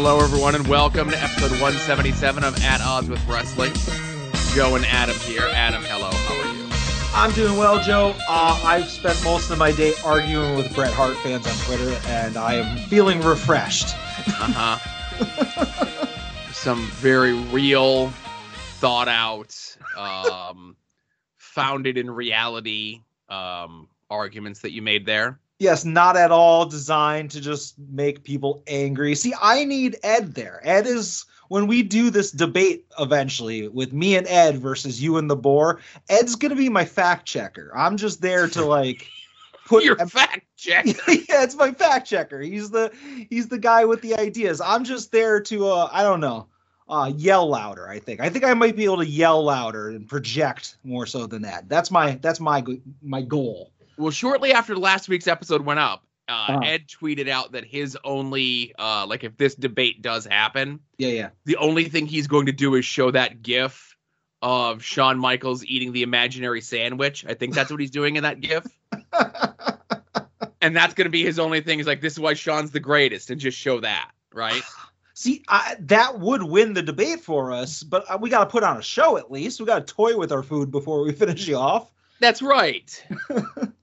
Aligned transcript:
Hello, 0.00 0.20
everyone, 0.20 0.54
and 0.54 0.64
welcome 0.68 1.10
to 1.10 1.20
episode 1.20 1.50
177 1.50 2.44
of 2.44 2.54
At 2.62 2.80
Odds 2.80 3.08
with 3.08 3.18
Wrestling. 3.26 3.72
Joe 4.54 4.76
and 4.76 4.86
Adam 4.86 5.16
here. 5.16 5.42
Adam, 5.52 5.82
hello. 5.82 6.08
How 6.12 6.34
are 6.36 6.54
you? 6.54 6.68
I'm 7.12 7.32
doing 7.34 7.58
well, 7.58 7.82
Joe. 7.82 8.14
Uh, 8.28 8.60
I've 8.64 8.88
spent 8.88 9.20
most 9.24 9.50
of 9.50 9.58
my 9.58 9.72
day 9.72 9.94
arguing 10.04 10.54
with 10.54 10.72
Bret 10.72 10.92
Hart 10.92 11.16
fans 11.16 11.48
on 11.48 11.54
Twitter, 11.66 11.98
and 12.06 12.36
I 12.36 12.54
am 12.54 12.78
feeling 12.86 13.20
refreshed. 13.22 13.88
Uh 14.28 14.78
huh. 14.78 16.46
Some 16.52 16.86
very 16.90 17.32
real, 17.32 18.10
thought 18.78 19.08
out, 19.08 19.76
um, 19.96 20.76
founded 21.38 21.98
in 21.98 22.08
reality 22.08 23.00
um, 23.28 23.88
arguments 24.08 24.60
that 24.60 24.70
you 24.70 24.80
made 24.80 25.06
there. 25.06 25.40
Yes, 25.58 25.84
not 25.84 26.16
at 26.16 26.30
all 26.30 26.66
designed 26.66 27.32
to 27.32 27.40
just 27.40 27.76
make 27.90 28.22
people 28.22 28.62
angry. 28.68 29.14
See, 29.16 29.34
I 29.40 29.64
need 29.64 29.96
Ed 30.04 30.34
there. 30.34 30.60
Ed 30.62 30.86
is 30.86 31.24
when 31.48 31.66
we 31.66 31.82
do 31.82 32.10
this 32.10 32.30
debate 32.30 32.86
eventually 32.98 33.66
with 33.66 33.92
me 33.92 34.16
and 34.16 34.26
Ed 34.28 34.58
versus 34.58 35.02
you 35.02 35.16
and 35.16 35.28
the 35.28 35.36
boar. 35.36 35.80
Ed's 36.08 36.36
gonna 36.36 36.54
be 36.54 36.68
my 36.68 36.84
fact 36.84 37.26
checker. 37.26 37.72
I'm 37.74 37.96
just 37.96 38.20
there 38.20 38.48
to 38.50 38.64
like 38.66 39.08
put 39.66 39.82
your 39.82 39.96
fact 39.96 40.46
check. 40.56 40.86
yeah, 41.08 41.42
it's 41.42 41.56
my 41.56 41.72
fact 41.72 42.06
checker. 42.06 42.40
He's 42.40 42.70
the 42.70 42.92
he's 43.28 43.48
the 43.48 43.58
guy 43.58 43.84
with 43.84 44.00
the 44.00 44.14
ideas. 44.14 44.60
I'm 44.60 44.84
just 44.84 45.10
there 45.10 45.40
to 45.40 45.66
uh 45.66 45.88
I 45.92 46.04
don't 46.04 46.20
know 46.20 46.46
uh, 46.88 47.12
yell 47.16 47.48
louder. 47.48 47.88
I 47.88 47.98
think. 47.98 48.20
I 48.20 48.28
think 48.28 48.44
I 48.44 48.54
might 48.54 48.76
be 48.76 48.84
able 48.84 48.98
to 48.98 49.06
yell 49.06 49.42
louder 49.42 49.90
and 49.90 50.08
project 50.08 50.76
more 50.84 51.06
so 51.06 51.26
than 51.26 51.42
that. 51.42 51.68
That's 51.68 51.90
my 51.90 52.12
that's 52.22 52.40
my 52.40 52.64
my 53.02 53.22
goal. 53.22 53.72
Well, 53.98 54.12
shortly 54.12 54.52
after 54.52 54.76
last 54.76 55.08
week's 55.08 55.26
episode 55.26 55.64
went 55.64 55.80
up, 55.80 56.04
uh, 56.28 56.32
uh-huh. 56.32 56.60
Ed 56.62 56.86
tweeted 56.86 57.28
out 57.28 57.52
that 57.52 57.64
his 57.64 57.96
only 58.04 58.74
uh, 58.78 59.06
like 59.06 59.24
if 59.24 59.36
this 59.36 59.54
debate 59.54 60.02
does 60.02 60.24
happen, 60.24 60.80
yeah, 60.98 61.08
yeah, 61.08 61.28
the 61.44 61.56
only 61.56 61.84
thing 61.88 62.06
he's 62.06 62.26
going 62.26 62.46
to 62.46 62.52
do 62.52 62.74
is 62.74 62.84
show 62.84 63.10
that 63.10 63.42
GIF 63.42 63.96
of 64.40 64.84
Shawn 64.84 65.18
Michaels 65.18 65.64
eating 65.64 65.92
the 65.92 66.02
imaginary 66.02 66.60
sandwich. 66.60 67.26
I 67.26 67.34
think 67.34 67.54
that's 67.54 67.70
what 67.70 67.80
he's 67.80 67.90
doing 67.90 68.16
in 68.16 68.22
that 68.22 68.40
GIF. 68.40 68.66
and 70.62 70.76
that's 70.76 70.94
going 70.94 71.06
to 71.06 71.10
be 71.10 71.24
his 71.24 71.38
only 71.38 71.60
thing. 71.60 71.80
Is 71.80 71.86
like 71.86 72.00
this 72.00 72.12
is 72.12 72.20
why 72.20 72.34
Shawn's 72.34 72.70
the 72.70 72.80
greatest, 72.80 73.30
and 73.30 73.40
just 73.40 73.58
show 73.58 73.80
that, 73.80 74.10
right? 74.32 74.62
See, 75.14 75.42
I, 75.48 75.74
that 75.80 76.20
would 76.20 76.44
win 76.44 76.74
the 76.74 76.82
debate 76.82 77.20
for 77.20 77.50
us, 77.50 77.82
but 77.82 78.08
uh, 78.08 78.18
we 78.20 78.30
got 78.30 78.44
to 78.44 78.46
put 78.46 78.62
on 78.62 78.76
a 78.76 78.82
show 78.82 79.16
at 79.16 79.32
least. 79.32 79.58
We 79.58 79.66
got 79.66 79.84
to 79.84 79.94
toy 79.94 80.16
with 80.16 80.30
our 80.30 80.44
food 80.44 80.70
before 80.70 81.02
we 81.02 81.12
finish 81.14 81.48
you 81.48 81.56
off. 81.56 81.90
That's 82.20 82.42
right. 82.42 83.04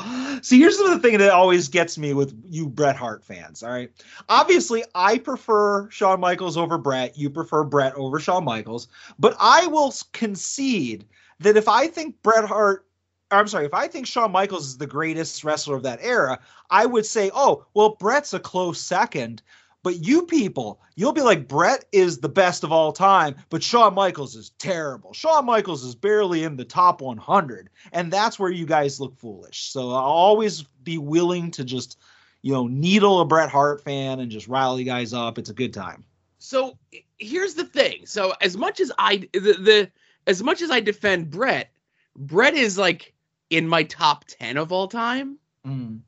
See, 0.42 0.58
here's 0.58 0.78
the 0.78 0.98
thing 0.98 1.18
that 1.18 1.30
always 1.30 1.68
gets 1.68 1.98
me 1.98 2.14
with 2.14 2.34
you 2.48 2.68
Bret 2.68 2.96
Hart 2.96 3.24
fans. 3.24 3.62
All 3.62 3.70
right. 3.70 3.90
Obviously, 4.28 4.84
I 4.94 5.18
prefer 5.18 5.90
Shawn 5.90 6.20
Michaels 6.20 6.56
over 6.56 6.78
Bret. 6.78 7.18
You 7.18 7.30
prefer 7.30 7.64
Bret 7.64 7.94
over 7.94 8.18
Shawn 8.18 8.44
Michaels. 8.44 8.88
But 9.18 9.36
I 9.40 9.66
will 9.66 9.92
concede 10.12 11.04
that 11.40 11.56
if 11.56 11.68
I 11.68 11.88
think 11.88 12.22
Bret 12.22 12.44
Hart, 12.44 12.86
I'm 13.30 13.48
sorry, 13.48 13.66
if 13.66 13.74
I 13.74 13.86
think 13.86 14.06
Shawn 14.06 14.32
Michaels 14.32 14.66
is 14.66 14.78
the 14.78 14.86
greatest 14.86 15.44
wrestler 15.44 15.76
of 15.76 15.82
that 15.84 16.00
era, 16.02 16.38
I 16.70 16.86
would 16.86 17.06
say, 17.06 17.30
oh, 17.34 17.64
well, 17.74 17.96
Bret's 18.00 18.34
a 18.34 18.40
close 18.40 18.80
second. 18.80 19.42
But 19.82 20.04
you 20.04 20.26
people, 20.26 20.80
you'll 20.94 21.12
be 21.12 21.22
like, 21.22 21.48
Bret 21.48 21.86
is 21.90 22.18
the 22.18 22.28
best 22.28 22.64
of 22.64 22.72
all 22.72 22.92
time, 22.92 23.36
but 23.48 23.62
Shawn 23.62 23.94
Michaels 23.94 24.36
is 24.36 24.50
terrible. 24.58 25.14
Shawn 25.14 25.46
Michaels 25.46 25.84
is 25.84 25.94
barely 25.94 26.44
in 26.44 26.56
the 26.56 26.66
top 26.66 27.00
100. 27.00 27.70
And 27.92 28.12
that's 28.12 28.38
where 28.38 28.50
you 28.50 28.66
guys 28.66 29.00
look 29.00 29.16
foolish. 29.18 29.72
So 29.72 29.90
I'll 29.90 30.02
always 30.02 30.62
be 30.62 30.98
willing 30.98 31.50
to 31.52 31.64
just, 31.64 31.98
you 32.42 32.52
know, 32.52 32.66
needle 32.66 33.20
a 33.20 33.24
Bret 33.24 33.48
Hart 33.48 33.82
fan 33.82 34.20
and 34.20 34.30
just 34.30 34.48
rally 34.48 34.84
guys 34.84 35.14
up. 35.14 35.38
It's 35.38 35.50
a 35.50 35.54
good 35.54 35.72
time. 35.72 36.04
So 36.38 36.76
here's 37.18 37.54
the 37.54 37.64
thing. 37.64 38.04
So 38.04 38.34
as 38.42 38.58
much 38.58 38.80
as 38.80 38.92
I, 38.98 39.28
the, 39.32 39.40
the 39.40 39.90
as 40.26 40.42
much 40.42 40.60
as 40.60 40.70
I 40.70 40.80
defend 40.80 41.30
Bret, 41.30 41.70
Bret 42.16 42.54
is 42.54 42.76
like 42.76 43.14
in 43.48 43.66
my 43.66 43.84
top 43.84 44.26
10 44.26 44.58
of 44.58 44.72
all 44.72 44.88
time. 44.88 45.38
Mm 45.66 46.00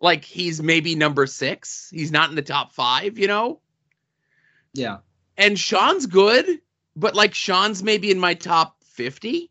like 0.00 0.24
he's 0.24 0.62
maybe 0.62 0.94
number 0.94 1.26
six. 1.26 1.90
He's 1.92 2.12
not 2.12 2.30
in 2.30 2.36
the 2.36 2.42
top 2.42 2.72
five, 2.72 3.18
you 3.18 3.26
know? 3.26 3.60
Yeah. 4.72 4.98
And 5.36 5.58
Shawn's 5.58 6.06
good, 6.06 6.60
but 6.96 7.14
like 7.14 7.34
Shawn's 7.34 7.82
maybe 7.82 8.10
in 8.10 8.18
my 8.18 8.34
top 8.34 8.76
50. 8.84 9.50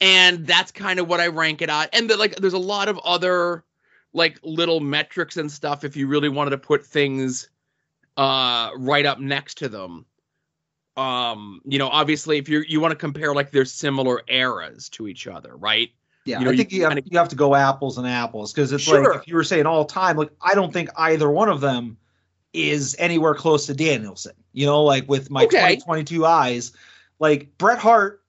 And 0.00 0.46
that's 0.46 0.72
kind 0.72 0.98
of 0.98 1.08
what 1.08 1.20
I 1.20 1.28
rank 1.28 1.62
it 1.62 1.68
at. 1.68 1.94
And 1.94 2.08
the, 2.08 2.16
like 2.16 2.36
there's 2.36 2.54
a 2.54 2.58
lot 2.58 2.88
of 2.88 2.98
other 2.98 3.64
like 4.12 4.38
little 4.42 4.80
metrics 4.80 5.36
and 5.36 5.50
stuff 5.50 5.84
if 5.84 5.96
you 5.96 6.06
really 6.06 6.28
wanted 6.28 6.50
to 6.50 6.58
put 6.58 6.84
things 6.84 7.48
uh 8.16 8.70
right 8.76 9.06
up 9.06 9.20
next 9.20 9.58
to 9.58 9.68
them. 9.68 10.04
Um, 10.96 11.62
you 11.64 11.78
know, 11.78 11.88
obviously 11.88 12.38
if 12.38 12.48
you 12.48 12.64
you 12.66 12.80
want 12.80 12.92
to 12.92 12.96
compare 12.96 13.34
like 13.34 13.50
their 13.50 13.64
similar 13.64 14.22
eras 14.26 14.88
to 14.90 15.06
each 15.06 15.26
other, 15.26 15.56
right? 15.56 15.90
Yeah, 16.24 16.38
you 16.38 16.44
know, 16.44 16.50
I 16.50 16.56
think 16.56 16.70
you, 16.70 16.78
you, 16.78 16.84
have, 16.84 16.92
kinda... 16.92 17.10
you 17.10 17.18
have 17.18 17.28
to 17.30 17.36
go 17.36 17.54
apples 17.54 17.96
and 17.98 18.06
apples 18.06 18.52
because 18.52 18.72
it's 18.72 18.84
sure. 18.84 19.12
like 19.12 19.22
if 19.22 19.28
you 19.28 19.34
were 19.34 19.44
saying 19.44 19.66
all 19.66 19.84
time, 19.84 20.16
like 20.16 20.30
I 20.42 20.54
don't 20.54 20.72
think 20.72 20.90
either 20.96 21.30
one 21.30 21.48
of 21.48 21.60
them 21.60 21.96
is 22.52 22.96
anywhere 22.98 23.34
close 23.34 23.66
to 23.66 23.74
Danielson. 23.74 24.32
You 24.52 24.66
know, 24.66 24.82
like 24.82 25.08
with 25.08 25.30
my 25.30 25.44
okay. 25.44 25.76
2022 25.76 26.26
eyes, 26.26 26.72
like 27.18 27.56
Bret 27.58 27.78
Hart 27.78 28.19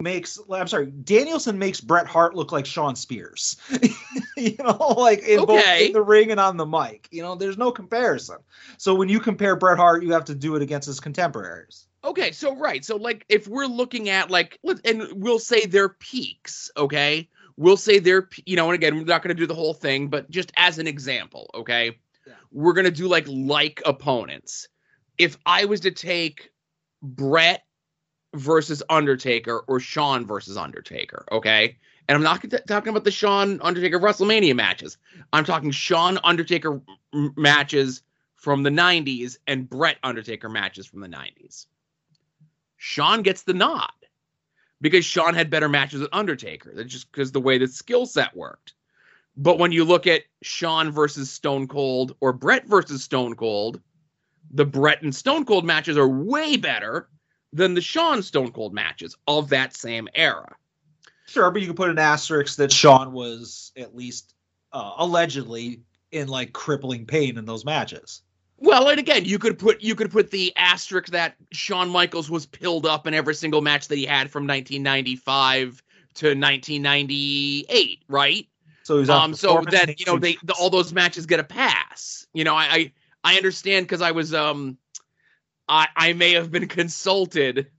makes 0.00 0.38
I'm 0.50 0.68
sorry, 0.68 0.86
Danielson 0.86 1.58
makes 1.58 1.80
Bret 1.80 2.06
Hart 2.06 2.34
look 2.34 2.52
like 2.52 2.66
Shawn 2.66 2.96
Spears. 2.96 3.56
you 4.36 4.56
know, 4.58 4.94
like 4.96 5.20
in 5.20 5.40
okay. 5.40 5.46
both 5.46 5.80
in 5.80 5.92
the 5.92 6.02
ring 6.02 6.30
and 6.30 6.40
on 6.40 6.56
the 6.56 6.66
mic. 6.66 7.08
You 7.10 7.22
know, 7.22 7.34
there's 7.34 7.58
no 7.58 7.70
comparison. 7.70 8.38
So 8.78 8.94
when 8.94 9.08
you 9.08 9.20
compare 9.20 9.56
Bret 9.56 9.78
Hart, 9.78 10.02
you 10.02 10.12
have 10.12 10.24
to 10.26 10.34
do 10.34 10.56
it 10.56 10.62
against 10.62 10.86
his 10.86 11.00
contemporaries. 11.00 11.86
Okay, 12.02 12.32
so 12.32 12.56
right, 12.56 12.82
so 12.84 12.96
like 12.96 13.26
if 13.28 13.46
we're 13.46 13.66
looking 13.66 14.08
at 14.08 14.30
like, 14.30 14.58
and 14.86 15.06
we'll 15.12 15.38
say 15.38 15.66
their 15.66 15.90
peaks, 15.90 16.70
okay, 16.76 17.28
we'll 17.56 17.76
say 17.76 17.98
their, 17.98 18.28
you 18.46 18.56
know, 18.56 18.66
and 18.66 18.74
again, 18.74 18.96
we're 18.96 19.04
not 19.04 19.22
going 19.22 19.36
to 19.36 19.38
do 19.38 19.46
the 19.46 19.54
whole 19.54 19.74
thing, 19.74 20.08
but 20.08 20.30
just 20.30 20.50
as 20.56 20.78
an 20.78 20.86
example, 20.86 21.50
okay, 21.54 21.98
yeah. 22.26 22.32
we're 22.50 22.72
going 22.72 22.86
to 22.86 22.90
do 22.90 23.06
like 23.06 23.26
like 23.28 23.82
opponents. 23.84 24.66
If 25.18 25.36
I 25.44 25.66
was 25.66 25.80
to 25.80 25.90
take 25.90 26.50
Bret 27.02 27.64
versus 28.34 28.82
Undertaker 28.88 29.64
or 29.66 29.80
Shawn 29.80 30.26
versus 30.26 30.56
Undertaker, 30.56 31.24
okay, 31.32 31.76
and 32.08 32.16
I'm 32.16 32.22
not 32.22 32.44
talking 32.66 32.90
about 32.90 33.04
the 33.04 33.10
Shawn 33.10 33.60
Undertaker 33.62 33.98
WrestleMania 33.98 34.56
matches. 34.56 34.98
I'm 35.32 35.44
talking 35.44 35.70
Shawn 35.70 36.18
Undertaker 36.24 36.80
matches 37.12 38.02
from 38.34 38.62
the 38.62 38.70
90s 38.70 39.38
and 39.46 39.68
Bret 39.68 39.98
Undertaker 40.02 40.48
matches 40.48 40.86
from 40.86 41.00
the 41.00 41.08
90s. 41.08 41.66
Shawn 42.78 43.22
gets 43.22 43.42
the 43.42 43.54
nod 43.54 43.92
because 44.80 45.04
Shawn 45.04 45.34
had 45.34 45.50
better 45.50 45.68
matches 45.68 46.00
with 46.00 46.08
Undertaker. 46.12 46.72
That's 46.74 46.90
just 46.90 47.12
because 47.12 47.30
the 47.30 47.40
way 47.40 47.58
the 47.58 47.68
skill 47.68 48.06
set 48.06 48.34
worked. 48.34 48.74
But 49.36 49.58
when 49.58 49.70
you 49.70 49.84
look 49.84 50.06
at 50.06 50.22
Shawn 50.42 50.90
versus 50.90 51.30
Stone 51.30 51.68
Cold 51.68 52.16
or 52.20 52.32
Bret 52.32 52.66
versus 52.66 53.04
Stone 53.04 53.36
Cold, 53.36 53.80
the 54.50 54.64
Bret 54.64 55.02
and 55.02 55.14
Stone 55.14 55.44
Cold 55.44 55.64
matches 55.64 55.96
are 55.96 56.08
way 56.08 56.56
better 56.56 57.08
than 57.52 57.74
the 57.74 57.80
Shawn 57.80 58.22
Stone 58.22 58.52
Cold 58.52 58.74
matches 58.74 59.16
of 59.26 59.48
that 59.50 59.74
same 59.74 60.08
era. 60.14 60.56
Sure, 61.26 61.50
but 61.50 61.60
you 61.60 61.68
can 61.68 61.76
put 61.76 61.90
an 61.90 61.98
asterisk 61.98 62.56
that 62.56 62.72
Shawn 62.72 63.12
was 63.12 63.72
at 63.76 63.94
least 63.94 64.34
uh, 64.72 64.94
allegedly 64.98 65.82
in 66.10 66.28
like 66.28 66.52
crippling 66.52 67.06
pain 67.06 67.38
in 67.38 67.44
those 67.44 67.64
matches. 67.64 68.22
Well, 68.58 68.88
and 68.88 68.98
again, 68.98 69.24
you 69.24 69.38
could 69.38 69.58
put 69.58 69.80
you 69.80 69.94
could 69.94 70.10
put 70.10 70.30
the 70.30 70.52
asterisk 70.56 71.08
that 71.12 71.36
Shawn 71.50 71.88
Michaels 71.88 72.28
was 72.28 72.46
pilled 72.46 72.84
up 72.84 73.06
in 73.06 73.14
every 73.14 73.34
single 73.34 73.62
match 73.62 73.88
that 73.88 73.96
he 73.96 74.04
had 74.04 74.30
from 74.30 74.46
1995 74.46 75.82
to 76.14 76.26
1998, 76.26 78.02
right? 78.08 78.46
So 78.82 78.98
he's 78.98 79.08
um, 79.08 79.34
so 79.34 79.62
that 79.70 79.98
you 79.98 80.06
know 80.06 80.18
they 80.18 80.36
the, 80.42 80.52
all 80.54 80.68
those 80.68 80.92
matches 80.92 81.24
get 81.24 81.40
a 81.40 81.44
pass. 81.44 82.26
You 82.34 82.44
know, 82.44 82.54
I 82.54 82.64
I, 82.64 82.92
I 83.24 83.36
understand 83.36 83.86
because 83.86 84.02
I 84.02 84.10
was 84.10 84.34
um, 84.34 84.76
I 85.70 85.88
I 85.96 86.12
may 86.12 86.32
have 86.32 86.50
been 86.50 86.68
consulted 86.68 87.70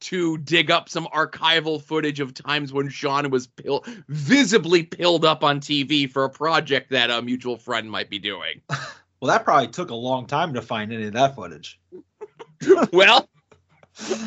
to 0.00 0.38
dig 0.38 0.70
up 0.70 0.88
some 0.88 1.06
archival 1.06 1.82
footage 1.82 2.20
of 2.20 2.32
times 2.32 2.72
when 2.72 2.88
Shawn 2.88 3.28
was 3.30 3.46
pill- 3.46 3.84
visibly 4.08 4.84
pilled 4.84 5.24
up 5.24 5.44
on 5.44 5.60
TV 5.60 6.10
for 6.10 6.24
a 6.24 6.30
project 6.30 6.90
that 6.90 7.10
a 7.10 7.20
mutual 7.20 7.58
friend 7.58 7.90
might 7.90 8.08
be 8.08 8.18
doing. 8.18 8.62
Well, 9.18 9.30
that 9.30 9.44
probably 9.44 9.68
took 9.68 9.88
a 9.88 9.94
long 9.94 10.26
time 10.26 10.52
to 10.52 10.60
find 10.60 10.92
any 10.92 11.04
of 11.04 11.14
that 11.14 11.34
footage. 11.34 11.80
well, 12.92 13.26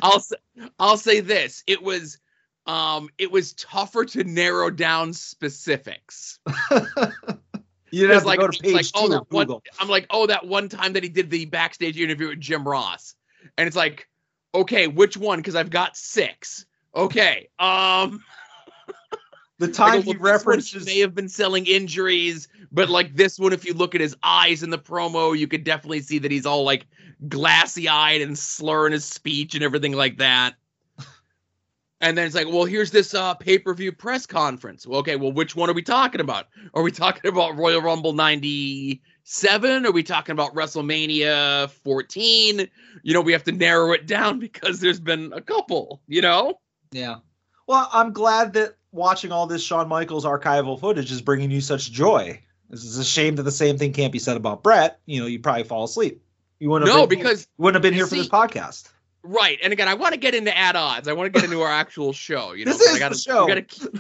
I'll 0.01 0.19
say, 0.19 0.35
I'll 0.79 0.97
say 0.97 1.19
this: 1.19 1.63
it 1.67 1.83
was 1.83 2.17
um 2.65 3.09
it 3.19 3.31
was 3.31 3.53
tougher 3.53 4.03
to 4.05 4.23
narrow 4.23 4.71
down 4.71 5.13
specifics. 5.13 6.39
you 7.91 8.01
didn't 8.01 8.15
have 8.15 8.25
like, 8.25 8.39
to 8.39 8.45
go 8.45 8.51
to 8.51 8.59
page 8.59 8.73
like, 8.73 8.85
two 8.85 8.91
oh, 9.13 9.25
one, 9.29 9.61
I'm 9.79 9.87
like, 9.87 10.05
oh, 10.09 10.27
that 10.27 10.45
one 10.45 10.69
time 10.69 10.93
that 10.93 11.03
he 11.03 11.09
did 11.09 11.29
the 11.29 11.45
backstage 11.45 11.99
interview 11.99 12.29
with 12.29 12.39
Jim 12.39 12.67
Ross, 12.67 13.15
and 13.57 13.67
it's 13.67 13.75
like, 13.75 14.07
okay, 14.53 14.87
which 14.87 15.17
one? 15.17 15.39
Because 15.39 15.55
I've 15.55 15.69
got 15.69 15.97
six. 15.97 16.65
Okay, 16.95 17.49
um. 17.59 18.23
The 19.59 19.67
time 19.71 19.97
Like, 19.97 20.03
he 20.05 20.11
well, 20.11 20.19
one 20.19 20.31
references 20.31 20.85
may 20.85 20.99
have 20.99 21.13
been 21.13 21.29
selling 21.29 21.65
injuries, 21.65 22.47
but 22.71 22.89
like 22.89 23.15
this 23.15 23.37
one, 23.37 23.53
if 23.53 23.65
you 23.65 23.73
look 23.73 23.93
at 23.93 24.01
his 24.01 24.15
eyes 24.23 24.63
in 24.63 24.69
the 24.69 24.79
promo, 24.79 25.37
you 25.37 25.47
could 25.47 25.63
definitely 25.63 26.01
see 26.01 26.19
that 26.19 26.31
he's 26.31 26.45
all 26.45 26.63
like 26.63 26.87
glassy 27.27 27.89
eyed 27.89 28.21
and 28.21 28.37
slurring 28.37 28.93
his 28.93 29.05
speech 29.05 29.55
and 29.55 29.63
everything 29.63 29.93
like 29.93 30.17
that. 30.17 30.55
And 32.01 32.17
then 32.17 32.25
it's 32.25 32.35
like, 32.35 32.47
well, 32.47 32.63
here's 32.65 32.91
this 32.91 33.13
uh, 33.13 33.33
pay 33.33 33.59
per 33.59 33.73
view 33.73 33.91
press 33.91 34.25
conference. 34.25 34.87
Well, 34.87 34.99
okay, 35.01 35.17
well, 35.17 35.31
which 35.33 35.55
one 35.55 35.69
are 35.69 35.73
we 35.73 35.81
talking 35.81 36.21
about? 36.21 36.47
Are 36.73 36.81
we 36.81 36.91
talking 36.91 37.29
about 37.29 37.57
Royal 37.57 37.81
Rumble 37.81 38.13
97? 38.13 39.85
Are 39.85 39.91
we 39.91 40.03
talking 40.03 40.31
about 40.31 40.55
WrestleMania 40.55 41.69
14? 41.69 42.69
You 43.03 43.13
know, 43.13 43.21
we 43.21 43.33
have 43.33 43.43
to 43.45 43.51
narrow 43.51 43.91
it 43.91 44.07
down 44.07 44.39
because 44.39 44.79
there's 44.79 44.99
been 44.99 45.33
a 45.33 45.41
couple, 45.41 46.01
you 46.07 46.21
know? 46.21 46.59
Yeah. 46.91 47.17
Well, 47.67 47.89
I'm 47.91 48.13
glad 48.13 48.53
that 48.53 48.75
watching 48.91 49.31
all 49.31 49.45
this 49.45 49.63
Shawn 49.63 49.87
Michaels 49.87 50.25
archival 50.25 50.79
footage 50.79 51.11
is 51.11 51.21
bringing 51.21 51.51
you 51.51 51.61
such 51.61 51.91
joy. 51.91 52.39
This 52.69 52.83
is 52.83 52.97
a 52.97 53.03
shame 53.03 53.35
that 53.35 53.43
the 53.43 53.51
same 53.51 53.77
thing 53.77 53.93
can't 53.93 54.13
be 54.13 54.19
said 54.19 54.37
about 54.37 54.63
Bret. 54.63 54.99
You 55.05 55.21
know, 55.21 55.27
you 55.27 55.39
probably 55.39 55.63
fall 55.63 55.83
asleep. 55.83 56.21
You 56.59 56.69
wouldn't 56.69 56.89
have 56.89 56.97
No, 56.97 57.07
been, 57.07 57.19
because 57.19 57.41
you 57.57 57.63
wouldn't 57.63 57.75
have 57.75 57.81
been 57.81 57.93
here 57.93 58.07
for 58.07 58.15
this 58.15 58.27
podcast. 58.29 58.89
Right. 59.23 59.59
And 59.61 59.73
again, 59.73 59.87
I 59.87 59.93
want 59.93 60.13
to 60.13 60.19
get 60.19 60.33
into 60.33 60.55
At 60.57 60.75
Odds. 60.75 61.07
I 61.07 61.13
want 61.13 61.31
to 61.33 61.39
get 61.39 61.43
into 61.43 61.61
our 61.61 61.71
actual 61.71 62.13
show. 62.13 62.53
You 62.53 62.65
know, 62.65 62.71
This 62.71 62.81
is 62.81 62.95
I 62.95 62.99
gotta, 62.99 63.15
the 63.15 63.21
show. 63.21 63.45
We 63.45 63.49
gotta 63.49 63.61
keep 63.61 63.97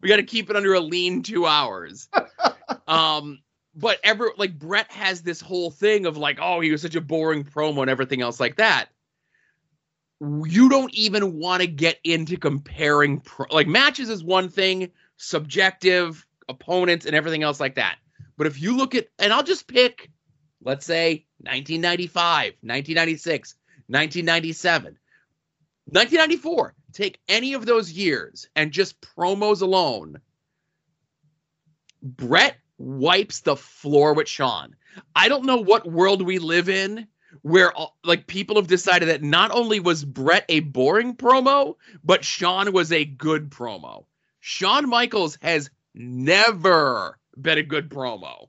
we 0.00 0.08
gotta 0.08 0.22
keep 0.22 0.50
it 0.50 0.56
under 0.56 0.74
a 0.74 0.80
lean 0.80 1.22
two 1.22 1.46
hours. 1.46 2.08
um, 2.88 3.40
but 3.74 3.98
ever 4.02 4.32
like 4.36 4.58
Bret 4.58 4.90
has 4.90 5.22
this 5.22 5.40
whole 5.40 5.70
thing 5.70 6.06
of 6.06 6.16
like, 6.16 6.38
oh, 6.40 6.60
he 6.60 6.70
was 6.70 6.82
such 6.82 6.94
a 6.94 7.00
boring 7.00 7.44
promo 7.44 7.82
and 7.82 7.90
everything 7.90 8.22
else 8.22 8.40
like 8.40 8.56
that. 8.56 8.86
You 10.20 10.68
don't 10.68 10.92
even 10.94 11.38
want 11.38 11.60
to 11.62 11.68
get 11.68 11.98
into 12.02 12.36
comparing 12.36 13.20
pro- 13.20 13.46
like 13.50 13.68
matches 13.68 14.08
is 14.08 14.24
one 14.24 14.48
thing, 14.48 14.90
subjective 15.16 16.26
opponents 16.48 17.06
and 17.06 17.14
everything 17.14 17.42
else 17.42 17.60
like 17.60 17.76
that. 17.76 17.98
But 18.36 18.46
if 18.46 18.60
you 18.60 18.76
look 18.76 18.94
at 18.94 19.08
and 19.18 19.32
I'll 19.32 19.42
just 19.42 19.68
pick 19.68 20.10
let's 20.62 20.86
say 20.86 21.24
1995, 21.38 22.54
1996, 22.62 23.54
1997, 23.88 24.98
1994. 25.86 26.74
Take 26.92 27.18
any 27.28 27.54
of 27.54 27.66
those 27.66 27.90
years 27.90 28.48
and 28.54 28.72
just 28.72 29.00
promos 29.00 29.62
alone. 29.62 30.20
Bret 32.02 32.56
wipes 32.78 33.40
the 33.40 33.56
floor 33.56 34.14
with 34.14 34.28
Shawn. 34.28 34.76
I 35.14 35.28
don't 35.28 35.46
know 35.46 35.58
what 35.58 35.90
world 35.90 36.22
we 36.22 36.38
live 36.38 36.68
in 36.68 37.08
where 37.42 37.72
like 38.04 38.26
people 38.26 38.56
have 38.56 38.66
decided 38.66 39.08
that 39.08 39.22
not 39.22 39.50
only 39.50 39.80
was 39.80 40.04
Bret 40.04 40.44
a 40.48 40.60
boring 40.60 41.14
promo, 41.16 41.76
but 42.02 42.24
Shawn 42.24 42.72
was 42.72 42.92
a 42.92 43.04
good 43.04 43.50
promo. 43.50 44.04
Shawn 44.40 44.88
Michaels 44.88 45.38
has 45.42 45.70
never 45.94 47.18
been 47.40 47.58
a 47.58 47.62
good 47.62 47.90
promo. 47.90 48.48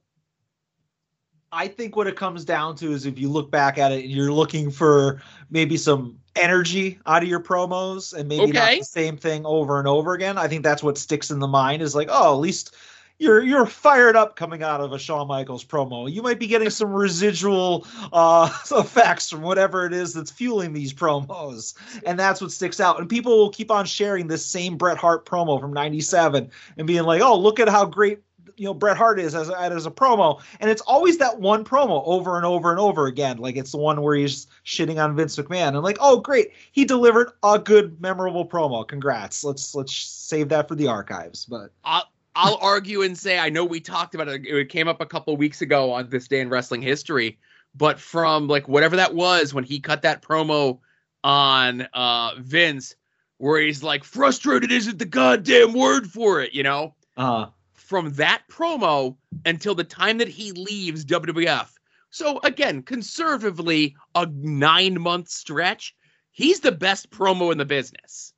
I 1.52 1.68
think 1.68 1.96
what 1.96 2.08
it 2.08 2.16
comes 2.16 2.46
down 2.46 2.76
to 2.78 2.92
is 2.92 3.06
if 3.06 3.18
you 3.18 3.30
look 3.30 3.50
back 3.50 3.78
at 3.78 3.92
it 3.92 4.04
and 4.04 4.12
you're 4.12 4.32
looking 4.32 4.70
for 4.70 5.22
maybe 5.50 5.78
some 5.78 6.20
energy 6.36 7.00
out 7.06 7.24
of 7.24 7.30
your 7.30 7.40
promos 7.40 8.14
and 8.14 8.30
maybe 8.30 8.52
not 8.52 8.78
the 8.78 8.84
same 8.84 9.18
thing 9.18 9.46
over 9.46 9.80
and 9.80 9.88
over 9.88 10.14
again. 10.14 10.38
I 10.38 10.48
think 10.48 10.64
that's 10.64 10.84
what 10.84 10.98
sticks 10.98 11.32
in 11.32 11.40
the 11.40 11.48
mind 11.48 11.82
is 11.82 11.96
like, 11.96 12.08
oh, 12.12 12.34
at 12.34 12.40
least 12.40 12.76
you're 13.18 13.44
you're 13.44 13.66
fired 13.66 14.16
up 14.16 14.38
coming 14.38 14.64
out 14.64 14.80
of 14.80 14.94
a 14.94 15.00
Shawn 15.00 15.28
Michaels 15.28 15.66
promo. 15.66 16.10
You 16.10 16.22
might 16.22 16.40
be 16.40 16.48
getting 16.48 16.70
some 16.70 16.94
residual 16.94 17.86
uh 18.14 18.50
effects 18.72 19.30
from 19.30 19.42
whatever 19.42 19.86
it 19.86 19.94
is 19.94 20.14
that's 20.14 20.32
fueling 20.32 20.72
these 20.72 20.94
promos. 20.94 21.74
And 22.06 22.18
that's 22.18 22.42
what 22.42 22.52
sticks 22.52 22.80
out. 22.80 23.00
And 23.00 23.10
people 23.10 23.38
will 23.38 23.50
keep 23.50 23.72
on 23.72 23.86
sharing 23.86 24.28
this 24.28 24.46
same 24.46 24.78
Bret 24.78 24.98
Hart 24.98 25.26
promo 25.26 25.60
from 25.60 25.74
97 25.74 26.50
and 26.78 26.88
being 26.88 27.04
like, 27.04 27.22
"Oh, 27.22 27.38
look 27.38 27.60
at 27.60 27.68
how 27.68 27.86
great 27.86 28.20
you 28.60 28.66
know 28.66 28.74
Bret 28.74 28.98
Hart 28.98 29.20
is 29.20 29.34
as 29.34 29.50
a, 29.50 29.60
as 29.60 29.86
a 29.86 29.92
promo, 29.92 30.42
and 30.60 30.70
it's 30.70 30.82
always 30.82 31.18
that 31.20 31.40
one 31.40 31.64
promo 31.64 32.04
over 32.06 32.36
and 32.36 32.46
over 32.46 32.70
and 32.72 32.80
over 32.80 33.08
again. 33.08 33.38
Like 33.38 33.56
it's 33.56 33.72
the 33.72 33.78
one 33.78 34.02
where 34.02 34.16
he's 34.16 34.48
shitting 34.66 35.04
on 35.04 35.16
Vince 35.16 35.38
McMahon, 35.38 35.70
and 35.70 35.82
like, 35.82 35.98
oh 36.00 36.20
great, 36.20 36.52
he 36.72 36.86
delivered 36.86 37.32
a 37.44 37.58
good, 37.58 38.00
memorable 38.02 38.46
promo. 38.46 38.88
Congrats. 38.88 39.44
Let's 39.44 39.74
let's 39.74 39.96
save 39.96 40.50
that 40.50 40.68
for 40.68 40.76
the 40.76 40.88
archives. 40.88 41.46
But 41.46 41.72
I'll, 41.84 42.10
I'll 42.36 42.60
argue 42.62 43.02
and 43.02 43.18
say 43.18 43.40
I 43.40 43.50
know 43.50 43.64
we 43.66 43.80
talked 43.80 44.14
about 44.16 44.28
it. 44.28 44.46
It 44.46 44.70
came 44.70 44.88
up 44.88 45.02
a 45.02 45.06
couple 45.06 45.36
weeks 45.38 45.62
ago 45.62 45.92
on 45.92 46.10
this 46.10 46.28
day 46.28 46.42
in 46.42 46.50
wrestling 46.50 46.82
history, 46.82 47.40
but 47.76 48.00
from 48.00 48.48
like 48.48 48.68
whatever 48.68 48.98
that 48.98 49.16
was 49.16 49.54
when 49.54 49.64
he 49.64 49.80
cut 49.80 50.02
that 50.02 50.22
promo 50.22 50.80
on 51.24 51.88
uh 51.94 52.32
Vince, 52.40 52.96
where 53.38 53.62
he's 53.62 53.84
like, 53.84 54.04
"Frustrated 54.04 54.72
isn't 54.72 55.00
the 55.00 55.06
goddamn 55.06 55.74
word 55.74 56.08
for 56.12 56.42
it," 56.42 56.54
you 56.54 56.64
know. 56.64 56.96
uh, 57.18 57.48
From 57.90 58.14
that 58.14 58.44
promo 58.50 59.18
until 59.46 59.74
the 59.74 59.84
time 59.84 60.20
that 60.20 60.28
he 60.28 60.52
leaves 60.52 61.04
WWF. 61.06 61.70
So 62.12 62.40
again, 62.44 62.84
conservatively, 62.84 63.96
a 64.14 64.28
nine 64.28 65.02
month 65.02 65.30
stretch. 65.30 65.96
He's 66.32 66.60
the 66.60 66.72
best 66.72 67.10
promo 67.10 67.52
in 67.52 67.58
the 67.58 67.66
business 67.66 68.34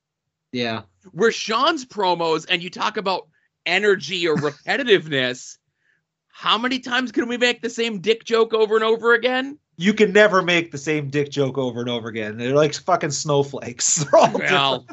yeah, 0.52 0.82
where 1.12 1.32
Shawn's 1.32 1.84
promos 1.84 2.46
and 2.48 2.62
you 2.62 2.70
talk 2.70 2.96
about 2.96 3.28
energy 3.66 4.28
or 4.28 4.36
repetitiveness, 4.36 5.56
how 6.28 6.58
many 6.58 6.78
times 6.78 7.12
can 7.12 7.28
we 7.28 7.36
make 7.36 7.62
the 7.62 7.70
same 7.70 8.00
dick 8.00 8.24
joke 8.24 8.54
over 8.54 8.76
and 8.76 8.84
over 8.84 9.14
again? 9.14 9.58
you 9.78 9.94
can 9.94 10.12
never 10.12 10.42
make 10.42 10.70
the 10.70 10.78
same 10.78 11.08
dick 11.08 11.30
joke 11.30 11.56
over 11.56 11.80
and 11.80 11.88
over 11.88 12.08
again. 12.08 12.36
They're 12.36 12.54
like 12.54 12.74
fucking 12.74 13.10
snowflakes. 13.10 14.04
Well. 14.12 14.86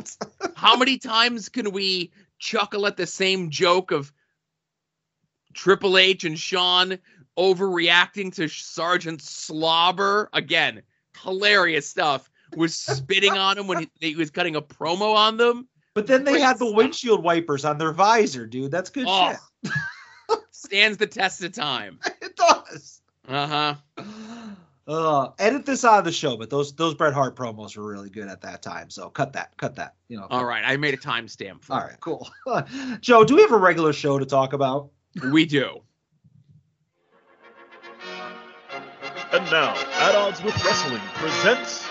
How 0.56 0.78
many 0.78 0.98
times 0.98 1.50
can 1.50 1.72
we 1.72 2.12
chuckle 2.40 2.88
at 2.88 2.96
the 2.96 3.06
same 3.06 3.50
joke 3.50 3.92
of 3.92 4.12
Triple 5.60 5.98
H 5.98 6.24
and 6.24 6.40
Shawn 6.40 6.98
overreacting 7.38 8.34
to 8.36 8.48
Sergeant 8.48 9.22
Slobber? 9.22 10.30
Again, 10.32 10.82
hilarious 11.22 11.86
stuff. 11.86 12.32
Was 12.56 12.74
spitting 12.76 13.34
on 13.34 13.58
him 13.58 13.68
when 13.68 13.80
he, 13.80 13.90
he 14.00 14.16
was 14.16 14.32
cutting 14.32 14.56
a 14.56 14.62
promo 14.62 15.14
on 15.14 15.36
them. 15.36 15.68
But 15.94 16.08
then 16.08 16.24
they 16.24 16.32
Great 16.32 16.44
had 16.44 16.60
the 16.60 16.66
stuff. 16.66 16.76
windshield 16.78 17.24
wipers 17.24 17.66
on 17.66 17.78
their 17.78 17.92
visor, 17.92 18.48
dude. 18.48 18.72
That's 18.72 18.90
good 18.90 19.06
Oh, 19.06 19.36
shit. 19.66 19.74
stands 20.52 20.98
the 20.98 21.08
test 21.08 21.44
of 21.44 21.52
time. 21.52 22.00
It 22.22 22.38
does. 22.38 23.02
Uh 23.28 23.76
huh. 23.98 24.06
Uh, 24.88 25.32
edit 25.40 25.66
this 25.66 25.84
out 25.84 26.00
of 26.00 26.06
the 26.06 26.12
show, 26.14 26.38
but 26.38 26.50
those 26.50 26.74
those 26.74 26.96
Bret 26.96 27.14
Hart 27.14 27.36
promos 27.36 27.76
were 27.76 27.86
really 27.86 28.10
good 28.10 28.30
at 28.30 28.40
that 28.42 28.62
time. 28.62 28.90
So 28.90 29.10
cut 29.10 29.34
that, 29.34 29.58
cut 29.58 29.76
that. 29.76 29.96
You 30.08 30.18
know. 30.18 30.28
All 30.30 30.46
right, 30.46 30.64
I 30.66 30.78
made 30.78 30.94
a 30.94 30.98
timestamp 30.98 31.64
for 31.66 31.74
All 31.74 31.82
right, 31.82 32.00
cool. 32.00 32.30
Joe, 33.02 33.26
do 33.26 33.36
we 33.36 33.42
have 33.42 33.52
a 33.52 33.58
regular 33.58 33.92
show 33.92 34.18
to 34.18 34.26
talk 34.26 34.54
about? 34.54 34.90
It. 35.24 35.32
We 35.32 35.46
do. 35.46 35.82
And 39.32 39.46
now, 39.52 39.76
At 40.00 40.16
Odds 40.16 40.42
with 40.42 40.56
Wrestling 40.66 41.02
presents 41.16 41.88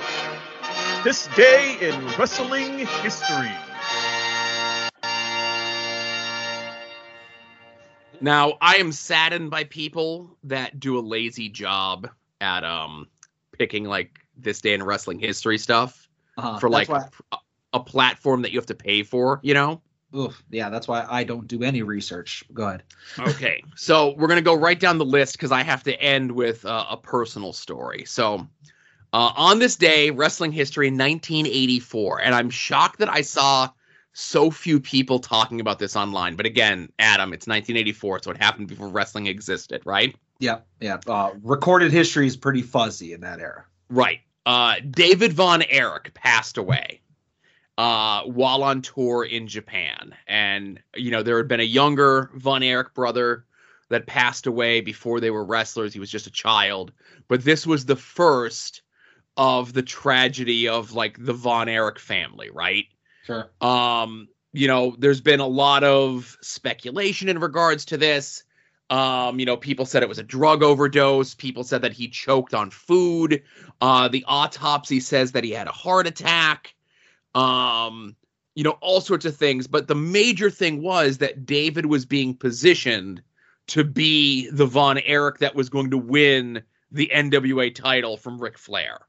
This 1.05 1.29
Day 1.37 1.77
in 1.81 2.07
Wrestling 2.19 2.79
History. 2.79 3.53
Now, 8.21 8.59
I 8.61 8.75
am 8.77 8.91
saddened 8.91 9.51
by 9.51 9.65
people 9.65 10.37
that 10.43 10.81
do 10.81 10.99
a 10.99 11.01
lazy 11.01 11.49
job 11.49 12.11
at 12.41 12.65
um 12.65 13.07
picking 13.53 13.85
like 13.85 14.19
this 14.37 14.61
day 14.61 14.75
in 14.75 14.83
wrestling 14.83 15.19
history 15.19 15.59
stuff 15.59 16.09
Uh, 16.37 16.59
for 16.59 16.69
like 16.69 16.89
that's 16.89 17.13
why, 17.31 17.39
a, 17.73 17.77
a 17.79 17.81
platform 17.81 18.43
that 18.43 18.53
you 18.53 18.59
have 18.59 18.67
to 18.67 18.75
pay 18.75 19.03
for, 19.03 19.41
you 19.43 19.55
know? 19.55 19.81
Oof, 20.15 20.43
yeah, 20.51 20.71
that's 20.71 20.89
why 20.89 21.07
I 21.09 21.25
don't 21.25 21.47
do 21.47 21.63
any 21.63 21.83
research. 21.83 22.45
Go 22.53 22.67
ahead. 22.69 22.83
Okay. 23.19 23.63
so 23.77 24.15
we're 24.17 24.29
going 24.29 24.39
to 24.39 24.45
go 24.45 24.55
right 24.55 24.79
down 24.79 24.99
the 24.99 25.05
list 25.05 25.35
because 25.35 25.53
I 25.53 25.63
have 25.63 25.83
to 25.85 26.01
end 26.01 26.33
with 26.33 26.65
uh, 26.65 26.87
a 26.91 26.97
personal 26.97 27.53
story. 27.53 28.05
So 28.07 28.47
uh, 29.13 29.33
on 29.37 29.59
this 29.59 29.77
day, 29.77 30.11
wrestling 30.11 30.53
history, 30.53 30.89
1984. 30.89 32.23
And 32.23 32.35
I'm 32.35 32.51
shocked 32.51 32.99
that 32.99 33.09
I 33.09 33.23
saw 33.23 33.71
so 34.13 34.51
few 34.51 34.81
people 34.81 35.19
talking 35.19 35.61
about 35.61 35.79
this 35.79 35.97
online. 35.97 36.37
But 36.37 36.47
again, 36.47 36.91
Adam, 36.99 37.33
it's 37.33 37.47
1984. 37.47 38.23
So 38.23 38.31
it 38.31 38.37
happened 38.37 38.69
before 38.69 38.89
wrestling 38.89 39.27
existed, 39.27 39.83
right? 39.85 40.15
Yeah, 40.41 40.61
yeah. 40.81 40.99
Uh, 41.07 41.33
recorded 41.43 41.93
history 41.93 42.27
is 42.27 42.37
pretty 42.37 42.63
fuzzy 42.63 43.13
in 43.13 43.21
that 43.23 43.41
era. 43.41 43.65
Right. 43.89 44.21
Uh, 44.45 44.77
David 44.91 45.33
Von 45.33 45.63
Erich 45.63 46.15
passed 46.15 46.59
away 46.59 47.01
uh, 47.79 48.25
while 48.25 48.65
on 48.65 48.83
tour 48.83 49.25
in 49.25 49.47
Japan. 49.47 50.13
And, 50.27 50.81
you 50.97 51.13
know, 51.13 51.23
there 51.23 51.37
had 51.37 51.47
been 51.47 51.61
a 51.61 51.63
younger 51.63 52.29
Von 52.35 52.65
Erich 52.65 52.93
brother 52.93 53.47
that 53.89 54.07
passed 54.07 54.49
away 54.49 54.81
before 54.81 55.21
they 55.21 55.31
were 55.31 55.45
wrestlers. 55.45 55.95
He 55.95 56.01
was 56.01 56.11
just 56.11 56.27
a 56.27 56.33
child. 56.33 56.91
But 57.29 57.45
this 57.45 57.67
was 57.67 57.87
the 57.87 57.97
first 57.97 58.83
of 59.37 59.73
the 59.73 59.83
tragedy 59.83 60.67
of 60.67 60.93
like 60.93 61.25
the 61.25 61.33
Von 61.33 61.69
Erich 61.69 62.01
family, 62.01 62.51
right? 62.51 62.87
Sure. 63.25 63.49
Um, 63.61 64.29
you 64.53 64.67
know, 64.67 64.97
there's 64.99 65.21
been 65.21 65.41
a 65.41 65.47
lot 65.47 65.85
of 65.85 66.37
speculation 66.43 67.29
in 67.29 67.39
regards 67.39 67.85
to 67.87 67.97
this. 67.97 68.43
Um, 68.91 69.39
you 69.39 69.47
know, 69.47 69.57
people 69.57 69.87
said 69.87 70.03
it 70.03 70.09
was 70.09 70.19
a 70.19 70.25
drug 70.25 70.65
overdose. 70.65 71.35
People 71.35 71.63
said 71.63 71.83
that 71.83 71.93
he 71.93 72.09
choked 72.09 72.55
on 72.55 72.71
food. 72.71 73.45
Uh, 73.81 74.09
the 74.09 74.25
autopsy 74.27 74.99
says 74.99 75.33
that 75.33 75.45
he 75.45 75.53
had 75.53 75.69
a 75.69 75.73
heart 75.73 76.09
attack. 76.09 76.75
Um, 77.39 78.17
you 78.55 78.65
know, 78.65 78.77
all 78.81 79.01
sorts 79.01 79.25
of 79.25 79.37
things. 79.37 79.67
But 79.67 79.87
the 79.87 79.95
major 79.95 80.51
thing 80.51 80.83
was 80.83 81.19
that 81.19 81.47
David 81.47 81.87
was 81.87 82.05
being 82.05 82.35
positioned 82.35 83.23
to 83.69 83.85
be 83.85 84.51
the 84.51 84.67
Von 84.67 84.99
Erich 84.99 85.39
that 85.39 85.55
was 85.55 85.69
going 85.69 85.91
to 85.91 85.99
win 85.99 86.63
the 86.91 87.11
NWA 87.15 87.75
title 87.75 88.17
from 88.17 88.39
Ric 88.39 88.59
Flair. 88.59 89.01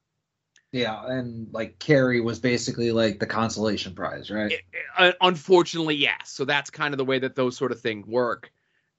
Yeah, 0.71 1.03
and 1.07 1.47
like 1.51 1.79
Kerry 1.79 2.21
was 2.21 2.37
basically 2.39 2.91
like 2.91 3.19
the 3.19 3.25
consolation 3.25 3.95
prize, 3.95 4.29
right? 4.29 4.51
It, 4.51 4.61
uh, 4.95 5.11
unfortunately, 5.19 5.95
yes. 5.95 6.29
So 6.29 6.45
that's 6.45 6.69
kind 6.69 6.93
of 6.93 6.99
the 6.99 7.05
way 7.05 7.17
that 7.17 7.35
those 7.35 7.57
sort 7.57 7.71
of 7.71 7.81
things 7.81 8.05
work. 8.05 8.51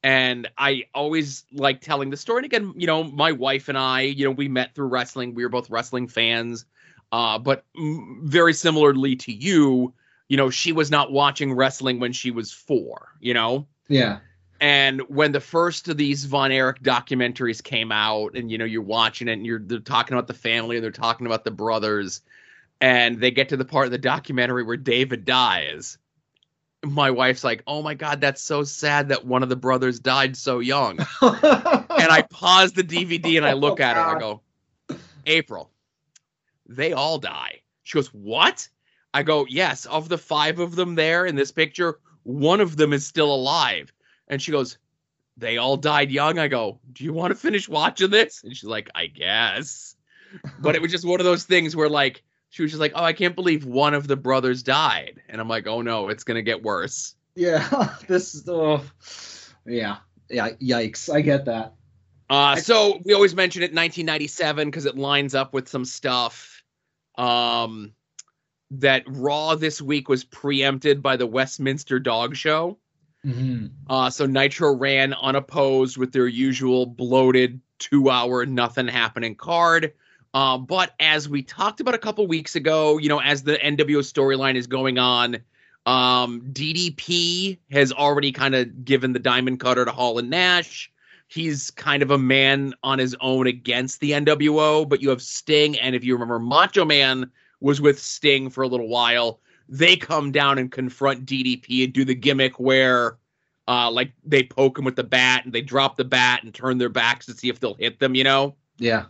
And 0.02 0.48
I 0.58 0.86
always 0.94 1.44
like 1.52 1.80
telling 1.80 2.10
the 2.10 2.16
story. 2.16 2.38
And 2.38 2.46
again, 2.46 2.72
you 2.76 2.88
know, 2.88 3.04
my 3.04 3.32
wife 3.32 3.68
and 3.68 3.78
I, 3.78 4.00
you 4.00 4.24
know, 4.24 4.30
we 4.32 4.48
met 4.48 4.74
through 4.74 4.88
wrestling. 4.88 5.34
We 5.34 5.44
were 5.44 5.50
both 5.50 5.70
wrestling 5.70 6.08
fans. 6.08 6.64
Uh, 7.12 7.38
but 7.38 7.64
very 8.22 8.52
similarly 8.52 9.16
to 9.16 9.32
you, 9.32 9.92
you 10.28 10.36
know, 10.36 10.48
she 10.48 10.72
was 10.72 10.90
not 10.90 11.10
watching 11.10 11.52
wrestling 11.52 11.98
when 11.98 12.12
she 12.12 12.30
was 12.30 12.52
four, 12.52 13.08
you 13.20 13.34
know? 13.34 13.66
Yeah. 13.88 14.20
And 14.60 15.00
when 15.08 15.32
the 15.32 15.40
first 15.40 15.88
of 15.88 15.96
these 15.96 16.26
Von 16.26 16.52
Erich 16.52 16.82
documentaries 16.82 17.62
came 17.62 17.90
out, 17.90 18.36
and 18.36 18.50
you 18.50 18.58
know, 18.58 18.66
you're 18.66 18.82
watching 18.82 19.26
it 19.28 19.32
and 19.32 19.46
you're 19.46 19.58
they're 19.58 19.80
talking 19.80 20.14
about 20.14 20.26
the 20.26 20.34
family 20.34 20.76
and 20.76 20.84
they're 20.84 20.90
talking 20.90 21.26
about 21.26 21.44
the 21.44 21.50
brothers, 21.50 22.20
and 22.80 23.18
they 23.20 23.30
get 23.30 23.48
to 23.48 23.56
the 23.56 23.64
part 23.64 23.86
of 23.86 23.92
the 23.92 23.98
documentary 23.98 24.62
where 24.62 24.76
David 24.76 25.24
dies. 25.24 25.96
My 26.84 27.10
wife's 27.10 27.42
like, 27.42 27.62
Oh 27.66 27.82
my 27.82 27.94
god, 27.94 28.20
that's 28.20 28.42
so 28.42 28.62
sad 28.62 29.08
that 29.08 29.24
one 29.24 29.42
of 29.42 29.48
the 29.48 29.56
brothers 29.56 29.98
died 29.98 30.36
so 30.36 30.58
young. 30.58 30.98
and 31.22 32.10
I 32.10 32.26
pause 32.30 32.72
the 32.72 32.84
DVD 32.84 33.38
and 33.38 33.46
I 33.46 33.54
look 33.54 33.80
oh, 33.80 33.82
at 33.82 33.96
her, 33.96 34.16
I 34.16 34.18
go, 34.18 34.42
April, 35.26 35.70
they 36.70 36.92
all 36.92 37.18
die. 37.18 37.60
She 37.82 37.98
goes, 37.98 38.08
What? 38.08 38.68
I 39.12 39.22
go, 39.22 39.44
Yes, 39.48 39.86
of 39.86 40.08
the 40.08 40.18
five 40.18 40.60
of 40.60 40.76
them 40.76 40.94
there 40.94 41.26
in 41.26 41.34
this 41.34 41.50
picture, 41.50 41.98
one 42.22 42.60
of 42.60 42.76
them 42.76 42.92
is 42.92 43.06
still 43.06 43.34
alive. 43.34 43.92
And 44.28 44.40
she 44.40 44.52
goes, 44.52 44.78
They 45.36 45.58
all 45.58 45.76
died 45.76 46.10
young. 46.10 46.38
I 46.38 46.48
go, 46.48 46.80
Do 46.92 47.04
you 47.04 47.12
want 47.12 47.32
to 47.32 47.34
finish 47.34 47.68
watching 47.68 48.10
this? 48.10 48.42
And 48.44 48.56
she's 48.56 48.68
like, 48.68 48.88
I 48.94 49.06
guess. 49.06 49.96
But 50.60 50.76
it 50.76 50.82
was 50.82 50.92
just 50.92 51.04
one 51.04 51.18
of 51.18 51.24
those 51.24 51.42
things 51.42 51.74
where, 51.74 51.88
like, 51.88 52.22
she 52.50 52.62
was 52.62 52.70
just 52.70 52.80
like, 52.80 52.92
Oh, 52.94 53.04
I 53.04 53.12
can't 53.12 53.34
believe 53.34 53.64
one 53.66 53.94
of 53.94 54.06
the 54.06 54.16
brothers 54.16 54.62
died. 54.62 55.20
And 55.28 55.40
I'm 55.40 55.48
like, 55.48 55.66
Oh 55.66 55.82
no, 55.82 56.08
it's 56.08 56.24
going 56.24 56.36
to 56.36 56.42
get 56.42 56.62
worse. 56.62 57.16
Yeah, 57.34 57.94
this 58.06 58.34
is, 58.34 58.48
oh, 58.48 58.84
yeah, 59.66 59.98
yeah, 60.28 60.50
yikes. 60.62 61.12
I 61.12 61.20
get 61.20 61.46
that. 61.46 61.74
Uh, 62.28 62.54
so 62.54 63.00
we 63.04 63.12
always 63.12 63.34
mention 63.34 63.62
it 63.62 63.74
1997 63.74 64.68
because 64.68 64.86
it 64.86 64.96
lines 64.96 65.34
up 65.34 65.52
with 65.52 65.68
some 65.68 65.84
stuff. 65.84 66.49
Um, 67.20 67.92
that 68.72 69.02
Raw 69.06 69.56
this 69.56 69.82
week 69.82 70.08
was 70.08 70.24
preempted 70.24 71.02
by 71.02 71.16
the 71.16 71.26
Westminster 71.26 71.98
Dog 71.98 72.36
Show. 72.36 72.78
Mm-hmm. 73.26 73.66
Uh, 73.88 74.10
so 74.10 74.26
Nitro 74.26 74.74
ran 74.74 75.12
unopposed 75.12 75.98
with 75.98 76.12
their 76.12 76.28
usual 76.28 76.86
bloated 76.86 77.60
two 77.78 78.08
hour 78.08 78.46
nothing 78.46 78.88
happening 78.88 79.34
card. 79.34 79.92
Uh, 80.32 80.58
but 80.58 80.94
as 81.00 81.28
we 81.28 81.42
talked 81.42 81.80
about 81.80 81.94
a 81.94 81.98
couple 81.98 82.26
weeks 82.26 82.54
ago, 82.54 82.98
you 82.98 83.08
know, 83.08 83.20
as 83.20 83.42
the 83.42 83.56
NWO 83.56 83.98
storyline 83.98 84.54
is 84.54 84.68
going 84.68 84.98
on, 84.98 85.38
um, 85.86 86.42
DDP 86.52 87.58
has 87.72 87.92
already 87.92 88.30
kind 88.30 88.54
of 88.54 88.84
given 88.84 89.12
the 89.12 89.18
diamond 89.18 89.58
cutter 89.58 89.84
to 89.84 89.90
Hall 89.90 90.18
and 90.18 90.30
Nash. 90.30 90.92
He's 91.30 91.70
kind 91.70 92.02
of 92.02 92.10
a 92.10 92.18
man 92.18 92.74
on 92.82 92.98
his 92.98 93.14
own 93.20 93.46
against 93.46 94.00
the 94.00 94.10
NWO, 94.10 94.88
but 94.88 95.00
you 95.00 95.10
have 95.10 95.22
Sting, 95.22 95.78
and 95.78 95.94
if 95.94 96.02
you 96.02 96.12
remember, 96.12 96.40
Macho 96.40 96.84
Man 96.84 97.30
was 97.60 97.80
with 97.80 98.00
Sting 98.00 98.50
for 98.50 98.62
a 98.62 98.66
little 98.66 98.88
while. 98.88 99.38
They 99.68 99.96
come 99.96 100.32
down 100.32 100.58
and 100.58 100.72
confront 100.72 101.26
DDP 101.26 101.84
and 101.84 101.92
do 101.92 102.04
the 102.04 102.16
gimmick 102.16 102.58
where 102.58 103.16
uh, 103.68 103.88
like 103.88 104.10
they 104.24 104.42
poke 104.42 104.76
him 104.76 104.84
with 104.84 104.96
the 104.96 105.04
bat 105.04 105.44
and 105.44 105.52
they 105.52 105.62
drop 105.62 105.96
the 105.96 106.04
bat 106.04 106.42
and 106.42 106.52
turn 106.52 106.78
their 106.78 106.88
backs 106.88 107.26
to 107.26 107.32
see 107.32 107.48
if 107.48 107.60
they'll 107.60 107.74
hit 107.74 108.00
them, 108.00 108.16
you 108.16 108.24
know? 108.24 108.56
Yeah. 108.78 109.04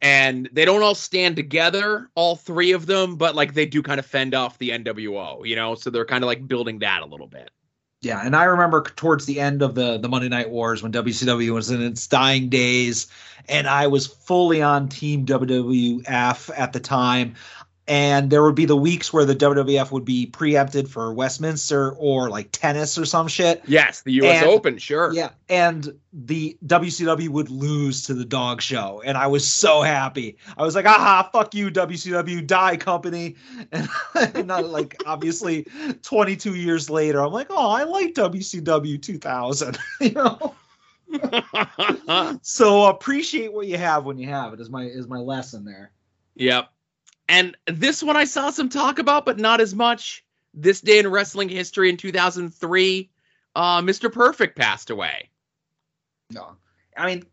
And 0.00 0.48
they 0.52 0.64
don't 0.64 0.84
all 0.84 0.94
stand 0.94 1.34
together, 1.34 2.08
all 2.14 2.36
three 2.36 2.70
of 2.70 2.86
them, 2.86 3.16
but 3.16 3.34
like 3.34 3.54
they 3.54 3.66
do 3.66 3.82
kind 3.82 3.98
of 3.98 4.06
fend 4.06 4.36
off 4.36 4.56
the 4.58 4.70
NWO, 4.70 5.44
you 5.44 5.56
know? 5.56 5.74
So 5.74 5.90
they're 5.90 6.04
kind 6.04 6.22
of 6.22 6.28
like 6.28 6.46
building 6.46 6.78
that 6.78 7.02
a 7.02 7.06
little 7.06 7.26
bit. 7.26 7.50
Yeah, 8.02 8.24
and 8.24 8.34
I 8.34 8.44
remember 8.44 8.82
towards 8.82 9.26
the 9.26 9.40
end 9.40 9.60
of 9.60 9.74
the 9.74 9.98
the 9.98 10.08
Monday 10.08 10.30
Night 10.30 10.48
Wars 10.48 10.82
when 10.82 10.90
WCW 10.90 11.52
was 11.52 11.70
in 11.70 11.82
its 11.82 12.06
dying 12.06 12.48
days, 12.48 13.08
and 13.46 13.68
I 13.68 13.88
was 13.88 14.06
fully 14.06 14.62
on 14.62 14.88
Team 14.88 15.26
WWF 15.26 16.50
at 16.56 16.72
the 16.72 16.80
time 16.80 17.34
and 17.90 18.30
there 18.30 18.44
would 18.44 18.54
be 18.54 18.66
the 18.66 18.76
weeks 18.76 19.12
where 19.12 19.24
the 19.24 19.34
WWF 19.34 19.90
would 19.90 20.04
be 20.04 20.24
preempted 20.24 20.88
for 20.88 21.12
Westminster 21.12 21.90
or 21.94 22.30
like 22.30 22.52
tennis 22.52 22.96
or 22.96 23.04
some 23.04 23.26
shit. 23.26 23.62
Yes, 23.66 24.02
the 24.02 24.12
US 24.22 24.42
and, 24.42 24.46
Open, 24.46 24.78
sure. 24.78 25.12
Yeah, 25.12 25.30
and 25.48 25.92
the 26.12 26.56
WCW 26.64 27.28
would 27.30 27.50
lose 27.50 28.04
to 28.04 28.14
the 28.14 28.24
dog 28.24 28.62
show, 28.62 29.02
and 29.04 29.18
I 29.18 29.26
was 29.26 29.44
so 29.44 29.82
happy. 29.82 30.36
I 30.56 30.62
was 30.62 30.76
like, 30.76 30.86
aha, 30.86 31.28
fuck 31.32 31.52
you, 31.52 31.68
WCW, 31.68 32.46
die 32.46 32.76
company. 32.76 33.36
And, 33.72 33.88
and 34.34 34.46
not 34.46 34.66
like 34.66 35.02
obviously 35.06 35.66
22 36.02 36.54
years 36.54 36.90
later, 36.90 37.20
I'm 37.20 37.32
like, 37.32 37.48
oh, 37.50 37.70
I 37.70 37.84
like 37.84 38.14
WCW 38.14 39.00
2000, 39.00 39.78
you 40.00 40.12
know. 40.12 40.54
so 42.42 42.86
appreciate 42.86 43.52
what 43.52 43.66
you 43.66 43.78
have 43.78 44.04
when 44.04 44.18
you 44.18 44.28
have 44.28 44.52
it 44.52 44.60
is 44.60 44.70
my 44.70 44.84
is 44.84 45.08
my 45.08 45.18
lesson 45.18 45.64
there. 45.64 45.90
Yep. 46.36 46.70
And 47.30 47.56
this 47.68 48.02
one 48.02 48.16
I 48.16 48.24
saw 48.24 48.50
some 48.50 48.68
talk 48.68 48.98
about, 48.98 49.24
but 49.24 49.38
not 49.38 49.60
as 49.60 49.72
much. 49.72 50.24
This 50.52 50.80
day 50.80 50.98
in 50.98 51.06
wrestling 51.06 51.48
history 51.48 51.88
in 51.88 51.96
2003, 51.96 53.08
uh, 53.54 53.80
Mr. 53.82 54.12
Perfect 54.12 54.58
passed 54.58 54.90
away. 54.90 55.30
No, 56.32 56.56
I 56.96 57.06
mean, 57.06 57.26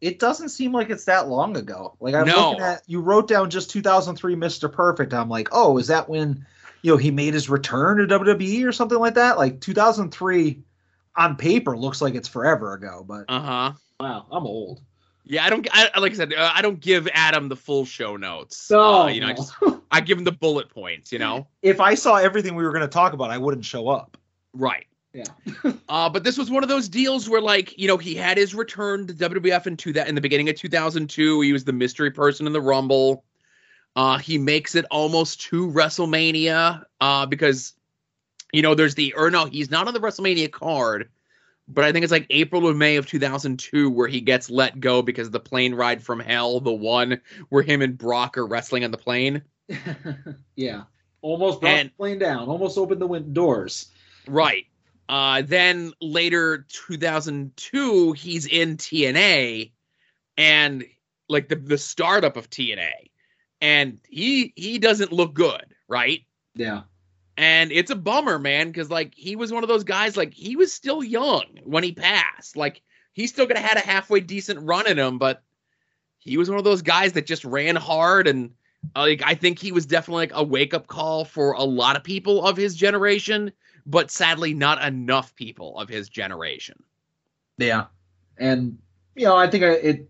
it 0.00 0.18
doesn't 0.18 0.48
seem 0.48 0.72
like 0.72 0.88
it's 0.88 1.04
that 1.04 1.28
long 1.28 1.58
ago. 1.58 1.94
Like 2.00 2.14
I'm 2.14 2.26
no. 2.26 2.52
looking 2.52 2.64
at, 2.64 2.84
you 2.86 3.02
wrote 3.02 3.28
down 3.28 3.50
just 3.50 3.68
2003 3.68 4.34
Mr. 4.34 4.72
Perfect. 4.72 5.12
I'm 5.12 5.28
like, 5.28 5.48
oh, 5.52 5.76
is 5.76 5.88
that 5.88 6.08
when 6.08 6.46
you 6.80 6.92
know 6.92 6.96
he 6.96 7.10
made 7.10 7.34
his 7.34 7.50
return 7.50 7.98
to 7.98 8.18
WWE 8.18 8.66
or 8.66 8.72
something 8.72 8.98
like 8.98 9.14
that? 9.14 9.36
Like 9.36 9.60
2003 9.60 10.62
on 11.16 11.36
paper 11.36 11.76
looks 11.76 12.00
like 12.00 12.14
it's 12.14 12.28
forever 12.28 12.72
ago, 12.72 13.04
but 13.06 13.26
uh 13.28 13.40
huh. 13.40 13.72
Wow, 14.00 14.26
I'm 14.32 14.46
old. 14.46 14.80
Yeah, 15.26 15.44
I 15.44 15.50
don't. 15.50 15.66
I, 15.72 15.98
like 15.98 16.12
I 16.12 16.16
said, 16.16 16.34
uh, 16.34 16.52
I 16.54 16.60
don't 16.60 16.80
give 16.80 17.08
Adam 17.12 17.48
the 17.48 17.56
full 17.56 17.86
show 17.86 18.16
notes. 18.16 18.58
So 18.58 18.80
uh, 18.80 19.06
you 19.06 19.20
know, 19.20 19.28
I 19.28 19.32
just 19.32 19.54
I 19.90 20.00
give 20.00 20.18
him 20.18 20.24
the 20.24 20.32
bullet 20.32 20.68
points. 20.68 21.12
You 21.12 21.18
know, 21.18 21.46
if 21.62 21.80
I 21.80 21.94
saw 21.94 22.16
everything 22.16 22.54
we 22.54 22.64
were 22.64 22.72
going 22.72 22.82
to 22.82 22.88
talk 22.88 23.14
about, 23.14 23.30
I 23.30 23.38
wouldn't 23.38 23.64
show 23.64 23.88
up. 23.88 24.18
Right. 24.52 24.86
Yeah. 25.14 25.24
uh, 25.88 26.10
but 26.10 26.24
this 26.24 26.36
was 26.36 26.50
one 26.50 26.62
of 26.62 26.68
those 26.68 26.88
deals 26.88 27.28
where, 27.28 27.40
like, 27.40 27.78
you 27.78 27.88
know, 27.88 27.96
he 27.96 28.14
had 28.14 28.36
his 28.36 28.54
return 28.54 29.06
to 29.06 29.14
WWF 29.14 29.66
in 29.66 29.76
two 29.76 29.92
that 29.94 30.08
in 30.08 30.14
the 30.14 30.20
beginning 30.20 30.48
of 30.48 30.56
2002. 30.56 31.40
He 31.40 31.52
was 31.52 31.64
the 31.64 31.72
mystery 31.72 32.10
person 32.10 32.46
in 32.46 32.52
the 32.52 32.60
Rumble. 32.60 33.24
Uh, 33.96 34.18
he 34.18 34.38
makes 34.38 34.74
it 34.74 34.84
almost 34.90 35.40
to 35.42 35.70
WrestleMania 35.70 36.84
uh, 37.00 37.26
because, 37.26 37.74
you 38.52 38.60
know, 38.60 38.74
there's 38.74 38.96
the 38.96 39.14
or 39.14 39.30
no, 39.30 39.46
he's 39.46 39.70
not 39.70 39.86
on 39.86 39.94
the 39.94 40.00
WrestleMania 40.00 40.50
card 40.50 41.08
but 41.66 41.84
I 41.84 41.92
think 41.92 42.02
it's 42.02 42.12
like 42.12 42.26
April 42.30 42.66
or 42.66 42.74
May 42.74 42.96
of 42.96 43.06
2002 43.06 43.90
where 43.90 44.08
he 44.08 44.20
gets 44.20 44.50
let 44.50 44.80
go 44.80 45.02
because 45.02 45.28
of 45.28 45.32
the 45.32 45.40
plane 45.40 45.74
ride 45.74 46.02
from 46.02 46.20
hell, 46.20 46.60
the 46.60 46.72
one 46.72 47.20
where 47.48 47.62
him 47.62 47.82
and 47.82 47.96
Brock 47.96 48.36
are 48.36 48.46
wrestling 48.46 48.84
on 48.84 48.90
the 48.90 48.98
plane. 48.98 49.42
yeah. 50.56 50.82
Almost 51.22 51.60
brought 51.60 51.70
and, 51.70 51.88
the 51.88 51.94
plane 51.94 52.18
down, 52.18 52.48
almost 52.48 52.76
opened 52.76 53.00
the 53.00 53.06
wind- 53.06 53.34
doors. 53.34 53.86
Right. 54.26 54.66
Uh, 55.08 55.42
then 55.42 55.92
later 56.00 56.66
2002 56.68 58.12
he's 58.12 58.46
in 58.46 58.76
TNA 58.76 59.72
and 60.36 60.84
like 61.28 61.48
the 61.48 61.56
the 61.56 61.78
startup 61.78 62.36
of 62.36 62.50
TNA 62.50 62.90
and 63.60 64.00
he 64.08 64.52
he 64.56 64.78
doesn't 64.78 65.12
look 65.12 65.34
good, 65.34 65.74
right? 65.88 66.20
Yeah. 66.54 66.82
And 67.36 67.72
it's 67.72 67.90
a 67.90 67.96
bummer, 67.96 68.38
man, 68.38 68.68
because 68.68 68.90
like 68.90 69.12
he 69.14 69.34
was 69.34 69.52
one 69.52 69.64
of 69.64 69.68
those 69.68 69.84
guys, 69.84 70.16
like 70.16 70.32
he 70.32 70.56
was 70.56 70.72
still 70.72 71.02
young 71.02 71.44
when 71.64 71.82
he 71.82 71.92
passed. 71.92 72.56
Like 72.56 72.80
he 73.12 73.26
still 73.26 73.46
could 73.46 73.58
have 73.58 73.68
had 73.68 73.78
a 73.78 73.86
halfway 73.86 74.20
decent 74.20 74.60
run 74.60 74.86
in 74.86 74.98
him, 74.98 75.18
but 75.18 75.42
he 76.18 76.36
was 76.36 76.48
one 76.48 76.58
of 76.58 76.64
those 76.64 76.82
guys 76.82 77.12
that 77.14 77.26
just 77.26 77.44
ran 77.44 77.76
hard 77.76 78.28
and 78.28 78.50
like 78.94 79.22
I 79.24 79.34
think 79.34 79.58
he 79.58 79.72
was 79.72 79.86
definitely 79.86 80.22
like 80.22 80.32
a 80.34 80.44
wake 80.44 80.74
up 80.74 80.86
call 80.86 81.24
for 81.24 81.52
a 81.52 81.64
lot 81.64 81.96
of 81.96 82.04
people 82.04 82.46
of 82.46 82.56
his 82.56 82.76
generation, 82.76 83.52
but 83.86 84.10
sadly 84.10 84.54
not 84.54 84.82
enough 84.84 85.34
people 85.34 85.78
of 85.78 85.88
his 85.88 86.08
generation. 86.08 86.82
Yeah, 87.58 87.86
and 88.38 88.78
you 89.14 89.24
know 89.24 89.36
I 89.36 89.48
think 89.48 89.62
it 89.62 90.08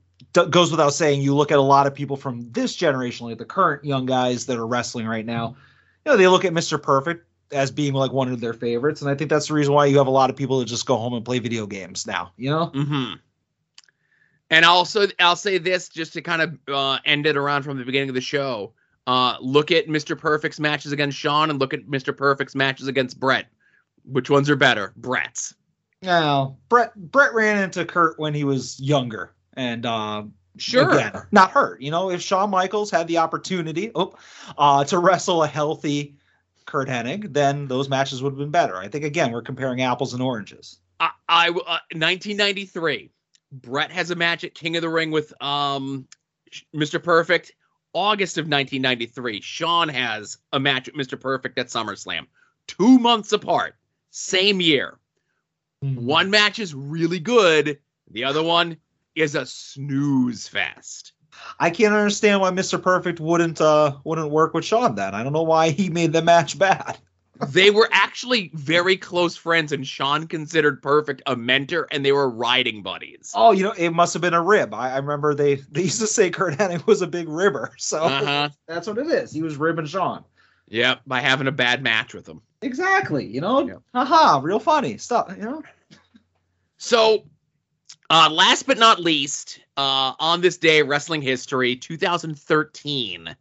goes 0.51 0.71
without 0.71 0.95
saying. 0.95 1.23
You 1.23 1.35
look 1.35 1.53
at 1.53 1.59
a 1.59 1.63
lot 1.63 1.87
of 1.87 1.95
people 1.95 2.17
from 2.17 2.51
this 2.51 2.75
generation, 2.75 3.27
like 3.29 3.39
the 3.39 3.45
current 3.45 3.85
young 3.85 4.07
guys 4.07 4.47
that 4.47 4.59
are 4.59 4.67
wrestling 4.67 5.07
right 5.07 5.25
now 5.25 5.57
you 6.05 6.13
know, 6.13 6.17
they 6.17 6.29
look 6.29 6.45
at 6.45 6.53
Mr. 6.53 6.81
Perfect 6.81 7.27
as 7.53 7.71
being 7.71 7.95
like 7.95 8.13
one 8.13 8.31
of 8.31 8.41
their 8.41 8.53
favorites, 8.53 9.01
and 9.03 9.11
I 9.11 9.15
think 9.15 9.31
that's 9.31 9.49
the 9.49 9.55
reason 9.55 9.75
why 9.75 9.87
you 9.87 9.99
have 9.99 10.07
a 10.07 10.11
lot 10.11 10.31
of 10.31 10.37
people 10.37 10.59
that 10.59 10.67
just 10.67 10.87
go 10.87 10.97
home 10.97 11.15
and 11.15 11.25
play 11.25 11.39
video 11.39 11.67
games 11.67 12.07
now. 12.07 12.33
You 12.37 12.51
know. 12.51 12.67
Mm-hmm. 12.75 13.15
And 14.51 14.65
also, 14.65 15.07
I'll 15.19 15.37
say 15.37 15.59
this 15.59 15.89
just 15.89 16.13
to 16.13 16.23
kind 16.23 16.43
of 16.43 16.59
uh, 16.69 16.99
end 17.05 17.27
it 17.27 17.37
around 17.37 17.63
from 17.63 17.79
the 17.79 17.85
beginning 17.85 18.09
of 18.09 18.15
the 18.15 18.21
show. 18.21 18.73
Uh, 19.07 19.37
look 19.41 19.71
at 19.71 19.87
Mr. 19.87 20.19
Perfect's 20.19 20.61
matches 20.61 20.93
against 20.93 21.19
Shawn 21.19 21.51
and 21.51 21.59
look 21.59 21.75
at 21.75 21.87
Mr. 21.87 22.17
Perfect's 22.17 22.55
matches 22.55 22.87
against 22.87 23.19
Bret. 23.19 23.47
Which 24.05 24.31
ones 24.31 24.51
are 24.51 24.57
better? 24.57 24.93
Bret's. 24.97 25.55
No, 26.03 26.59
Bret 26.69 26.95
Bret 26.95 27.33
ran 27.33 27.63
into 27.63 27.85
Curt 27.85 28.19
when 28.19 28.35
he 28.35 28.45
was 28.45 28.79
younger, 28.79 29.33
and 29.55 29.87
uh, 29.87 30.25
Sure. 30.57 30.91
again, 30.91 31.23
not 31.33 31.51
hurt. 31.51 31.81
You 31.81 31.91
know, 31.91 32.11
if 32.11 32.23
Shawn 32.23 32.51
Michaels 32.51 32.91
had 32.91 33.09
the 33.09 33.19
opportunity, 33.19 33.91
oh, 33.95 34.15
uh, 34.57 34.85
to 34.85 34.99
wrestle 34.99 35.43
a 35.43 35.49
healthy 35.49 36.17
Curt 36.67 36.89
Hennig, 36.89 37.33
then 37.33 37.67
those 37.67 37.89
matches 37.89 38.23
would 38.23 38.31
have 38.31 38.39
been 38.39 38.51
better. 38.51 38.77
I 38.77 38.89
think 38.89 39.05
again, 39.05 39.33
we're 39.33 39.43
comparing 39.43 39.83
apples 39.83 40.15
and 40.15 40.23
oranges. 40.23 40.79
I, 41.01 41.11
I 41.29 41.49
uh, 41.49 41.81
1993. 41.93 43.11
Bret 43.53 43.91
has 43.93 44.11
a 44.11 44.17
match 44.17 44.45
at 44.45 44.55
King 44.55 44.77
of 44.77 44.83
the 44.83 44.89
Ring 44.89 45.11
with 45.11 45.33
um 45.43 46.07
Mr. 46.75 47.03
Perfect. 47.03 47.53
August 47.93 48.39
of 48.39 48.45
1993. 48.45 49.41
Shawn 49.41 49.89
has 49.89 50.39
a 50.53 50.59
match 50.59 50.87
with 50.87 50.97
Mr. 50.97 51.21
Perfect 51.21 51.59
at 51.59 51.69
SummerSlam. 51.69 52.27
Two 52.67 52.99
months 52.99 53.33
apart, 53.33 53.77
same 54.11 54.61
year. 54.61 54.99
One 55.81 56.31
match 56.31 56.59
is 56.59 56.75
really 56.75 57.21
good. 57.21 57.79
The 58.11 58.25
other 58.25 58.43
one 58.43 58.79
is 59.15 59.35
a 59.35 59.47
snooze 59.47 60.49
fest. 60.49 61.13
I 61.59 61.71
can't 61.71 61.95
understand 61.95 62.41
why 62.41 62.51
Mr. 62.51 62.81
Perfect 62.81 63.21
wouldn't 63.21 63.61
uh 63.61 63.99
wouldn't 64.05 64.31
work 64.31 64.55
with 64.55 64.65
Shawn 64.65 64.95
then. 64.95 65.15
I 65.15 65.23
don't 65.23 65.33
know 65.33 65.43
why 65.43 65.71
he 65.71 65.91
made 65.91 66.13
the 66.13 66.23
match 66.23 66.59
bad. 66.59 66.99
They 67.49 67.71
were 67.71 67.89
actually 67.91 68.53
very 68.55 68.97
close 68.97 69.37
friends, 69.37 69.73
and 69.73 69.85
Shawn 69.85 70.29
considered 70.29 70.81
Perfect 70.81 71.21
a 71.27 71.35
mentor, 71.35 71.89
and 71.91 72.05
they 72.07 72.13
were 72.13 72.31
riding 72.31 72.81
buddies. 72.81 73.33
Oh, 73.35 73.51
you 73.51 73.65
know, 73.65 73.73
it 73.73 73.91
must 73.91 74.13
have 74.15 74.23
been 74.23 74.35
a 74.35 74.41
rib. 74.41 74.73
I, 74.73 74.93
I 74.93 74.99
remember 74.99 75.35
they 75.35 75.57
they 75.57 75.83
used 75.83 75.99
to 75.99 76.07
say 76.07 76.31
Curt 76.31 76.55
Hennig 76.55 76.87
was 76.87 77.03
a 77.03 77.09
big 77.09 77.29
ribber, 77.29 77.73
so 77.77 78.03
Uh-huh. 78.05 78.51
that's 78.69 78.87
what 78.87 78.99
it 78.99 79.09
is. 79.09 79.33
He 79.33 79.43
was 79.43 79.57
ribbing 79.57 79.87
Shawn. 79.87 80.25
Yep, 80.69 81.01
by 81.09 81.21
having 81.21 81.49
a 81.49 81.53
bad 81.53 81.83
match 81.83 82.15
with 82.15 82.29
him. 82.29 82.41
Exactly. 82.63 83.27
You 83.27 83.41
know, 83.41 83.67
Yeah. 83.67 83.75
haha, 83.93 84.39
real 84.41 84.61
funny 84.61 84.97
stuff. 84.99 85.35
You 85.37 85.43
know, 85.43 85.63
So, 86.77 87.25
uh, 88.11 88.29
last 88.31 88.67
but 88.67 88.79
not 88.79 89.01
least, 89.01 89.61
uh, 89.77 90.13
on 90.19 90.41
this 90.41 90.57
day, 90.57 90.83
wrestling 90.83 91.23
history, 91.23 91.77
2013, 91.77 93.37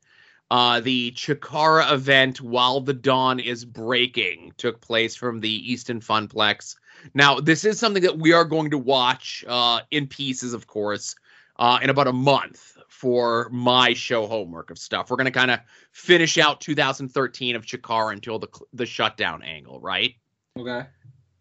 uh, 0.51 0.79
the 0.81 1.11
Chikara 1.11 1.91
event, 1.91 2.41
While 2.41 2.79
the 2.79 2.93
Dawn 2.93 3.39
is 3.39 3.65
Breaking, 3.65 4.53
took 4.57 4.81
place 4.81 5.15
from 5.15 5.39
the 5.39 5.49
Easton 5.49 5.99
Funplex. 5.99 6.75
Now, 7.13 7.39
this 7.39 7.65
is 7.65 7.79
something 7.79 8.03
that 8.03 8.17
we 8.17 8.33
are 8.33 8.45
going 8.45 8.71
to 8.71 8.77
watch 8.77 9.43
uh, 9.47 9.81
in 9.91 10.07
pieces, 10.07 10.53
of 10.53 10.67
course, 10.67 11.15
uh, 11.57 11.79
in 11.81 11.89
about 11.89 12.07
a 12.07 12.13
month 12.13 12.77
for 12.87 13.49
my 13.51 13.93
show 13.93 14.27
homework 14.27 14.69
of 14.69 14.77
stuff. 14.77 15.09
We're 15.09 15.17
going 15.17 15.25
to 15.25 15.31
kind 15.31 15.51
of 15.51 15.59
finish 15.91 16.37
out 16.37 16.61
2013 16.61 17.55
of 17.55 17.65
Chikara 17.65 18.13
until 18.13 18.39
the 18.39 18.47
the 18.73 18.85
shutdown 18.85 19.43
angle, 19.43 19.79
right? 19.79 20.15
okay. 20.57 20.87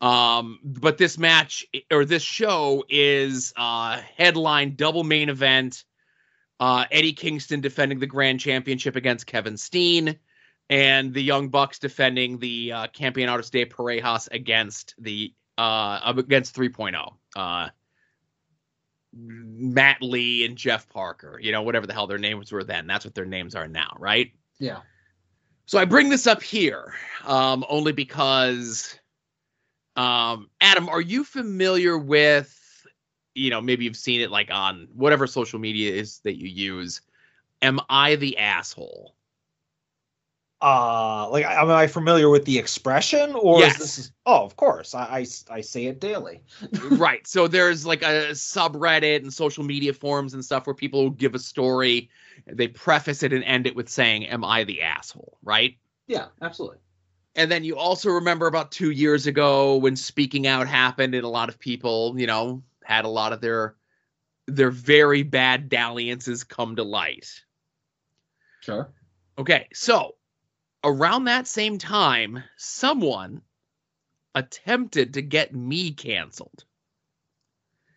Um, 0.03 0.59
but 0.65 0.99
this 0.99 1.17
match 1.17 1.65
or 1.91 2.05
this 2.05 2.23
show 2.23 2.85
is 2.89 3.53
uh 3.57 4.01
headline 4.17 4.75
double 4.75 5.05
main 5.05 5.29
event. 5.29 5.85
Uh, 6.61 6.85
Eddie 6.91 7.13
Kingston 7.13 7.61
defending 7.61 7.99
the 7.99 8.07
grand 8.07 8.39
championship 8.39 8.95
against 8.95 9.27
Kevin 9.27 9.57
Steen, 9.57 10.19
and 10.69 11.15
the 11.15 11.23
Young 11.23 11.49
Bucks 11.49 11.79
defending 11.79 12.39
the 12.39 12.73
uh, 12.73 12.87
Campeonatos 12.89 13.51
de 13.51 13.65
Parejas 13.65 14.29
against 14.31 14.95
the 14.99 15.33
uh 15.57 16.13
against 16.17 16.55
3.0. 16.57 17.15
Uh, 17.37 17.69
Matt 19.15 20.03
Lee 20.03 20.45
and 20.45 20.57
Jeff 20.57 20.89
Parker, 20.89 21.39
you 21.41 21.53
know, 21.53 21.63
whatever 21.63 21.87
the 21.87 21.93
hell 21.93 22.07
their 22.07 22.19
names 22.19 22.51
were 22.51 22.65
then. 22.65 22.87
That's 22.87 23.05
what 23.05 23.15
their 23.15 23.27
names 23.27 23.55
are 23.55 23.69
now, 23.69 23.97
right? 23.99 24.33
Yeah. 24.59 24.81
So 25.67 25.79
I 25.79 25.85
bring 25.85 26.09
this 26.09 26.27
up 26.27 26.43
here 26.43 26.95
um, 27.25 27.65
only 27.69 27.93
because, 27.93 28.99
um, 29.97 30.49
Adam, 30.61 30.89
are 30.89 31.01
you 31.01 31.25
familiar 31.25 31.99
with, 31.99 32.59
you 33.35 33.51
know, 33.51 33.61
maybe 33.61 33.85
you've 33.85 33.97
seen 33.97 34.21
it 34.21 34.31
like 34.31 34.51
on 34.51 34.89
whatever 34.95 35.27
social 35.27 35.59
media 35.59 35.93
is 35.93 36.19
that 36.21 36.39
you 36.39 36.49
use. 36.49 37.01
Am 37.61 37.81
I 37.89 38.17
the 38.17 38.39
asshole? 38.39 39.15
Uh, 40.61 41.29
like, 41.31 41.45
am 41.45 41.71
I 41.71 41.89
familiar 41.89 42.31
with 42.31 42.45
the 42.45 42.57
expression, 42.57 43.35
or 43.35 43.59
Yes. 43.59 43.81
is 43.81 43.97
this? 43.97 44.13
Oh, 44.27 44.45
of 44.45 44.55
course. 44.55 44.95
I, 44.95 45.01
I 45.19 45.27
I 45.57 45.61
say 45.61 45.87
it 45.87 45.99
daily. 45.99 46.41
right. 46.91 47.27
So 47.27 47.49
there's 47.49 47.85
like 47.85 48.03
a 48.03 48.31
subreddit 48.31 49.17
and 49.23 49.35
social 49.35 49.65
media 49.65 49.93
forums 49.93 50.35
and 50.35 50.45
stuff 50.45 50.69
where 50.69 50.75
people 50.75 51.03
will 51.03 51.11
give 51.11 51.35
a 51.35 51.41
story, 51.41 52.11
they 52.47 52.69
preface 52.69 53.25
it 53.25 53.33
and 53.33 53.43
end 53.43 53.67
it 53.67 53.75
with 53.75 53.89
saying, 53.89 54.27
Am 54.27 54.45
I 54.45 54.63
the 54.63 54.83
asshole? 54.83 55.37
Right. 55.43 55.79
Yeah, 56.07 56.27
absolutely. 56.41 56.79
And 57.35 57.51
then 57.51 57.65
you 57.65 57.77
also 57.77 58.11
remember 58.11 58.47
about 58.47 58.73
two 58.73 58.91
years 58.91 59.27
ago 59.27 59.77
when 59.77 59.97
speaking 59.97 60.47
out 60.47 60.69
happened, 60.69 61.15
and 61.15 61.25
a 61.25 61.29
lot 61.29 61.49
of 61.49 61.59
people, 61.59 62.15
you 62.19 62.27
know, 62.27 62.63
had 62.85 63.05
a 63.05 63.09
lot 63.09 63.33
of 63.33 63.41
their 63.41 63.77
their 64.47 64.71
very 64.71 65.23
bad 65.23 65.69
dalliances 65.69 66.45
come 66.45 66.77
to 66.77 66.83
light. 66.83 67.43
Sure. 68.61 68.93
Okay, 69.39 69.69
so 69.73 70.17
around 70.85 71.25
that 71.25 71.47
same 71.47 71.79
time, 71.79 72.43
someone 72.57 73.41
attempted 74.35 75.15
to 75.15 75.23
get 75.23 75.55
me 75.55 75.93
canceled. 75.93 76.65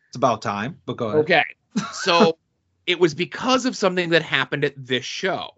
It's 0.10 0.16
about 0.16 0.42
time. 0.42 0.80
But 0.86 0.98
go 0.98 1.08
ahead. 1.08 1.22
Okay, 1.22 1.44
so 1.92 2.38
it 2.88 3.00
was 3.00 3.14
because 3.14 3.66
of 3.66 3.76
something 3.76 4.10
that 4.10 4.22
happened 4.22 4.64
at 4.64 4.74
this 4.78 5.04
show. 5.04 5.56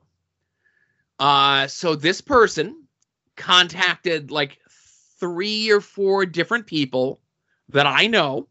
Uh, 1.20 1.68
so 1.68 1.96
this 1.96 2.22
person 2.22 2.87
contacted 3.38 4.32
like 4.32 4.60
three 5.20 5.72
or 5.72 5.82
four 5.82 6.26
different 6.26 6.68
people 6.68 7.22
that 7.70 7.88
I 7.88 8.08
know 8.08 8.48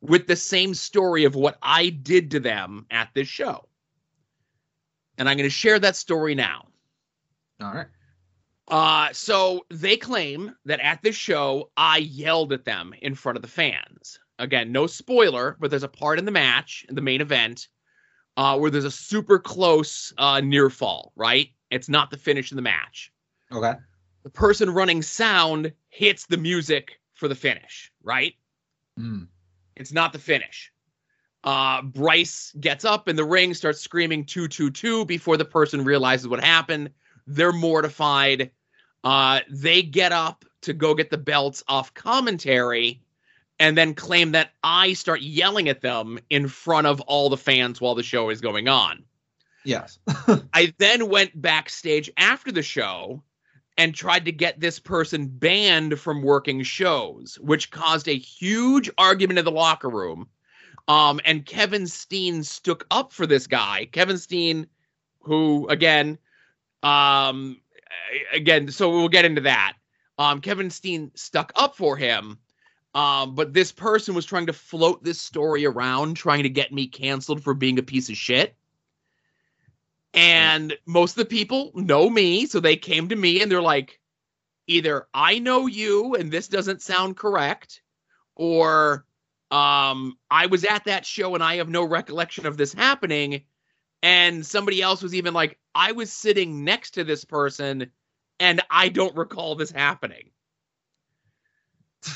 with 0.00 0.26
the 0.26 0.36
same 0.36 0.74
story 0.74 1.24
of 1.24 1.34
what 1.34 1.58
I 1.62 1.90
did 1.90 2.30
to 2.32 2.40
them 2.40 2.86
at 2.90 3.10
this 3.14 3.28
show. 3.28 3.68
And 5.16 5.28
I'm 5.28 5.36
going 5.36 5.48
to 5.48 5.50
share 5.50 5.78
that 5.80 5.96
story 5.96 6.34
now. 6.34 6.66
All 7.60 7.72
right. 7.72 7.86
Uh, 8.68 9.08
so 9.12 9.64
they 9.70 9.96
claim 9.96 10.54
that 10.66 10.80
at 10.80 11.02
this 11.02 11.16
show, 11.16 11.70
I 11.76 11.98
yelled 11.98 12.52
at 12.52 12.64
them 12.64 12.94
in 13.00 13.14
front 13.14 13.36
of 13.36 13.42
the 13.42 13.48
fans. 13.48 14.20
Again, 14.38 14.70
no 14.70 14.86
spoiler, 14.86 15.56
but 15.58 15.70
there's 15.70 15.82
a 15.82 15.88
part 15.88 16.18
in 16.18 16.24
the 16.24 16.30
match, 16.30 16.86
in 16.88 16.94
the 16.94 17.00
main 17.00 17.20
event, 17.20 17.68
uh, 18.36 18.56
where 18.56 18.70
there's 18.70 18.84
a 18.84 18.90
super 18.90 19.38
close 19.38 20.12
uh, 20.18 20.40
near 20.40 20.70
fall, 20.70 21.12
right? 21.16 21.48
It's 21.70 21.88
not 21.88 22.10
the 22.10 22.16
finish 22.16 22.52
of 22.52 22.56
the 22.56 22.62
match. 22.62 23.10
Okay. 23.50 23.74
The 24.28 24.32
person 24.32 24.68
running 24.68 25.00
sound 25.00 25.72
hits 25.88 26.26
the 26.26 26.36
music 26.36 27.00
for 27.14 27.28
the 27.28 27.34
finish, 27.34 27.90
right? 28.02 28.34
Mm. 29.00 29.28
It's 29.74 29.90
not 29.90 30.12
the 30.12 30.18
finish. 30.18 30.70
Uh, 31.42 31.80
Bryce 31.80 32.54
gets 32.60 32.84
up 32.84 33.08
in 33.08 33.16
the 33.16 33.24
ring, 33.24 33.54
starts 33.54 33.80
screaming 33.80 34.26
222 34.26 35.06
before 35.06 35.38
the 35.38 35.46
person 35.46 35.82
realizes 35.82 36.28
what 36.28 36.44
happened. 36.44 36.90
They're 37.26 37.54
mortified. 37.54 38.50
Uh, 39.02 39.40
they 39.48 39.80
get 39.80 40.12
up 40.12 40.44
to 40.60 40.74
go 40.74 40.94
get 40.94 41.08
the 41.08 41.16
belts 41.16 41.64
off 41.66 41.94
commentary 41.94 43.00
and 43.58 43.78
then 43.78 43.94
claim 43.94 44.32
that 44.32 44.50
I 44.62 44.92
start 44.92 45.22
yelling 45.22 45.70
at 45.70 45.80
them 45.80 46.18
in 46.28 46.48
front 46.48 46.86
of 46.86 47.00
all 47.00 47.30
the 47.30 47.38
fans 47.38 47.80
while 47.80 47.94
the 47.94 48.02
show 48.02 48.28
is 48.28 48.42
going 48.42 48.68
on. 48.68 49.04
Yes. 49.64 49.98
I 50.52 50.74
then 50.76 51.08
went 51.08 51.40
backstage 51.40 52.10
after 52.18 52.52
the 52.52 52.62
show 52.62 53.22
and 53.78 53.94
tried 53.94 54.24
to 54.24 54.32
get 54.32 54.58
this 54.58 54.80
person 54.80 55.28
banned 55.28 55.98
from 56.00 56.20
working 56.20 56.64
shows, 56.64 57.38
which 57.40 57.70
caused 57.70 58.08
a 58.08 58.18
huge 58.18 58.90
argument 58.98 59.38
in 59.38 59.44
the 59.44 59.52
locker 59.52 59.88
room. 59.88 60.28
Um, 60.88 61.20
and 61.24 61.46
Kevin 61.46 61.86
Steen 61.86 62.42
stuck 62.42 62.84
up 62.90 63.12
for 63.12 63.24
this 63.24 63.46
guy. 63.46 63.88
Kevin 63.92 64.18
Steen, 64.18 64.66
who 65.20 65.68
again, 65.68 66.18
um, 66.82 67.60
again, 68.32 68.68
so 68.70 68.90
we'll 68.90 69.08
get 69.08 69.24
into 69.24 69.42
that. 69.42 69.74
Um, 70.18 70.40
Kevin 70.40 70.70
Steen 70.70 71.12
stuck 71.14 71.52
up 71.54 71.76
for 71.76 71.96
him. 71.96 72.38
Um, 72.94 73.36
but 73.36 73.52
this 73.52 73.70
person 73.70 74.14
was 74.14 74.26
trying 74.26 74.46
to 74.46 74.52
float 74.52 75.04
this 75.04 75.20
story 75.20 75.64
around, 75.64 76.14
trying 76.14 76.42
to 76.42 76.48
get 76.48 76.72
me 76.72 76.88
canceled 76.88 77.44
for 77.44 77.54
being 77.54 77.78
a 77.78 77.82
piece 77.82 78.08
of 78.08 78.16
shit. 78.16 78.56
And 80.14 80.76
most 80.86 81.12
of 81.12 81.16
the 81.16 81.36
people 81.36 81.70
know 81.74 82.08
me, 82.08 82.46
so 82.46 82.60
they 82.60 82.76
came 82.76 83.08
to 83.08 83.16
me 83.16 83.42
and 83.42 83.50
they're 83.50 83.62
like, 83.62 84.00
either 84.66 85.06
I 85.14 85.38
know 85.38 85.66
you 85.66 86.14
and 86.14 86.30
this 86.30 86.48
doesn't 86.48 86.82
sound 86.82 87.16
correct, 87.16 87.82
or 88.34 89.06
um, 89.50 90.18
I 90.30 90.46
was 90.46 90.64
at 90.64 90.84
that 90.84 91.06
show 91.06 91.34
and 91.34 91.42
I 91.42 91.56
have 91.56 91.68
no 91.68 91.84
recollection 91.84 92.46
of 92.46 92.56
this 92.56 92.72
happening. 92.72 93.44
And 94.02 94.44
somebody 94.46 94.80
else 94.80 95.02
was 95.02 95.14
even 95.14 95.34
like, 95.34 95.58
I 95.74 95.92
was 95.92 96.12
sitting 96.12 96.64
next 96.64 96.92
to 96.92 97.04
this 97.04 97.24
person 97.24 97.90
and 98.38 98.60
I 98.70 98.88
don't 98.88 99.16
recall 99.16 99.56
this 99.56 99.70
happening. 99.70 100.30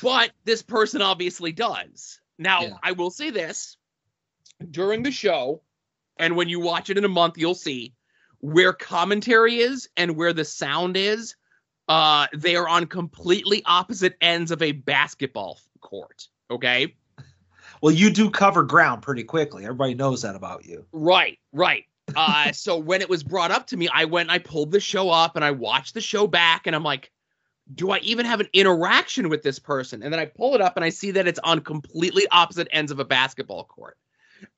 But 0.00 0.30
this 0.44 0.62
person 0.62 1.02
obviously 1.02 1.52
does. 1.52 2.20
Now, 2.38 2.62
Yeah. 2.62 2.76
I 2.82 2.92
will 2.92 3.10
say 3.10 3.30
this 3.30 3.76
during 4.70 5.02
the 5.02 5.10
show, 5.10 5.62
and 6.22 6.36
when 6.36 6.48
you 6.48 6.60
watch 6.60 6.88
it 6.88 6.96
in 6.96 7.04
a 7.04 7.08
month, 7.08 7.36
you'll 7.36 7.56
see 7.56 7.94
where 8.38 8.72
commentary 8.72 9.56
is 9.56 9.88
and 9.96 10.16
where 10.16 10.32
the 10.32 10.44
sound 10.44 10.96
is, 10.96 11.34
uh, 11.88 12.28
they 12.32 12.54
are 12.54 12.68
on 12.68 12.86
completely 12.86 13.62
opposite 13.66 14.16
ends 14.20 14.52
of 14.52 14.62
a 14.62 14.70
basketball 14.70 15.58
court. 15.80 16.28
Okay. 16.48 16.94
Well, 17.80 17.92
you 17.92 18.08
do 18.10 18.30
cover 18.30 18.62
ground 18.62 19.02
pretty 19.02 19.24
quickly. 19.24 19.64
Everybody 19.64 19.94
knows 19.94 20.22
that 20.22 20.36
about 20.36 20.64
you. 20.64 20.86
Right, 20.92 21.40
right. 21.52 21.86
Uh, 22.14 22.52
so 22.52 22.78
when 22.78 23.00
it 23.00 23.08
was 23.08 23.24
brought 23.24 23.50
up 23.50 23.66
to 23.68 23.76
me, 23.76 23.88
I 23.92 24.04
went 24.04 24.28
and 24.28 24.34
I 24.34 24.38
pulled 24.38 24.70
the 24.70 24.78
show 24.78 25.10
up 25.10 25.34
and 25.34 25.44
I 25.44 25.50
watched 25.50 25.94
the 25.94 26.00
show 26.00 26.28
back 26.28 26.68
and 26.68 26.76
I'm 26.76 26.84
like, 26.84 27.10
do 27.74 27.90
I 27.90 27.98
even 27.98 28.26
have 28.26 28.38
an 28.38 28.48
interaction 28.52 29.28
with 29.28 29.42
this 29.42 29.58
person? 29.58 30.04
And 30.04 30.12
then 30.12 30.20
I 30.20 30.26
pull 30.26 30.54
it 30.54 30.60
up 30.60 30.76
and 30.76 30.84
I 30.84 30.90
see 30.90 31.10
that 31.12 31.26
it's 31.26 31.40
on 31.42 31.60
completely 31.60 32.28
opposite 32.30 32.68
ends 32.70 32.92
of 32.92 33.00
a 33.00 33.04
basketball 33.04 33.64
court. 33.64 33.96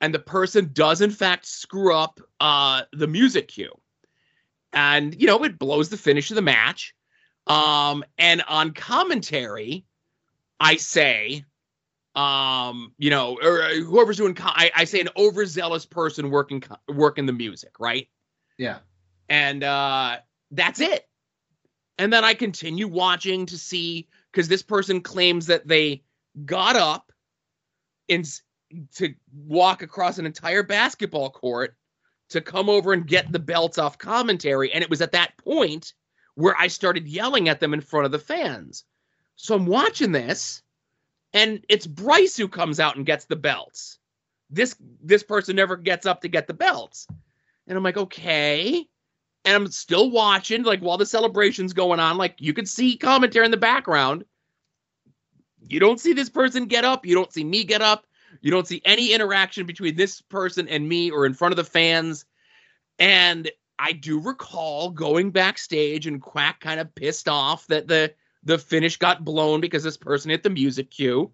And 0.01 0.13
the 0.13 0.19
person 0.19 0.71
does 0.73 1.01
in 1.01 1.11
fact 1.11 1.45
screw 1.45 1.95
up 1.95 2.19
uh, 2.39 2.83
the 2.93 3.07
music 3.07 3.47
cue. 3.49 3.73
And 4.73 5.19
you 5.19 5.27
know, 5.27 5.43
it 5.43 5.57
blows 5.57 5.89
the 5.89 5.97
finish 5.97 6.31
of 6.31 6.35
the 6.35 6.41
match. 6.41 6.93
Um, 7.47 8.03
and 8.17 8.43
on 8.47 8.71
commentary, 8.71 9.85
I 10.59 10.77
say, 10.77 11.45
um, 12.15 12.93
you 12.97 13.09
know, 13.09 13.37
or 13.41 13.63
uh, 13.63 13.73
whoever's 13.75 14.17
doing, 14.17 14.35
I, 14.39 14.71
I 14.75 14.85
say 14.85 15.01
an 15.01 15.09
overzealous 15.17 15.85
person 15.85 16.31
working 16.31 16.63
working 16.87 17.25
the 17.25 17.33
music, 17.33 17.79
right? 17.79 18.07
Yeah. 18.57 18.79
And 19.29 19.63
uh, 19.63 20.17
that's 20.51 20.79
it. 20.79 21.07
And 21.97 22.11
then 22.11 22.23
I 22.23 22.33
continue 22.33 22.87
watching 22.87 23.45
to 23.47 23.57
see 23.57 24.07
because 24.31 24.47
this 24.47 24.63
person 24.63 25.01
claims 25.01 25.47
that 25.47 25.67
they 25.67 26.03
got 26.45 26.75
up 26.75 27.11
and 28.09 28.27
to 28.95 29.13
walk 29.33 29.81
across 29.81 30.17
an 30.17 30.25
entire 30.25 30.63
basketball 30.63 31.29
court 31.29 31.75
to 32.29 32.41
come 32.41 32.69
over 32.69 32.93
and 32.93 33.07
get 33.07 33.31
the 33.31 33.39
belts 33.39 33.77
off 33.77 33.97
commentary. 33.97 34.71
And 34.71 34.83
it 34.83 34.89
was 34.89 35.01
at 35.01 35.11
that 35.11 35.37
point 35.37 35.93
where 36.35 36.55
I 36.57 36.67
started 36.67 37.07
yelling 37.07 37.49
at 37.49 37.59
them 37.59 37.73
in 37.73 37.81
front 37.81 38.05
of 38.05 38.11
the 38.11 38.19
fans. 38.19 38.83
So 39.35 39.55
I'm 39.55 39.65
watching 39.65 40.11
this, 40.11 40.63
and 41.33 41.63
it's 41.69 41.87
Bryce 41.87 42.37
who 42.37 42.47
comes 42.47 42.79
out 42.79 42.95
and 42.95 43.05
gets 43.05 43.25
the 43.25 43.35
belts. 43.35 43.99
This 44.49 44.75
this 45.03 45.23
person 45.23 45.55
never 45.55 45.75
gets 45.75 46.05
up 46.05 46.21
to 46.21 46.27
get 46.27 46.47
the 46.47 46.53
belts. 46.53 47.07
And 47.67 47.77
I'm 47.77 47.83
like, 47.83 47.97
okay. 47.97 48.87
And 49.43 49.55
I'm 49.55 49.67
still 49.67 50.09
watching, 50.11 50.63
like 50.63 50.79
while 50.79 50.97
the 50.97 51.05
celebration's 51.05 51.73
going 51.73 51.99
on, 51.99 52.17
like 52.17 52.35
you 52.39 52.53
could 52.53 52.69
see 52.69 52.97
commentary 52.97 53.45
in 53.45 53.51
the 53.51 53.57
background. 53.57 54.25
You 55.67 55.79
don't 55.79 55.99
see 55.99 56.13
this 56.13 56.29
person 56.29 56.65
get 56.65 56.85
up, 56.85 57.05
you 57.05 57.15
don't 57.15 57.33
see 57.33 57.43
me 57.43 57.63
get 57.63 57.81
up, 57.81 58.05
you 58.41 58.51
don't 58.51 58.67
see 58.67 58.81
any 58.85 59.13
interaction 59.13 59.65
between 59.65 59.95
this 59.95 60.21
person 60.21 60.67
and 60.67 60.87
me 60.87 61.11
or 61.11 61.25
in 61.25 61.33
front 61.33 61.51
of 61.51 61.57
the 61.57 61.63
fans. 61.63 62.25
And 62.99 63.49
I 63.77 63.91
do 63.91 64.19
recall 64.19 64.89
going 64.91 65.31
backstage 65.31 66.07
and 66.07 66.21
Quack 66.21 66.59
kind 66.59 66.79
of 66.79 66.95
pissed 66.95 67.27
off 67.27 67.67
that 67.67 67.87
the 67.87 68.13
the 68.43 68.57
finish 68.57 68.97
got 68.97 69.25
blown 69.25 69.59
because 69.59 69.83
this 69.83 69.97
person 69.97 70.29
hit 70.31 70.43
the 70.43 70.49
music 70.49 70.91
cue. 70.91 71.31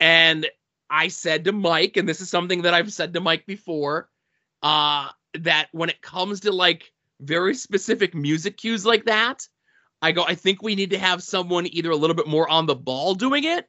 And 0.00 0.48
I 0.90 1.08
said 1.08 1.44
to 1.44 1.52
Mike, 1.52 1.96
and 1.96 2.08
this 2.08 2.20
is 2.20 2.28
something 2.28 2.62
that 2.62 2.74
I've 2.74 2.92
said 2.92 3.14
to 3.14 3.20
Mike 3.20 3.46
before, 3.46 4.10
uh, 4.62 5.08
that 5.38 5.68
when 5.72 5.88
it 5.88 6.02
comes 6.02 6.40
to 6.40 6.52
like 6.52 6.92
very 7.20 7.54
specific 7.54 8.14
music 8.14 8.56
cues 8.56 8.84
like 8.84 9.04
that, 9.04 9.46
I 10.02 10.10
go, 10.10 10.24
I 10.24 10.34
think 10.34 10.62
we 10.62 10.74
need 10.74 10.90
to 10.90 10.98
have 10.98 11.22
someone 11.22 11.66
either 11.68 11.90
a 11.90 11.96
little 11.96 12.16
bit 12.16 12.26
more 12.26 12.48
on 12.48 12.66
the 12.66 12.74
ball 12.74 13.14
doing 13.14 13.44
it, 13.44 13.68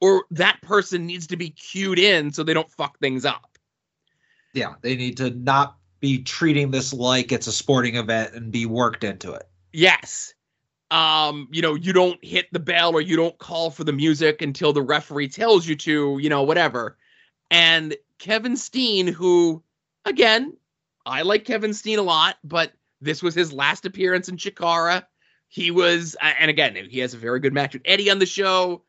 or 0.00 0.24
that 0.30 0.60
person 0.62 1.06
needs 1.06 1.26
to 1.28 1.36
be 1.36 1.50
cued 1.50 1.98
in 1.98 2.32
so 2.32 2.42
they 2.42 2.54
don't 2.54 2.70
fuck 2.72 2.98
things 2.98 3.24
up. 3.24 3.58
Yeah, 4.54 4.74
they 4.80 4.96
need 4.96 5.18
to 5.18 5.30
not 5.30 5.76
be 6.00 6.22
treating 6.22 6.70
this 6.70 6.92
like 6.92 7.30
it's 7.30 7.46
a 7.46 7.52
sporting 7.52 7.96
event 7.96 8.34
and 8.34 8.50
be 8.50 8.66
worked 8.66 9.04
into 9.04 9.32
it. 9.32 9.48
Yes. 9.72 10.34
Um, 10.90 11.48
you 11.52 11.62
know, 11.62 11.74
you 11.74 11.92
don't 11.92 12.22
hit 12.24 12.48
the 12.52 12.58
bell 12.58 12.94
or 12.94 13.00
you 13.00 13.16
don't 13.16 13.38
call 13.38 13.70
for 13.70 13.84
the 13.84 13.92
music 13.92 14.42
until 14.42 14.72
the 14.72 14.82
referee 14.82 15.28
tells 15.28 15.66
you 15.66 15.76
to, 15.76 16.18
you 16.20 16.28
know, 16.28 16.42
whatever. 16.42 16.96
And 17.50 17.94
Kevin 18.18 18.56
Steen, 18.56 19.06
who, 19.06 19.62
again, 20.04 20.56
I 21.06 21.22
like 21.22 21.44
Kevin 21.44 21.74
Steen 21.74 21.98
a 21.98 22.02
lot, 22.02 22.36
but 22.42 22.72
this 23.00 23.22
was 23.22 23.34
his 23.34 23.52
last 23.52 23.86
appearance 23.86 24.28
in 24.28 24.36
Chikara. 24.36 25.04
He 25.48 25.70
was, 25.70 26.16
and 26.20 26.50
again, 26.50 26.76
he 26.88 27.00
has 27.00 27.14
a 27.14 27.18
very 27.18 27.40
good 27.40 27.52
match 27.52 27.74
with 27.74 27.82
Eddie 27.84 28.10
on 28.10 28.18
the 28.18 28.26
show. 28.26 28.82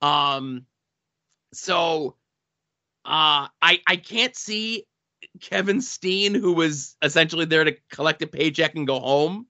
Um, 0.00 0.66
so, 1.52 2.16
uh, 3.04 3.48
I 3.62 3.80
I 3.86 3.96
can't 3.96 4.36
see 4.36 4.86
Kevin 5.40 5.80
Steen, 5.80 6.34
who 6.34 6.52
was 6.52 6.96
essentially 7.02 7.44
there 7.44 7.64
to 7.64 7.76
collect 7.90 8.22
a 8.22 8.26
paycheck 8.26 8.74
and 8.74 8.86
go 8.86 9.00
home, 9.00 9.46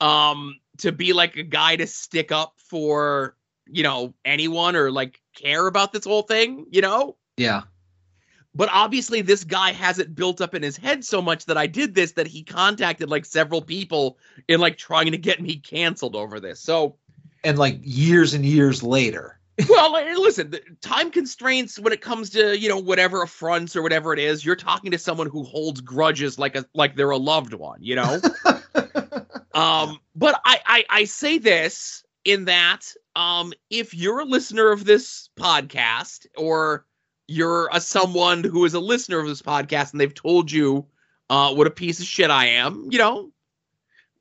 um, 0.00 0.56
to 0.78 0.92
be 0.92 1.12
like 1.12 1.36
a 1.36 1.42
guy 1.42 1.76
to 1.76 1.86
stick 1.86 2.32
up 2.32 2.54
for, 2.56 3.36
you 3.66 3.82
know, 3.82 4.14
anyone 4.24 4.76
or 4.76 4.90
like 4.90 5.20
care 5.36 5.66
about 5.66 5.92
this 5.92 6.04
whole 6.04 6.22
thing, 6.22 6.66
you 6.70 6.80
know? 6.80 7.16
Yeah. 7.36 7.62
But 8.54 8.68
obviously, 8.72 9.22
this 9.22 9.44
guy 9.44 9.72
has 9.72 10.00
it 10.00 10.14
built 10.14 10.40
up 10.40 10.54
in 10.54 10.62
his 10.62 10.76
head 10.76 11.04
so 11.04 11.22
much 11.22 11.46
that 11.46 11.56
I 11.56 11.68
did 11.68 11.94
this 11.94 12.12
that 12.12 12.26
he 12.26 12.42
contacted 12.42 13.08
like 13.08 13.24
several 13.24 13.62
people 13.62 14.18
in 14.48 14.58
like 14.58 14.76
trying 14.76 15.12
to 15.12 15.18
get 15.18 15.40
me 15.40 15.56
canceled 15.56 16.16
over 16.16 16.40
this. 16.40 16.60
So, 16.60 16.96
and 17.44 17.58
like 17.58 17.78
years 17.82 18.34
and 18.34 18.44
years 18.44 18.82
later 18.82 19.39
well, 19.68 19.92
listen, 20.20 20.54
time 20.80 21.10
constraints 21.10 21.78
when 21.78 21.92
it 21.92 22.00
comes 22.00 22.30
to 22.30 22.58
you 22.58 22.68
know 22.68 22.78
whatever 22.78 23.22
affronts 23.22 23.76
or 23.76 23.82
whatever 23.82 24.12
it 24.12 24.18
is. 24.18 24.44
You're 24.44 24.56
talking 24.56 24.90
to 24.90 24.98
someone 24.98 25.28
who 25.28 25.42
holds 25.44 25.80
grudges 25.80 26.38
like 26.38 26.56
a 26.56 26.64
like 26.74 26.96
they're 26.96 27.10
a 27.10 27.16
loved 27.16 27.54
one, 27.54 27.82
you 27.82 27.96
know. 27.96 28.20
um, 29.54 29.98
but 30.14 30.40
I, 30.44 30.60
I 30.66 30.84
I 30.90 31.04
say 31.04 31.38
this 31.38 32.04
in 32.24 32.44
that 32.46 32.80
um, 33.16 33.52
if 33.70 33.94
you're 33.94 34.20
a 34.20 34.24
listener 34.24 34.70
of 34.70 34.84
this 34.84 35.30
podcast 35.36 36.26
or 36.36 36.86
you're 37.26 37.68
a 37.72 37.80
someone 37.80 38.44
who 38.44 38.64
is 38.64 38.74
a 38.74 38.80
listener 38.80 39.18
of 39.18 39.26
this 39.26 39.42
podcast 39.42 39.92
and 39.92 40.00
they've 40.00 40.14
told 40.14 40.50
you 40.50 40.86
uh, 41.28 41.54
what 41.54 41.66
a 41.66 41.70
piece 41.70 42.00
of 42.00 42.06
shit 42.06 42.30
I 42.30 42.46
am, 42.46 42.88
you 42.90 42.98
know, 42.98 43.30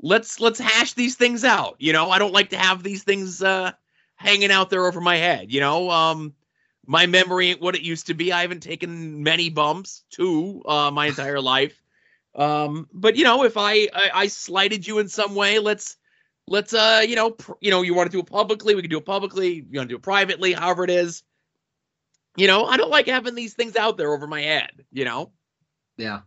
let's 0.02 0.40
let's 0.40 0.60
hash 0.60 0.94
these 0.94 1.16
things 1.16 1.44
out. 1.44 1.76
You 1.80 1.94
know, 1.94 2.10
I 2.10 2.20
don't 2.20 2.34
like 2.34 2.50
to 2.52 2.58
have 2.58 2.84
these 2.84 3.04
things. 3.04 3.42
Uh, 3.42 3.72
hanging 4.20 4.52
out 4.52 4.70
there 4.70 4.86
over 4.86 5.02
my 5.02 5.16
head. 5.16 5.52
You 5.52 5.62
know, 5.62 5.90
um, 5.90 6.34
my 6.86 7.06
memory 7.06 7.50
ain't 7.50 7.62
what 7.62 7.76
it 7.76 7.82
used 7.82 8.08
to 8.08 8.14
be. 8.14 8.32
I 8.32 8.42
haven't 8.42 8.62
taken 8.62 9.24
many 9.24 9.50
bumps, 9.50 10.04
too, 10.12 10.62
uh, 10.66 10.92
my 10.92 11.08
entire 11.08 11.42
life. 11.42 11.82
Um, 12.36 12.88
but 12.94 13.16
you 13.16 13.24
know, 13.24 13.44
if 13.44 13.58
I, 13.58 13.88
I, 13.94 14.12
I 14.14 14.28
slighted 14.28 14.86
you 14.86 15.00
in 15.00 15.08
some 15.08 15.34
way, 15.36 15.58
let's 15.60 15.98
let's 16.48 16.74
uh, 16.74 17.04
you 17.08 17.16
know, 17.16 17.32
pr- 17.32 17.54
you 17.60 17.72
know, 17.72 17.82
you 17.82 17.96
want 17.96 18.12
to 18.12 18.16
do 18.16 18.20
it 18.20 18.30
publicly, 18.30 18.76
we 18.76 18.82
can 18.82 18.92
do 18.92 19.00
it 19.00 19.06
publicly. 19.06 19.66
You 19.70 19.80
want 19.80 19.90
to 19.90 19.94
do 19.94 19.98
it 19.98 20.04
privately, 20.04 20.54
however 20.54 20.84
it 20.84 20.92
is. 20.92 21.24
You 22.38 22.48
know, 22.48 22.66
I 22.66 22.78
don't 22.78 22.92
like 22.92 23.08
having 23.08 23.36
these 23.36 23.54
things 23.54 23.76
out 23.76 23.98
there 23.98 24.14
over 24.14 24.28
my 24.28 24.42
head. 24.42 24.72
You 24.92 25.06
know. 25.06 25.32
Yeah. 25.98 26.22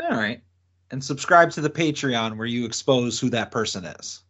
All 0.00 0.10
right. 0.10 0.42
And 0.90 1.04
subscribe 1.04 1.50
to 1.52 1.60
the 1.60 1.70
Patreon 1.70 2.36
where 2.36 2.46
you 2.46 2.64
expose 2.64 3.20
who 3.20 3.30
that 3.30 3.50
person 3.50 3.84
is 3.84 4.22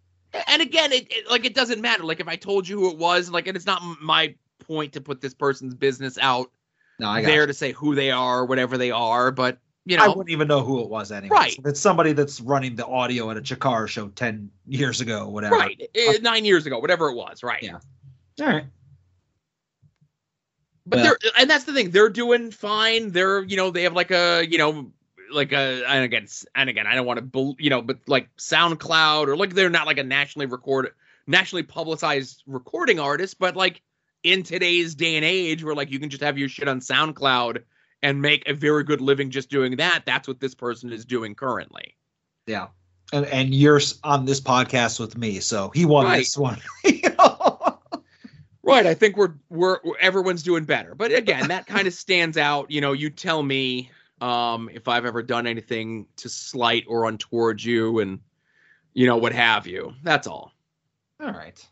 and 0.46 0.62
again, 0.62 0.92
it, 0.92 1.06
it, 1.10 1.30
like 1.30 1.44
it 1.44 1.54
doesn't 1.54 1.80
matter. 1.80 2.04
Like 2.04 2.20
if 2.20 2.28
I 2.28 2.36
told 2.36 2.68
you 2.68 2.78
who 2.78 2.90
it 2.90 2.98
was, 2.98 3.30
like 3.30 3.46
and 3.46 3.56
it's 3.56 3.66
not 3.66 3.82
my 4.00 4.34
point 4.58 4.92
to 4.92 5.00
put 5.00 5.20
this 5.20 5.34
person's 5.34 5.74
business 5.74 6.18
out 6.18 6.50
no, 6.98 7.20
there 7.22 7.42
you. 7.42 7.46
to 7.46 7.54
say 7.54 7.72
who 7.72 7.94
they 7.94 8.10
are, 8.10 8.44
whatever 8.44 8.78
they 8.78 8.90
are. 8.90 9.30
But 9.30 9.58
you 9.86 9.96
know, 9.96 10.04
I 10.04 10.08
wouldn't 10.08 10.30
even 10.30 10.46
know 10.46 10.62
who 10.62 10.80
it 10.82 10.88
was 10.88 11.10
anyway. 11.10 11.34
Right. 11.34 11.52
So 11.52 11.62
it's 11.64 11.80
somebody 11.80 12.12
that's 12.12 12.40
running 12.40 12.76
the 12.76 12.86
audio 12.86 13.30
at 13.30 13.36
a 13.36 13.40
Chikara 13.40 13.88
show 13.88 14.08
ten 14.08 14.50
years 14.66 15.00
ago, 15.00 15.28
whatever. 15.28 15.56
Right. 15.56 15.80
Uh, 15.96 16.12
Nine 16.22 16.44
years 16.44 16.66
ago, 16.66 16.78
whatever 16.78 17.08
it 17.08 17.14
was. 17.14 17.42
Right. 17.42 17.62
Yeah. 17.62 17.78
All 18.40 18.46
right. 18.46 18.64
But 20.86 20.96
well, 20.96 21.04
they're 21.04 21.32
and 21.38 21.48
that's 21.48 21.64
the 21.64 21.72
thing. 21.72 21.90
They're 21.90 22.08
doing 22.08 22.50
fine. 22.50 23.10
They're 23.10 23.42
you 23.44 23.56
know 23.56 23.70
they 23.70 23.82
have 23.82 23.94
like 23.94 24.10
a 24.10 24.46
you 24.48 24.58
know 24.58 24.92
like 25.32 25.52
a 25.52 25.84
and 25.86 26.04
again 26.04 26.26
and 26.54 26.70
again 26.70 26.86
I 26.86 26.94
don't 26.94 27.06
want 27.06 27.32
to 27.32 27.54
you 27.58 27.70
know 27.70 27.82
but 27.82 27.98
like 28.06 28.34
SoundCloud 28.36 29.28
or 29.28 29.36
like 29.36 29.54
they're 29.54 29.70
not 29.70 29.86
like 29.86 29.98
a 29.98 30.02
nationally 30.02 30.46
recorded 30.46 30.92
nationally 31.26 31.62
publicized 31.62 32.42
recording 32.46 32.98
artist 33.00 33.38
but 33.38 33.56
like 33.56 33.82
in 34.22 34.42
today's 34.42 34.94
day 34.94 35.16
and 35.16 35.24
age 35.24 35.64
where 35.64 35.74
like 35.74 35.90
you 35.90 35.98
can 35.98 36.10
just 36.10 36.22
have 36.22 36.38
your 36.38 36.48
shit 36.48 36.68
on 36.68 36.80
SoundCloud 36.80 37.62
and 38.02 38.20
make 38.22 38.48
a 38.48 38.54
very 38.54 38.84
good 38.84 39.00
living 39.00 39.30
just 39.30 39.50
doing 39.50 39.76
that 39.76 40.02
that's 40.04 40.28
what 40.28 40.40
this 40.40 40.54
person 40.54 40.92
is 40.92 41.04
doing 41.04 41.34
currently. 41.34 41.96
Yeah. 42.46 42.68
And 43.12 43.26
and 43.26 43.54
you're 43.54 43.80
on 44.04 44.24
this 44.24 44.40
podcast 44.40 45.00
with 45.00 45.16
me 45.16 45.40
so 45.40 45.70
he 45.74 45.84
won 45.84 46.06
right. 46.06 46.18
this 46.18 46.36
one. 46.36 46.60
Right, 48.62 48.86
I 48.86 48.94
think 48.94 49.16
we're 49.16 49.34
we're 49.48 49.78
everyone's 49.98 50.42
doing 50.42 50.64
better. 50.64 50.94
But 50.94 51.12
again, 51.12 51.48
that 51.48 51.66
kind 51.66 51.88
of 51.88 51.94
stands 51.94 52.36
out, 52.36 52.70
you 52.70 52.80
know, 52.80 52.92
you 52.92 53.10
tell 53.10 53.42
me 53.42 53.90
um, 54.20 54.70
if 54.72 54.88
I've 54.88 55.06
ever 55.06 55.22
done 55.22 55.46
anything 55.46 56.06
to 56.16 56.28
slight 56.28 56.84
or 56.88 57.06
untoward 57.06 57.62
you 57.62 58.00
and, 58.00 58.20
you 58.92 59.06
know, 59.06 59.16
what 59.16 59.32
have 59.32 59.66
you. 59.66 59.94
That's 60.02 60.26
all. 60.26 60.52
All 61.20 61.32
right. 61.32 61.66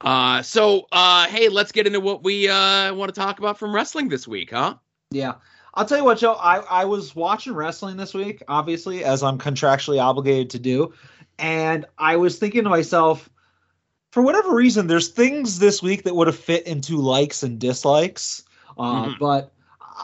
Uh, 0.00 0.40
so, 0.42 0.86
uh, 0.92 1.26
hey, 1.26 1.48
let's 1.48 1.72
get 1.72 1.86
into 1.86 2.00
what 2.00 2.24
we 2.24 2.48
uh, 2.48 2.94
want 2.94 3.14
to 3.14 3.20
talk 3.20 3.38
about 3.38 3.58
from 3.58 3.74
wrestling 3.74 4.08
this 4.08 4.26
week, 4.26 4.50
huh? 4.50 4.76
Yeah. 5.10 5.34
I'll 5.74 5.84
tell 5.84 5.98
you 5.98 6.04
what, 6.04 6.18
Joe. 6.18 6.32
I, 6.32 6.58
I 6.58 6.84
was 6.84 7.14
watching 7.14 7.52
wrestling 7.52 7.96
this 7.96 8.14
week, 8.14 8.42
obviously, 8.48 9.04
as 9.04 9.22
I'm 9.22 9.38
contractually 9.38 10.02
obligated 10.02 10.50
to 10.50 10.58
do. 10.58 10.94
And 11.38 11.84
I 11.98 12.16
was 12.16 12.38
thinking 12.38 12.64
to 12.64 12.70
myself, 12.70 13.30
for 14.10 14.22
whatever 14.22 14.54
reason, 14.54 14.88
there's 14.88 15.08
things 15.08 15.58
this 15.58 15.82
week 15.82 16.02
that 16.04 16.16
would 16.16 16.26
have 16.26 16.38
fit 16.38 16.66
into 16.66 16.96
likes 16.96 17.42
and 17.42 17.58
dislikes. 17.58 18.42
Uh, 18.76 19.06
Mhm. 19.06 19.18
But 19.20 19.52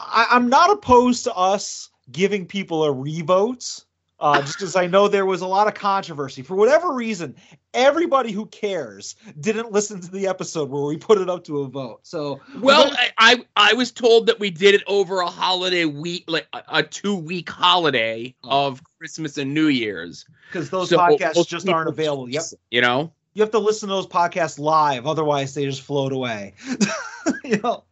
I, 0.07 0.27
I'm 0.31 0.49
not 0.49 0.71
opposed 0.71 1.23
to 1.25 1.33
us 1.35 1.89
giving 2.11 2.45
people 2.45 2.83
a 2.83 2.91
revote. 2.91 3.83
Uh, 4.19 4.41
just 4.41 4.57
because 4.57 4.75
I 4.75 4.87
know 4.87 5.07
there 5.07 5.27
was 5.27 5.41
a 5.41 5.47
lot 5.47 5.67
of 5.67 5.75
controversy. 5.75 6.41
For 6.41 6.55
whatever 6.55 6.91
reason, 6.91 7.35
everybody 7.75 8.31
who 8.31 8.47
cares 8.47 9.15
didn't 9.39 9.71
listen 9.71 10.01
to 10.01 10.09
the 10.09 10.25
episode 10.25 10.71
where 10.71 10.81
we 10.81 10.97
put 10.97 11.19
it 11.19 11.29
up 11.29 11.43
to 11.43 11.59
a 11.59 11.67
vote. 11.67 11.99
So 12.01 12.41
Well, 12.57 12.91
I, 12.97 13.11
I 13.19 13.45
I 13.71 13.73
was 13.75 13.91
told 13.91 14.25
that 14.25 14.39
we 14.39 14.49
did 14.49 14.73
it 14.73 14.81
over 14.87 15.19
a 15.19 15.27
holiday 15.29 15.85
week, 15.85 16.23
like 16.27 16.47
a, 16.53 16.63
a 16.67 16.81
two 16.83 17.15
week 17.15 17.47
holiday 17.47 18.33
Oh. 18.43 18.65
of 18.69 18.81
Christmas 18.97 19.37
and 19.37 19.53
New 19.53 19.67
Year's. 19.67 20.25
because 20.51 20.71
those 20.71 20.89
So 20.89 20.97
podcasts 20.97 21.47
just 21.47 21.69
aren't 21.69 21.89
available. 21.89 22.27
Yep. 22.27 22.41
You 22.71 22.81
know. 22.81 23.11
you 23.35 23.43
have 23.43 23.51
to 23.51 23.59
listen 23.59 23.87
to 23.89 23.93
those 23.93 24.07
podcasts 24.07 24.57
live 24.57 25.05
otherwise 25.05 25.53
they 25.53 25.65
just 25.65 25.83
float 25.83 26.11
away 26.11 26.55
you 27.43 27.59
know 27.61 27.83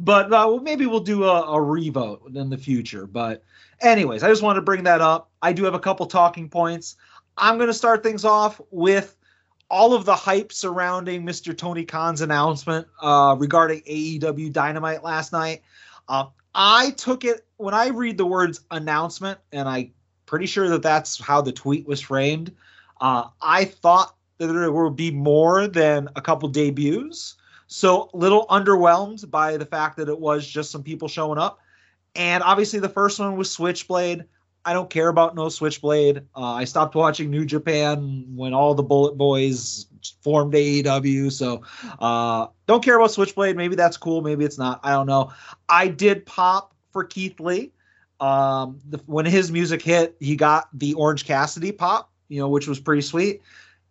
but 0.00 0.32
uh, 0.32 0.58
maybe 0.62 0.86
we'll 0.86 1.00
do 1.00 1.24
a, 1.24 1.42
a 1.52 1.60
revote 1.60 2.30
in 2.34 2.50
the 2.50 2.58
future. 2.58 3.06
But 3.06 3.42
anyways 3.80 4.22
i 4.22 4.28
just 4.28 4.42
wanted 4.42 4.56
to 4.56 4.62
bring 4.62 4.84
that 4.84 5.00
up. 5.00 5.30
I 5.42 5.52
do 5.52 5.64
have 5.64 5.74
a 5.74 5.78
couple 5.78 6.06
talking 6.06 6.48
points. 6.48 6.96
I'm 7.36 7.56
going 7.56 7.68
to 7.68 7.74
start 7.74 8.02
things 8.02 8.24
off 8.24 8.60
with 8.70 9.16
all 9.70 9.94
of 9.94 10.04
the 10.04 10.14
hype 10.14 10.50
surrounding 10.50 11.24
mr 11.26 11.56
tony 11.56 11.84
khan's 11.84 12.22
announcement 12.22 12.86
uh, 13.02 13.36
regarding 13.38 13.82
aew 13.82 14.52
dynamite 14.52 15.04
last 15.04 15.32
night. 15.32 15.62
Um, 16.08 16.30
i 16.54 16.90
took 16.92 17.24
it 17.24 17.46
when 17.58 17.74
i 17.74 17.88
read 17.88 18.16
the 18.16 18.24
words 18.24 18.62
announcement 18.70 19.38
and 19.52 19.68
i 19.68 19.90
pretty 20.24 20.46
sure 20.46 20.68
that 20.70 20.82
that's 20.82 21.20
how 21.20 21.42
the 21.42 21.52
tweet 21.52 21.86
was 21.86 22.00
framed 22.00 22.54
uh, 23.02 23.24
i 23.42 23.66
thought 23.66 24.16
that 24.38 24.46
there 24.46 24.72
would 24.72 24.96
be 24.96 25.10
more 25.10 25.66
than 25.66 26.08
a 26.16 26.22
couple 26.22 26.48
debuts. 26.48 27.34
So, 27.68 28.08
little 28.14 28.46
underwhelmed 28.46 29.30
by 29.30 29.58
the 29.58 29.66
fact 29.66 29.98
that 29.98 30.08
it 30.08 30.18
was 30.18 30.46
just 30.46 30.70
some 30.70 30.82
people 30.82 31.06
showing 31.06 31.38
up. 31.38 31.60
And 32.16 32.42
obviously, 32.42 32.78
the 32.78 32.88
first 32.88 33.20
one 33.20 33.36
was 33.36 33.50
Switchblade. 33.50 34.24
I 34.64 34.72
don't 34.72 34.88
care 34.88 35.08
about 35.08 35.34
no 35.34 35.50
Switchblade. 35.50 36.22
Uh, 36.34 36.52
I 36.54 36.64
stopped 36.64 36.94
watching 36.94 37.30
New 37.30 37.44
Japan 37.44 38.24
when 38.34 38.54
all 38.54 38.74
the 38.74 38.82
Bullet 38.82 39.18
Boys 39.18 39.86
formed 40.22 40.54
AEW. 40.54 41.30
So, 41.30 41.62
uh, 42.00 42.46
don't 42.66 42.82
care 42.82 42.96
about 42.96 43.10
Switchblade. 43.10 43.54
Maybe 43.56 43.76
that's 43.76 43.98
cool. 43.98 44.22
Maybe 44.22 44.46
it's 44.46 44.58
not. 44.58 44.80
I 44.82 44.92
don't 44.92 45.06
know. 45.06 45.32
I 45.68 45.88
did 45.88 46.24
pop 46.24 46.74
for 46.90 47.04
Keith 47.04 47.38
Lee. 47.38 47.72
Um, 48.18 48.80
the, 48.88 48.98
when 49.04 49.26
his 49.26 49.52
music 49.52 49.82
hit, 49.82 50.16
he 50.20 50.36
got 50.36 50.68
the 50.72 50.94
Orange 50.94 51.26
Cassidy 51.26 51.70
pop, 51.70 52.10
you 52.28 52.40
know, 52.40 52.48
which 52.48 52.66
was 52.66 52.80
pretty 52.80 53.02
sweet. 53.02 53.42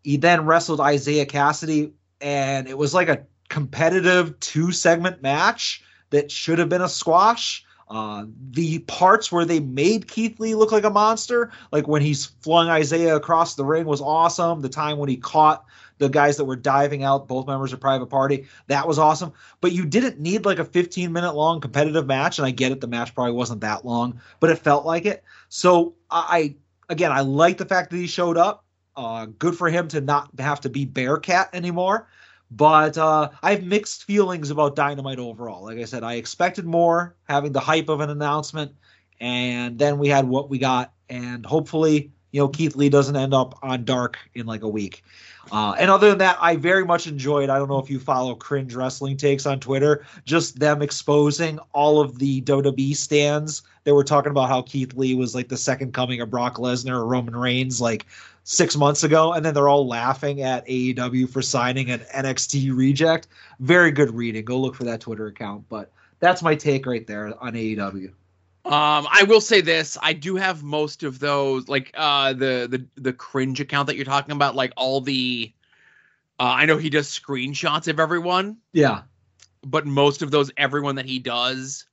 He 0.03 0.17
then 0.17 0.45
wrestled 0.45 0.81
Isiah 0.81 1.27
Kassidy, 1.27 1.91
and 2.21 2.67
it 2.67 2.77
was 2.77 2.93
like 2.93 3.07
a 3.07 3.23
competitive 3.57 4.39
two 4.39 4.71
segment 4.71 5.23
match 5.23 5.83
that 6.11 6.29
should 6.29 6.59
have 6.59 6.69
been 6.69 6.83
a 6.83 6.87
squash. 6.87 7.65
Uh, 7.89 8.25
the 8.51 8.77
parts 8.79 9.31
where 9.31 9.45
they 9.45 9.59
made 9.59 10.07
Keith 10.07 10.39
Lee 10.39 10.53
look 10.53 10.71
like 10.71 10.83
a 10.83 10.91
monster, 10.91 11.51
like 11.71 11.87
when 11.87 12.03
he's 12.03 12.27
flung 12.27 12.69
Isiah 12.69 13.15
across 13.15 13.55
the 13.55 13.65
ring, 13.65 13.87
was 13.87 13.99
awesome. 13.99 14.61
The 14.61 14.69
time 14.69 14.99
when 14.99 15.09
he 15.09 15.17
caught 15.17 15.65
the 15.97 16.07
guys 16.07 16.37
that 16.37 16.45
were 16.45 16.55
diving 16.55 17.03
out, 17.03 17.27
both 17.27 17.47
members 17.47 17.73
of 17.73 17.79
Private 17.79 18.05
Party, 18.05 18.45
that 18.67 18.87
was 18.87 18.99
awesome. 18.99 19.33
But 19.59 19.71
you 19.71 19.87
didn't 19.87 20.19
need 20.19 20.45
like 20.45 20.59
a 20.59 20.65
15 20.65 21.11
minute 21.11 21.33
long 21.33 21.59
competitive 21.59 22.05
match, 22.05 22.37
and 22.37 22.45
I 22.45 22.51
get 22.51 22.71
it, 22.71 22.79
the 22.79 22.87
match 22.87 23.15
probably 23.15 23.33
wasn't 23.33 23.61
that 23.61 23.83
long, 23.83 24.21
but 24.39 24.51
it 24.51 24.59
felt 24.59 24.85
like 24.85 25.07
it. 25.07 25.23
So 25.49 25.95
I, 26.11 26.53
again, 26.89 27.11
I 27.11 27.21
like 27.21 27.57
the 27.57 27.65
fact 27.65 27.89
that 27.89 27.97
he 27.97 28.05
showed 28.05 28.37
up. 28.37 28.65
Uh, 28.95 29.25
good 29.39 29.55
for 29.55 29.67
him 29.67 29.87
to 29.87 30.01
not 30.01 30.29
have 30.37 30.61
to 30.61 30.69
be 30.69 30.85
Bearcat 30.85 31.49
anymore. 31.53 32.07
But 32.49 32.97
uh, 32.97 33.29
I 33.43 33.51
have 33.51 33.63
mixed 33.63 34.03
feelings 34.03 34.49
about 34.49 34.75
Dynamite 34.75 35.19
overall. 35.19 35.63
Like 35.63 35.79
I 35.79 35.85
said, 35.85 36.03
I 36.03 36.13
expected 36.13 36.65
more, 36.65 37.15
having 37.27 37.51
the 37.51 37.59
hype 37.59 37.89
of 37.89 37.99
an 37.99 38.09
announcement, 38.09 38.73
and 39.19 39.77
then 39.77 39.97
we 39.97 40.07
had 40.07 40.27
what 40.27 40.49
we 40.49 40.57
got. 40.57 40.93
And 41.09 41.45
hopefully, 41.45 42.11
you 42.31 42.41
know, 42.41 42.47
Keith 42.47 42.75
Lee 42.75 42.89
doesn't 42.89 43.15
end 43.15 43.33
up 43.33 43.59
on 43.61 43.83
Dark 43.83 44.17
in 44.33 44.45
like 44.45 44.61
a 44.61 44.67
week. 44.67 45.03
Uh, 45.51 45.75
and 45.79 45.89
other 45.89 46.09
than 46.09 46.17
that, 46.17 46.37
I 46.41 46.57
very 46.57 46.85
much 46.85 47.07
enjoyed. 47.07 47.49
I 47.49 47.57
don't 47.57 47.69
know 47.69 47.79
if 47.79 47.89
you 47.89 47.99
follow 47.99 48.35
cringe 48.35 48.75
wrestling 48.75 49.15
takes 49.17 49.45
on 49.45 49.59
Twitter, 49.59 50.05
just 50.25 50.59
them 50.59 50.81
exposing 50.81 51.59
all 51.73 52.01
of 52.01 52.19
the 52.19 52.41
WWE 52.41 52.95
stands. 52.95 53.61
They 53.85 53.93
were 53.93 54.03
talking 54.03 54.31
about 54.31 54.49
how 54.49 54.61
Keith 54.61 54.93
Lee 54.95 55.15
was 55.15 55.33
like 55.33 55.47
the 55.47 55.57
second 55.57 55.93
coming 55.93 56.19
of 56.19 56.29
Brock 56.29 56.57
Lesnar 56.57 56.95
or 56.95 57.05
Roman 57.05 57.35
Reigns, 57.35 57.79
like 57.79 58.05
six 58.49 58.77
months 58.77 59.03
ago, 59.03 59.33
and 59.33 59.45
then 59.45 59.53
they're 59.53 59.67
all 59.67 59.85
laughing 59.85 60.41
at 60.41 60.65
AEW 60.67 61.29
for 61.29 61.41
signing 61.41 61.91
an 61.91 61.99
NXT 62.15 62.73
reject. 62.75 63.27
Very 63.59 63.91
good 63.91 64.09
reading. 64.15 64.45
Go 64.45 64.57
look 64.57 64.73
for 64.73 64.85
that 64.85 65.01
Twitter 65.01 65.27
account. 65.27 65.65
But 65.67 65.91
that's 66.19 66.41
my 66.41 66.55
take 66.55 66.85
right 66.85 67.05
there 67.05 67.33
on 67.43 67.53
AEW. 67.53 68.07
Um, 68.63 69.07
I 69.11 69.25
will 69.27 69.41
say 69.41 69.59
this: 69.59 69.97
I 70.01 70.13
do 70.13 70.37
have 70.37 70.63
most 70.63 71.03
of 71.03 71.19
those, 71.19 71.67
like 71.67 71.91
uh, 71.95 72.31
the 72.33 72.67
the 72.69 73.01
the 73.01 73.13
cringe 73.13 73.59
account 73.59 73.87
that 73.87 73.97
you're 73.97 74.05
talking 74.05 74.31
about, 74.31 74.55
like 74.55 74.71
all 74.77 75.01
the. 75.01 75.51
Uh, 76.39 76.43
I 76.43 76.65
know 76.65 76.77
he 76.77 76.89
does 76.89 77.07
screenshots 77.09 77.87
of 77.87 77.99
everyone, 77.99 78.57
Yeah. 78.71 79.01
but 79.65 79.85
most 79.87 80.21
of 80.21 80.29
those, 80.31 80.51
everyone 80.55 80.95
that 80.95 81.05
he 81.05 81.17
does, 81.19 81.85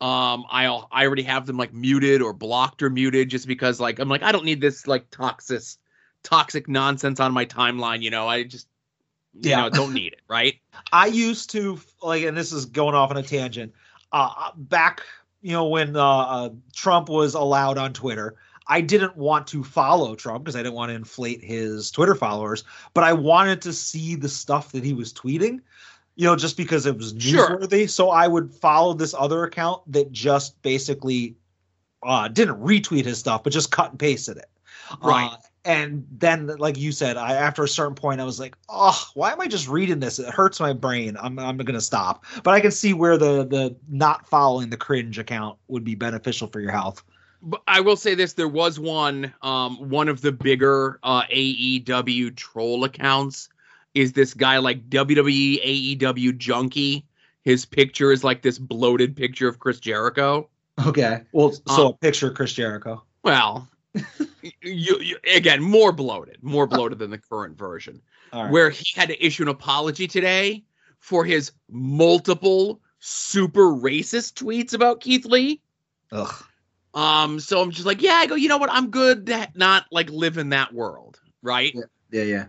um, 0.00 0.44
I 0.50 0.66
I 0.92 1.06
already 1.06 1.22
have 1.22 1.46
them 1.46 1.56
like 1.56 1.72
muted 1.72 2.20
or 2.22 2.32
blocked 2.32 2.82
or 2.82 2.90
muted 2.90 3.30
just 3.30 3.46
because 3.46 3.80
like 3.80 3.98
I'm 3.98 4.08
like 4.08 4.22
I 4.22 4.32
don't 4.32 4.44
need 4.44 4.60
this 4.60 4.86
like 4.86 5.10
toxic 5.10 5.62
toxic 6.22 6.68
nonsense 6.68 7.20
on 7.20 7.32
my 7.32 7.46
timeline. 7.46 8.02
You 8.02 8.10
know, 8.10 8.28
I 8.28 8.42
just 8.44 8.68
you 9.32 9.50
Yeah. 9.50 9.56
know 9.56 9.70
don't 9.70 9.94
need 9.94 10.12
it, 10.12 10.20
right? 10.28 10.56
I 10.92 11.06
used 11.06 11.50
to 11.50 11.78
like, 12.02 12.24
and 12.24 12.36
this 12.36 12.52
is 12.52 12.66
going 12.66 12.94
off 12.94 13.10
on 13.10 13.16
a 13.16 13.22
tangent. 13.22 13.72
Uh, 14.12 14.50
back, 14.56 15.02
you 15.42 15.52
know, 15.52 15.66
when 15.66 15.96
uh, 15.96 16.02
uh, 16.04 16.50
Trump 16.74 17.08
was 17.08 17.34
allowed 17.34 17.76
on 17.78 17.92
Twitter, 17.92 18.36
I 18.68 18.80
didn't 18.80 19.16
want 19.16 19.46
to 19.48 19.62
follow 19.64 20.14
Trump 20.14 20.44
because 20.44 20.56
I 20.56 20.62
didn't 20.62 20.74
want 20.74 20.90
to 20.90 20.94
inflate 20.94 21.42
his 21.42 21.90
Twitter 21.90 22.14
followers, 22.14 22.64
but 22.94 23.04
I 23.04 23.12
wanted 23.12 23.62
to 23.62 23.72
see 23.72 24.14
the 24.14 24.28
stuff 24.28 24.72
that 24.72 24.84
he 24.84 24.92
was 24.92 25.12
tweeting. 25.12 25.60
You 26.16 26.24
know, 26.24 26.36
just 26.36 26.56
because 26.56 26.86
it 26.86 26.96
was 26.96 27.14
Sure. 27.18 27.58
newsworthy. 27.58 27.88
So 27.88 28.10
I 28.10 28.26
would 28.26 28.52
follow 28.52 28.94
this 28.94 29.14
other 29.16 29.44
account 29.44 29.82
that 29.92 30.12
just 30.12 30.60
basically 30.62 31.36
uh, 32.02 32.28
didn't 32.28 32.60
retweet 32.60 33.04
his 33.04 33.18
stuff, 33.18 33.44
but 33.44 33.52
just 33.52 33.70
cut 33.70 33.90
and 33.90 33.98
pasted 33.98 34.38
it. 34.38 34.48
Right. 35.02 35.30
Uh, 35.32 35.36
and 35.64 36.06
then, 36.18 36.46
like 36.58 36.78
you 36.78 36.92
said, 36.92 37.16
I 37.16 37.34
after 37.34 37.64
a 37.64 37.68
certain 37.68 37.96
point, 37.96 38.20
I 38.20 38.24
was 38.24 38.38
like, 38.38 38.56
"Oh, 38.68 38.96
why 39.14 39.32
am 39.32 39.40
I 39.40 39.48
just 39.48 39.66
reading 39.68 39.98
this? 39.98 40.20
It 40.20 40.28
hurts 40.32 40.60
my 40.60 40.72
brain. 40.72 41.16
I'm 41.20 41.38
I'm 41.40 41.56
gonna 41.56 41.80
stop." 41.80 42.24
But 42.44 42.54
I 42.54 42.60
can 42.60 42.70
see 42.70 42.94
where 42.94 43.18
the 43.18 43.44
the 43.44 43.76
not 43.88 44.28
following 44.28 44.70
the 44.70 44.76
cringe 44.76 45.18
account 45.18 45.58
would 45.66 45.82
be 45.82 45.96
beneficial 45.96 46.46
for 46.46 46.60
your 46.60 46.70
health. 46.70 47.02
But 47.42 47.62
I 47.66 47.80
will 47.80 47.96
say 47.96 48.14
this: 48.14 48.34
there 48.34 48.46
was 48.46 48.78
one, 48.78 49.34
um, 49.42 49.90
one 49.90 50.08
of 50.08 50.20
the 50.20 50.30
bigger 50.30 51.00
uh, 51.02 51.24
AEW 51.24 52.36
troll 52.36 52.84
accounts 52.84 53.48
is 53.96 54.12
this 54.12 54.34
guy 54.34 54.58
like 54.58 54.88
WWE 54.90 55.98
AEW 55.98 56.36
junkie. 56.36 57.06
His 57.42 57.64
picture 57.64 58.12
is 58.12 58.22
like 58.22 58.42
this 58.42 58.58
bloated 58.58 59.16
picture 59.16 59.48
of 59.48 59.58
Chris 59.58 59.80
Jericho. 59.80 60.50
Okay. 60.84 61.22
Well, 61.32 61.52
so 61.52 61.86
Um, 61.86 61.86
a 61.86 61.92
picture 61.94 62.28
of 62.28 62.34
Chris 62.34 62.52
Jericho. 62.52 63.02
Well, 63.22 63.68
you, 64.62 64.98
you 65.00 65.16
again 65.34 65.62
more 65.62 65.92
bloated, 65.92 66.38
more 66.42 66.66
bloated 66.66 66.98
than 66.98 67.10
the 67.10 67.18
current 67.18 67.56
version, 67.56 68.02
right. 68.32 68.50
where 68.50 68.68
he 68.68 68.84
had 68.94 69.08
to 69.08 69.24
issue 69.24 69.44
an 69.44 69.48
apology 69.48 70.06
today 70.06 70.64
for 70.98 71.24
his 71.24 71.52
multiple 71.70 72.82
super 72.98 73.64
racist 73.72 74.34
tweets 74.34 74.74
about 74.74 75.00
Keith 75.00 75.24
Lee. 75.24 75.62
Ugh. 76.12 76.44
Um, 76.92 77.40
so 77.40 77.62
I'm 77.62 77.70
just 77.70 77.86
like, 77.86 78.02
yeah, 78.02 78.14
I 78.14 78.26
go, 78.26 78.34
you 78.34 78.48
know 78.48 78.58
what? 78.58 78.70
I'm 78.70 78.90
good 78.90 79.26
to 79.26 79.48
not 79.54 79.86
like 79.90 80.10
live 80.10 80.36
in 80.36 80.50
that 80.50 80.74
world, 80.74 81.18
right? 81.42 81.72
Yeah. 81.74 81.82
Yeah, 82.10 82.22
yeah. 82.22 82.44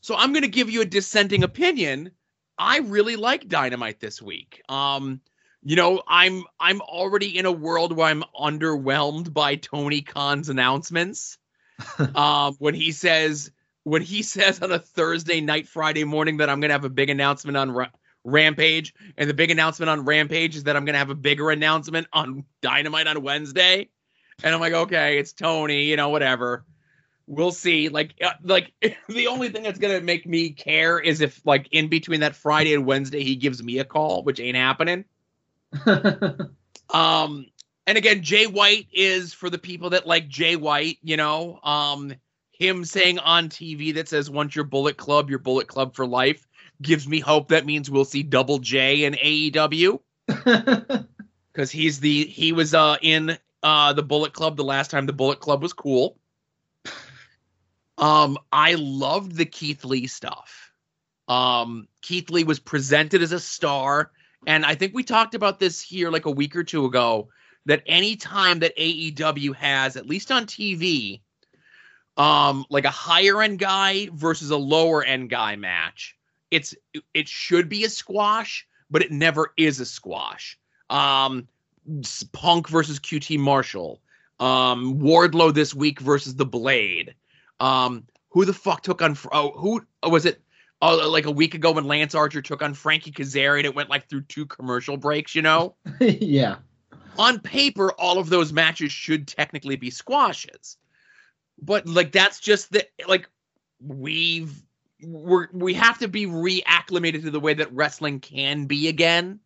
So 0.00 0.16
I'm 0.16 0.32
gonna 0.32 0.48
give 0.48 0.70
you 0.70 0.80
a 0.80 0.86
dissenting 0.86 1.42
opinion. 1.42 2.10
I 2.58 2.78
really 2.78 3.16
like 3.16 3.48
Dynamite 3.48 4.00
this 4.00 4.20
week. 4.20 4.62
Um, 4.68 5.20
you 5.62 5.76
know, 5.76 6.02
I'm 6.06 6.44
I'm 6.60 6.80
already 6.82 7.36
in 7.36 7.46
a 7.46 7.52
world 7.52 7.96
where 7.96 8.08
I'm 8.08 8.24
underwhelmed 8.38 9.32
by 9.32 9.56
Tony 9.56 10.02
Khan's 10.02 10.48
announcements. 10.48 11.38
um, 12.14 12.56
when 12.58 12.74
he 12.74 12.92
says 12.92 13.50
when 13.84 14.02
he 14.02 14.22
says 14.34 14.60
on 14.62 14.72
a 14.72 14.78
Thursday 14.78 15.40
night, 15.40 15.68
Friday 15.68 16.04
morning 16.04 16.38
that 16.38 16.48
I'm 16.48 16.60
gonna 16.60 16.74
have 16.74 16.84
a 16.84 16.90
big 16.90 17.10
announcement 17.10 17.56
on 17.56 17.70
Ra- 17.70 17.90
Rampage, 18.24 18.94
and 19.16 19.28
the 19.28 19.34
big 19.34 19.50
announcement 19.50 19.90
on 19.90 20.04
Rampage 20.04 20.56
is 20.56 20.64
that 20.64 20.76
I'm 20.76 20.84
gonna 20.84 20.98
have 20.98 21.10
a 21.10 21.14
bigger 21.14 21.50
announcement 21.50 22.06
on 22.12 22.44
Dynamite 22.62 23.06
on 23.06 23.22
Wednesday, 23.22 23.88
and 24.42 24.54
I'm 24.54 24.60
like, 24.60 24.74
okay, 24.74 25.18
it's 25.18 25.32
Tony, 25.32 25.84
you 25.84 25.96
know, 25.96 26.08
whatever. 26.10 26.64
We'll 27.28 27.52
see. 27.52 27.88
Like, 27.88 28.14
uh, 28.22 28.32
like 28.42 28.72
the 29.08 29.28
only 29.28 29.50
thing 29.50 29.62
that's 29.62 29.78
gonna 29.78 30.00
make 30.00 30.26
me 30.26 30.50
care 30.50 30.98
is 30.98 31.20
if, 31.20 31.44
like, 31.46 31.68
in 31.70 31.88
between 31.88 32.20
that 32.20 32.34
Friday 32.34 32.74
and 32.74 32.86
Wednesday, 32.86 33.22
he 33.22 33.36
gives 33.36 33.62
me 33.62 33.78
a 33.78 33.84
call, 33.84 34.22
which 34.24 34.40
ain't 34.40 34.56
happening. 34.56 35.04
Um, 36.92 37.46
and 37.86 37.98
again, 37.98 38.22
Jay 38.22 38.46
White 38.46 38.88
is 38.92 39.32
for 39.32 39.50
the 39.50 39.58
people 39.58 39.90
that 39.90 40.06
like 40.06 40.28
Jay 40.28 40.56
White, 40.56 40.98
you 41.02 41.16
know, 41.16 41.58
um, 41.62 42.14
him 42.52 42.84
saying 42.84 43.18
on 43.18 43.48
TV 43.48 43.94
that 43.94 44.08
says 44.08 44.30
once 44.30 44.54
your 44.54 44.64
Bullet 44.64 44.96
Club, 44.96 45.30
your 45.30 45.38
Bullet 45.38 45.68
Club 45.68 45.94
for 45.94 46.06
life 46.06 46.46
gives 46.82 47.08
me 47.08 47.20
hope. 47.20 47.48
That 47.48 47.66
means 47.66 47.90
we'll 47.90 48.04
see 48.04 48.22
Double 48.22 48.58
J 48.58 49.04
in 49.04 49.14
AEW 49.14 50.00
because 50.26 51.70
he's 51.70 52.00
the 52.00 52.24
he 52.24 52.52
was 52.52 52.74
uh 52.74 52.96
in 53.00 53.38
uh 53.62 53.92
the 53.92 54.02
Bullet 54.02 54.32
Club 54.32 54.56
the 54.56 54.64
last 54.64 54.90
time 54.90 55.06
the 55.06 55.12
Bullet 55.12 55.40
Club 55.40 55.62
was 55.62 55.72
cool. 55.72 56.16
Um, 57.98 58.38
I 58.52 58.74
loved 58.74 59.36
the 59.36 59.44
Keith 59.44 59.84
Lee 59.84 60.06
stuff. 60.06 60.72
Um, 61.26 61.88
Keith 62.00 62.30
Lee 62.30 62.44
was 62.44 62.60
presented 62.60 63.22
as 63.22 63.32
a 63.32 63.40
star, 63.40 64.12
and 64.46 64.64
I 64.64 64.74
think 64.74 64.94
we 64.94 65.02
talked 65.02 65.34
about 65.34 65.58
this 65.58 65.82
here 65.82 66.10
like 66.10 66.24
a 66.24 66.30
week 66.30 66.56
or 66.56 66.64
two 66.64 66.86
ago. 66.86 67.28
That 67.66 67.82
any 67.86 68.16
time 68.16 68.60
that 68.60 68.74
AEW 68.78 69.54
has, 69.56 69.96
at 69.96 70.06
least 70.06 70.32
on 70.32 70.46
TV, 70.46 71.20
um, 72.16 72.64
like 72.70 72.86
a 72.86 72.90
higher 72.90 73.42
end 73.42 73.58
guy 73.58 74.08
versus 74.14 74.50
a 74.50 74.56
lower 74.56 75.04
end 75.04 75.28
guy 75.28 75.56
match, 75.56 76.16
it's 76.50 76.74
it 77.12 77.28
should 77.28 77.68
be 77.68 77.84
a 77.84 77.90
squash, 77.90 78.66
but 78.90 79.02
it 79.02 79.10
never 79.10 79.52
is 79.58 79.80
a 79.80 79.84
squash. 79.84 80.58
Um, 80.88 81.46
Punk 82.32 82.68
versus 82.68 82.98
QT 82.98 83.38
Marshall. 83.38 84.00
Um, 84.40 85.00
Wardlow 85.00 85.52
this 85.52 85.74
week 85.74 86.00
versus 86.00 86.36
the 86.36 86.46
Blade. 86.46 87.14
Um, 87.60 88.06
who 88.30 88.44
the 88.44 88.52
fuck 88.52 88.82
took 88.82 89.02
on? 89.02 89.16
Oh, 89.32 89.50
who 89.52 89.86
oh, 90.02 90.10
was 90.10 90.26
it? 90.26 90.42
Oh, 90.80 91.08
like 91.08 91.26
a 91.26 91.30
week 91.30 91.54
ago 91.54 91.72
when 91.72 91.84
Lance 91.84 92.14
Archer 92.14 92.40
took 92.40 92.62
on 92.62 92.72
Frankie 92.72 93.10
Kazarian, 93.10 93.64
it 93.64 93.74
went 93.74 93.90
like 93.90 94.08
through 94.08 94.22
two 94.22 94.46
commercial 94.46 94.96
breaks. 94.96 95.34
You 95.34 95.42
know? 95.42 95.74
yeah. 96.00 96.56
On 97.18 97.40
paper, 97.40 97.92
all 97.92 98.18
of 98.18 98.28
those 98.28 98.52
matches 98.52 98.92
should 98.92 99.26
technically 99.26 99.74
be 99.74 99.90
squashes, 99.90 100.76
but 101.60 101.86
like 101.88 102.12
that's 102.12 102.38
just 102.38 102.70
the 102.70 102.86
like 103.08 103.28
we've 103.80 104.62
we're 105.02 105.48
we 105.52 105.74
have 105.74 105.98
to 105.98 106.08
be 106.08 106.26
reacclimated 106.26 107.22
to 107.22 107.30
the 107.30 107.40
way 107.40 107.54
that 107.54 107.72
wrestling 107.72 108.20
can 108.20 108.66
be 108.66 108.88
again 108.88 109.40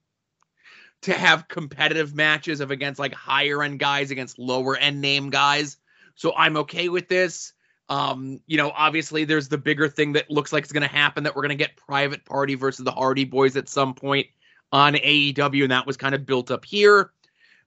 to 1.03 1.13
have 1.13 1.49
competitive 1.49 2.15
matches 2.15 2.61
of 2.61 2.71
against 2.71 2.99
like 2.99 3.13
higher 3.13 3.63
end 3.63 3.79
guys 3.79 4.11
against 4.11 4.39
lower 4.39 4.77
end 4.77 5.01
name 5.01 5.31
guys. 5.31 5.77
So 6.15 6.33
I'm 6.37 6.57
okay 6.59 6.89
with 6.89 7.09
this. 7.09 7.53
Um, 7.89 8.41
you 8.47 8.57
know, 8.57 8.71
obviously 8.75 9.25
there's 9.25 9.49
the 9.49 9.59
bigger 9.59 9.89
thing 9.89 10.13
that 10.13 10.31
looks 10.31 10.53
like 10.53 10.65
it's 10.65 10.73
going 10.73 10.89
to 10.89 10.95
happen 10.95 11.25
that 11.25 11.35
we're 11.37 11.43
going 11.43 11.51
to 11.51 11.55
get 11.57 11.77
Private 11.77 12.25
Party 12.25 12.55
versus 12.55 12.85
the 12.85 12.91
Hardy 12.91 13.25
Boys 13.25 13.57
at 13.57 13.69
some 13.69 13.95
point 13.95 14.27
on 14.73 14.95
AEW, 14.95 15.63
and 15.63 15.73
that 15.73 15.87
was 15.87 15.97
kind 15.97 16.15
of 16.15 16.25
built 16.25 16.51
up 16.51 16.65
here. 16.65 17.13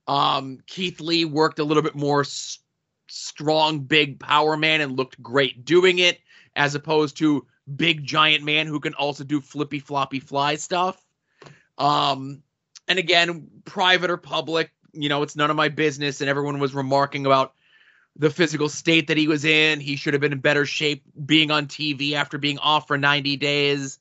Um, 0.07 0.59
Keith 0.67 0.99
Lee 0.99 1.25
worked 1.25 1.59
a 1.59 1.63
little 1.63 1.83
bit 1.83 1.95
more 1.95 2.21
s- 2.21 2.59
strong, 3.07 3.79
big 3.79 4.19
power 4.19 4.57
man 4.57 4.81
and 4.81 4.97
looked 4.97 5.21
great 5.21 5.65
doing 5.65 5.99
it, 5.99 6.19
as 6.55 6.75
opposed 6.75 7.17
to 7.17 7.45
big 7.75 8.03
giant 8.03 8.43
man 8.43 8.67
who 8.67 8.79
can 8.79 8.93
also 8.95 9.23
do 9.23 9.41
flippy 9.41 9.79
floppy 9.79 10.19
fly 10.19 10.55
stuff. 10.55 11.03
Um, 11.77 12.43
and 12.87 12.99
again, 12.99 13.47
private 13.65 14.09
or 14.09 14.17
public, 14.17 14.71
you 14.93 15.09
know, 15.09 15.23
it's 15.23 15.35
none 15.35 15.49
of 15.49 15.55
my 15.55 15.69
business. 15.69 16.21
And 16.21 16.29
everyone 16.29 16.59
was 16.59 16.73
remarking 16.73 17.25
about 17.25 17.53
the 18.17 18.29
physical 18.29 18.69
state 18.69 19.07
that 19.07 19.17
he 19.17 19.27
was 19.27 19.45
in. 19.45 19.79
He 19.79 19.95
should 19.95 20.13
have 20.13 20.21
been 20.21 20.31
in 20.33 20.39
better 20.39 20.65
shape 20.65 21.03
being 21.25 21.51
on 21.51 21.67
TV 21.67 22.13
after 22.13 22.37
being 22.37 22.59
off 22.59 22.87
for 22.87 22.97
90 22.97 23.37
days. 23.37 23.99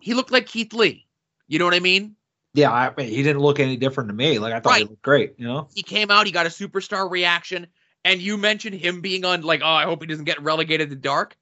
He 0.00 0.14
looked 0.14 0.32
like 0.32 0.46
Keith 0.46 0.72
Lee. 0.72 1.06
You 1.48 1.58
know 1.58 1.64
what 1.64 1.74
I 1.74 1.80
mean? 1.80 2.16
Yeah, 2.54 2.70
I 2.70 2.92
mean, 2.96 3.08
he 3.08 3.22
didn't 3.22 3.40
look 3.42 3.60
any 3.60 3.76
different 3.76 4.08
to 4.10 4.14
me. 4.14 4.38
Like 4.38 4.52
I 4.52 4.60
thought 4.60 4.70
Right. 4.70 4.82
he 4.82 4.88
looked 4.88 5.02
great. 5.02 5.34
You 5.38 5.46
know. 5.46 5.68
He 5.74 5.82
came 5.82 6.10
out, 6.10 6.26
he 6.26 6.32
got 6.32 6.46
a 6.46 6.50
superstar 6.50 7.10
reaction. 7.10 7.66
And 8.04 8.20
you 8.20 8.36
mentioned 8.36 8.74
him 8.74 9.00
being 9.00 9.24
on, 9.24 9.42
like, 9.42 9.60
oh, 9.62 9.68
I 9.68 9.84
hope 9.84 10.02
he 10.02 10.08
doesn't 10.08 10.24
get 10.24 10.42
relegated 10.42 10.90
to 10.90 10.96
Dark. 10.96 11.36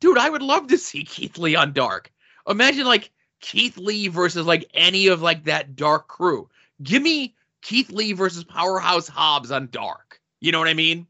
Dude, 0.00 0.18
I 0.18 0.28
would 0.28 0.42
love 0.42 0.66
to 0.66 0.76
see 0.76 1.02
Keith 1.04 1.38
Lee 1.38 1.56
on 1.56 1.72
Dark. 1.72 2.12
Imagine, 2.46 2.84
like, 2.84 3.10
Keith 3.40 3.78
Lee 3.78 4.08
versus, 4.08 4.44
like, 4.44 4.68
any 4.74 5.06
of, 5.06 5.22
like, 5.22 5.44
that 5.44 5.76
Dark 5.76 6.06
crew. 6.08 6.50
Give 6.82 7.02
me 7.02 7.34
Keith 7.62 7.90
Lee 7.90 8.12
versus 8.12 8.44
Powerhouse 8.44 9.08
Hobbs 9.08 9.50
on 9.50 9.68
Dark. 9.70 10.03
You 10.44 10.52
know 10.52 10.58
what 10.58 10.68
I 10.68 10.74
mean? 10.74 11.06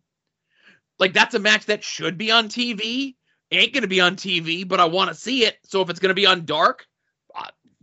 Like, 1.00 1.12
that's 1.12 1.34
a 1.34 1.40
match 1.40 1.66
that 1.66 1.82
should 1.82 2.16
be 2.16 2.30
on 2.30 2.48
TV. 2.48 3.16
Ain't 3.50 3.72
going 3.72 3.82
to 3.82 3.88
be 3.88 4.00
on 4.00 4.14
TV, 4.14 4.66
but 4.66 4.78
I 4.78 4.84
want 4.84 5.08
to 5.08 5.14
see 5.14 5.44
it. 5.44 5.58
So 5.64 5.82
if 5.82 5.90
it's 5.90 5.98
going 5.98 6.10
to 6.10 6.14
be 6.14 6.24
on 6.24 6.44
Dark, 6.44 6.86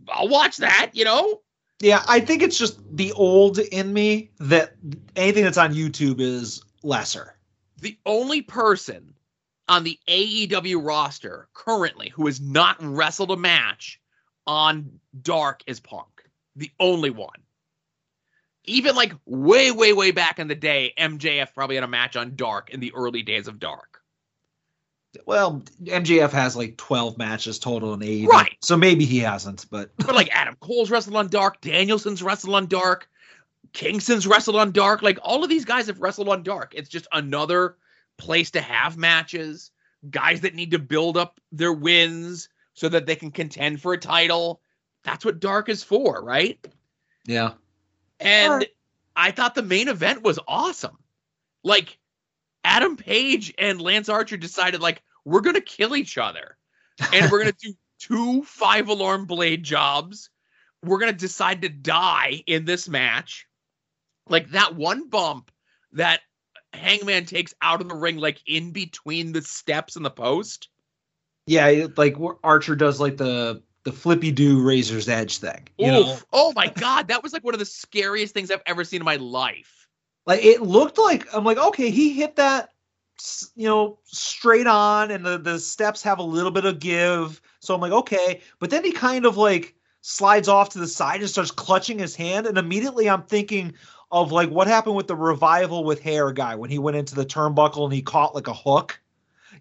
I'll 0.08 0.28
watch 0.28 0.56
that, 0.56 0.92
you 0.94 1.04
know? 1.04 1.42
Yeah, 1.80 2.04
I 2.08 2.20
think 2.20 2.42
it's 2.42 2.56
just 2.56 2.80
the 2.96 3.12
old 3.12 3.58
in 3.58 3.92
me 3.92 4.30
that 4.40 4.72
anything 5.14 5.44
that's 5.44 5.58
on 5.58 5.74
YouTube 5.74 6.20
is 6.20 6.62
lesser. 6.82 7.36
the 7.82 7.98
only 8.06 8.40
person 8.40 9.12
on 9.68 9.84
the 9.84 9.98
AEW 10.08 10.84
roster 10.84 11.48
currently 11.52 12.08
who 12.08 12.26
has 12.26 12.40
not 12.40 12.76
wrestled 12.80 13.30
a 13.30 13.36
match 13.36 14.00
on 14.46 15.00
Dark 15.20 15.62
is 15.66 15.80
Punk. 15.80 16.08
The 16.56 16.70
only 16.80 17.10
one. 17.10 17.40
Even 18.64 18.94
like 18.94 19.12
way, 19.26 19.70
way, 19.70 19.92
way 19.92 20.10
back 20.12 20.38
in 20.38 20.48
the 20.48 20.54
day, 20.54 20.92
MJF 20.98 21.52
probably 21.54 21.76
had 21.76 21.84
a 21.84 21.88
match 21.88 22.16
on 22.16 22.36
Dark 22.36 22.70
in 22.70 22.80
the 22.80 22.92
early 22.94 23.22
days 23.22 23.48
of 23.48 23.58
Dark. 23.58 24.00
Well, 25.26 25.62
MJF 25.82 26.30
has 26.30 26.56
like 26.56 26.76
12 26.76 27.18
matches 27.18 27.58
total 27.58 27.92
in 27.94 28.00
AEW. 28.00 28.26
Right. 28.26 28.56
So 28.60 28.76
maybe 28.76 29.04
he 29.04 29.18
hasn't, 29.18 29.66
but 29.70 29.90
But 29.96 30.14
like 30.14 30.30
Adam 30.32 30.56
Cole's 30.60 30.90
wrestled 30.90 31.16
on 31.16 31.28
Dark, 31.28 31.60
Danielson's 31.60 32.22
wrestled 32.22 32.54
on 32.54 32.66
Dark, 32.66 33.08
Kingston's 33.72 34.26
wrestled 34.26 34.56
on 34.56 34.72
Dark. 34.72 35.02
Like 35.02 35.18
all 35.22 35.42
of 35.42 35.50
these 35.50 35.64
guys 35.64 35.86
have 35.86 36.00
wrestled 36.00 36.28
on 36.28 36.42
Dark. 36.42 36.72
It's 36.74 36.88
just 36.88 37.06
another 37.12 37.76
place 38.16 38.52
to 38.52 38.60
have 38.60 38.96
matches. 38.96 39.70
Guys 40.10 40.40
that 40.40 40.54
need 40.54 40.72
to 40.72 40.78
build 40.78 41.16
up 41.16 41.40
their 41.52 41.72
wins 41.72 42.48
so 42.74 42.88
that 42.88 43.06
they 43.06 43.16
can 43.16 43.30
contend 43.30 43.80
for 43.80 43.92
a 43.92 43.98
title. 43.98 44.60
That's 45.04 45.24
what 45.24 45.40
Dark 45.40 45.68
is 45.68 45.82
for, 45.82 46.22
right? 46.22 46.58
yeah. 47.26 47.52
And 48.22 48.62
Sure. 48.62 48.70
I 49.14 49.30
thought 49.30 49.54
the 49.54 49.62
main 49.62 49.88
event 49.88 50.22
was 50.22 50.38
awesome. 50.48 50.98
Like 51.62 51.98
Adam 52.64 52.96
Page 52.96 53.52
and 53.58 53.80
Lance 53.80 54.08
Archer 54.08 54.36
decided 54.36 54.80
like 54.80 55.02
we're 55.24 55.40
going 55.40 55.54
to 55.54 55.60
kill 55.60 55.94
each 55.94 56.18
other 56.18 56.56
and 57.12 57.30
we're 57.30 57.42
going 57.42 57.52
to 57.60 57.68
do 57.68 57.74
two 57.98 58.42
five 58.42 58.88
alarm 58.88 59.26
blade 59.26 59.62
jobs. 59.62 60.30
We're 60.82 60.98
going 60.98 61.12
to 61.12 61.18
decide 61.18 61.62
to 61.62 61.68
die 61.68 62.42
in 62.46 62.64
this 62.64 62.88
match. 62.88 63.46
Like 64.28 64.50
that 64.50 64.74
one 64.74 65.08
bump 65.08 65.50
that 65.92 66.20
Hangman 66.72 67.26
takes 67.26 67.54
out 67.60 67.80
of 67.80 67.88
the 67.88 67.94
ring 67.94 68.16
like 68.16 68.40
in 68.46 68.70
between 68.70 69.32
the 69.32 69.42
steps 69.42 69.96
and 69.96 70.04
the 70.04 70.10
post. 70.10 70.68
Yeah, 71.46 71.86
like 71.96 72.16
Archer 72.42 72.76
does 72.76 73.00
like 73.00 73.16
the 73.16 73.62
the 73.84 73.92
flippy 73.92 74.30
do 74.30 74.62
razor's 74.62 75.08
edge 75.08 75.38
thing. 75.38 75.68
You 75.78 75.92
know? 75.92 76.18
Oh 76.32 76.52
my 76.54 76.68
god, 76.68 77.08
that 77.08 77.22
was 77.22 77.32
like 77.32 77.44
one 77.44 77.54
of 77.54 77.60
the 77.60 77.66
scariest 77.66 78.34
things 78.34 78.50
I've 78.50 78.62
ever 78.66 78.84
seen 78.84 79.00
in 79.00 79.04
my 79.04 79.16
life. 79.16 79.88
Like 80.26 80.44
it 80.44 80.62
looked 80.62 80.98
like 80.98 81.26
I'm 81.34 81.44
like, 81.44 81.58
okay, 81.58 81.90
he 81.90 82.12
hit 82.12 82.36
that 82.36 82.70
you 83.54 83.68
know, 83.68 83.98
straight 84.04 84.66
on 84.66 85.10
and 85.10 85.24
the 85.24 85.38
the 85.38 85.58
steps 85.58 86.02
have 86.02 86.18
a 86.18 86.24
little 86.24 86.50
bit 86.50 86.64
of 86.64 86.78
give. 86.78 87.40
So 87.60 87.74
I'm 87.74 87.80
like, 87.80 87.92
okay, 87.92 88.40
but 88.58 88.70
then 88.70 88.84
he 88.84 88.92
kind 88.92 89.26
of 89.26 89.36
like 89.36 89.74
slides 90.00 90.48
off 90.48 90.70
to 90.70 90.78
the 90.78 90.88
side 90.88 91.20
and 91.20 91.30
starts 91.30 91.50
clutching 91.50 91.98
his 91.98 92.16
hand 92.16 92.46
and 92.46 92.58
immediately 92.58 93.08
I'm 93.08 93.22
thinking 93.22 93.74
of 94.10 94.32
like 94.32 94.50
what 94.50 94.66
happened 94.66 94.96
with 94.96 95.06
the 95.06 95.16
revival 95.16 95.84
with 95.84 96.00
hair 96.00 96.32
guy 96.32 96.54
when 96.56 96.70
he 96.70 96.78
went 96.78 96.96
into 96.96 97.14
the 97.14 97.24
turnbuckle 97.24 97.84
and 97.84 97.92
he 97.92 98.02
caught 98.02 98.34
like 98.34 98.48
a 98.48 98.54
hook. 98.54 99.00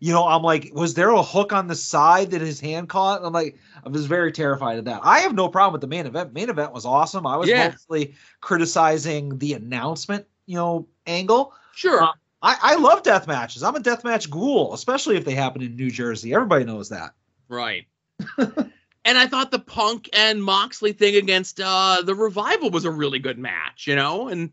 You 0.03 0.11
know, 0.11 0.27
I'm 0.27 0.41
like, 0.41 0.71
was 0.73 0.95
there 0.95 1.11
a 1.11 1.21
hook 1.21 1.53
on 1.53 1.67
the 1.67 1.75
side 1.75 2.31
that 2.31 2.41
his 2.41 2.59
hand 2.59 2.89
caught? 2.89 3.23
I'm 3.23 3.31
like, 3.33 3.55
I 3.85 3.89
was 3.89 4.07
very 4.07 4.31
terrified 4.31 4.79
of 4.79 4.85
that. 4.85 5.01
I 5.03 5.19
have 5.19 5.35
no 5.35 5.47
problem 5.47 5.73
with 5.73 5.81
the 5.81 5.87
main 5.87 6.07
event. 6.07 6.33
Main 6.33 6.49
event 6.49 6.73
was 6.73 6.87
awesome. 6.87 7.27
I 7.27 7.37
was 7.37 7.47
Yeah. 7.47 7.69
mostly 7.69 8.15
criticizing 8.41 9.37
the 9.37 9.53
announcement, 9.53 10.25
you 10.47 10.55
know, 10.55 10.87
angle. 11.05 11.53
Sure. 11.75 12.01
Uh, 12.01 12.11
I, 12.41 12.57
I 12.61 12.75
love 12.77 13.03
death 13.03 13.27
matches. 13.27 13.61
I'm 13.61 13.75
a 13.75 13.79
death 13.79 14.03
match 14.03 14.27
ghoul, 14.27 14.73
especially 14.73 15.17
if 15.17 15.23
they 15.23 15.35
happen 15.35 15.61
in 15.61 15.75
New 15.75 15.91
Jersey. 15.91 16.33
Everybody 16.33 16.65
knows 16.65 16.89
that. 16.89 17.11
Right. 17.47 17.85
and 18.37 19.17
I 19.19 19.27
thought 19.27 19.51
the 19.51 19.59
Punk 19.59 20.09
and 20.13 20.43
Moxley 20.43 20.93
thing 20.93 21.15
against 21.15 21.59
uh 21.61 22.01
the 22.03 22.15
Revival 22.15 22.71
was 22.71 22.85
a 22.85 22.91
really 22.91 23.19
good 23.19 23.37
match, 23.37 23.85
you 23.85 23.95
know? 23.95 24.29
And 24.29 24.51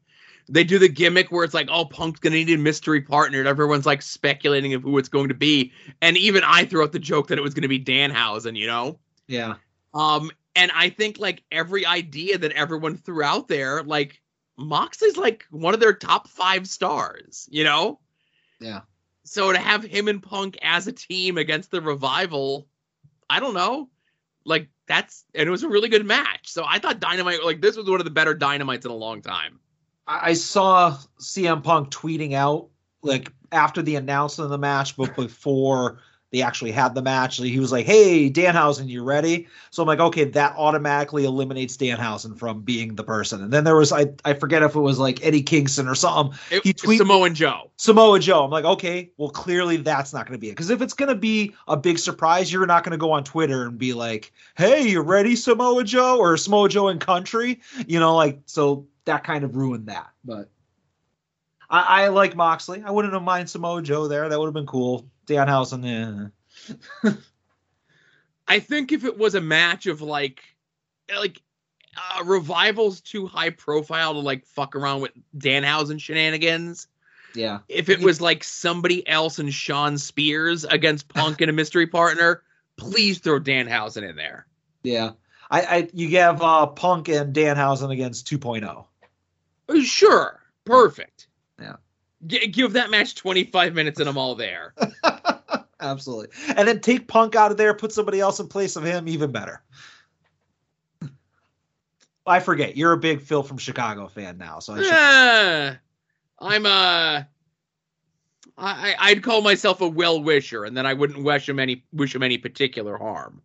they 0.49 0.64
do 0.64 0.78
the 0.78 0.88
gimmick 0.88 1.30
where 1.30 1.44
it's 1.44 1.55
like, 1.55 1.68
oh, 1.70 1.84
Punk's 1.84 2.20
gonna 2.20 2.36
need 2.36 2.51
a 2.51 2.59
mystery 2.59 3.01
partner, 3.01 3.38
and 3.38 3.49
everyone's 3.49 3.86
like 3.86 4.03
speculating 4.03 4.74
of 4.74 4.82
who 4.82 4.99
it's 4.99 5.09
going 5.09 5.28
to 5.28 5.34
be. 5.34 5.72
And 6.01 6.16
even 6.16 6.42
I 6.44 6.64
threw 6.64 6.82
out 6.82 6.92
the 6.92 6.99
joke 6.99 7.28
that 7.28 7.38
it 7.38 7.42
was 7.42 7.55
gonna 7.55 7.68
be 7.68 7.82
Danhausen, 7.82 8.57
you 8.57 8.66
know? 8.66 8.99
Yeah. 9.26 9.55
Um, 9.94 10.30
and 10.57 10.70
I 10.74 10.90
think 10.90 11.18
like 11.18 11.44
every 11.53 11.86
idea 11.86 12.38
that 12.38 12.53
everyone 12.53 12.96
threw 12.96 13.22
out 13.22 13.49
there, 13.49 13.82
like 13.82 14.20
Moxley's 14.57 15.16
like 15.16 15.46
one 15.51 15.74
of 15.74 15.80
their 15.80 15.92
top 15.92 16.28
five 16.28 16.66
stars, 16.66 17.49
you 17.51 17.64
know? 17.64 18.01
Yeah. 18.61 18.80
So 19.24 19.53
to 19.53 19.59
have 19.59 19.84
him 19.84 20.09
and 20.09 20.22
Punk 20.22 20.59
as 20.62 20.86
a 20.86 20.92
team 20.92 21.36
against 21.36 21.70
the 21.70 21.82
revival, 21.82 22.66
I 23.28 23.40
don't 23.40 23.55
know. 23.55 23.90
Like 24.44 24.68
that's 24.86 25.24
and 25.34 25.46
it 25.46 25.51
was 25.51 25.62
a 25.62 25.68
really 25.68 25.90
good 25.90 26.07
match. 26.07 26.49
So 26.49 26.64
I 26.66 26.78
thought 26.78 27.01
Dynamite 27.01 27.44
like 27.44 27.61
this 27.61 27.76
was 27.76 27.88
one 27.88 28.01
of 28.01 28.05
the 28.05 28.11
better 28.11 28.34
dynamites 28.34 28.86
in 28.86 28.90
a 28.90 28.96
long 28.96 29.20
time. 29.20 29.61
I 30.09 30.32
saw 30.32 30.96
CM 31.20 31.62
Punk 31.62 31.90
tweeting 31.90 32.32
out 32.32 32.68
like 33.02 33.30
after 33.52 33.82
the 33.82 33.96
announcement 33.96 34.46
of 34.46 34.50
the 34.50 34.59
match, 34.59 34.96
but 34.96 35.14
before 35.14 36.00
they 36.30 36.42
actually 36.42 36.72
had 36.72 36.94
the 36.94 37.02
match. 37.02 37.38
He 37.38 37.59
was 37.59 37.72
like, 37.72 37.86
"Hey, 37.86 38.30
Danhausen, 38.30 38.88
you 38.88 39.02
ready?" 39.02 39.46
So 39.70 39.82
I'm 39.82 39.86
like, 39.86 40.00
"Okay, 40.00 40.24
that 40.24 40.54
automatically 40.59 41.24
eliminates 41.24 41.76
Danhausen 41.76 42.38
from 42.38 42.61
being 42.61 42.96
the 42.96 43.04
person." 43.04 43.42
And 43.42 43.52
then 43.52 43.64
there 43.64 43.76
was 43.76 43.92
I 43.92 44.09
I 44.24 44.34
forget 44.34 44.62
if 44.62 44.74
it 44.74 44.80
was 44.80 44.98
like 44.98 45.24
Eddie 45.24 45.42
Kingston 45.42 45.88
or 45.88 45.94
something. 45.94 46.38
It, 46.50 46.62
he 46.64 46.74
tweeted 46.74 46.98
Samoa 46.98 47.30
Joe. 47.30 47.70
Samoa 47.76 48.20
Joe. 48.20 48.44
I'm 48.44 48.50
like, 48.50 48.66
okay, 48.66 49.11
well, 49.16 49.30
clearly 49.30 49.78
that's 49.78 50.12
not 50.12 50.26
going 50.26 50.36
to 50.36 50.40
be 50.40 50.48
it. 50.48 50.52
Because 50.52 50.70
if 50.70 50.82
it's 50.82 50.94
going 50.94 51.09
to 51.09 51.14
be 51.14 51.54
a 51.66 51.76
big 51.76 51.98
surprise, 51.98 52.52
you're 52.52 52.66
not 52.66 52.84
going 52.84 52.92
to 52.92 52.98
go 52.98 53.12
on 53.12 53.24
Twitter 53.24 53.64
and 53.64 53.78
be 53.78 53.94
like, 53.94 54.32
"Hey, 54.56 54.86
you 54.86 55.00
ready, 55.00 55.34
Samoa 55.34 55.84
Joe?" 55.84 56.18
or 56.18 56.36
Samoa 56.36 56.68
Joe 56.68 56.88
in 56.88 56.98
Country. 56.98 57.61
You 57.86 58.00
know, 58.00 58.14
like 58.14 58.40
so 58.44 58.86
that 59.09 59.24
kind 59.24 59.44
of 59.44 59.56
ruined 59.56 59.86
that. 59.86 60.11
But 60.24 60.50
I, 61.68 62.04
I 62.04 62.09
like 62.09 62.36
Moxley. 62.36 62.82
I 62.84 62.90
wouldn't 62.90 63.14
have 63.14 63.22
mind 63.22 63.50
Samoa 63.50 63.82
Joe 63.82 64.09
there. 64.09 64.28
That 64.28 64.38
would 64.38 64.46
have 64.46 64.54
been 64.54 64.66
cool. 64.66 65.06
Danhausen, 65.26 66.32
yeah. 67.02 67.12
I 68.48 68.61
think 68.61 68.92
if 68.92 69.04
it 69.04 69.18
was 69.18 69.34
a 69.34 69.40
match 69.40 69.86
of 69.86 70.00
like, 70.00 70.42
like, 71.14 71.42
uh, 71.96 72.24
revival's 72.24 73.00
too 73.00 73.26
high 73.26 73.50
profile 73.50 74.14
to 74.14 74.20
like 74.20 74.46
fuck 74.46 74.76
around 74.76 75.00
with 75.00 75.12
Danhausen 75.36 76.00
shenanigans. 76.00 76.86
Yeah. 77.34 77.59
If 77.68 77.88
it 77.88 78.00
was 78.00 78.20
like 78.20 78.44
somebody 78.44 79.06
else 79.06 79.38
and 79.38 79.52
Shawn 79.52 79.98
Spears 79.98 80.64
against 80.64 81.09
Punk 81.09 81.40
and 81.40 81.50
a 81.50 81.52
mystery 81.52 81.86
partner, 81.88 82.42
please 82.76 83.18
throw 83.18 83.40
Danhausen 83.40 84.09
in 84.09 84.16
there. 84.16 84.46
Yeah. 84.82 85.12
I, 85.50 85.62
I 85.62 85.88
you 85.92 86.16
have 86.18 86.42
uh, 86.42 86.66
Punk 86.66 87.09
and 87.09 87.34
Danhausen 87.34 87.90
against 87.90 88.28
2.0. 88.28 88.86
Uh, 89.68 89.80
sure. 89.82 90.40
Perfect. 90.64 91.28
Yeah. 91.60 91.76
G- 92.26 92.46
give 92.48 92.74
that 92.74 92.90
match 92.90 93.14
25 93.14 93.74
minutes 93.74 94.00
and 94.00 94.08
I'm 94.08 94.18
all 94.18 94.34
there. 94.34 94.74
Absolutely. 95.80 96.28
And 96.56 96.66
then 96.66 96.80
take 96.80 97.06
Punk 97.06 97.36
out 97.36 97.50
of 97.50 97.56
there, 97.56 97.74
put 97.74 97.92
somebody 97.92 98.20
else 98.20 98.40
in 98.40 98.48
place 98.48 98.76
of 98.76 98.82
him, 98.82 99.08
even 99.08 99.30
better. 99.30 99.62
I 102.26 102.40
forget. 102.40 102.76
You're 102.76 102.92
a 102.92 102.98
big 102.98 103.22
Phil 103.22 103.42
from 103.42 103.58
Chicago 103.58 104.06
fan 104.08 104.38
now, 104.38 104.58
so 104.58 104.74
I 104.74 104.82
should... 104.82 104.92
uh, 104.92 105.74
I'm 106.40 106.66
a. 106.66 107.28
I, 108.56 108.94
I'd 108.98 109.22
call 109.22 109.40
myself 109.40 109.80
a 109.80 109.88
well 109.88 110.22
wisher, 110.22 110.64
and 110.64 110.76
then 110.76 110.84
I 110.84 110.92
wouldn't 110.92 111.24
wish 111.24 111.48
him 111.48 111.58
any 111.58 111.84
wish 111.92 112.14
him 112.14 112.22
any 112.22 112.38
particular 112.38 112.98
harm. 112.98 113.40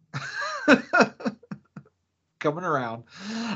Coming 2.44 2.66
around. 2.66 3.04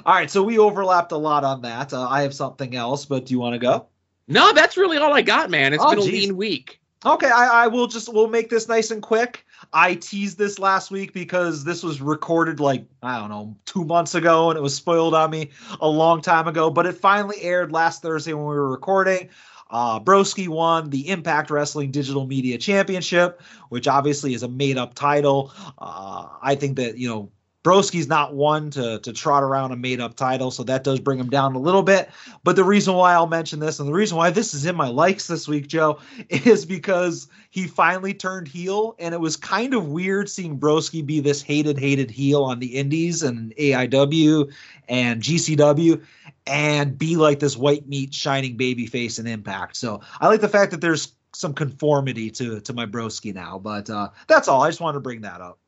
All 0.06 0.14
right, 0.16 0.32
so 0.32 0.42
we 0.42 0.58
overlapped 0.58 1.12
a 1.12 1.18
lot 1.18 1.44
on 1.44 1.62
that. 1.64 1.92
Uh, 1.92 2.08
I 2.08 2.22
have 2.22 2.34
something 2.34 2.74
else, 2.74 3.04
but 3.04 3.26
do 3.26 3.34
you 3.34 3.40
want 3.40 3.54
to 3.54 3.60
go? 3.60 3.86
No, 4.30 4.54
that's 4.54 4.78
really 4.78 4.98
all 4.98 5.14
I 5.14 5.22
got, 5.22 5.50
man. 5.50 5.74
It's 5.74 5.84
oh, 5.84 5.90
been 5.90 6.00
a 6.00 6.04
geez. 6.04 6.28
lean 6.28 6.38
week. 6.38 6.80
Okay, 7.06 7.30
I, 7.30 7.66
I, 7.66 7.68
will 7.68 7.88
just 7.88 8.12
we'll 8.14 8.30
make 8.30 8.50
this 8.50 8.70
nice 8.70 8.90
and 8.90 9.04
quick. 9.04 9.46
I 9.74 9.96
teased 9.96 10.38
this 10.38 10.58
last 10.58 10.90
week 10.90 11.12
because 11.12 11.66
this 11.66 11.84
was 11.84 12.00
recorded 12.00 12.62
like 12.62 12.86
I 13.04 13.20
don't 13.20 13.30
know 13.30 13.58
two 13.66 13.84
months 13.84 14.16
ago, 14.16 14.50
and 14.50 14.58
it 14.58 14.62
was 14.62 14.74
spoiled 14.74 15.14
on 15.14 15.32
me 15.32 15.52
a 15.82 15.88
long 15.90 16.22
time 16.22 16.48
ago. 16.48 16.70
But 16.70 16.86
it 16.86 16.94
finally 16.94 17.42
aired 17.42 17.74
last 17.74 18.02
Thursday 18.02 18.34
when 18.34 18.46
we 18.46 18.56
were 18.56 18.70
recording. 18.70 19.30
Uh, 19.70 20.00
Broski 20.00 20.48
won 20.48 20.90
the 20.90 21.10
Impact 21.10 21.52
Wrestling 21.52 21.92
Digital 21.92 22.26
Media 22.26 22.58
Championship, 22.58 23.42
which 23.68 23.88
obviously 23.88 24.34
is 24.34 24.44
a 24.44 24.48
made 24.48 24.78
up 24.78 24.94
title. 24.94 25.52
Uh, 25.78 26.30
I 26.42 26.56
think 26.56 26.78
that 26.78 26.98
you 26.98 27.10
know 27.10 27.30
Broski's 27.68 28.08
not 28.08 28.34
one 28.34 28.70
to 28.70 28.98
to 29.00 29.12
trot 29.12 29.44
around 29.44 29.74
a 29.74 29.76
made 29.76 30.00
up 30.00 30.16
title, 30.16 30.52
so 30.52 30.64
that 30.64 30.86
does 30.86 31.02
bring 31.02 31.20
him 31.20 31.30
down 31.30 31.54
a 31.54 31.60
little 31.60 31.84
bit. 31.84 32.10
But 32.46 32.56
the 32.56 32.64
reason 32.64 32.94
why 32.94 33.12
I'll 33.12 33.28
mention 33.28 33.60
this 33.60 33.80
and 33.80 33.90
the 33.90 33.94
reason 33.94 34.16
why 34.16 34.30
this 34.30 34.54
is 34.54 34.66
in 34.66 34.74
my 34.74 34.88
likes 34.88 35.28
this 35.28 35.50
week, 35.50 35.68
Joe, 35.68 36.00
is 36.30 36.66
because 36.66 37.28
he 37.50 37.68
finally 37.68 38.14
turned 38.14 38.48
heel, 38.48 38.96
and 39.00 39.14
it 39.14 39.20
was 39.20 39.36
kind 39.36 39.74
of 39.74 39.90
weird 39.90 40.30
seeing 40.30 40.58
Broski 40.58 41.06
be 41.06 41.20
this 41.20 41.42
hated, 41.42 41.78
hated 41.78 42.10
heel 42.10 42.46
on 42.46 42.60
the 42.60 42.78
Indies 42.78 43.22
and 43.22 43.54
AIW 43.58 44.50
and 44.88 45.22
GCW, 45.22 46.02
and 46.46 46.98
be 46.98 47.18
like 47.18 47.40
this 47.40 47.58
white 47.58 47.86
meat 47.86 48.14
shining 48.14 48.56
baby 48.56 48.86
face 48.86 49.20
in 49.20 49.28
Impact. 49.28 49.76
So 49.76 50.00
I 50.22 50.28
like 50.28 50.40
the 50.40 50.48
fact 50.48 50.72
that 50.72 50.80
there's 50.80 51.16
some 51.34 51.54
conformity 51.54 52.32
to 52.32 52.62
to 52.62 52.72
my 52.72 52.86
Broski 52.86 53.36
now. 53.36 53.60
But 53.60 53.90
uh, 53.90 54.12
that's 54.28 54.48
all. 54.48 54.64
I 54.64 54.70
just 54.70 54.80
wanted 54.80 55.00
to 55.00 55.02
bring 55.02 55.20
that 55.22 55.42
up. 55.42 55.60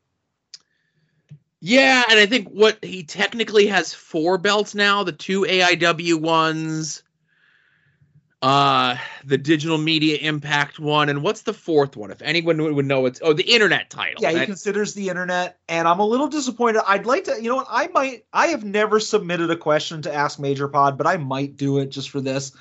Yeah, 1.62 2.04
and 2.10 2.20
I 2.20 2.26
think 2.26 2.48
what 2.50 2.84
he 2.84 3.04
technically 3.04 3.68
has 3.68 3.94
four 3.94 4.38
belts 4.38 4.74
now, 4.74 5.04
the 5.04 5.12
two 5.12 5.42
AIW 5.42 6.22
ones, 6.22 7.04
uh 8.42 8.96
the 9.26 9.38
digital 9.38 9.78
media 9.78 10.16
impact 10.18 10.80
one 10.80 11.10
and 11.10 11.22
what's 11.22 11.42
the 11.42 11.54
fourth 11.54 11.98
one? 11.98 12.10
If 12.10 12.22
anyone 12.22 12.74
would 12.74 12.86
know 12.86 13.06
it's 13.06 13.20
oh 13.22 13.34
the 13.34 13.44
internet 13.44 13.90
title. 13.90 14.24
Yeah 14.24 14.32
he 14.32 14.46
considers 14.46 14.94
the 14.94 15.10
internet 15.10 15.58
and 15.68 15.88
i'm 15.90 16.00
a 16.00 16.06
little 16.06 16.30
disappointed. 16.30 16.82
I'd 16.88 17.06
like 17.06 17.26
to 17.26 17.36
you 17.36 17.50
know 17.50 17.58
what 17.58 17.68
i 17.70 17.88
might 17.88 18.24
i 18.32 18.48
have 18.48 18.64
never 18.64 19.02
submitted 19.02 19.52
a 19.52 19.58
question 19.58 20.02
to 20.04 20.14
ask 20.14 20.40
major 20.40 20.70
pod 20.70 20.98
but 20.98 21.06
i 21.06 21.18
might 21.18 21.58
do 21.58 21.80
it 21.80 21.88
just 21.88 22.10
for 22.10 22.22
this. 22.22 22.54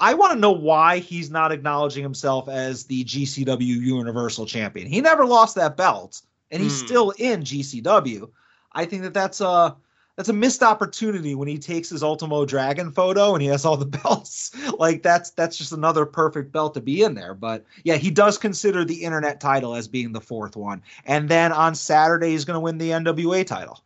I 0.00 0.14
want 0.14 0.32
to 0.32 0.38
know 0.38 0.52
why 0.52 0.98
he's 0.98 1.30
not 1.30 1.52
acknowledging 1.52 2.02
himself 2.02 2.48
as 2.48 2.84
the 2.84 3.04
gcw 3.04 3.60
universal 3.60 4.46
champion. 4.46 4.86
He 4.86 5.02
never 5.02 5.26
lost 5.26 5.54
that 5.56 5.76
belt 5.76 6.22
and 6.50 6.62
he's 6.62 6.82
mm. 6.82 6.86
still 6.86 7.10
in 7.10 7.42
gcw 7.42 8.30
I 8.76 8.84
think 8.84 9.02
that 9.02 9.14
that's 9.14 9.40
a 9.40 9.74
that's 10.16 10.28
a 10.28 10.34
missed 10.34 10.62
opportunity 10.62 11.34
when 11.34 11.48
he 11.48 11.58
takes 11.58 11.90
his 11.90 12.02
Ultimo 12.02 12.44
Dragon 12.44 12.90
photo 12.90 13.34
and 13.34 13.42
he 13.42 13.48
has 13.48 13.64
all 13.64 13.76
the 13.76 13.86
belts. 14.02 14.52
like 14.78 15.02
that's 15.02 15.30
that's 15.30 15.56
just 15.56 15.72
another 15.72 16.06
perfect 16.06 16.52
belt 16.52 16.74
to 16.74 16.80
be 16.80 17.02
in 17.02 17.14
there. 17.14 17.34
But 17.34 17.64
yeah, 17.84 17.96
he 17.96 18.10
does 18.10 18.38
consider 18.38 18.84
the 18.84 19.02
internet 19.04 19.40
title 19.40 19.74
as 19.74 19.88
being 19.88 20.12
the 20.12 20.20
fourth 20.20 20.56
one. 20.56 20.82
And 21.04 21.28
then 21.28 21.52
on 21.52 21.74
Saturday 21.74 22.30
he's 22.30 22.44
going 22.44 22.54
to 22.54 22.60
win 22.60 22.78
the 22.78 22.90
NWA 22.90 23.46
title. 23.46 23.82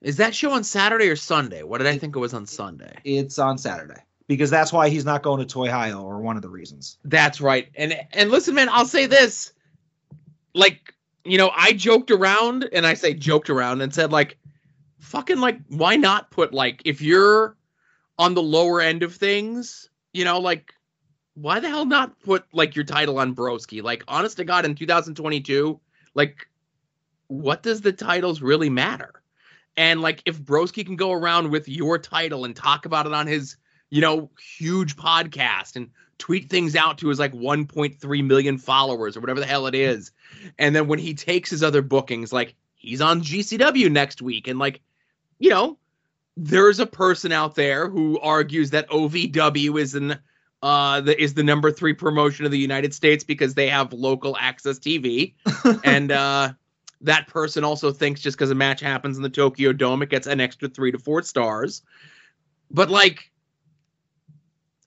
Is 0.00 0.18
that 0.18 0.34
show 0.34 0.52
on 0.52 0.64
Saturday 0.64 1.08
or 1.08 1.16
Sunday? 1.16 1.62
What 1.62 1.78
did 1.78 1.86
I 1.86 1.96
think 1.96 2.14
it 2.14 2.18
was 2.18 2.34
on 2.34 2.44
Sunday? 2.46 2.94
It's 3.04 3.38
on 3.38 3.56
Saturday 3.56 4.02
because 4.26 4.50
that's 4.50 4.72
why 4.72 4.90
he's 4.90 5.04
not 5.04 5.22
going 5.22 5.40
to 5.40 5.46
Toy 5.46 5.68
Ohio 5.68 6.02
or 6.02 6.20
one 6.20 6.36
of 6.36 6.42
the 6.42 6.48
reasons. 6.50 6.98
That's 7.04 7.40
right. 7.40 7.68
And 7.74 7.98
and 8.12 8.30
listen, 8.30 8.54
man, 8.54 8.68
I'll 8.70 8.86
say 8.86 9.06
this: 9.06 9.52
like 10.54 10.93
you 11.24 11.38
know, 11.38 11.50
I 11.54 11.72
joked 11.72 12.10
around 12.10 12.68
and 12.72 12.86
I 12.86 12.94
say 12.94 13.14
joked 13.14 13.50
around 13.50 13.80
and 13.80 13.92
said 13.92 14.12
like 14.12 14.38
fucking 15.00 15.40
like 15.40 15.58
why 15.68 15.96
not 15.96 16.30
put 16.30 16.52
like 16.52 16.82
if 16.84 17.00
you're 17.00 17.56
on 18.18 18.34
the 18.34 18.42
lower 18.42 18.80
end 18.80 19.02
of 19.02 19.14
things, 19.14 19.88
you 20.12 20.24
know, 20.24 20.38
like 20.38 20.72
why 21.34 21.60
the 21.60 21.68
hell 21.68 21.86
not 21.86 22.18
put 22.20 22.44
like 22.52 22.76
your 22.76 22.84
title 22.84 23.18
on 23.18 23.34
Broski? 23.34 23.82
Like 23.82 24.04
honest 24.06 24.36
to 24.36 24.44
God 24.44 24.64
in 24.64 24.74
2022, 24.74 25.80
like 26.14 26.48
what 27.28 27.62
does 27.62 27.80
the 27.80 27.92
titles 27.92 28.42
really 28.42 28.70
matter? 28.70 29.22
And 29.76 30.02
like 30.02 30.22
if 30.26 30.40
Broski 30.40 30.84
can 30.84 30.96
go 30.96 31.12
around 31.12 31.50
with 31.50 31.68
your 31.68 31.98
title 31.98 32.44
and 32.44 32.54
talk 32.54 32.86
about 32.86 33.06
it 33.06 33.12
on 33.12 33.26
his, 33.26 33.56
you 33.90 34.00
know, 34.00 34.30
huge 34.38 34.96
podcast 34.96 35.74
and 35.74 35.90
tweet 36.18 36.48
things 36.48 36.76
out 36.76 36.98
to 36.98 37.08
his 37.08 37.18
like 37.18 37.32
1.3 37.32 38.24
million 38.24 38.58
followers 38.58 39.16
or 39.16 39.20
whatever 39.20 39.40
the 39.40 39.46
hell 39.46 39.66
it 39.66 39.74
is. 39.74 40.12
And 40.58 40.74
then 40.74 40.88
when 40.88 40.98
he 40.98 41.14
takes 41.14 41.50
his 41.50 41.62
other 41.62 41.82
bookings, 41.82 42.32
like 42.32 42.54
he's 42.74 43.00
on 43.00 43.22
GCW 43.22 43.90
next 43.90 44.22
week, 44.22 44.48
and 44.48 44.58
like, 44.58 44.80
you 45.38 45.50
know, 45.50 45.78
there's 46.36 46.80
a 46.80 46.86
person 46.86 47.32
out 47.32 47.54
there 47.54 47.88
who 47.88 48.18
argues 48.20 48.70
that 48.70 48.88
OVW 48.88 49.80
is 49.80 49.94
an 49.94 50.18
uh 50.62 51.00
the, 51.00 51.20
is 51.20 51.34
the 51.34 51.42
number 51.42 51.70
three 51.70 51.92
promotion 51.92 52.44
of 52.46 52.50
the 52.50 52.58
United 52.58 52.94
States 52.94 53.22
because 53.22 53.54
they 53.54 53.68
have 53.68 53.92
local 53.92 54.36
access 54.38 54.78
TV, 54.78 55.34
and 55.84 56.10
uh 56.10 56.52
that 57.00 57.28
person 57.28 57.64
also 57.64 57.92
thinks 57.92 58.20
just 58.20 58.36
because 58.36 58.50
a 58.50 58.54
match 58.54 58.80
happens 58.80 59.16
in 59.16 59.22
the 59.22 59.28
Tokyo 59.28 59.72
Dome, 59.72 60.02
it 60.02 60.08
gets 60.08 60.26
an 60.26 60.40
extra 60.40 60.68
three 60.68 60.90
to 60.90 60.98
four 60.98 61.22
stars. 61.22 61.82
But 62.70 62.90
like 62.90 63.30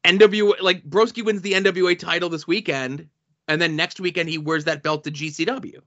NWA 0.03 0.61
like 0.61 0.83
Broski 0.83 1.23
wins 1.23 1.41
the 1.41 1.53
NWA 1.53 1.97
title 1.97 2.29
this 2.29 2.47
weekend, 2.47 3.07
and 3.47 3.61
then 3.61 3.75
next 3.75 3.99
weekend 3.99 4.29
he 4.29 4.37
wears 4.37 4.65
that 4.65 4.83
belt 4.83 5.03
to 5.05 5.11
GCW. 5.11 5.79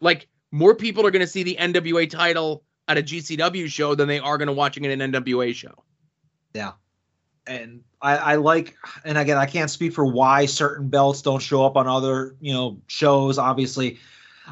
Like 0.00 0.28
more 0.50 0.74
people 0.74 1.06
are 1.06 1.10
going 1.10 1.24
to 1.24 1.30
see 1.30 1.42
the 1.42 1.56
NWA 1.58 2.08
title 2.08 2.64
at 2.88 2.98
a 2.98 3.02
GCW 3.02 3.68
show 3.68 3.94
than 3.94 4.08
they 4.08 4.18
are 4.18 4.38
going 4.38 4.46
to 4.46 4.52
watching 4.52 4.84
it 4.84 4.90
in 4.90 5.00
an 5.00 5.12
NWA 5.12 5.54
show. 5.54 5.74
Yeah. 6.54 6.72
And 7.46 7.82
I, 8.02 8.16
I 8.16 8.34
like, 8.36 8.76
and 9.04 9.16
again, 9.18 9.38
I 9.38 9.46
can't 9.46 9.70
speak 9.70 9.92
for 9.92 10.04
why 10.04 10.46
certain 10.46 10.88
belts 10.88 11.22
don't 11.22 11.40
show 11.40 11.64
up 11.64 11.76
on 11.76 11.86
other, 11.86 12.34
you 12.40 12.52
know, 12.52 12.80
shows. 12.86 13.38
Obviously, 13.38 13.98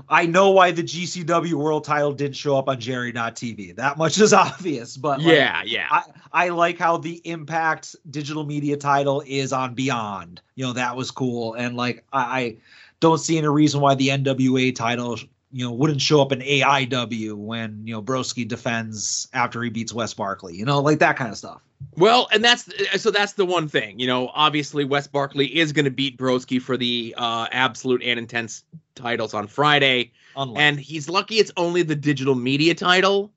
I 0.08 0.26
know 0.26 0.50
why 0.50 0.70
the 0.70 0.82
GCW 0.82 1.54
World 1.54 1.84
Title 1.84 2.12
didn't 2.12 2.36
show 2.36 2.56
up 2.56 2.68
on 2.68 2.80
Jerry.tv. 2.80 3.76
That 3.76 3.98
much 3.98 4.20
is 4.20 4.32
obvious. 4.32 4.96
But 4.96 5.20
like, 5.20 5.34
yeah, 5.34 5.62
yeah, 5.64 5.86
I, 5.90 6.02
I 6.32 6.48
like 6.48 6.78
how 6.78 6.96
the 6.96 7.20
Impact 7.24 7.96
Digital 8.10 8.44
Media 8.44 8.76
title 8.76 9.22
is 9.26 9.52
on 9.52 9.74
Beyond. 9.74 10.40
You 10.54 10.66
know 10.66 10.72
that 10.72 10.96
was 10.96 11.10
cool, 11.10 11.54
and 11.54 11.76
like 11.76 12.04
I, 12.12 12.20
I 12.20 12.56
don't 13.00 13.18
see 13.18 13.38
any 13.38 13.48
reason 13.48 13.80
why 13.80 13.94
the 13.94 14.08
NWA 14.08 14.74
title 14.74 15.18
you 15.54 15.64
know, 15.64 15.70
wouldn't 15.70 16.00
show 16.00 16.20
up 16.20 16.32
in 16.32 16.40
AIW 16.40 17.34
when, 17.34 17.86
you 17.86 17.94
know, 17.94 18.02
Broski 18.02 18.46
defends 18.46 19.28
after 19.32 19.62
he 19.62 19.70
beats 19.70 19.94
Wes 19.94 20.12
Barkley, 20.12 20.56
you 20.56 20.64
know, 20.64 20.80
like 20.80 20.98
that 20.98 21.16
kind 21.16 21.30
of 21.30 21.38
stuff. 21.38 21.62
Well, 21.96 22.26
and 22.32 22.42
that's 22.42 22.68
so 23.00 23.12
that's 23.12 23.34
the 23.34 23.46
one 23.46 23.68
thing, 23.68 24.00
you 24.00 24.08
know, 24.08 24.32
obviously 24.34 24.84
Wes 24.84 25.06
Barkley 25.06 25.46
is 25.46 25.72
going 25.72 25.84
to 25.84 25.92
beat 25.92 26.18
Broski 26.18 26.60
for 26.60 26.76
the 26.76 27.14
uh, 27.16 27.46
absolute 27.52 28.02
and 28.02 28.18
intense 28.18 28.64
titles 28.94 29.34
on 29.34 29.46
Friday. 29.46 30.12
Unlike. 30.36 30.60
And 30.62 30.80
he's 30.80 31.08
lucky 31.08 31.36
it's 31.36 31.52
only 31.56 31.82
the 31.82 31.94
digital 31.96 32.34
media 32.34 32.74
title 32.74 33.32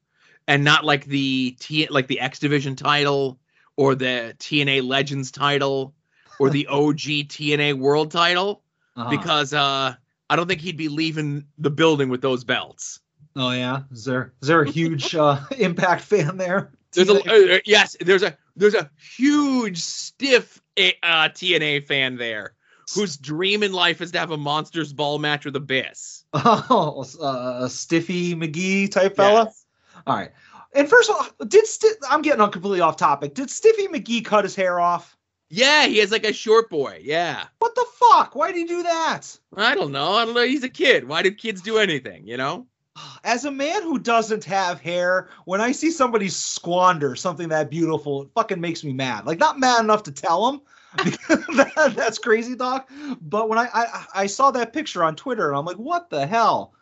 and 0.48 0.64
not 0.64 0.84
like 0.86 1.06
the 1.06 1.56
T 1.60 1.88
like 1.90 2.08
the 2.08 2.20
X 2.20 2.40
Division 2.40 2.76
title 2.76 3.38
or 3.76 3.94
the 3.96 4.36
TNA 4.40 4.88
Legends 4.88 5.32
title 5.32 5.94
or 6.40 6.50
the 6.50 6.68
OG 6.72 6.98
TNA 7.30 7.74
World 7.78 8.12
title 8.12 8.64
Uh-huh. 8.96 9.10
because 9.10 9.54
uh 9.54 9.94
I 10.30 10.36
don't 10.36 10.48
think 10.48 10.60
he'd 10.62 10.76
be 10.78 10.90
leaving 10.90 11.46
the 11.58 11.70
building 11.70 12.10
with 12.10 12.22
those 12.22 12.44
belts. 12.44 13.00
oh 13.36 13.52
yeah, 13.52 13.84
is 13.92 14.04
there 14.06 14.34
is 14.42 14.48
there 14.48 14.62
a 14.64 14.70
huge 14.70 15.16
uh, 15.16 15.40
Impact 15.58 16.02
fan 16.02 16.38
there? 16.38 16.72
There's 16.94 17.10
a 17.10 17.56
uh, 17.56 17.60
yes, 17.66 17.96
there's 18.02 18.24
a 18.24 18.36
there's 18.56 18.74
a 18.74 18.90
huge 19.18 19.78
stiff 19.78 20.62
uh, 20.78 21.30
TNA 21.30 21.86
fan 21.86 22.16
there 22.18 22.54
whose 22.94 23.18
dream 23.18 23.64
in 23.64 23.74
life 23.74 24.02
is 24.02 24.12
to 24.12 24.20
have 24.20 24.32
a 24.32 24.38
monsters 24.38 24.94
ball 24.94 25.20
match 25.20 25.46
with 25.46 25.56
Abyss. 25.56 26.26
oh, 26.34 27.06
uh, 27.22 27.66
a 27.66 27.70
Stiffy 27.70 28.36
McGee 28.36 28.90
type 28.90 29.16
fella. 29.16 29.46
Yes. 29.46 29.66
All 30.06 30.16
right. 30.16 30.32
And 30.74 30.90
first 30.90 31.10
of 31.10 31.16
all, 31.16 31.48
did 31.48 31.66
Sti- 31.66 32.08
I'm 32.10 32.22
getting 32.22 32.42
on 32.42 32.52
completely 32.52 32.82
off 32.82 32.98
topic. 32.98 33.34
Did 33.34 33.50
Stiffy 33.50 33.88
McGee 33.88 34.24
cut 34.24 34.46
his 34.46 34.56
hair 34.56 34.80
off? 34.80 35.18
Yeah, 35.50 35.86
he 35.88 35.98
has 36.00 36.12
like 36.12 36.26
a 36.26 36.34
short 36.34 36.70
boy. 36.70 37.00
Yeah. 37.04 37.46
What 37.60 37.74
the 37.76 37.86
fuck? 37.96 38.36
Why 38.36 38.52
did 38.52 38.60
he 38.60 38.66
do 38.66 38.84
that? 38.84 39.38
I 39.56 39.76
don't 39.76 39.92
know. 39.92 40.14
I 40.14 40.26
don't 40.26 40.36
know. 40.36 40.46
He's 40.46 40.64
a 40.64 40.70
kid. 40.70 41.08
Why 41.08 41.24
do 41.24 41.32
kids 41.32 41.62
do 41.62 41.78
anything? 41.78 42.28
You 42.28 42.38
know? 42.38 42.68
As 43.24 43.46
a 43.46 43.52
man 43.52 43.82
who 43.84 43.98
doesn't 43.98 44.44
have 44.44 44.82
hair, 44.82 45.30
when 45.46 45.62
I 45.62 45.72
see 45.72 45.90
somebody 45.90 46.30
squander 46.30 47.16
something 47.16 47.50
that 47.50 47.70
beautiful, 47.70 48.24
it 48.24 48.30
fucking 48.36 48.60
makes 48.60 48.84
me 48.84 48.94
mad. 48.94 49.26
Like 49.26 49.40
not 49.40 49.60
mad 49.60 49.82
enough 49.82 50.04
to 50.04 50.12
tell 50.12 50.50
him. 50.50 50.62
that, 51.28 51.94
that's 51.96 52.18
crazy 52.18 52.56
Doc. 52.56 52.90
But 53.22 53.50
when 53.50 53.60
I, 53.60 53.70
I 53.74 54.06
I 54.14 54.28
saw 54.28 54.52
that 54.52 54.74
picture 54.74 55.04
on 55.04 55.16
Twitter 55.16 55.50
and 55.50 55.58
I'm 55.58 55.66
like, 55.66 55.78
what 55.78 56.10
the 56.10 56.26
hell? 56.26 56.74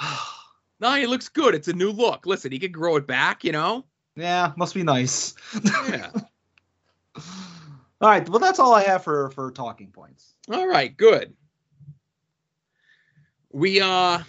No, 0.80 0.94
he 0.94 1.08
looks 1.08 1.28
good. 1.28 1.56
It's 1.56 1.66
a 1.66 1.72
new 1.72 1.90
look. 1.90 2.24
Listen, 2.24 2.52
he 2.52 2.60
could 2.60 2.70
grow 2.70 2.94
it 2.94 3.04
back. 3.08 3.42
You 3.42 3.50
know? 3.50 3.84
yeah, 4.14 4.52
must 4.56 4.74
be 4.74 4.84
nice. 4.84 5.34
Yeah. 5.88 6.10
all 8.00 8.08
right, 8.08 8.28
well 8.28 8.38
that's 8.38 8.60
all 8.60 8.74
I 8.74 8.84
have 8.84 9.02
for 9.02 9.30
for 9.30 9.50
talking 9.50 9.88
points. 9.88 10.34
All 10.48 10.68
right. 10.68 10.96
Good. 10.96 11.34
We 13.50 13.80
uh 13.80 14.22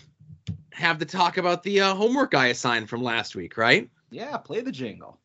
have 0.71 0.97
to 0.97 1.05
talk 1.05 1.37
about 1.37 1.61
the 1.61 1.81
uh, 1.81 1.93
homework 1.93 2.33
I 2.33 2.47
assigned 2.47 2.89
from 2.89 3.03
last 3.03 3.35
week, 3.35 3.57
right? 3.57 3.89
Yeah, 4.09 4.37
play 4.37 4.61
the 4.61 4.71
jingle. 4.71 5.19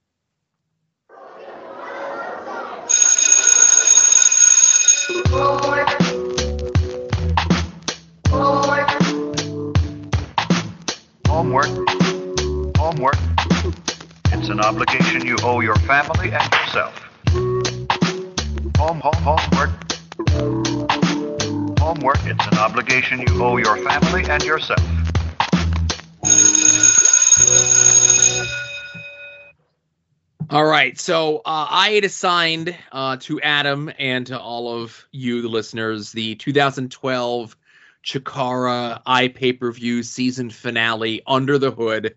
Homework. 11.34 11.66
Homework. 12.76 13.16
It's 14.26 14.48
an 14.50 14.60
obligation 14.60 15.26
you 15.26 15.36
owe 15.42 15.58
your 15.58 15.74
family 15.74 16.30
and 16.30 16.52
yourself. 16.52 16.96
Home, 18.78 19.00
home, 19.00 19.14
homework. 19.16 19.70
Homework. 21.80 22.18
It's 22.24 22.46
an 22.46 22.58
obligation 22.58 23.18
you 23.18 23.42
owe 23.42 23.56
your 23.56 23.76
family 23.78 24.24
and 24.30 24.44
yourself. 24.44 24.78
All 30.50 30.64
right. 30.64 30.96
So 31.00 31.38
uh, 31.38 31.66
I 31.68 31.90
had 31.96 32.04
assigned 32.04 32.76
uh, 32.92 33.16
to 33.22 33.40
Adam 33.40 33.90
and 33.98 34.28
to 34.28 34.38
all 34.38 34.80
of 34.80 35.04
you, 35.10 35.42
the 35.42 35.48
listeners, 35.48 36.12
the 36.12 36.36
2012 36.36 37.56
Chikara 38.04 39.00
i 39.06 39.28
pay 39.28 39.52
per 39.52 39.72
view 39.72 40.02
season 40.02 40.50
finale, 40.50 41.22
Under 41.26 41.58
the 41.58 41.70
Hood. 41.70 42.14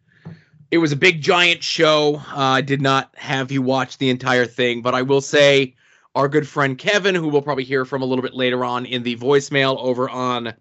It 0.69 0.79
was 0.79 0.91
a 0.91 0.97
big, 0.97 1.21
giant 1.21 1.63
show. 1.63 2.15
Uh, 2.15 2.35
I 2.35 2.61
did 2.61 2.81
not 2.81 3.13
have 3.15 3.51
you 3.51 3.61
watch 3.61 3.97
the 3.97 4.09
entire 4.09 4.45
thing, 4.45 4.81
but 4.81 4.93
I 4.93 5.01
will 5.01 5.21
say 5.21 5.75
our 6.13 6.27
good 6.27 6.47
friend 6.47 6.77
Kevin, 6.77 7.15
who 7.15 7.29
we'll 7.29 7.41
probably 7.41 7.63
hear 7.63 7.85
from 7.85 8.01
a 8.01 8.05
little 8.05 8.23
bit 8.23 8.33
later 8.33 8.65
on 8.65 8.85
in 8.85 9.03
the 9.03 9.15
voicemail 9.15 9.77
over 9.79 10.09
on 10.09 10.53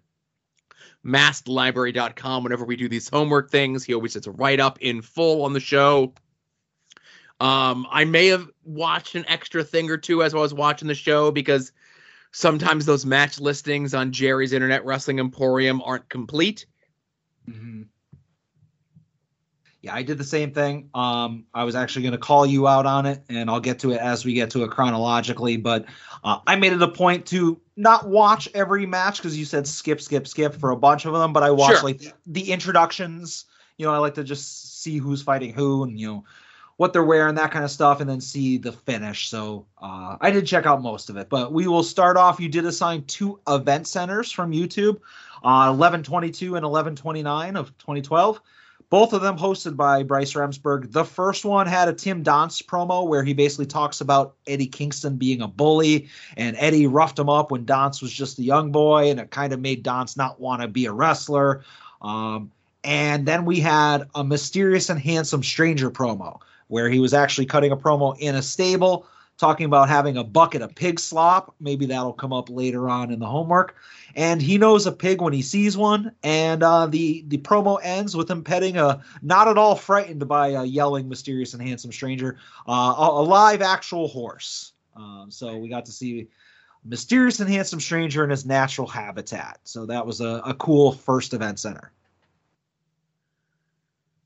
maskedlibrary.com, 1.05 2.43
whenever 2.43 2.65
we 2.65 2.75
do 2.75 2.87
these 2.87 3.09
homework 3.09 3.49
things, 3.49 3.83
he 3.83 3.93
always 3.93 4.15
a 4.15 4.31
write 4.31 4.59
up 4.59 4.77
in 4.81 5.01
full 5.01 5.43
on 5.43 5.53
the 5.53 5.59
show. 5.59 6.13
Um, 7.39 7.85
I 7.89 8.05
may 8.05 8.27
have 8.27 8.49
watched 8.63 9.15
an 9.15 9.25
extra 9.27 9.63
thing 9.63 9.89
or 9.89 9.97
two 9.97 10.23
as 10.23 10.33
I 10.33 10.37
was 10.37 10.53
watching 10.53 10.87
the 10.87 10.95
show 10.95 11.31
because 11.31 11.71
sometimes 12.31 12.85
those 12.85 13.05
match 13.05 13.39
listings 13.39 13.93
on 13.93 14.11
Jerry's 14.11 14.53
Internet 14.53 14.85
Wrestling 14.85 15.19
Emporium 15.19 15.81
aren't 15.81 16.09
complete. 16.09 16.65
Mm-hmm. 17.49 17.83
Yeah, 19.81 19.93
I 19.93 20.01
did 20.03 20.17
the 20.17 20.23
same 20.23 20.51
thing. 20.51 20.89
Um, 20.93 21.45
I 21.53 21.63
was 21.63 21.75
actually 21.75 22.01
going 22.01 22.13
to 22.13 22.17
call 22.17 22.45
you 22.45 22.67
out 22.67 22.85
on 22.85 23.05
it, 23.05 23.23
and 23.29 23.49
I'll 23.49 23.59
get 23.59 23.79
to 23.79 23.91
it 23.91 23.99
as 23.99 24.25
we 24.25 24.33
get 24.33 24.49
to 24.51 24.63
it 24.63 24.71
chronologically. 24.71 25.57
But 25.57 25.85
uh, 26.23 26.39
I 26.47 26.55
made 26.55 26.73
it 26.73 26.81
a 26.81 26.87
point 26.87 27.27
to 27.27 27.61
not 27.75 28.09
watch 28.09 28.49
every 28.55 28.85
match 28.87 29.17
because 29.17 29.37
you 29.37 29.45
said 29.45 29.67
skip, 29.67 30.01
skip, 30.01 30.27
skip 30.27 30.55
for 30.55 30.71
a 30.71 30.75
bunch 30.75 31.05
of 31.05 31.13
them. 31.13 31.31
But 31.31 31.43
I 31.43 31.51
watched 31.51 31.79
Sure. 31.79 31.83
like 31.83 31.99
the, 31.99 32.11
the 32.25 32.51
introductions. 32.51 33.45
You 33.77 33.85
know, 33.85 33.93
I 33.93 33.99
like 33.99 34.15
to 34.15 34.23
just 34.23 34.81
see 34.81 34.97
who's 34.97 35.21
fighting 35.21 35.53
who, 35.53 35.83
and 35.83 35.99
you 35.99 36.07
know 36.07 36.25
what 36.77 36.93
they're 36.93 37.03
wearing, 37.03 37.35
that 37.35 37.51
kind 37.51 37.65
of 37.65 37.71
stuff, 37.71 37.99
and 37.99 38.09
then 38.09 38.21
see 38.21 38.57
the 38.57 38.71
finish. 38.71 39.29
So 39.29 39.65
uh, 39.81 40.17
I 40.21 40.31
did 40.31 40.45
check 40.45 40.65
out 40.65 40.81
most 40.81 41.09
of 41.09 41.17
it. 41.17 41.27
But 41.27 41.51
we 41.51 41.67
will 41.67 41.83
start 41.83 42.17
off. 42.17 42.39
You 42.39 42.49
did 42.49 42.65
assign 42.65 43.03
two 43.05 43.39
event 43.47 43.87
centers 43.87 44.31
from 44.31 44.51
YouTube, 44.51 44.97
uh, 45.43 45.73
1122 45.73 46.55
and 46.55 46.63
1129 46.63 47.55
of 47.55 47.77
2012. 47.79 48.39
Both 48.89 49.11
of 49.11 49.21
them 49.21 49.37
hosted 49.37 49.75
by 49.75 50.03
Bryce 50.03 50.33
Remsburg. 50.33 50.93
The 50.93 51.03
first 51.03 51.43
one 51.43 51.67
had 51.67 51.89
a 51.89 51.93
Tim 51.93 52.23
Donst 52.23 52.67
promo 52.67 53.05
where 53.05 53.23
he 53.23 53.33
basically 53.33 53.65
talks 53.65 53.99
about 53.99 54.35
Eddie 54.45 54.67
Kingston 54.67 55.17
being 55.17 55.41
a 55.41 55.47
bully, 55.47 56.07
and 56.37 56.55
Eddie 56.57 56.87
roughed 56.87 57.19
him 57.19 57.27
up 57.27 57.51
when 57.51 57.65
Donst 57.65 58.01
was 58.01 58.13
just 58.13 58.39
a 58.39 58.43
young 58.43 58.71
boy, 58.71 59.09
and 59.09 59.19
it 59.19 59.29
kind 59.29 59.51
of 59.51 59.59
made 59.59 59.83
Donst 59.83 60.15
not 60.15 60.39
want 60.39 60.61
to 60.61 60.69
be 60.69 60.85
a 60.85 60.93
wrestler. 60.93 61.65
Um, 62.01 62.51
and 62.83 63.25
then 63.25 63.43
we 63.43 63.59
had 63.59 64.07
a 64.15 64.23
mysterious 64.23 64.89
and 64.89 64.99
handsome 64.99 65.43
stranger 65.43 65.91
promo 65.91 66.39
where 66.67 66.89
he 66.89 66.99
was 66.99 67.13
actually 67.13 67.45
cutting 67.45 67.71
a 67.71 67.77
promo 67.77 68.17
in 68.19 68.35
a 68.35 68.41
stable 68.41 69.07
talking 69.37 69.65
about 69.65 69.87
having 69.87 70.17
a 70.17 70.23
bucket 70.23 70.61
of 70.61 70.73
pig 70.75 70.99
slop. 70.99 71.53
Maybe 71.59 71.85
that'll 71.85 72.13
come 72.13 72.33
up 72.33 72.49
later 72.49 72.89
on 72.89 73.11
in 73.11 73.19
the 73.19 73.25
homework. 73.25 73.75
And 74.15 74.41
he 74.41 74.57
knows 74.57 74.87
a 74.87 74.91
pig 74.91 75.21
when 75.21 75.33
he 75.33 75.41
sees 75.41 75.77
one. 75.77 76.11
And 76.23 76.63
uh, 76.63 76.87
the 76.87 77.23
the 77.27 77.37
promo 77.37 77.79
ends 77.83 78.15
with 78.15 78.29
him 78.29 78.43
petting 78.43 78.77
a 78.77 79.01
not 79.21 79.47
at 79.47 79.57
all 79.57 79.75
frightened 79.75 80.27
by 80.27 80.49
a 80.49 80.63
yelling, 80.63 81.07
mysterious 81.07 81.53
and 81.53 81.61
handsome 81.61 81.91
stranger, 81.91 82.37
uh, 82.67 82.95
a, 82.97 83.21
a 83.21 83.23
live 83.23 83.61
actual 83.61 84.07
horse. 84.07 84.73
Um, 84.95 85.27
so 85.29 85.57
we 85.57 85.69
got 85.69 85.85
to 85.85 85.91
see 85.91 86.27
mysterious 86.83 87.39
and 87.39 87.49
handsome 87.49 87.79
stranger 87.79 88.23
in 88.23 88.29
his 88.29 88.45
natural 88.45 88.87
habitat. 88.87 89.59
So 89.63 89.85
that 89.85 90.05
was 90.05 90.21
a, 90.21 90.41
a 90.45 90.53
cool 90.55 90.93
first 90.93 91.33
event 91.33 91.59
center. 91.59 91.91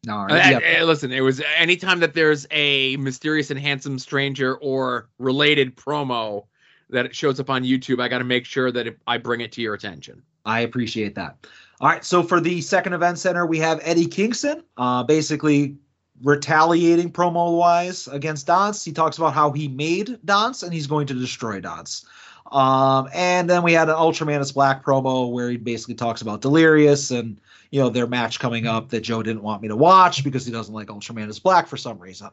All 0.10 0.32
Uh, 0.32 0.36
yeah. 0.36 0.80
uh, 0.82 0.86
listen, 0.86 1.12
it 1.12 1.22
was 1.22 1.41
anytime 1.58 1.99
that 1.99 2.14
there's 2.14 2.47
a 2.49 2.97
mysterious 2.97 3.52
and 3.52 3.60
handsome 3.60 3.99
stranger 3.99 4.56
or 4.56 5.10
related 5.20 5.76
promo 5.76 6.45
that 6.89 7.06
it 7.06 7.16
shows 7.16 7.39
up 7.39 7.49
on 7.49 7.64
YouTube, 7.64 8.02
I 8.02 8.08
got 8.08 8.18
to 8.18 8.24
make 8.24 8.45
sure 8.45 8.72
that 8.72 8.88
it, 8.88 8.97
I 9.06 9.18
bring 9.18 9.41
it 9.41 9.52
to 9.54 9.62
your 9.62 9.76
attention. 9.76 10.24
I 10.43 10.62
appreciate 10.62 11.16
that. 11.16 11.45
All 11.80 11.88
right, 11.88 12.04
so 12.04 12.24
for 12.24 12.39
the 12.39 12.62
second 12.62 12.93
event 12.93 13.20
center, 13.20 13.45
we 13.45 13.60
have 13.60 13.80
Eddie 13.84 14.08
Kingston, 14.08 14.64
uh, 14.78 15.04
basically 15.04 15.78
retaliating 16.24 17.12
promo 17.12 17.58
wise 17.58 18.08
against 18.08 18.47
Donst. 18.47 18.86
He 18.86 18.91
talks 18.91 19.18
about 19.18 19.34
how 19.34 19.52
he 19.52 19.68
made 19.68 20.20
Donst 20.26 20.64
and 20.64 20.74
he's 20.74 20.88
going 20.88 21.08
to 21.08 21.14
destroy 21.14 21.60
Donst. 21.62 22.06
Um, 22.52 23.08
and 23.14 23.49
then 23.49 23.64
we 23.64 23.74
had 23.74 23.88
an 23.88 23.95
Ultramantis 23.95 24.54
Black 24.54 24.84
promo 24.84 25.32
where 25.32 25.49
he 25.49 25.58
basically 25.58 25.95
talks 25.95 26.22
about 26.22 26.41
Delirious 26.41 27.10
and 27.10 27.39
you 27.72 27.80
know 27.80 27.89
their 27.89 28.08
match 28.08 28.39
coming 28.39 28.68
up 28.68 28.89
that 28.89 29.02
Joe 29.02 29.24
didn't 29.24 29.41
want 29.41 29.62
me 29.62 29.70
to 29.70 29.76
watch 29.76 30.24
because 30.24 30.45
he 30.45 30.52
doesn't 30.52 30.74
like 30.74 30.88
Ultramantis 30.88 31.41
Black 31.41 31.68
for 31.68 31.78
some 31.78 31.97
reason. 31.97 32.30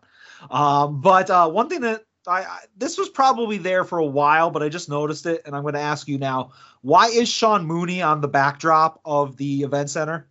Um, 0.51 1.01
but 1.01 1.31
uh, 1.31 1.49
one 1.49 1.69
thing 1.69 1.83
that 1.83 2.05
I, 2.27 2.41
I 2.41 2.59
this 2.77 2.99
was 2.99 3.09
probably 3.09 3.59
there 3.59 3.85
for 3.85 3.99
a 3.99 4.07
while, 4.07 4.51
but 4.51 4.63
I 4.63 4.69
just 4.69 4.89
noticed 4.89 5.25
it, 5.27 5.43
and 5.47 5.55
I'm 5.55 5.63
going 5.63 5.75
to 5.75 5.81
ask 5.81 6.09
you 6.09 6.19
now: 6.19 6.51
Why 6.83 7.07
is 7.07 7.29
Sean 7.29 7.65
Mooney 7.65 8.03
on 8.03 8.21
the 8.21 8.29
backdrop 8.29 9.01
of 9.05 9.37
the 9.37 9.63
event 9.63 9.91
center? 9.91 10.27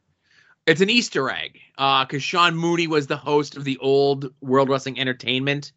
It's 0.65 0.81
an 0.81 0.89
Easter 0.89 1.29
egg 1.29 1.61
because 1.77 2.21
Sean 2.21 2.57
Mooney 2.57 2.87
was 2.87 3.07
the 3.07 3.15
host 3.15 3.55
of 3.55 3.63
the 3.63 3.77
old 3.77 4.33
World 4.41 4.67
Wrestling 4.67 4.99
Entertainment 4.99 5.71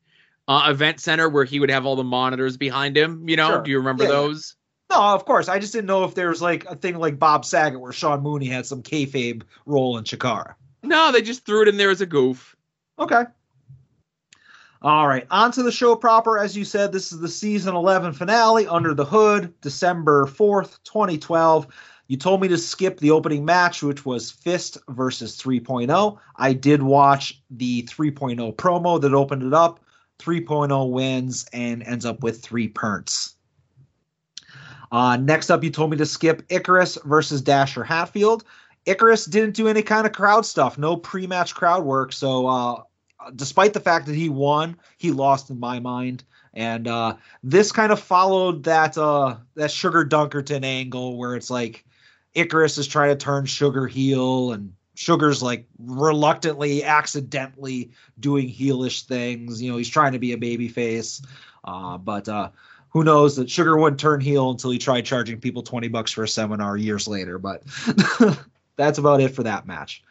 uh, 0.51 0.69
event 0.71 0.99
center 0.99 1.29
where 1.29 1.45
he 1.45 1.61
would 1.61 1.71
have 1.71 1.87
all 1.87 1.95
the 1.95 2.03
monitors 2.05 2.57
behind 2.57 2.97
him. 2.97 3.29
You 3.29 3.37
know, 3.37 3.49
Sure. 3.49 3.63
do 3.63 3.71
you 3.71 3.79
remember 3.79 4.03
Yeah, 4.05 4.11
yeah. 4.11 4.17
those? 4.17 4.57
No, 4.91 5.01
of 5.01 5.25
course. 5.25 5.49
I 5.49 5.61
just 5.61 5.73
didn't 5.73 5.87
know 5.87 6.03
if 6.03 6.15
there 6.17 6.29
was 6.31 6.43
like 6.43 6.65
a 6.65 6.75
thing 6.75 6.97
like 6.97 7.19
Bob 7.21 7.45
Saget 7.45 7.79
where 7.81 7.93
Sean 7.93 8.21
Mooney 8.23 8.47
had 8.47 8.67
some 8.67 8.83
kayfabe 8.83 9.43
role 9.65 9.97
in 9.97 10.03
Chikara. 10.05 10.55
No, 10.83 11.13
they 11.13 11.23
just 11.23 11.47
threw 11.47 11.63
it 11.63 11.69
in 11.69 11.77
there 11.77 11.91
as 11.91 12.01
a 12.01 12.07
goof. 12.07 12.57
Okay. 12.99 13.23
All 14.83 15.07
right, 15.07 15.27
on 15.31 15.53
to 15.53 15.63
the 15.63 15.71
show 15.71 15.95
proper. 15.95 16.39
As 16.39 16.57
you 16.57 16.65
said, 16.65 16.91
this 16.91 17.13
is 17.13 17.21
the 17.21 17.29
season 17.29 17.77
11 17.77 18.15
finale, 18.15 18.67
Under 18.67 18.95
the 18.95 19.05
Hood, 19.05 19.53
December 19.61 20.25
4th, 20.25 20.79
2012. 20.85 21.67
You 22.09 22.17
told 22.17 22.41
me 22.41 22.49
to 22.49 22.57
skip 22.59 22.99
the 22.99 23.11
opening 23.11 23.45
match, 23.45 23.83
which 23.83 24.05
was 24.07 24.31
Fist 24.31 24.79
versus 24.89 25.37
3.0. 25.37 26.19
I 26.35 26.55
did 26.55 26.83
watch 26.83 27.41
the 27.51 27.83
3.0 27.85 28.57
promo 28.57 29.01
that 29.01 29.13
opened 29.15 29.43
it 29.43 29.53
up. 29.55 29.81
3.0 30.21 30.91
wins 30.91 31.47
and 31.53 31.83
ends 31.83 32.05
up 32.05 32.23
with 32.23 32.43
three 32.43 32.69
perns. 32.69 33.37
Uh, 34.93 35.17
next 35.17 35.51
up, 35.51 35.63
you 35.63 35.71
told 35.71 35.91
me 35.91 35.97
to 35.97 36.07
skip 36.07 36.43
Icarus 36.49 36.99
versus 37.05 37.41
Dasher 37.41 37.85
Hatfield. 37.85 38.45
Icarus 38.87 39.25
didn't 39.25 39.55
do 39.55 39.69
any 39.69 39.83
kind 39.83 40.07
of 40.07 40.13
crowd 40.13 40.45
stuff, 40.45 40.79
no 40.79 40.97
pre 40.97 41.27
match 41.27 41.55
crowd 41.55 41.85
work. 41.85 42.13
So, 42.13 42.47
uh, 42.47 42.83
despite 43.37 43.73
the 43.73 43.81
fact 43.81 44.07
that 44.07 44.15
he 44.15 44.29
won, 44.29 44.77
he 44.99 45.13
lost 45.13 45.51
in 45.51 45.61
my 45.61 45.79
mind. 45.79 46.25
And 46.55 46.89
uh, 46.89 47.17
this 47.45 47.71
kind 47.71 47.93
of 47.93 48.01
followed 48.01 48.65
that 48.65 48.99
uh, 48.99 49.37
that 49.55 49.71
Sugar 49.71 50.05
Dunkerton 50.05 50.65
angle 50.65 51.17
where 51.17 51.37
it's 51.37 51.51
like 51.51 51.85
Icarus 52.35 52.79
is 52.79 52.89
trying 52.89 53.11
to 53.11 53.25
turn 53.25 53.47
Sugar 53.47 53.87
heel 53.87 54.53
and 54.53 54.73
Sugar's 55.01 55.43
like 55.43 55.65
reluctantly, 55.79 56.85
accidentally 56.85 57.91
doing 58.19 58.51
heelish 58.51 59.07
things. 59.07 59.63
You 59.63 59.71
know, 59.71 59.79
he's 59.79 59.89
trying 59.89 60.13
to 60.13 60.19
be 60.19 60.33
a 60.33 60.37
baby 60.37 60.69
face. 60.69 61.23
Uh, 61.65 61.97
but 61.97 62.29
uh, 62.29 62.51
who 62.91 63.03
knows 63.03 63.35
that 63.37 63.49
Sugar 63.49 63.79
wouldn't 63.79 63.99
turn 63.99 64.21
heel 64.21 64.51
until 64.51 64.71
he 64.71 64.77
tried 64.77 65.07
charging 65.07 65.41
people 65.41 65.63
20 65.63 65.89
bucks 65.89 66.13
for 66.13 66.23
a 66.23 66.29
seminar 66.29 66.77
years 66.77 67.09
later. 67.09 67.39
But 67.39 67.63
that's 68.77 68.99
about 68.99 69.23
it 69.23 69.35
for 69.35 69.43
that 69.43 69.67
match. 69.67 70.05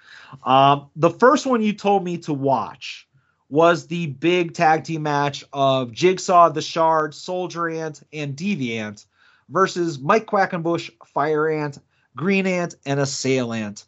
Um, 0.43 0.89
the 0.95 1.11
first 1.11 1.45
one 1.45 1.61
you 1.61 1.73
told 1.73 2.03
me 2.03 2.17
to 2.19 2.33
watch 2.33 3.07
was 3.47 3.85
the 3.85 4.07
big 4.07 4.55
tag 4.55 4.85
team 4.85 5.03
match 5.03 5.43
of 5.53 5.91
Jigsaw, 5.91 6.49
the 6.49 6.63
Shard, 6.63 7.13
Soldier 7.13 7.69
Ant, 7.69 8.01
and 8.11 8.35
Deviant 8.35 9.05
versus 9.49 9.99
Mike 9.99 10.25
Quackenbush, 10.25 10.89
Fire 11.05 11.47
Ant, 11.47 11.77
Green 12.15 12.47
Ant, 12.47 12.73
and 12.87 12.99
Assailant. 12.99 13.85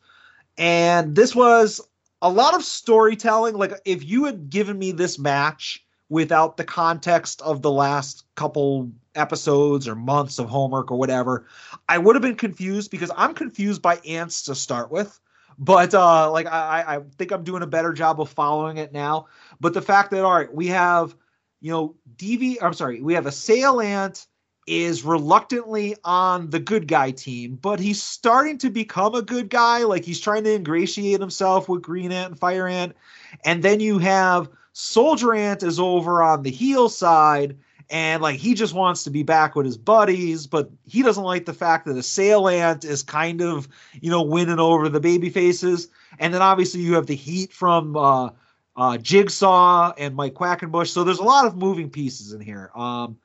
And 0.62 1.16
this 1.16 1.36
was 1.36 1.82
a 2.22 2.30
lot 2.30 2.54
of 2.54 2.64
storytelling. 2.64 3.56
Like, 3.56 3.74
if 3.84 4.08
you 4.08 4.26
had 4.26 4.52
given 4.52 4.78
me 4.78 4.92
this 4.92 5.18
match 5.18 5.84
without 6.08 6.56
the 6.56 6.64
context 6.64 7.42
of 7.42 7.64
the 7.64 7.72
last 7.72 8.26
couple 8.36 8.92
episodes 9.16 9.88
or 9.88 9.96
months 9.96 10.38
of 10.38 10.50
homework 10.50 10.92
or 10.92 11.00
whatever, 11.00 11.48
I 11.90 11.98
would 11.98 12.16
have 12.16 12.22
been 12.22 12.36
confused 12.36 12.92
because 12.92 13.10
I'm 13.18 13.34
confused 13.34 13.82
by 13.82 13.96
ants 14.06 14.44
to 14.44 14.54
start 14.54 14.92
with. 14.92 15.20
But 15.58 15.96
uh, 15.96 16.32
like 16.32 16.46
I, 16.46 16.84
I 16.88 17.00
think 17.18 17.32
I'm 17.32 17.44
doing 17.44 17.64
a 17.64 17.68
better 17.68 17.92
job 17.92 18.22
of 18.22 18.30
following 18.30 18.78
it 18.78 18.94
now. 18.94 19.26
But 19.60 19.74
the 19.74 19.82
fact 19.82 20.12
that 20.12 20.24
all 20.24 20.34
right, 20.34 20.54
we 20.54 20.68
have 20.68 21.16
you 21.60 21.72
know 21.72 21.96
DV. 22.18 22.58
I'm 22.62 22.74
sorry, 22.74 23.02
we 23.02 23.16
have 23.16 23.26
Assailant 23.26 24.28
is 24.72 25.04
reluctantly 25.04 25.98
on 26.06 26.50
the 26.50 26.60
good 26.60 26.88
guy 26.88 27.12
team, 27.12 27.60
but 27.62 27.78
he's 27.78 28.02
starting 28.02 28.58
to 28.58 28.70
become 28.70 29.14
a 29.14 29.22
good 29.22 29.50
guy. 29.50 29.84
Like 29.84 30.06
he's 30.06 30.22
trying 30.22 30.46
to 30.46 30.56
ingratiate 30.56 31.20
himself 31.20 31.68
with 31.68 31.82
Green 31.82 32.14
Ant 32.14 32.32
and 32.32 32.40
Fire 32.40 32.68
Ant. 32.68 32.96
And 33.44 33.64
then 33.64 33.82
you 33.82 33.98
have 33.98 34.48
Soldier 34.72 35.34
Ant 35.34 35.62
is 35.62 35.78
over 35.78 36.24
on 36.24 36.44
the 36.44 36.52
heel 36.52 36.88
side, 36.88 37.58
and 37.90 38.24
like 38.24 38.40
he 38.40 38.54
just 38.54 38.74
wants 38.74 39.04
to 39.04 39.10
be 39.10 39.24
back 39.24 39.56
with 39.56 39.66
his 39.66 39.76
buddies, 39.78 40.48
but 40.48 40.72
he 40.86 41.02
doesn't 41.02 41.26
like 41.26 41.44
the 41.44 41.54
fact 41.54 41.86
that 41.86 41.98
Assailant 41.98 42.86
is 42.86 43.04
kind 43.04 43.42
of, 43.42 43.68
you 44.00 44.10
know, 44.10 44.22
winning 44.22 44.60
over 44.60 44.88
the 44.88 45.02
baby 45.02 45.30
faces. 45.30 45.90
And 46.18 46.34
then 46.34 46.42
obviously 46.42 46.80
you 46.80 46.94
have 46.94 47.08
the 47.08 47.16
heat 47.16 47.52
from 47.52 47.98
uh 47.98 48.30
uh 48.78 48.98
Jigsaw 48.98 49.92
and 49.98 50.16
Mike 50.16 50.36
Quackenbush. 50.36 50.88
So 50.88 51.04
there's 51.04 51.20
a 51.20 51.24
lot 51.24 51.46
of 51.46 51.58
moving 51.58 51.90
pieces 51.90 52.32
in 52.32 52.40
here. 52.40 52.72
Um 52.74 53.18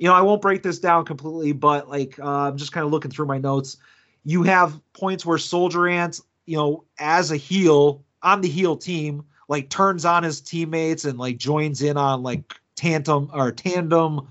you 0.00 0.08
know, 0.08 0.14
I 0.14 0.22
won't 0.22 0.40
break 0.40 0.62
this 0.62 0.78
down 0.78 1.04
completely, 1.04 1.52
but 1.52 1.90
like 1.90 2.18
uh, 2.18 2.48
I'm 2.48 2.56
just 2.56 2.72
kind 2.72 2.86
of 2.86 2.90
looking 2.90 3.10
through 3.10 3.26
my 3.26 3.36
notes. 3.36 3.76
You 4.24 4.42
have 4.44 4.80
points 4.94 5.26
where 5.26 5.36
Soldier 5.36 5.86
Ant, 5.86 6.20
you 6.46 6.56
know, 6.56 6.84
as 6.98 7.30
a 7.30 7.36
heel 7.36 8.02
on 8.22 8.40
the 8.40 8.48
heel 8.48 8.78
team, 8.78 9.22
like 9.48 9.68
turns 9.68 10.06
on 10.06 10.22
his 10.22 10.40
teammates 10.40 11.04
and 11.04 11.18
like 11.18 11.36
joins 11.36 11.82
in 11.82 11.98
on 11.98 12.22
like 12.22 12.54
tandem 12.76 13.30
or 13.34 13.52
tandem 13.52 14.26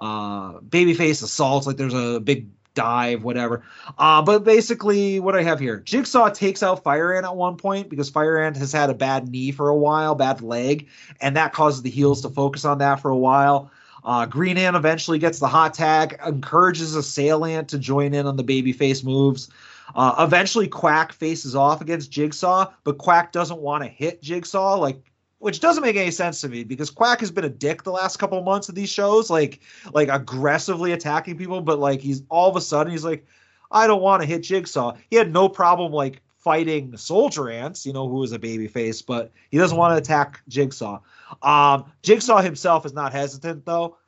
uh 0.00 0.58
babyface 0.60 1.22
assaults. 1.22 1.66
Like 1.66 1.76
there's 1.76 1.92
a 1.92 2.18
big 2.20 2.48
dive, 2.72 3.22
whatever. 3.22 3.62
Uh, 3.98 4.22
but 4.22 4.42
basically, 4.42 5.20
what 5.20 5.36
I 5.36 5.42
have 5.42 5.60
here, 5.60 5.80
Jigsaw 5.80 6.30
takes 6.30 6.62
out 6.62 6.82
Fire 6.82 7.12
Ant 7.12 7.26
at 7.26 7.36
one 7.36 7.58
point 7.58 7.90
because 7.90 8.08
Fire 8.08 8.38
Ant 8.38 8.56
has 8.56 8.72
had 8.72 8.88
a 8.88 8.94
bad 8.94 9.28
knee 9.28 9.50
for 9.50 9.68
a 9.68 9.76
while, 9.76 10.14
bad 10.14 10.40
leg, 10.40 10.88
and 11.20 11.36
that 11.36 11.52
causes 11.52 11.82
the 11.82 11.90
heels 11.90 12.22
to 12.22 12.30
focus 12.30 12.64
on 12.64 12.78
that 12.78 13.00
for 13.00 13.10
a 13.10 13.18
while. 13.18 13.70
Uh, 14.04 14.26
Green 14.26 14.56
Ant 14.56 14.76
eventually 14.76 15.18
gets 15.18 15.38
the 15.38 15.48
hot 15.48 15.74
tag, 15.74 16.18
encourages 16.26 16.96
a 16.96 17.00
Assailant 17.00 17.68
to 17.68 17.78
join 17.78 18.14
in 18.14 18.26
on 18.26 18.36
the 18.36 18.44
babyface 18.44 19.04
moves. 19.04 19.48
Uh, 19.94 20.14
eventually, 20.18 20.68
Quack 20.68 21.12
faces 21.12 21.54
off 21.54 21.80
against 21.80 22.10
Jigsaw, 22.10 22.72
but 22.84 22.98
Quack 22.98 23.32
doesn't 23.32 23.60
want 23.60 23.82
to 23.82 23.88
hit 23.88 24.22
Jigsaw, 24.22 24.76
like, 24.76 25.02
which 25.38 25.60
doesn't 25.60 25.82
make 25.82 25.96
any 25.96 26.10
sense 26.10 26.40
to 26.42 26.48
me 26.48 26.64
because 26.64 26.90
Quack 26.90 27.20
has 27.20 27.30
been 27.30 27.44
a 27.44 27.50
dick 27.50 27.82
the 27.82 27.90
last 27.90 28.18
couple 28.18 28.38
of 28.38 28.44
months 28.44 28.68
of 28.68 28.74
these 28.74 28.90
shows, 28.90 29.30
like, 29.30 29.60
like 29.92 30.08
aggressively 30.08 30.92
attacking 30.92 31.38
people. 31.38 31.60
But 31.60 31.78
like, 31.78 32.00
he's 32.00 32.22
all 32.28 32.48
of 32.48 32.56
a 32.56 32.60
sudden 32.60 32.92
he's 32.92 33.04
like, 33.04 33.26
I 33.70 33.86
don't 33.86 34.02
want 34.02 34.22
to 34.22 34.28
hit 34.28 34.42
Jigsaw. 34.42 34.96
He 35.08 35.16
had 35.16 35.32
no 35.32 35.48
problem 35.48 35.92
like 35.92 36.22
fighting 36.40 36.96
Soldier 36.96 37.50
Ants, 37.50 37.86
you 37.86 37.92
know, 37.92 38.08
who 38.08 38.22
is 38.22 38.32
a 38.32 38.38
babyface, 38.38 39.04
but 39.04 39.30
he 39.50 39.58
doesn't 39.58 39.76
want 39.76 39.92
to 39.92 39.98
attack 39.98 40.40
Jigsaw. 40.48 41.00
Um, 41.42 41.84
Jigsaw 42.02 42.40
himself 42.40 42.86
is 42.86 42.94
not 42.94 43.12
hesitant 43.12 43.66
though, 43.66 43.98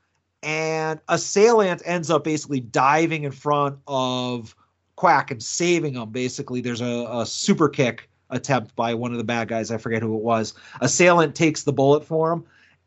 and 0.42 0.98
Assailant 1.08 1.82
ends 1.84 2.10
up 2.10 2.24
basically 2.24 2.60
diving 2.60 3.24
in 3.24 3.32
front 3.32 3.78
of 3.86 4.56
Quack 4.96 5.30
and 5.30 5.42
saving 5.42 5.94
him. 5.94 6.10
Basically, 6.10 6.60
there's 6.60 6.80
a, 6.80 7.06
a 7.10 7.26
super 7.26 7.68
kick 7.68 8.08
attempt 8.30 8.74
by 8.74 8.94
one 8.94 9.12
of 9.12 9.18
the 9.18 9.24
bad 9.24 9.48
guys. 9.48 9.70
I 9.70 9.76
forget 9.76 10.02
who 10.02 10.16
it 10.16 10.22
was. 10.22 10.54
Assailant 10.80 11.34
takes 11.34 11.62
the 11.62 11.72
bullet 11.72 12.04
for 12.04 12.32
him, 12.32 12.44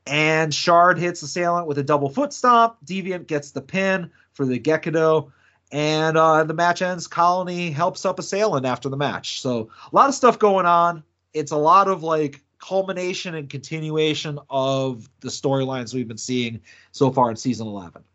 and 0.07 0.53
Shard 0.53 0.97
hits 0.97 1.21
Assailant 1.21 1.67
with 1.67 1.77
a 1.77 1.83
double 1.83 2.09
foot 2.09 2.33
stomp. 2.33 2.77
Deviant 2.83 3.27
gets 3.27 3.51
the 3.51 3.61
pin 3.61 4.09
for 4.33 4.45
the 4.45 4.59
Gekido. 4.59 5.31
And 5.75 6.15
uh, 6.15 6.45
the 6.45 6.53
match 6.53 6.81
ends. 6.81 7.05
Colony 7.05 7.69
helps 7.69 8.05
up 8.05 8.17
a 8.17 8.21
Assailant 8.21 8.65
after 8.65 8.87
the 8.87 8.95
match. 8.95 9.41
So 9.41 9.69
a 9.91 9.93
lot 9.93 10.07
of 10.07 10.15
stuff 10.15 10.39
going 10.39 10.65
on. 10.65 11.03
It's 11.33 11.51
a 11.51 11.57
lot 11.57 11.89
of 11.89 12.01
like 12.01 12.39
culmination 12.59 13.35
and 13.35 13.49
continuation 13.49 14.39
of 14.49 15.09
the 15.19 15.27
storylines 15.27 15.93
we've 15.93 16.07
been 16.07 16.17
seeing 16.17 16.61
so 16.93 17.11
far 17.11 17.29
in 17.29 17.35
season 17.35 17.67
11. 17.67 18.05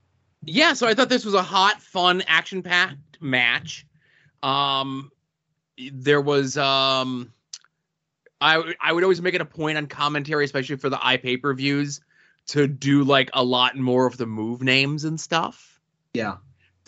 Yeah, 0.42 0.72
so 0.72 0.88
I 0.88 0.94
thought 0.94 1.10
this 1.10 1.26
was 1.26 1.34
a 1.34 1.42
hot, 1.42 1.82
fun, 1.82 2.22
action-packed 2.26 3.20
match. 3.20 3.86
Um, 4.42 5.12
there 5.92 6.22
was 6.22 6.56
um, 6.56 7.30
I 8.40 8.72
I 8.80 8.90
would 8.90 9.02
always 9.02 9.20
make 9.20 9.34
it 9.34 9.42
a 9.42 9.44
point 9.44 9.76
on 9.76 9.86
commentary, 9.86 10.46
especially 10.46 10.76
for 10.76 10.88
the 10.88 10.96
iPay 10.96 11.42
per 11.42 11.52
views, 11.52 12.00
to 12.46 12.66
do 12.66 13.04
like 13.04 13.28
a 13.34 13.44
lot 13.44 13.76
more 13.76 14.06
of 14.06 14.16
the 14.16 14.24
move 14.24 14.62
names 14.62 15.04
and 15.04 15.20
stuff. 15.20 15.78
Yeah, 16.14 16.36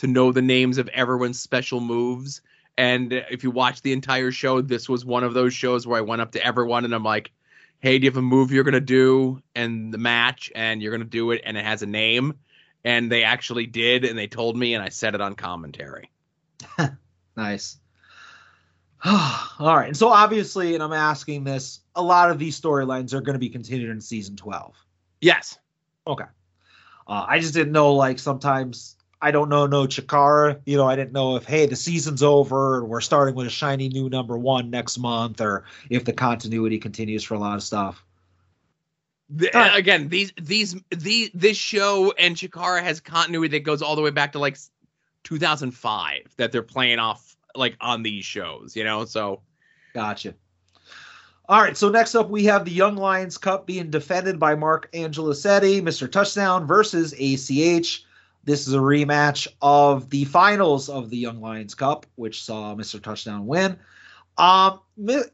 to 0.03 0.09
know 0.09 0.33
the 0.33 0.43
names 0.43 0.79
of 0.79 0.89
everyone's 0.89 1.39
special 1.39 1.79
moves. 1.79 2.43
And 2.77 3.13
if 3.13 3.45
you 3.45 3.53
watch 3.53 3.83
the 3.83 3.93
entire 3.93 4.33
show, 4.33 4.61
this 4.61 4.89
was 4.89 5.05
one 5.05 5.23
of 5.23 5.33
those 5.33 5.55
shows 5.55 5.87
where 5.87 5.97
I 5.97 6.01
went 6.01 6.21
up 6.21 6.33
to 6.33 6.45
everyone 6.45 6.85
and 6.85 6.93
I'm 6.93 7.05
like, 7.05 7.31
hey, 7.79 8.01
do 8.01 8.05
you 8.05 8.11
have 8.11 8.17
a 8.17 8.23
move 8.23 8.51
you're 8.51 8.65
going 8.65 8.73
to 8.75 8.81
do 8.81 9.41
in 9.55 9.93
the 9.93 9.99
match? 9.99 10.51
And 10.57 10.83
you're 10.83 10.91
going 10.91 11.05
to 11.05 11.09
do 11.09 11.31
it 11.31 11.43
and 11.45 11.57
it 11.57 11.65
has 11.65 11.83
a 11.83 11.87
name. 11.87 12.35
And 12.83 13.13
they 13.13 13.23
actually 13.23 13.67
did. 13.67 14.05
And 14.05 14.19
they 14.19 14.27
told 14.27 14.57
me 14.57 14.75
and 14.75 14.83
I 14.83 14.89
said 14.89 15.15
it 15.15 15.21
on 15.21 15.37
commentary. 15.37 16.11
nice. 17.37 17.79
All 19.05 19.47
right. 19.61 19.87
And 19.87 19.97
so 19.97 20.09
obviously, 20.09 20.75
and 20.75 20.83
I'm 20.83 20.93
asking 20.93 21.45
this, 21.45 21.79
a 21.95 22.03
lot 22.03 22.29
of 22.29 22.41
these 22.41 22.61
storylines 22.61 23.15
are 23.15 23.21
going 23.21 23.35
to 23.35 23.39
be 23.39 23.51
continued 23.51 23.91
in 23.91 24.01
season 24.01 24.35
12. 24.35 24.75
Yes. 25.21 25.61
Okay. 26.09 26.27
Uh, 27.07 27.25
I 27.29 27.39
just 27.39 27.55
didn't 27.55 27.73
know, 27.73 27.95
like, 27.95 28.19
sometimes 28.19 28.97
I 29.23 29.31
don't 29.31 29.49
know 29.49 29.67
no 29.67 29.87
Chikara. 29.87 30.61
You 30.67 30.77
know, 30.77 30.89
I 30.89 30.97
didn't 30.97 31.13
know 31.13 31.37
if 31.37 31.45
hey 31.45 31.67
the 31.67 31.77
season's 31.77 32.25
over 32.25 32.81
and 32.81 32.89
we're 32.89 33.01
starting 33.01 33.37
with 33.37 33.47
a 33.47 33.51
shiny 33.51 33.89
new 33.89 34.11
number 34.11 34.37
one 34.37 34.69
next 34.69 34.99
month, 34.99 35.41
or 35.41 35.65
if 35.89 36.05
the 36.05 36.13
continuity 36.13 36.79
continues 36.79 37.23
for 37.23 37.35
a 37.35 37.39
lot 37.39 37.55
of 37.55 37.63
stuff. 37.63 38.05
The, 39.31 39.49
right. 39.55 39.79
Again, 39.79 40.09
these 40.09 40.33
these 40.41 40.75
the 40.91 41.31
this 41.35 41.57
show 41.57 42.13
and 42.19 42.35
Chikara 42.35 42.83
has 42.83 42.99
continuity 42.99 43.57
that 43.57 43.65
goes 43.65 43.81
all 43.81 43.95
the 43.95 44.03
way 44.03 44.11
back 44.11 44.33
to 44.33 44.41
like 44.41 44.59
2005 45.23 46.35
that 46.37 46.51
they're 46.51 46.63
playing 46.63 46.99
off 46.99 47.37
like 47.55 47.77
on 47.81 48.03
these 48.03 48.25
shows. 48.25 48.75
You 48.75 48.83
know, 48.83 49.05
so 49.05 49.41
gotcha. 49.95 50.35
All 51.49 51.61
right, 51.61 51.77
so 51.77 51.89
next 51.91 52.17
up 52.17 52.29
we 52.29 52.45
have 52.45 52.65
the 52.65 52.73
Young 52.73 52.97
Lions 52.97 53.39
Cup 53.39 53.67
being 53.67 53.91
defended 53.91 54.41
by 54.41 54.57
Mark 54.57 54.91
Angelosetti, 54.93 55.81
Mr. 55.81 56.11
Touchdown 56.11 56.67
versus 56.67 57.13
ACH. 57.13 58.05
This 58.45 58.67
is 58.67 58.75
a 58.75 58.79
rematch 58.79 59.47
of 59.61 60.11
the 60.11 60.25
finals 60.25 60.89
of 60.89 61.11
the 61.11 61.17
Young 61.17 61.41
Lions 61.41 61.75
Cup, 61.75 62.07
which 62.17 62.43
saw 62.43 62.75
Mr. 62.75 63.01
Touchdown 63.01 63.47
win. 63.47 63.79
Um, 64.37 64.81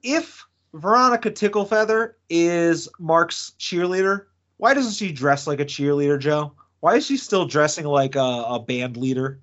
if 0.03 0.47
Veronica 0.75 1.31
Ticklefeather 1.31 2.15
is 2.29 2.89
Mark's 2.99 3.53
cheerleader, 3.59 4.27
why 4.59 4.75
doesn't 4.75 4.93
she 4.93 5.13
dress 5.13 5.47
like 5.47 5.61
a 5.61 5.65
cheerleader, 5.65 6.19
Joe? 6.19 6.53
Why 6.81 6.97
is 6.97 7.07
she 7.07 7.17
still 7.17 7.47
dressing 7.47 7.87
like 7.87 8.15
a, 8.15 8.45
a 8.49 8.61
band 8.61 8.97
leader? 8.97 9.41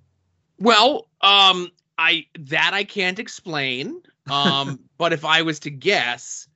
Well, 0.59 1.07
um, 1.22 1.72
I 1.97 2.28
that 2.39 2.72
I 2.74 2.84
can't 2.84 3.20
explain. 3.20 4.01
Um, 4.30 4.80
but 4.97 5.11
if 5.13 5.26
I 5.26 5.41
was 5.41 5.59
to 5.61 5.70
guess, 5.72 6.47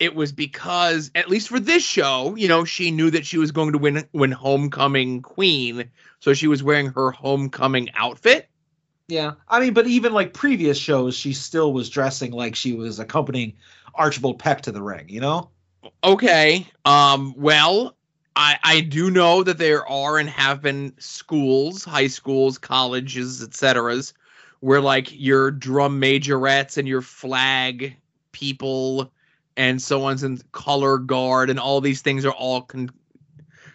it 0.00 0.14
was 0.14 0.32
because 0.32 1.10
at 1.14 1.28
least 1.28 1.48
for 1.50 1.60
this 1.60 1.84
show, 1.84 2.34
you 2.34 2.48
know, 2.48 2.64
she 2.64 2.90
knew 2.90 3.10
that 3.10 3.26
she 3.26 3.36
was 3.36 3.52
going 3.52 3.72
to 3.72 3.78
win 3.78 4.08
win 4.12 4.32
homecoming 4.32 5.20
queen, 5.20 5.90
so 6.18 6.32
she 6.32 6.48
was 6.48 6.62
wearing 6.62 6.86
her 6.86 7.10
homecoming 7.10 7.90
outfit. 7.94 8.48
Yeah, 9.08 9.32
I 9.48 9.60
mean, 9.60 9.74
but 9.74 9.86
even 9.86 10.14
like 10.14 10.32
previous 10.32 10.78
shows, 10.78 11.14
she 11.14 11.34
still 11.34 11.72
was 11.72 11.90
dressing 11.90 12.32
like 12.32 12.56
she 12.56 12.72
was 12.72 12.98
accompanying 12.98 13.52
Archibald 13.94 14.38
Peck 14.38 14.62
to 14.62 14.72
the 14.72 14.82
ring. 14.82 15.04
You 15.08 15.20
know? 15.20 15.50
Okay. 16.02 16.66
Um. 16.86 17.34
Well, 17.36 17.94
I 18.34 18.56
I 18.64 18.80
do 18.80 19.10
know 19.10 19.42
that 19.42 19.58
there 19.58 19.86
are 19.86 20.18
and 20.18 20.30
have 20.30 20.62
been 20.62 20.94
schools, 20.98 21.84
high 21.84 22.06
schools, 22.06 22.56
colleges, 22.56 23.42
etc., 23.42 24.00
where 24.60 24.80
like 24.80 25.08
your 25.12 25.50
drum 25.50 26.00
majorettes 26.00 26.78
and 26.78 26.88
your 26.88 27.02
flag 27.02 27.96
people 28.32 29.12
and 29.60 29.82
so 29.82 30.04
on 30.04 30.24
and 30.24 30.52
color 30.52 30.96
guard 30.96 31.50
and 31.50 31.60
all 31.60 31.82
these 31.82 32.00
things 32.00 32.24
are 32.24 32.32
all 32.32 32.62
con- 32.62 32.88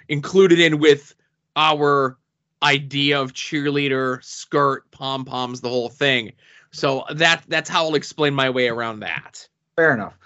included 0.10 0.60
in 0.60 0.80
with 0.80 1.14
our 1.56 2.18
idea 2.64 3.22
of 3.22 3.34
cheerleader 3.34 4.24
skirt 4.24 4.90
pom 4.90 5.24
poms 5.24 5.62
the 5.62 5.70
whole 5.70 5.90
thing 5.90 6.32
so 6.72 7.04
that 7.14 7.44
that's 7.48 7.70
how 7.70 7.86
i'll 7.86 7.94
explain 7.94 8.34
my 8.34 8.50
way 8.50 8.68
around 8.68 9.00
that 9.00 9.48
fair 9.76 9.94
enough 9.94 10.18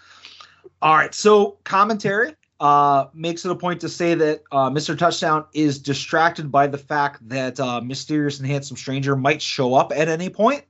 all 0.81 0.95
right 0.95 1.13
so 1.13 1.57
commentary 1.65 2.33
uh, 2.61 3.07
makes 3.13 3.43
it 3.43 3.51
a 3.51 3.55
point 3.55 3.79
to 3.79 3.87
say 3.87 4.15
that 4.15 4.43
uh, 4.51 4.69
Mr. 4.69 4.97
Touchdown 4.97 5.45
is 5.53 5.79
distracted 5.79 6.51
by 6.51 6.67
the 6.67 6.77
fact 6.77 7.25
that 7.29 7.57
uh, 7.57 7.79
Mysterious 7.79 8.37
and 8.39 8.45
Handsome 8.45 8.75
Stranger 8.75 9.15
might 9.15 9.41
show 9.41 9.75
up 9.75 9.93
at 9.95 10.09
any 10.09 10.29
point. 10.29 10.65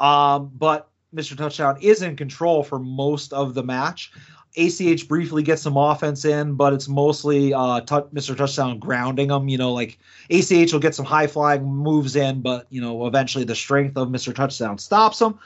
Um, 0.00 0.50
but 0.52 0.89
Mr. 1.14 1.36
Touchdown 1.36 1.78
is 1.80 2.02
in 2.02 2.16
control 2.16 2.62
for 2.62 2.78
most 2.78 3.32
of 3.32 3.54
the 3.54 3.62
match. 3.62 4.12
ACH 4.56 5.06
briefly 5.06 5.42
gets 5.44 5.62
some 5.62 5.76
offense 5.76 6.24
in, 6.24 6.54
but 6.54 6.72
it's 6.72 6.88
mostly 6.88 7.54
uh, 7.54 7.80
t- 7.80 7.94
Mr. 8.12 8.36
Touchdown 8.36 8.78
grounding 8.80 9.30
him. 9.30 9.48
You 9.48 9.58
know, 9.58 9.72
like 9.72 9.98
ACH 10.28 10.72
will 10.72 10.80
get 10.80 10.94
some 10.94 11.04
high 11.04 11.28
flying 11.28 11.64
moves 11.64 12.16
in, 12.16 12.40
but 12.40 12.66
you 12.70 12.80
know, 12.80 13.06
eventually 13.06 13.44
the 13.44 13.54
strength 13.54 13.96
of 13.96 14.08
Mr. 14.08 14.34
Touchdown 14.34 14.78
stops 14.78 15.20
him. 15.20 15.38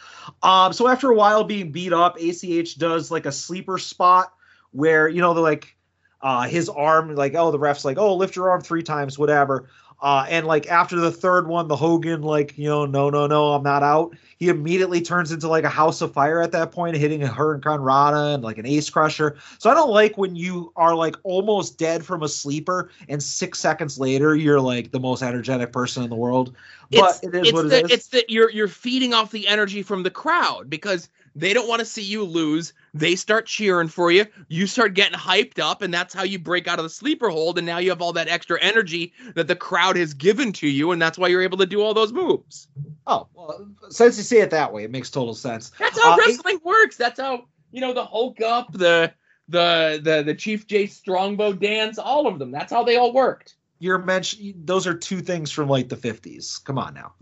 Um, 0.42 0.72
so 0.72 0.88
after 0.88 1.10
a 1.10 1.14
while 1.14 1.44
being 1.44 1.70
beat 1.70 1.92
up, 1.92 2.16
ACH 2.18 2.78
does 2.78 3.10
like 3.10 3.26
a 3.26 3.32
sleeper 3.32 3.76
spot 3.76 4.32
where 4.70 5.06
you 5.08 5.20
know 5.20 5.34
they're 5.34 5.42
like 5.42 5.76
uh, 6.22 6.48
his 6.48 6.70
arm, 6.70 7.14
like 7.14 7.34
oh 7.36 7.50
the 7.50 7.58
ref's 7.58 7.84
like 7.84 7.98
oh 7.98 8.14
lift 8.14 8.36
your 8.36 8.50
arm 8.50 8.62
three 8.62 8.82
times, 8.82 9.18
whatever. 9.18 9.68
Uh, 10.04 10.26
and 10.28 10.46
like 10.46 10.66
after 10.66 11.00
the 11.00 11.10
third 11.10 11.48
one, 11.48 11.66
the 11.66 11.74
Hogan 11.74 12.20
like 12.20 12.58
you 12.58 12.68
know 12.68 12.84
no 12.84 13.08
no 13.08 13.26
no 13.26 13.54
I'm 13.54 13.62
not 13.62 13.82
out. 13.82 14.14
He 14.36 14.50
immediately 14.50 15.00
turns 15.00 15.32
into 15.32 15.48
like 15.48 15.64
a 15.64 15.70
house 15.70 16.02
of 16.02 16.12
fire 16.12 16.42
at 16.42 16.52
that 16.52 16.72
point, 16.72 16.94
hitting 16.94 17.22
a 17.22 17.26
Hurricane 17.26 17.80
Rana 17.80 18.34
and 18.34 18.44
like 18.44 18.58
an 18.58 18.66
Ace 18.66 18.90
Crusher. 18.90 19.38
So 19.58 19.70
I 19.70 19.74
don't 19.74 19.88
like 19.88 20.18
when 20.18 20.36
you 20.36 20.74
are 20.76 20.94
like 20.94 21.16
almost 21.22 21.78
dead 21.78 22.04
from 22.04 22.22
a 22.22 22.28
sleeper, 22.28 22.90
and 23.08 23.22
six 23.22 23.58
seconds 23.58 23.98
later 23.98 24.36
you're 24.36 24.60
like 24.60 24.90
the 24.90 25.00
most 25.00 25.22
energetic 25.22 25.72
person 25.72 26.04
in 26.04 26.10
the 26.10 26.16
world. 26.16 26.54
But 26.92 27.20
it's, 27.22 27.22
it 27.22 27.46
is 27.46 27.52
what 27.54 27.70
the, 27.70 27.78
it 27.78 27.84
is. 27.86 27.90
It's 27.90 28.06
that 28.08 28.28
you're 28.28 28.50
you're 28.50 28.68
feeding 28.68 29.14
off 29.14 29.30
the 29.30 29.48
energy 29.48 29.82
from 29.82 30.02
the 30.02 30.10
crowd 30.10 30.68
because 30.68 31.08
they 31.36 31.52
don't 31.52 31.68
want 31.68 31.80
to 31.80 31.84
see 31.84 32.02
you 32.02 32.24
lose. 32.24 32.72
They 32.92 33.16
start 33.16 33.46
cheering 33.46 33.88
for 33.88 34.10
you. 34.12 34.26
You 34.48 34.66
start 34.66 34.94
getting 34.94 35.18
hyped 35.18 35.58
up, 35.58 35.82
and 35.82 35.92
that's 35.92 36.14
how 36.14 36.22
you 36.22 36.38
break 36.38 36.68
out 36.68 36.78
of 36.78 36.84
the 36.84 36.90
sleeper 36.90 37.28
hold. 37.28 37.58
And 37.58 37.66
now 37.66 37.78
you 37.78 37.90
have 37.90 38.00
all 38.00 38.12
that 38.12 38.28
extra 38.28 38.60
energy 38.60 39.12
that 39.34 39.48
the 39.48 39.56
crowd 39.56 39.96
has 39.96 40.14
given 40.14 40.52
to 40.54 40.68
you, 40.68 40.92
and 40.92 41.02
that's 41.02 41.18
why 41.18 41.28
you're 41.28 41.42
able 41.42 41.58
to 41.58 41.66
do 41.66 41.82
all 41.82 41.94
those 41.94 42.12
moves. 42.12 42.68
Oh, 43.06 43.26
well, 43.34 43.66
since 43.90 44.16
you 44.16 44.22
see 44.22 44.38
it 44.38 44.50
that 44.50 44.72
way, 44.72 44.84
it 44.84 44.90
makes 44.90 45.10
total 45.10 45.34
sense. 45.34 45.72
That's 45.78 46.00
how 46.00 46.12
Uh, 46.14 46.18
wrestling 46.18 46.60
works. 46.64 46.96
That's 46.96 47.18
how 47.18 47.46
you 47.72 47.80
know 47.80 47.92
the 47.92 48.04
Hulk 48.04 48.40
up, 48.40 48.72
the 48.72 49.12
the 49.48 50.00
the 50.02 50.22
the 50.22 50.34
Chief 50.34 50.66
Jay 50.66 50.86
Strongbow 50.86 51.52
dance, 51.54 51.98
all 51.98 52.26
of 52.26 52.38
them. 52.38 52.50
That's 52.50 52.72
how 52.72 52.84
they 52.84 52.96
all 52.96 53.12
worked. 53.12 53.56
You're 53.80 53.98
mention 53.98 54.54
those 54.64 54.86
are 54.86 54.94
two 54.94 55.20
things 55.20 55.50
from 55.50 55.68
like 55.68 55.88
the 55.88 55.96
50s. 55.96 56.64
Come 56.64 56.78
on 56.78 56.94
now. 56.94 57.12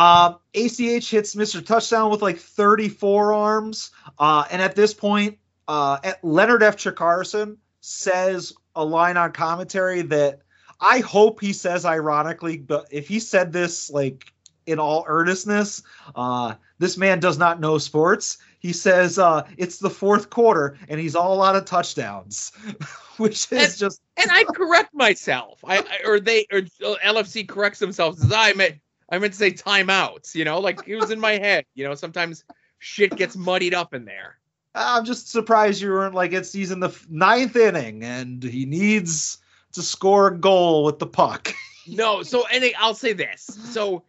Um, 0.00 0.38
ACH 0.54 1.10
hits 1.10 1.34
Mr. 1.34 1.64
Touchdown 1.64 2.10
with 2.10 2.22
like 2.22 2.38
34 2.38 3.34
arms. 3.34 3.90
Uh, 4.18 4.44
and 4.50 4.62
at 4.62 4.74
this 4.74 4.94
point, 4.94 5.36
uh, 5.68 5.98
at 6.02 6.24
Leonard 6.24 6.62
F. 6.62 6.78
Chikarson 6.78 7.58
says 7.82 8.54
a 8.74 8.82
line 8.82 9.18
on 9.18 9.32
commentary 9.32 10.00
that 10.00 10.40
I 10.80 11.00
hope 11.00 11.38
he 11.42 11.52
says 11.52 11.84
ironically, 11.84 12.56
but 12.56 12.86
if 12.90 13.08
he 13.08 13.20
said 13.20 13.52
this 13.52 13.90
like 13.90 14.32
in 14.64 14.78
all 14.78 15.04
earnestness, 15.06 15.82
uh, 16.16 16.54
this 16.78 16.96
man 16.96 17.20
does 17.20 17.36
not 17.36 17.60
know 17.60 17.76
sports. 17.76 18.38
He 18.58 18.72
says 18.72 19.18
uh, 19.18 19.46
it's 19.58 19.76
the 19.78 19.90
fourth 19.90 20.30
quarter 20.30 20.78
and 20.88 20.98
he's 20.98 21.14
all 21.14 21.42
out 21.42 21.56
of 21.56 21.66
touchdowns, 21.66 22.52
which 23.18 23.52
is 23.52 23.78
just 23.78 24.00
And 24.16 24.30
I 24.30 24.44
correct 24.44 24.94
myself. 24.94 25.62
I, 25.62 25.80
I 25.80 25.98
or 26.06 26.20
they 26.20 26.46
or 26.50 26.62
LFC 26.62 27.46
corrects 27.46 27.80
themselves 27.80 28.24
as 28.24 28.32
I 28.32 28.54
meant. 28.54 28.76
I 29.10 29.18
meant 29.18 29.32
to 29.32 29.38
say 29.38 29.50
timeouts. 29.50 30.34
You 30.34 30.44
know, 30.44 30.58
like 30.60 30.86
it 30.86 30.96
was 30.96 31.10
in 31.10 31.20
my 31.20 31.32
head. 31.32 31.64
You 31.74 31.84
know, 31.84 31.94
sometimes 31.94 32.44
shit 32.78 33.16
gets 33.16 33.36
muddied 33.36 33.74
up 33.74 33.94
in 33.94 34.04
there. 34.04 34.38
I'm 34.74 35.04
just 35.04 35.30
surprised 35.30 35.82
you 35.82 35.90
weren't 35.90 36.14
like 36.14 36.32
it's 36.32 36.52
he's 36.52 36.70
in 36.70 36.80
the 36.80 36.96
ninth 37.08 37.56
inning 37.56 38.04
and 38.04 38.42
he 38.42 38.66
needs 38.66 39.38
to 39.72 39.82
score 39.82 40.28
a 40.28 40.38
goal 40.38 40.84
with 40.84 40.98
the 40.98 41.06
puck. 41.06 41.52
No, 41.86 42.22
so 42.22 42.44
and 42.52 42.62
I'll 42.78 42.94
say 42.94 43.14
this. 43.14 43.42
So 43.72 44.04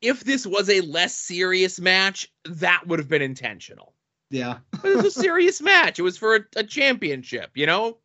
if 0.00 0.24
this 0.24 0.46
was 0.46 0.70
a 0.70 0.80
less 0.82 1.14
serious 1.14 1.78
match, 1.78 2.32
that 2.46 2.86
would 2.86 2.98
have 2.98 3.08
been 3.08 3.20
intentional. 3.20 3.92
yeah. 4.30 4.58
But 4.70 4.92
it 4.92 4.96
was 4.96 5.06
a 5.06 5.10
serious 5.10 5.60
match. 5.60 5.98
It 5.98 6.02
was 6.02 6.16
for 6.16 6.36
a, 6.36 6.40
a 6.54 6.62
championship, 6.62 7.50
you 7.54 7.66
know? 7.66 7.98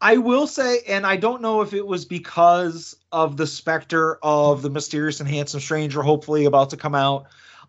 I 0.00 0.16
will 0.16 0.46
say, 0.46 0.80
and 0.88 1.06
I 1.06 1.16
don't 1.16 1.40
know 1.40 1.60
if 1.62 1.72
it 1.72 1.86
was 1.86 2.04
because 2.04 2.96
of 3.12 3.36
the 3.36 3.46
specter 3.46 4.18
of 4.22 4.62
the 4.62 4.70
mysterious 4.70 5.20
and 5.20 5.28
handsome 5.28 5.60
stranger, 5.60 6.02
hopefully 6.02 6.44
about 6.44 6.70
to 6.70 6.76
come 6.76 6.94
out, 6.94 7.26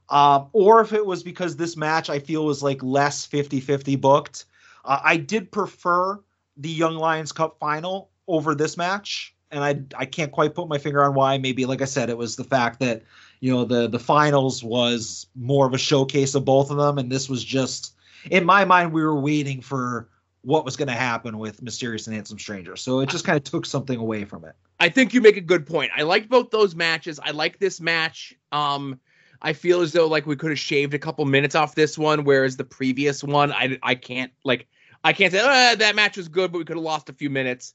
um, 0.10 0.50
or 0.54 0.82
if 0.82 0.92
it 0.92 1.06
was 1.06 1.24
because 1.24 1.56
this 1.56 1.78
match 1.78 2.10
I 2.10 2.20
feel 2.20 2.46
was 2.46 2.62
like 2.62 2.84
less 2.84 3.26
50 3.26 3.60
50 3.62 3.96
booked. 3.96 4.46
Uh, 4.84 5.00
I 5.04 5.18
did 5.18 5.52
prefer 5.52 6.20
the 6.58 6.70
Young 6.70 6.96
Lions 6.96 7.32
Cup 7.32 7.58
final 7.60 8.10
over 8.28 8.54
this 8.54 8.76
match, 8.76 9.36
and 9.52 9.64
I 9.64 9.82
I 9.98 10.06
can't 10.06 10.32
quite 10.32 10.56
put 10.56 10.68
my 10.68 10.78
finger 10.78 11.04
on 11.04 11.14
why. 11.14 11.38
Maybe, 11.38 11.66
like 11.66 11.82
I 11.82 11.86
said, 11.86 12.10
it 12.10 12.18
was 12.18 12.36
the 12.36 12.44
fact 12.44 12.80
that 12.82 13.04
you 13.40 13.52
know 13.52 13.66
the 13.66 13.88
the 13.88 14.00
finals 14.00 14.64
was 14.64 15.28
more 15.36 15.68
of 15.68 15.74
a 15.74 15.78
showcase 15.78 16.36
of 16.36 16.46
both 16.46 16.72
of 16.72 16.78
them, 16.78 16.98
and 16.98 17.12
this 17.12 17.30
was 17.30 17.44
just 17.44 17.96
in 18.30 18.46
my 18.46 18.66
mind 18.66 18.92
we 18.92 19.04
were 19.04 19.20
waiting 19.20 19.62
for 19.62 20.10
what 20.44 20.66
was 20.66 20.76
going 20.76 20.88
to 20.88 20.94
happen 20.94 21.38
with 21.38 21.62
Mysterious 21.62 22.08
and 22.08 22.16
Handsome 22.16 22.40
Stranger. 22.40 22.76
So 22.76 23.00
it 23.00 23.10
just 23.10 23.26
kind 23.26 23.38
of 23.38 23.44
took 23.44 23.66
something 23.66 24.00
away 24.00 24.26
from 24.26 24.44
it. 24.46 24.56
I 24.80 24.90
think 24.90 25.14
you 25.14 25.22
make 25.22 25.38
a 25.38 25.42
good 25.42 25.68
point. 25.68 25.92
I 25.96 26.02
liked 26.02 26.30
both 26.30 26.50
those 26.50 26.76
matches. 26.76 27.20
I 27.20 27.32
like 27.32 27.60
this 27.60 27.80
match. 27.80 28.34
Um, 28.52 29.00
I 29.42 29.54
feel 29.54 29.82
as 29.82 29.92
though 29.92 30.08
like 30.08 30.26
we 30.26 30.36
could 30.36 30.52
have 30.52 30.60
shaved 30.60 30.94
a 30.94 31.00
couple 31.00 31.26
minutes 31.26 31.56
off 31.56 31.76
this 31.76 31.98
one, 31.98 32.24
whereas 32.24 32.58
the 32.58 32.64
previous 32.64 33.24
one, 33.24 33.52
I 33.52 33.78
I 33.82 33.96
can't 33.96 34.32
like 34.44 34.68
I 35.04 35.14
can't 35.14 35.32
say 35.32 35.40
"Ah, 35.42 35.76
that 35.78 35.96
match 35.96 36.18
was 36.18 36.28
good, 36.28 36.52
but 36.52 36.60
we 36.60 36.66
could 36.66 36.78
have 36.78 36.84
lost 36.84 37.10
a 37.10 37.14
few 37.14 37.30
minutes. 37.30 37.74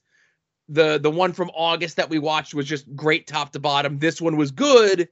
The 0.69 0.99
the 0.99 1.11
one 1.11 1.33
from 1.33 1.51
August 1.55 1.97
that 1.97 2.11
we 2.11 2.19
watched 2.19 2.55
was 2.55 2.67
just 2.67 2.95
great 2.95 3.27
top 3.27 3.53
to 3.53 3.61
bottom. 3.61 3.99
This 3.99 4.21
one 4.21 4.37
was 4.37 4.51
good. 4.51 5.09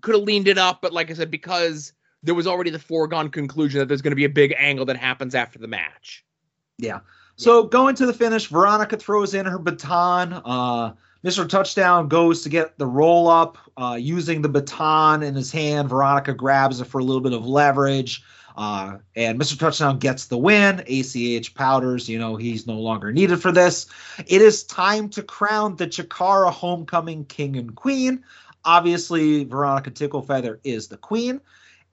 Could 0.00 0.14
have 0.14 0.24
leaned 0.24 0.48
it 0.48 0.58
up, 0.58 0.80
but 0.80 0.92
like 0.92 1.10
I 1.10 1.14
said, 1.14 1.30
because 1.30 1.92
there 2.22 2.34
was 2.34 2.46
already 2.46 2.70
the 2.70 2.78
foregone 2.78 3.30
conclusion 3.30 3.78
that 3.80 3.86
there's 3.86 4.02
going 4.02 4.12
to 4.12 4.16
be 4.16 4.24
a 4.24 4.30
big 4.30 4.54
angle 4.58 4.86
that 4.86 4.96
happens 4.96 5.34
after 5.34 5.58
the 5.58 5.68
match. 5.68 6.24
Yeah. 6.78 7.00
So 7.36 7.64
going 7.64 7.94
to 7.96 8.06
the 8.06 8.12
finish, 8.12 8.46
Veronica 8.46 8.96
throws 8.96 9.34
in 9.34 9.46
her 9.46 9.58
baton. 9.58 10.40
Uh, 10.44 10.92
Mr. 11.24 11.48
Touchdown 11.48 12.08
goes 12.08 12.42
to 12.42 12.48
get 12.48 12.78
the 12.78 12.86
roll 12.86 13.28
up 13.28 13.58
uh, 13.76 13.96
using 14.00 14.42
the 14.42 14.48
baton 14.48 15.22
in 15.22 15.34
his 15.34 15.50
hand. 15.50 15.88
Veronica 15.88 16.32
grabs 16.32 16.80
it 16.80 16.86
for 16.86 17.00
a 17.00 17.04
little 17.04 17.20
bit 17.20 17.32
of 17.32 17.46
leverage. 17.46 18.22
Uh, 18.56 18.98
and 19.14 19.38
Mr. 19.38 19.56
Touchdown 19.56 19.98
gets 19.98 20.26
the 20.26 20.36
win. 20.36 20.82
ACH 20.88 21.54
powders, 21.54 22.08
you 22.08 22.18
know, 22.18 22.34
he's 22.34 22.66
no 22.66 22.74
longer 22.74 23.12
needed 23.12 23.40
for 23.40 23.52
this. 23.52 23.86
It 24.26 24.42
is 24.42 24.64
time 24.64 25.08
to 25.10 25.22
crown 25.22 25.76
the 25.76 25.86
Chikara 25.86 26.50
homecoming 26.52 27.24
king 27.26 27.56
and 27.56 27.74
queen. 27.76 28.24
Obviously, 28.64 29.44
Veronica 29.44 29.92
Ticklefeather 29.92 30.58
is 30.64 30.88
the 30.88 30.96
queen. 30.96 31.40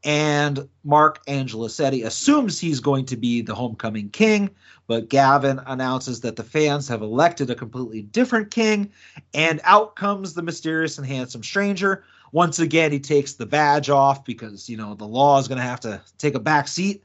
And 0.06 0.70
Mark 0.84 1.26
Angelosetti 1.26 2.06
assumes 2.06 2.60
he's 2.60 2.80
going 2.80 3.06
to 3.08 3.18
be 3.18 3.42
the 3.42 3.56
homecoming 3.56 4.10
king, 4.10 4.52
but 4.86 5.10
Gavin 5.10 5.60
announces 5.66 6.22
that 6.22 6.36
the 6.36 6.44
fans 6.44 6.88
have 6.88 7.02
elected 7.02 7.50
a 7.50 7.56
completely 7.56 8.04
different 8.04 8.52
king, 8.52 8.92
and 9.34 9.60
out 9.64 9.96
comes 9.96 10.36
the 10.36 10.44
mysterious 10.44 11.00
and 11.00 11.08
handsome 11.08 11.42
stranger. 11.42 12.04
Once 12.32 12.60
again, 12.60 12.92
he 12.92 13.00
takes 13.00 13.34
the 13.34 13.48
badge 13.48 13.90
off 13.90 14.24
because 14.24 14.70
you 14.70 14.78
know 14.78 14.94
the 14.94 15.08
law 15.08 15.40
is 15.40 15.48
going 15.48 15.58
to 15.58 15.64
have 15.64 15.80
to 15.80 16.00
take 16.20 16.36
a 16.36 16.40
back 16.40 16.68
seat, 16.68 17.04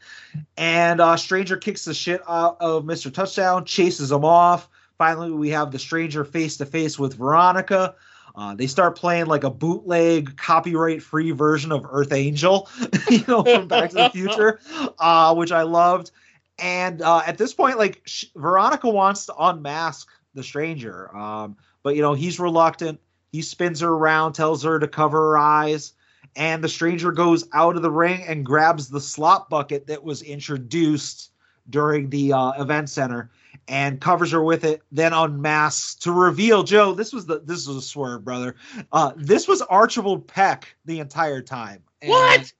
and 0.59 1.01
uh, 1.01 1.17
Stranger 1.17 1.57
kicks 1.57 1.87
the 1.87 1.95
shit 1.95 2.21
out 2.29 2.59
of 2.61 2.85
Mr. 2.85 3.13
Touchdown, 3.13 3.65
chases 3.65 4.13
him 4.13 4.27
off. 4.27 4.69
Finally, 4.99 5.31
we 5.31 5.49
have 5.49 5.71
the 5.71 5.79
stranger 5.79 6.27
face 6.27 6.59
to 6.59 6.67
face 6.67 6.99
with 6.99 7.15
Veronica. 7.15 7.95
Uh, 8.35 8.55
they 8.55 8.67
start 8.67 8.97
playing 8.97 9.27
like 9.27 9.45
a 9.45 9.51
bootleg, 9.51 10.37
copyright-free 10.37 11.33
version 11.33 11.73
of 11.73 11.87
Earth 11.91 12.13
Angel, 12.13 12.69
you 13.11 13.25
know, 13.27 13.43
from 13.43 13.69
Back 13.69 13.91
to 13.91 13.97
the 13.97 14.11
Future, 14.11 14.61
uh, 14.99 15.35
which 15.35 15.53
I 15.53 15.63
loved. 15.63 16.11
And 16.59 17.03
uh, 17.03 17.23
at 17.27 17.39
this 17.39 17.55
point, 17.55 17.79
like 17.79 18.03
sh- 18.05 18.27
Veronica 18.37 18.89
wants 18.89 19.27
to 19.27 19.35
unmask 19.37 20.09
the 20.35 20.43
stranger, 20.43 21.15
um, 21.17 21.57
but 21.83 21.97
you 21.97 22.03
know 22.03 22.15
he's 22.15 22.39
reluctant. 22.39 23.01
He 23.33 23.43
spins 23.43 23.81
her 23.81 23.89
around, 23.89 24.35
tells 24.35 24.63
her 24.65 24.79
to 24.79 24.89
cover 24.89 25.19
her 25.31 25.39
eyes, 25.39 25.95
and 26.37 26.63
the 26.63 26.69
stranger 26.69 27.13
goes 27.13 27.49
out 27.53 27.77
of 27.77 27.83
the 27.83 27.91
ring 27.91 28.23
and 28.27 28.45
grabs 28.45 28.89
the 28.89 29.01
slop 29.01 29.49
bucket 29.49 29.87
that 29.87 30.05
was 30.05 30.23
introduced 30.23 31.31
during 31.69 32.11
the 32.11 32.33
uh, 32.33 32.53
event 32.63 32.91
center 32.91 33.31
and 33.69 34.01
covers 34.01 34.33
her 34.33 34.43
with 34.43 34.65
it, 34.65 34.83
then 34.93 35.13
unmasks 35.13 35.95
to 35.97 36.13
reveal 36.13 36.63
Joe. 36.63 36.93
This 36.93 37.13
was 37.13 37.27
the 37.27 37.41
this 37.41 37.67
was 37.67 37.77
a 37.77 37.83
swerve, 37.83 38.25
brother. 38.25 38.57
Uh, 38.93 39.13
this 39.17 39.47
was 39.49 39.63
Archibald 39.63 40.27
Peck 40.27 40.75
the 40.85 41.01
entire 41.01 41.43
time. 41.43 41.83
And 42.03 42.11
What? 42.11 42.53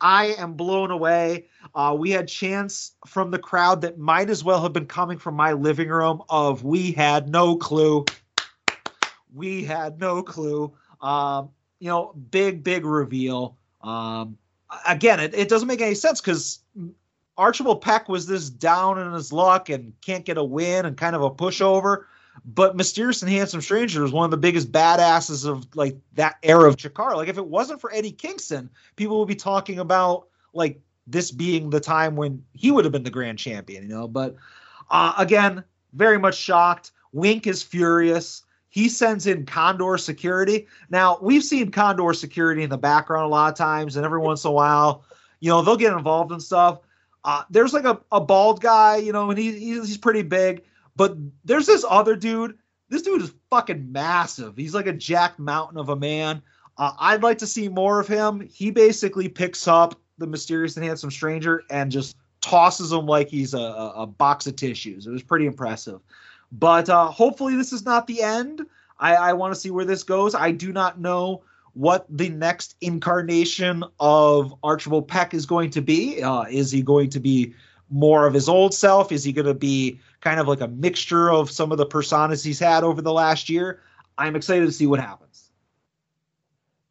I 0.00 0.26
am 0.38 0.54
blown 0.54 0.90
away. 0.90 1.46
Uh, 1.74 1.96
we 1.98 2.10
had 2.10 2.28
chants 2.28 2.92
from 3.06 3.30
the 3.30 3.38
crowd 3.38 3.80
that 3.80 3.98
might 3.98 4.30
as 4.30 4.44
well 4.44 4.62
have 4.62 4.72
been 4.72 4.86
coming 4.86 5.18
from 5.18 5.34
my 5.34 5.52
living 5.52 5.88
room. 5.88 6.22
Of 6.28 6.64
we 6.64 6.92
had 6.92 7.28
no 7.28 7.56
clue. 7.56 8.04
We 9.34 9.64
had 9.64 10.00
no 10.00 10.22
clue. 10.22 10.72
Um, 11.00 11.50
you 11.80 11.88
know, 11.88 12.14
big 12.30 12.62
big 12.62 12.84
reveal. 12.84 13.56
Um, 13.82 14.38
again, 14.86 15.20
it, 15.20 15.34
it 15.34 15.48
doesn't 15.48 15.68
make 15.68 15.80
any 15.80 15.94
sense 15.94 16.20
because 16.20 16.60
Archibald 17.38 17.80
Peck 17.80 18.08
was 18.08 18.26
this 18.26 18.50
down 18.50 18.98
in 18.98 19.12
his 19.12 19.32
luck 19.32 19.68
and 19.68 19.92
can't 20.00 20.24
get 20.24 20.36
a 20.36 20.44
win 20.44 20.84
and 20.84 20.96
kind 20.96 21.14
of 21.14 21.22
a 21.22 21.30
pushover. 21.30 22.04
But 22.44 22.76
Mysterious 22.76 23.22
and 23.22 23.30
Handsome 23.30 23.60
Stranger 23.60 24.02
was 24.02 24.12
one 24.12 24.24
of 24.24 24.30
the 24.30 24.36
biggest 24.36 24.70
badasses 24.70 25.46
of 25.46 25.66
like 25.74 25.96
that 26.14 26.36
era 26.42 26.68
of 26.68 26.76
Chikara. 26.76 27.16
Like 27.16 27.28
if 27.28 27.38
it 27.38 27.46
wasn't 27.46 27.80
for 27.80 27.92
Eddie 27.92 28.12
Kingston, 28.12 28.68
people 28.96 29.18
would 29.18 29.28
be 29.28 29.34
talking 29.34 29.78
about 29.78 30.28
like 30.52 30.80
this 31.06 31.30
being 31.30 31.70
the 31.70 31.80
time 31.80 32.16
when 32.16 32.44
he 32.54 32.70
would 32.70 32.84
have 32.84 32.92
been 32.92 33.04
the 33.04 33.10
grand 33.10 33.38
champion, 33.38 33.84
you 33.84 33.88
know. 33.88 34.08
But 34.08 34.36
uh, 34.90 35.14
again, 35.16 35.64
very 35.94 36.18
much 36.18 36.36
shocked. 36.36 36.92
Wink 37.12 37.46
is 37.46 37.62
furious. 37.62 38.42
He 38.68 38.88
sends 38.88 39.26
in 39.26 39.46
Condor 39.46 39.96
security. 39.96 40.66
Now 40.90 41.18
we've 41.22 41.44
seen 41.44 41.70
Condor 41.70 42.12
security 42.12 42.62
in 42.62 42.70
the 42.70 42.78
background 42.78 43.24
a 43.24 43.28
lot 43.28 43.52
of 43.52 43.56
times, 43.56 43.96
and 43.96 44.04
every 44.04 44.20
once 44.20 44.44
in 44.44 44.50
a 44.50 44.52
while, 44.52 45.04
you 45.40 45.50
know, 45.50 45.62
they'll 45.62 45.76
get 45.76 45.92
involved 45.92 46.32
in 46.32 46.40
stuff. 46.40 46.80
Uh, 47.28 47.44
there's 47.50 47.74
like 47.74 47.84
a, 47.84 48.00
a 48.10 48.18
bald 48.18 48.62
guy, 48.62 48.96
you 48.96 49.12
know, 49.12 49.28
and 49.28 49.38
he, 49.38 49.52
he's, 49.52 49.86
he's 49.86 49.98
pretty 49.98 50.22
big. 50.22 50.62
But 50.96 51.14
there's 51.44 51.66
this 51.66 51.84
other 51.86 52.16
dude. 52.16 52.56
This 52.88 53.02
dude 53.02 53.20
is 53.20 53.34
fucking 53.50 53.92
massive. 53.92 54.56
He's 54.56 54.74
like 54.74 54.86
a 54.86 54.94
jack 54.94 55.38
mountain 55.38 55.76
of 55.76 55.90
a 55.90 55.96
man. 55.96 56.40
Uh, 56.78 56.92
I'd 56.98 57.22
like 57.22 57.36
to 57.38 57.46
see 57.46 57.68
more 57.68 58.00
of 58.00 58.08
him. 58.08 58.40
He 58.40 58.70
basically 58.70 59.28
picks 59.28 59.68
up 59.68 60.00
the 60.16 60.26
mysterious 60.26 60.78
and 60.78 60.86
handsome 60.86 61.10
stranger 61.10 61.64
and 61.68 61.92
just 61.92 62.16
tosses 62.40 62.92
him 62.92 63.04
like 63.04 63.28
he's 63.28 63.52
a, 63.52 63.92
a, 63.94 64.06
box 64.06 64.46
of 64.46 64.56
tissues. 64.56 65.06
It 65.06 65.10
was 65.10 65.22
pretty 65.22 65.44
impressive. 65.44 66.00
But 66.50 66.88
uh, 66.88 67.08
hopefully, 67.08 67.56
this 67.56 67.74
is 67.74 67.84
not 67.84 68.06
the 68.06 68.22
end. 68.22 68.62
I, 68.98 69.16
I 69.16 69.32
want 69.34 69.52
to 69.52 69.60
see 69.60 69.70
where 69.70 69.84
this 69.84 70.02
goes. 70.02 70.34
I 70.34 70.50
do 70.50 70.72
not 70.72 70.98
know 70.98 71.42
what 71.78 72.04
the 72.10 72.28
next 72.28 72.74
incarnation 72.80 73.84
of 74.00 74.52
Archibald 74.64 75.06
Peck 75.06 75.32
is 75.32 75.46
going 75.46 75.70
to 75.70 75.80
be. 75.80 76.20
Uh, 76.20 76.42
is 76.50 76.72
he 76.72 76.82
going 76.82 77.08
to 77.10 77.20
be 77.20 77.54
more 77.88 78.26
of 78.26 78.34
his 78.34 78.48
old 78.48 78.74
self? 78.74 79.12
Is 79.12 79.22
he 79.22 79.32
going 79.32 79.46
to 79.46 79.54
be 79.54 80.00
kind 80.20 80.40
of 80.40 80.48
like 80.48 80.60
a 80.60 80.66
mixture 80.66 81.30
of 81.30 81.52
some 81.52 81.70
of 81.70 81.78
the 81.78 81.86
personas 81.86 82.44
he's 82.44 82.58
had 82.58 82.82
over 82.82 83.00
the 83.00 83.12
last 83.12 83.48
year? 83.48 83.80
I'm 84.18 84.34
excited 84.34 84.66
to 84.66 84.72
see 84.72 84.88
what 84.88 84.98
happens. 84.98 85.50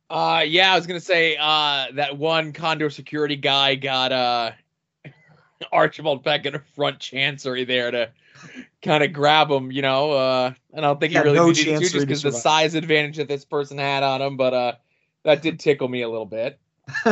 Uh, 0.09 0.45
yeah, 0.47 0.71
I 0.71 0.77
was 0.77 0.87
gonna 0.87 1.01
say 1.01 1.35
uh, 1.35 1.87
that 1.95 2.17
one 2.17 2.53
Condor 2.53 2.89
security 2.89 3.35
guy 3.35 3.75
got 3.75 4.13
uh, 4.13 4.51
Archibald 5.73 6.23
Peck 6.23 6.45
in 6.45 6.55
a 6.55 6.59
front 6.59 6.99
chancery 6.99 7.65
there 7.65 7.91
to 7.91 8.09
kind 8.81 9.03
of 9.03 9.13
grab 9.13 9.49
him, 9.49 9.71
you 9.71 9.81
know. 9.81 10.11
Uh, 10.11 10.53
and 10.73 10.85
I 10.85 10.89
don't 10.89 10.99
think 10.99 11.13
he 11.13 11.19
really 11.19 11.35
no 11.35 11.47
needed 11.47 11.79
to 11.79 11.79
just 11.79 11.93
because 11.93 12.23
the 12.23 12.31
size 12.31 12.75
advantage 12.75 13.17
that 13.17 13.27
this 13.27 13.45
person 13.45 13.77
had 13.77 14.03
on 14.03 14.21
him, 14.21 14.37
but 14.37 14.53
uh, 14.53 14.73
that 15.23 15.41
did 15.41 15.59
tickle 15.59 15.87
me 15.87 16.01
a 16.01 16.09
little 16.09 16.25
bit. 16.25 16.59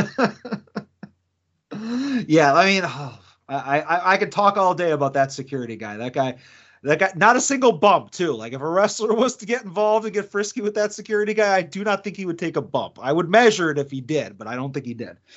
yeah, 2.28 2.54
I 2.54 2.66
mean, 2.66 2.84
oh, 2.86 3.20
I, 3.50 3.82
I 3.82 4.14
I 4.14 4.18
could 4.18 4.32
talk 4.32 4.58
all 4.58 4.74
day 4.74 4.92
about 4.92 5.14
that 5.14 5.32
security 5.32 5.76
guy. 5.76 5.98
That 5.98 6.14
guy, 6.14 6.36
that 6.84 7.00
guy, 7.00 7.12
not 7.16 7.36
a 7.36 7.42
single 7.42 7.74
bump 7.74 8.12
too. 8.12 8.34
Like 8.34 8.54
if 8.54 8.62
a 8.62 8.70
wrestler 8.70 9.14
was 9.16 9.36
to 9.38 9.46
get 9.46 9.64
involved 9.64 10.06
and 10.06 10.14
get 10.14 10.32
frisky 10.32 10.62
with 10.62 10.76
that 10.76 10.94
security 10.94 11.34
guy, 11.34 11.58
I 11.58 11.62
do 11.62 11.84
not 11.84 12.04
think 12.04 12.16
he 12.18 12.26
would 12.26 12.40
take 12.40 12.58
a 12.58 12.62
bump. 12.62 13.00
I 13.02 13.12
would 13.12 13.30
measure 13.30 13.70
it 13.72 13.78
if 13.78 13.92
he 13.92 14.02
did, 14.02 14.38
but 14.38 14.48
I 14.48 14.56
don't 14.56 14.74
think 14.74 14.86
he 14.86 14.94
did. 14.94 15.18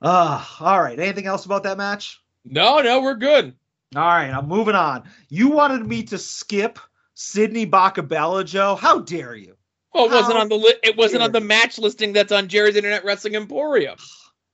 Ah, 0.00 0.56
all 0.60 0.80
right. 0.80 0.98
Anything 0.98 1.26
else 1.26 1.44
about 1.44 1.64
that 1.64 1.76
match? 1.76 2.22
No, 2.50 2.80
no, 2.80 3.00
we're 3.00 3.14
good. 3.14 3.54
All 3.96 4.02
right, 4.02 4.30
I'm 4.30 4.48
moving 4.48 4.74
on. 4.74 5.04
You 5.28 5.48
wanted 5.48 5.86
me 5.86 6.02
to 6.04 6.18
skip 6.18 6.78
Sidney 7.14 7.66
Bakabella, 7.66 8.44
Joe? 8.44 8.74
How 8.76 9.00
dare 9.00 9.34
you? 9.34 9.56
Well, 9.94 10.06
it 10.06 10.12
wasn't 10.12 10.38
on 10.38 10.48
the 10.48 10.56
li- 10.56 10.74
it 10.82 10.96
wasn't 10.96 11.22
on 11.22 11.32
the 11.32 11.40
match 11.40 11.78
listing 11.78 12.12
that's 12.12 12.30
on 12.32 12.48
Jerry's 12.48 12.76
Internet 12.76 13.04
Wrestling 13.04 13.34
Emporium. 13.34 13.96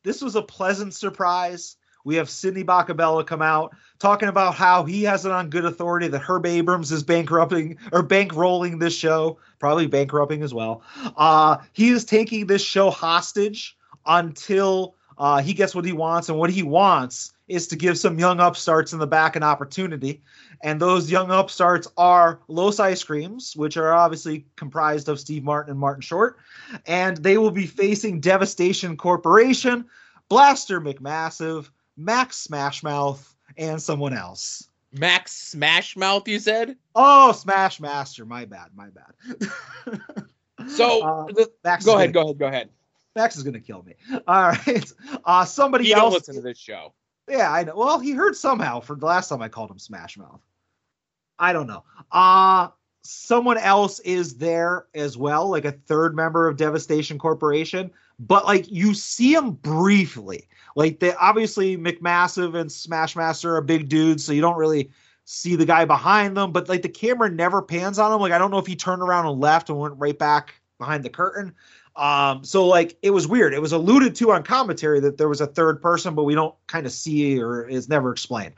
this 0.05 0.23
was 0.23 0.37
a 0.37 0.43
pleasant 0.43 0.95
surprise. 0.95 1.77
We 2.05 2.15
have 2.17 2.29
Sidney 2.31 2.63
Bakabella 2.63 3.25
come 3.25 3.43
out 3.43 3.75
talking 3.99 4.29
about 4.29 4.55
how 4.55 4.85
he 4.85 5.03
has 5.05 5.25
it 5.25 5.33
on 5.33 5.49
good 5.51 5.65
authority 5.65 6.07
that 6.09 6.19
Herb 6.21 6.47
Abrams 6.47 6.93
is 6.93 7.03
bankrupting 7.03 7.79
or 7.93 8.03
bankrolling 8.03 8.79
this 8.79 8.95
show, 8.97 9.39
probably 9.59 9.87
bankrupting 9.87 10.43
as 10.43 10.53
well. 10.55 10.83
Uh, 11.17 11.57
he 11.73 11.89
is 11.89 12.05
taking 12.05 12.47
this 12.47 12.63
show 12.63 12.91
hostage 12.91 13.77
until 14.07 14.95
uh, 15.19 15.41
he 15.43 15.55
gets 15.55 15.75
what 15.75 15.85
he 15.85 15.93
wants, 15.93 16.29
and 16.29 16.39
what 16.39 16.51
he 16.51 16.63
wants 16.63 17.33
is 17.49 17.67
to 17.69 17.77
give 17.77 17.99
some 17.99 18.19
young 18.19 18.41
upstarts 18.41 18.93
in 18.93 18.99
the 18.99 19.07
back 19.07 19.37
an 19.37 19.43
opportunity. 19.43 20.23
And 20.63 20.81
those 20.81 21.11
young 21.11 21.31
upstarts 21.31 21.87
are 21.99 22.41
Los 22.49 22.81
Ice 22.81 23.05
Creams, 23.05 23.55
which 23.55 23.77
are 23.77 23.93
obviously 23.93 24.47
comprised 24.57 25.09
of 25.09 25.21
Steve 25.21 25.45
Martin 25.45 25.71
and 25.73 25.79
Martin 25.81 26.01
Short. 26.01 26.39
And 26.87 27.19
they 27.19 27.37
will 27.37 27.51
be 27.51 27.67
facing 27.67 28.21
Devastation 28.21 28.97
Corporation, 28.97 29.85
Blaster 30.31 30.81
McMassive, 30.81 31.69
Max 31.99 32.47
Smashmouth, 32.47 33.35
and 33.59 33.81
someone 33.83 34.15
else. 34.15 34.69
Max 34.93 35.55
Smashmouth, 35.55 36.27
you 36.29 36.39
said. 36.39 36.77
Oh, 36.95 37.33
Smash 37.33 37.79
Master. 37.81 38.25
My 38.25 38.45
bad. 38.45 38.69
My 38.75 38.89
bad. 38.91 39.51
So 40.69 41.03
Uh, 41.03 41.27
Max 41.65 41.85
go 41.85 41.97
ahead, 41.97 42.13
gonna- 42.13 42.25
go 42.25 42.29
ahead, 42.31 42.39
go 42.39 42.47
ahead. 42.47 42.69
Max 43.17 43.37
is 43.37 43.43
going 43.43 43.55
to 43.55 43.61
kill 43.61 43.83
me. 43.83 43.95
All 44.27 44.51
right. 44.51 44.93
Uh, 45.25 45.45
somebody 45.45 45.89
You 45.89 45.95
else. 45.95 46.15
listen 46.15 46.35
to 46.37 46.41
this 46.41 46.59
show. 46.59 46.93
Yeah, 47.29 47.51
I 47.53 47.65
know. 47.65 47.77
Well, 47.77 47.99
he 47.99 48.13
heard 48.13 48.37
somehow 48.37 48.81
for 48.81 48.97
the 48.97 49.07
last 49.07 49.29
time 49.29 49.43
I 49.43 49.49
called 49.49 49.71
him 49.71 49.79
Smash 49.79 50.17
Mouth. 50.19 50.43
I 51.39 51.53
don't 51.53 51.67
know. 51.67 51.85
Uh 52.13 52.69
someone 53.07 53.59
else 53.59 54.01
is 54.01 54.37
there 54.37 54.87
as 54.95 55.17
well, 55.17 55.49
like 55.51 55.67
a 55.67 55.73
third 55.73 56.17
member 56.17 56.49
of 56.49 56.57
Devastation 56.57 57.19
Corporation, 57.19 57.91
but 58.19 58.47
like 58.47 58.71
you 58.71 58.95
see 58.95 59.35
him 59.35 59.53
briefly. 59.53 60.49
Like 60.75 61.01
they 61.01 61.15
obviously 61.15 61.77
McMassive 61.77 62.59
and 62.59 62.71
Smash 62.73 63.15
Master 63.15 63.57
are 63.57 63.61
big 63.61 63.89
dudes, 63.89 64.25
so 64.25 64.33
you 64.33 64.41
don't 64.41 64.57
really 64.57 64.91
see 65.27 65.55
the 65.57 65.67
guy 65.67 65.85
behind 65.85 66.37
them, 66.37 66.53
but 66.53 66.69
like 66.69 66.83
the 66.83 66.89
camera 66.89 67.31
never 67.31 67.63
pans 67.63 67.99
on 67.99 68.13
him. 68.13 68.21
Like 68.21 68.33
I 68.33 68.39
don't 68.39 68.51
know 68.51 68.59
if 68.59 68.67
he 68.67 68.77
turned 68.77 69.03
around 69.03 69.27
and 69.27 69.41
left 69.41 69.69
and 69.69 69.79
went 69.79 69.95
right 69.99 70.19
back 70.19 70.55
behind 70.79 71.05
the 71.05 71.11
curtain. 71.11 71.55
Um, 71.97 72.43
so 72.45 72.67
like 72.67 72.97
it 73.03 73.11
was 73.11 73.29
weird. 73.29 73.55
It 73.55 73.63
was 73.63 73.73
alluded 73.73 74.15
to 74.17 74.33
on 74.33 74.43
commentary 74.43 75.01
that 75.01 75.17
there 75.17 75.29
was 75.29 75.41
a 75.41 75.47
third 75.47 75.81
person, 75.81 76.15
but 76.15 76.25
we 76.25 76.35
don't 76.35 76.55
kind 76.67 76.87
of 76.87 76.93
see 76.93 77.41
or 77.41 77.69
is 77.69 77.89
never 77.89 78.11
explained. 78.11 78.55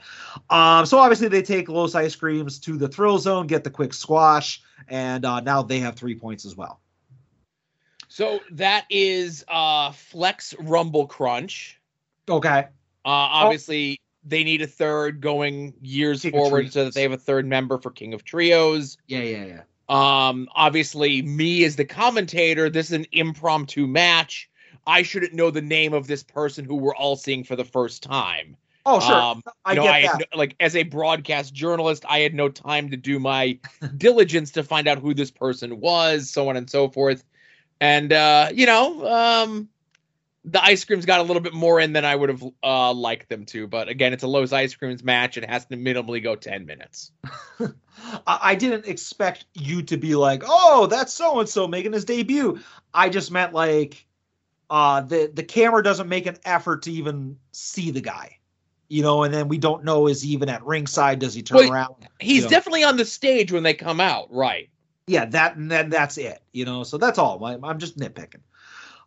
Um, 0.49 0.87
so 0.87 0.99
obviously 0.99 1.29
they 1.29 1.43
take 1.43 1.69
Los 1.69 1.95
Ice 1.95 2.17
Creams 2.17 2.59
to 2.61 2.79
the 2.79 2.89
thrill 2.89 3.19
zone, 3.19 3.47
get 3.47 3.63
the 3.63 3.71
quick 3.71 3.93
squash, 3.93 4.63
and 4.89 5.25
uh, 5.25 5.41
now 5.41 5.63
they 5.63 5.81
have 5.81 5.97
three 5.97 6.15
points 6.15 6.47
as 6.47 6.57
well. 6.57 6.81
So 8.09 8.41
that 8.53 8.87
is 8.89 9.45
uh 9.49 9.93
Flex 9.93 10.55
Rumblecrunch. 10.55 11.75
Okay. 12.29 12.61
Uh 13.05 13.09
obviously 13.09 14.01
they 14.25 14.43
need 14.43 14.63
a 14.63 14.67
third 14.67 15.21
going 15.21 15.75
years 15.83 16.23
King 16.23 16.33
forward 16.33 16.73
so 16.73 16.87
that 16.87 16.95
they 16.95 17.03
have 17.03 17.13
a 17.13 17.19
third 17.19 17.47
member 17.47 17.79
for 17.79 17.91
King 17.91 18.15
of 18.15 18.25
Trios. 18.25 18.97
Yeah, 19.07 19.21
yeah, 19.21 19.45
yeah. 19.45 19.61
Um 19.89 20.49
obviously 20.55 21.23
me 21.23 21.65
as 21.65 21.77
the 21.77 21.85
commentator, 21.85 22.69
this 22.71 22.87
is 22.87 22.93
an 22.93 23.07
impromptu 23.13 23.87
match. 23.87 24.49
I 24.87 25.03
shouldn't 25.03 25.35
know 25.35 25.51
the 25.51 25.63
name 25.63 25.95
of 25.95 26.07
this 26.07 26.23
person 26.23 26.65
who 26.65 26.77
we're 26.77 26.95
all 26.95 27.17
seeing 27.17 27.45
for 27.45 27.57
the 27.57 27.65
first 27.65 28.03
time. 28.03 28.57
Oh, 28.89 29.01
sure. 29.01 29.17
Um, 29.17 29.43
I 29.65 29.75
know, 29.75 29.83
get 29.83 29.95
I 29.95 30.03
that. 30.03 30.19
no, 30.33 30.39
like 30.39 30.55
as 30.61 30.77
a 30.77 30.85
broadcast 30.85 31.53
journalist, 31.53 32.05
I 32.09 32.21
had 32.21 32.35
no 32.35 32.49
time 32.49 32.91
to 32.91 32.97
do 32.97 33.19
my 33.19 33.59
diligence 33.97 34.53
to 34.53 34.63
find 34.63 34.87
out 34.87 34.99
who 34.99 35.13
this 35.13 35.33
person 35.33 35.81
was, 35.81 36.31
so 36.31 36.49
on 36.49 36.57
and 36.57 36.71
so 36.71 36.89
forth. 36.89 37.25
And 37.81 38.13
uh, 38.13 38.51
you 38.55 38.67
know, 38.67 39.07
um, 39.07 39.69
the 40.47 40.63
ice 40.63 40.85
creams 40.85 41.05
got 41.05 41.19
a 41.19 41.25
little 41.25 41.43
bit 41.43 41.53
more 41.53 41.81
in 41.81 41.93
than 41.93 42.05
I 42.05 42.15
would 42.15 42.29
have 42.29 42.45
uh, 42.63 42.93
liked 42.93 43.29
them 43.29 43.45
to. 43.47 43.67
But 43.67 43.89
again, 43.89 44.13
it's 44.13 44.23
a 44.23 44.29
Los 44.29 44.53
ice 44.53 44.75
creams 44.75 45.03
match. 45.03 45.37
It 45.37 45.45
has 45.45 45.67
to 45.67 45.77
minimally 45.77 46.23
go 46.23 46.37
ten 46.37 46.65
minutes. 46.67 47.11
I 48.27 48.55
didn't 48.55 48.87
expect 48.87 49.47
you 49.55 49.83
to 49.83 49.97
be 49.97 50.15
like, 50.15 50.45
"Oh, 50.47 50.87
that's 50.87 51.13
so 51.13 51.41
and 51.41 51.49
so 51.49 51.67
making 51.67 51.93
his 51.93 52.05
debut." 52.05 52.61
I 52.95 53.09
just 53.09 53.33
meant 53.33 53.55
like, 53.55 54.07
uh, 54.71 55.01
the 55.01 55.31
the 55.35 55.43
camera 55.43 55.83
doesn't 55.83 56.09
make 56.09 56.27
an 56.27 56.37
effort 56.45 56.83
to 56.83 56.93
even 56.93 57.37
see 57.51 57.91
the 57.91 58.01
guy, 58.01 58.39
you 58.89 59.03
know, 59.03 59.25
and 59.25 59.35
then 59.35 59.49
we 59.49 59.59
don't 59.59 59.85
know 59.85 60.07
is 60.07 60.23
he 60.23 60.31
even 60.31 60.49
at 60.49 60.65
ringside? 60.65 61.19
Does 61.19 61.35
he 61.35 61.43
turn 61.43 61.57
Well, 61.59 61.73
around? 61.73 61.95
He's 62.21 62.45
Yeah. 62.45 62.51
definitely 62.51 62.85
on 62.85 62.97
the 62.97 63.05
stage 63.05 63.51
when 63.51 63.65
they 63.65 63.75
come 63.75 64.01
out, 64.01 64.33
right? 64.33 64.69
Yeah, 65.09 65.25
that 65.27 65.57
and 65.57 65.71
then 65.71 65.89
that's 65.91 66.19
it, 66.19 66.41
you 66.53 66.65
know. 66.65 66.85
So 66.85 66.99
that's 66.99 67.19
all. 67.19 67.45
I, 67.45 67.59
I'm 67.63 67.79
just 67.79 67.99
nitpicking. 67.99 68.43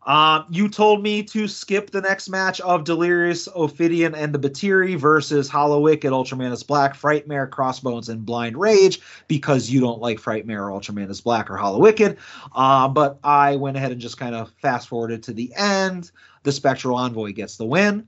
Um, 0.06 0.46
you 0.50 0.70
told 0.70 1.04
me 1.04 1.24
to 1.24 1.48
skip 1.48 1.92
the 1.92 2.02
next 2.02 2.30
match 2.30 2.62
of 2.62 2.84
Delirious, 2.84 3.48
Ophidian, 3.54 4.16
and 4.16 4.34
the 4.34 4.40
Batiri 4.40 4.98
versus 4.98 5.50
Hollow 5.50 5.82
Wicked, 5.82 6.12
Ultramantis 6.12 6.66
Black, 6.66 6.96
Frightmare, 6.96 7.50
Crossbones, 7.50 8.10
and 8.10 8.26
Blind 8.26 8.58
Rage 8.58 9.02
because 9.28 9.70
you 9.70 9.82
don't 9.82 10.02
like 10.02 10.18
Frightmare, 10.18 10.72
Ultramantis 10.72 11.24
Black, 11.24 11.52
or 11.52 11.58
Hallowicked. 11.58 12.18
Uh, 12.56 12.88
but 12.88 13.20
I 13.24 13.58
went 13.58 13.78
ahead 13.78 13.92
and 13.92 14.02
just 14.02 14.18
kind 14.18 14.36
of 14.36 14.52
fast 14.62 14.88
forwarded 14.88 15.24
to 15.24 15.34
the 15.34 15.54
end. 15.56 16.12
The 16.44 16.52
Spectral 16.54 16.98
Envoy 16.98 17.34
gets 17.34 17.58
the 17.58 17.66
win. 17.66 18.08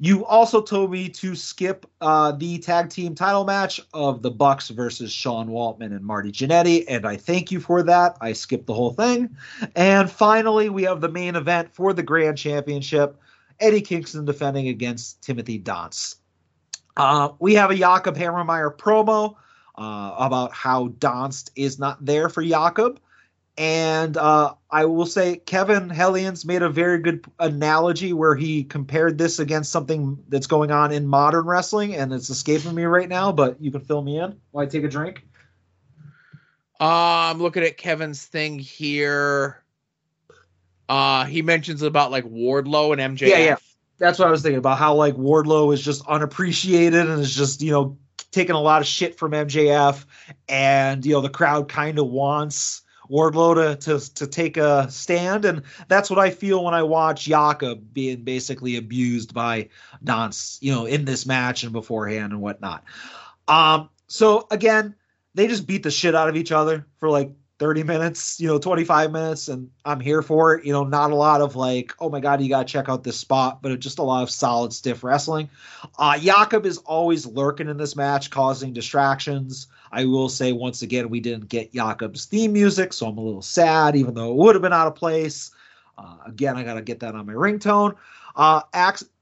You 0.00 0.24
also 0.26 0.60
told 0.60 0.90
me 0.90 1.08
to 1.08 1.36
skip 1.36 1.86
uh, 2.00 2.32
the 2.32 2.58
tag 2.58 2.90
team 2.90 3.14
title 3.14 3.44
match 3.44 3.80
of 3.94 4.22
the 4.22 4.30
Bucks 4.30 4.68
versus 4.68 5.12
Sean 5.12 5.48
Waltman 5.48 5.94
and 5.94 6.04
Marty 6.04 6.32
Jannetty, 6.32 6.84
and 6.88 7.06
I 7.06 7.16
thank 7.16 7.52
you 7.52 7.60
for 7.60 7.82
that. 7.84 8.16
I 8.20 8.32
skipped 8.32 8.66
the 8.66 8.74
whole 8.74 8.92
thing. 8.92 9.36
And 9.76 10.10
finally, 10.10 10.68
we 10.68 10.82
have 10.82 11.00
the 11.00 11.08
main 11.08 11.36
event 11.36 11.72
for 11.72 11.92
the 11.92 12.02
Grand 12.02 12.36
Championship: 12.36 13.16
Eddie 13.60 13.80
Kingston 13.82 14.24
defending 14.24 14.68
against 14.68 15.22
Timothy 15.22 15.60
Donst. 15.60 16.16
Uh, 16.96 17.30
we 17.38 17.54
have 17.54 17.70
a 17.70 17.76
Jakob 17.76 18.16
Hammermeier 18.16 18.76
promo 18.76 19.36
uh, 19.76 20.14
about 20.18 20.52
how 20.52 20.88
Donst 20.88 21.50
is 21.56 21.78
not 21.78 22.04
there 22.04 22.28
for 22.28 22.42
Jakob. 22.42 23.00
And 23.56 24.16
uh, 24.16 24.54
I 24.68 24.86
will 24.86 25.06
say 25.06 25.36
Kevin 25.36 25.88
Hellions 25.88 26.44
made 26.44 26.62
a 26.62 26.68
very 26.68 26.98
good 26.98 27.24
analogy 27.38 28.12
where 28.12 28.34
he 28.34 28.64
compared 28.64 29.16
this 29.16 29.38
against 29.38 29.70
something 29.70 30.18
that's 30.28 30.48
going 30.48 30.72
on 30.72 30.90
in 30.90 31.06
modern 31.06 31.46
wrestling, 31.46 31.94
and 31.94 32.12
it's 32.12 32.30
escaping 32.30 32.74
me 32.74 32.82
right 32.84 33.08
now. 33.08 33.30
But 33.30 33.60
you 33.60 33.70
can 33.70 33.80
fill 33.80 34.02
me 34.02 34.18
in 34.18 34.40
while 34.50 34.64
I 34.64 34.68
take 34.68 34.82
a 34.82 34.88
drink. 34.88 35.24
Uh, 36.80 37.30
I'm 37.30 37.40
looking 37.40 37.62
at 37.62 37.76
Kevin's 37.76 38.24
thing 38.24 38.58
here. 38.58 39.62
Uh, 40.88 41.24
he 41.24 41.40
mentions 41.40 41.82
about 41.82 42.10
like 42.10 42.24
Wardlow 42.24 42.98
and 42.98 43.16
MJF. 43.16 43.28
Yeah, 43.28 43.38
yeah. 43.38 43.56
That's 43.98 44.18
what 44.18 44.26
I 44.26 44.30
was 44.32 44.42
thinking 44.42 44.58
about. 44.58 44.78
How 44.78 44.94
like 44.94 45.14
Wardlow 45.14 45.72
is 45.72 45.80
just 45.80 46.04
unappreciated 46.08 47.08
and 47.08 47.20
is 47.20 47.34
just 47.34 47.62
you 47.62 47.70
know 47.70 47.98
taking 48.32 48.56
a 48.56 48.60
lot 48.60 48.82
of 48.82 48.88
shit 48.88 49.16
from 49.16 49.30
MJF, 49.30 50.04
and 50.48 51.06
you 51.06 51.12
know 51.12 51.20
the 51.20 51.30
crowd 51.30 51.68
kind 51.68 52.00
of 52.00 52.08
wants 52.08 52.82
Wardlow 53.10 53.54
to, 53.54 53.98
to 53.98 54.14
to 54.14 54.26
take 54.26 54.56
a 54.56 54.90
stand, 54.90 55.44
and 55.44 55.62
that's 55.88 56.10
what 56.10 56.18
I 56.18 56.30
feel 56.30 56.64
when 56.64 56.74
I 56.74 56.82
watch 56.82 57.24
Jakob 57.24 57.92
being 57.92 58.22
basically 58.22 58.76
abused 58.76 59.34
by 59.34 59.68
Donst, 60.04 60.58
you 60.62 60.72
know, 60.72 60.86
in 60.86 61.04
this 61.04 61.26
match 61.26 61.64
and 61.64 61.72
beforehand 61.72 62.32
and 62.32 62.40
whatnot. 62.40 62.84
Um, 63.48 63.90
so 64.06 64.46
again, 64.50 64.94
they 65.34 65.48
just 65.48 65.66
beat 65.66 65.82
the 65.82 65.90
shit 65.90 66.14
out 66.14 66.28
of 66.28 66.36
each 66.36 66.52
other 66.52 66.86
for 66.98 67.10
like 67.10 67.32
30 67.58 67.84
minutes, 67.84 68.40
you 68.40 68.48
know, 68.48 68.58
25 68.58 69.12
minutes, 69.12 69.48
and 69.48 69.70
I'm 69.84 70.00
here 70.00 70.22
for 70.22 70.54
it. 70.54 70.64
You 70.64 70.72
know, 70.72 70.84
not 70.84 71.12
a 71.12 71.14
lot 71.14 71.40
of 71.40 71.56
like, 71.56 71.92
oh 72.00 72.08
my 72.08 72.20
god, 72.20 72.40
you 72.40 72.48
gotta 72.48 72.64
check 72.64 72.88
out 72.88 73.04
this 73.04 73.18
spot, 73.18 73.62
but 73.62 73.78
just 73.78 73.98
a 73.98 74.02
lot 74.02 74.22
of 74.22 74.30
solid, 74.30 74.72
stiff 74.72 75.04
wrestling. 75.04 75.48
Uh 75.98 76.18
Jakob 76.18 76.66
is 76.66 76.78
always 76.78 77.26
lurking 77.26 77.68
in 77.68 77.76
this 77.76 77.96
match, 77.96 78.30
causing 78.30 78.72
distractions. 78.72 79.68
I 79.94 80.04
will 80.04 80.28
say 80.28 80.52
once 80.52 80.82
again, 80.82 81.08
we 81.08 81.20
didn't 81.20 81.48
get 81.48 81.72
Jakob's 81.72 82.24
theme 82.24 82.52
music, 82.52 82.92
so 82.92 83.06
I'm 83.06 83.16
a 83.16 83.22
little 83.22 83.42
sad, 83.42 83.94
even 83.94 84.14
though 84.14 84.32
it 84.32 84.36
would 84.36 84.56
have 84.56 84.62
been 84.62 84.72
out 84.72 84.88
of 84.88 84.96
place. 84.96 85.52
Uh, 85.96 86.16
again, 86.26 86.56
I 86.56 86.64
gotta 86.64 86.82
get 86.82 86.98
that 87.00 87.14
on 87.14 87.26
my 87.26 87.32
ringtone. 87.32 87.94
Uh, 88.34 88.62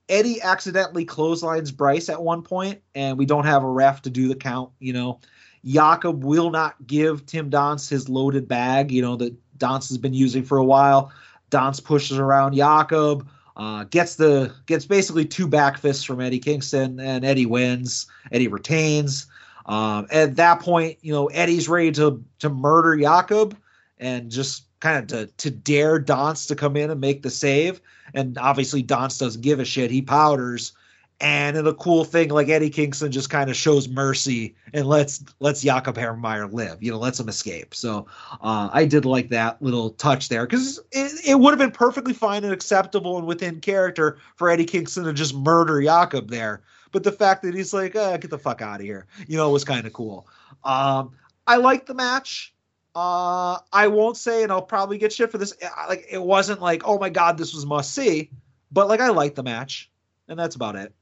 Eddie 0.09 0.41
accidentally 0.43 1.05
clotheslines 1.05 1.71
Bryce 1.71 2.09
at 2.09 2.23
one 2.23 2.43
point, 2.43 2.81
and 2.95 3.19
we 3.19 3.27
don't 3.27 3.45
have 3.45 3.63
a 3.63 3.69
ref 3.69 4.03
to 4.03 4.11
do 4.11 4.29
the 4.29 4.35
count. 4.35 4.71
You 4.79 4.95
know, 4.95 5.21
Jakob 5.65 6.25
will 6.25 6.51
not 6.51 6.75
give 6.87 7.27
Tim 7.27 7.51
Donst 7.51 7.91
his 7.91 8.09
loaded 8.09 8.49
bag, 8.49 8.91
you 8.91 9.03
know, 9.03 9.17
that 9.17 9.35
Donst 9.59 9.91
has 9.91 9.99
been 9.99 10.15
using 10.15 10.43
for 10.43 10.59
a 10.59 10.65
while. 10.65 11.13
Donst 11.51 11.85
pushes 11.85 12.19
around 12.19 12.55
Jakob, 12.55 13.29
uh, 13.57 13.85
gets 13.85 14.17
the 14.17 14.53
gets 14.67 14.87
basically 14.87 15.27
two 15.27 15.47
back 15.47 15.77
fists 15.77 16.05
from 16.05 16.21
Eddie 16.21 16.39
Kingston, 16.39 16.99
and 16.99 17.25
Eddie 17.25 17.47
wins. 17.47 18.07
Eddie 18.33 18.49
retains. 18.49 19.27
Um, 19.67 20.07
at 20.11 20.37
that 20.37 20.61
point, 20.61 20.99
you 21.03 21.13
know, 21.13 21.27
Eddie's 21.27 21.69
ready 21.69 21.93
to 21.93 22.23
to 22.41 22.49
murder 22.49 22.97
Jakob 22.97 23.57
and 23.99 24.31
just 24.31 24.65
kind 24.81 24.99
of 24.99 25.07
to 25.09 25.27
to 25.39 25.51
dare 25.51 26.01
Donst 26.01 26.49
to 26.49 26.57
come 26.57 26.77
in 26.77 26.91
and 26.91 27.01
make 27.01 27.23
the 27.23 27.31
save. 27.31 27.81
And 28.15 28.37
obviously, 28.39 28.83
Donst 28.83 29.21
doesn't 29.21 29.43
give 29.43 29.61
a 29.61 29.65
shit. 29.65 29.91
He 29.91 30.03
powders. 30.03 30.73
And 31.21 31.57
in 31.57 31.69
a 31.69 31.75
cool 31.75 32.05
thing, 32.05 32.31
like 32.31 32.49
Eddie 32.49 32.69
Kingston 32.69 33.13
just 33.13 33.31
kind 33.31 33.49
of 33.49 33.55
shows 33.55 33.89
mercy 33.89 34.57
and 34.75 34.87
lets 34.89 35.25
lets 35.39 35.63
Jakob 35.63 35.95
Herrmeyer 35.97 36.53
live, 36.53 36.83
you 36.83 36.91
know, 36.91 36.99
lets 36.99 37.21
him 37.21 37.29
escape. 37.29 37.77
So 37.77 38.09
uh, 38.41 38.71
I 38.73 38.85
did 38.85 39.05
like 39.05 39.29
that 39.29 39.63
little 39.63 39.91
touch 39.91 40.29
there 40.29 40.45
because 40.45 40.81
it, 40.91 41.13
it 41.25 41.39
would 41.39 41.53
have 41.53 41.61
been 41.61 41.71
perfectly 41.71 42.13
fine 42.13 42.43
and 42.43 42.53
acceptable 42.53 43.19
and 43.19 43.27
within 43.29 43.61
character 43.61 44.19
for 44.35 44.51
Eddie 44.51 44.65
Kingston 44.65 45.05
to 45.05 45.13
just 45.13 45.33
murder 45.33 45.81
Jakob 45.81 46.29
there. 46.29 46.63
But 46.93 47.03
the 47.05 47.13
fact 47.13 47.43
that 47.43 47.55
he's 47.55 47.75
like, 47.75 47.97
uh, 47.97 48.17
get 48.19 48.31
the 48.31 48.39
fuck 48.39 48.63
out 48.63 48.81
of 48.81 48.87
here, 48.87 49.07
you 49.27 49.37
know, 49.37 49.51
was 49.51 49.65
kind 49.65 49.87
of 49.87 49.93
cool. 49.93 50.27
Um, 50.63 51.13
I 51.47 51.57
liked 51.57 51.87
the 51.87 51.95
match. 51.95 52.55
Uh, 52.95 53.59
I 53.73 53.89
won't 53.89 54.19
say, 54.19 54.43
and 54.43 54.53
I'll 54.53 54.63
probably 54.63 54.99
get 54.99 55.13
shit 55.13 55.31
for 55.31 55.39
this. 55.39 55.55
Like, 55.89 56.07
it 56.11 56.23
wasn't 56.23 56.61
like, 56.61 56.83
oh 56.85 56.99
my 56.99 57.09
god, 57.09 57.39
this 57.39 57.55
was 57.55 57.65
must 57.65 57.95
see, 57.95 58.31
but 58.71 58.89
like, 58.89 59.01
I 59.01 59.09
liked 59.09 59.37
the 59.37 59.43
match, 59.43 59.91
and 60.29 60.39
that's 60.39 60.55
about 60.55 60.77
it. 60.77 60.95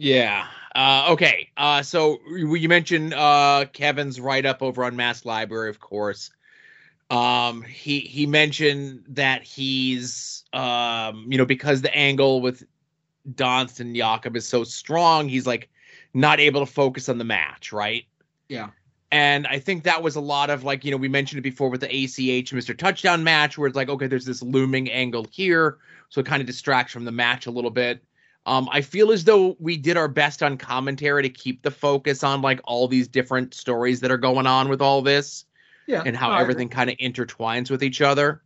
Yeah. 0.00 0.46
Uh, 0.74 1.08
okay. 1.10 1.50
Uh, 1.58 1.82
so 1.82 2.20
you 2.28 2.54
you 2.54 2.68
mentioned 2.68 3.12
uh, 3.12 3.66
Kevin's 3.72 4.18
write 4.18 4.46
up 4.46 4.62
over 4.62 4.84
on 4.84 4.96
Mass 4.96 5.26
Library, 5.26 5.68
of 5.68 5.78
course. 5.78 6.30
Um, 7.10 7.62
he 7.62 8.00
he 8.00 8.26
mentioned 8.26 9.04
that 9.08 9.42
he's 9.42 10.44
um, 10.54 11.26
you 11.28 11.36
know 11.36 11.44
because 11.44 11.82
the 11.82 11.94
angle 11.94 12.40
with 12.40 12.64
Donst 13.34 13.80
and 13.80 13.94
Jakob 13.94 14.36
is 14.36 14.46
so 14.46 14.64
strong, 14.64 15.28
he's 15.28 15.46
like 15.46 15.68
not 16.14 16.40
able 16.40 16.64
to 16.64 16.70
focus 16.70 17.08
on 17.08 17.18
the 17.18 17.24
match, 17.24 17.72
right? 17.72 18.04
Yeah. 18.48 18.70
And 19.12 19.46
I 19.46 19.58
think 19.58 19.84
that 19.84 20.02
was 20.02 20.14
a 20.14 20.20
lot 20.20 20.50
of 20.50 20.62
like, 20.62 20.84
you 20.84 20.90
know, 20.90 20.96
we 20.96 21.08
mentioned 21.08 21.38
it 21.38 21.42
before 21.42 21.68
with 21.68 21.80
the 21.80 21.88
ACH 21.88 22.52
Mr. 22.52 22.76
Touchdown 22.76 23.24
match 23.24 23.58
where 23.58 23.66
it's 23.66 23.76
like, 23.76 23.88
okay, 23.88 24.06
there's 24.06 24.24
this 24.24 24.42
looming 24.42 24.90
angle 24.90 25.26
here. 25.32 25.78
So 26.10 26.20
it 26.20 26.26
kind 26.26 26.40
of 26.40 26.46
distracts 26.46 26.92
from 26.92 27.04
the 27.04 27.12
match 27.12 27.46
a 27.46 27.50
little 27.50 27.70
bit. 27.70 28.02
Um, 28.46 28.68
I 28.72 28.80
feel 28.80 29.12
as 29.12 29.24
though 29.24 29.56
we 29.58 29.76
did 29.76 29.96
our 29.96 30.08
best 30.08 30.42
on 30.42 30.56
commentary 30.56 31.22
to 31.22 31.28
keep 31.28 31.62
the 31.62 31.70
focus 31.70 32.24
on 32.24 32.40
like 32.40 32.60
all 32.64 32.88
these 32.88 33.06
different 33.06 33.52
stories 33.54 34.00
that 34.00 34.10
are 34.10 34.18
going 34.18 34.46
on 34.46 34.68
with 34.68 34.80
all 34.80 35.02
this 35.02 35.44
Yeah, 35.86 36.02
and 36.06 36.16
how 36.16 36.36
everything 36.36 36.68
kind 36.68 36.88
of 36.88 36.96
intertwines 36.96 37.70
with 37.70 37.82
each 37.82 38.00
other. 38.00 38.42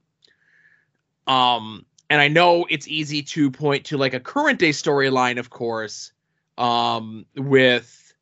Um, 1.27 1.87
and 2.15 2.23
I 2.23 2.29
know 2.29 2.65
it's 2.71 2.87
easy 2.87 3.23
to 3.25 3.51
point 3.51 3.87
to 3.87 3.97
like 3.99 4.15
a 4.15 4.21
current 4.21 4.61
day 4.61 4.71
storyline, 4.71 5.37
of 5.37 5.51
course, 5.51 6.13
um, 6.57 7.27
with 7.35 8.15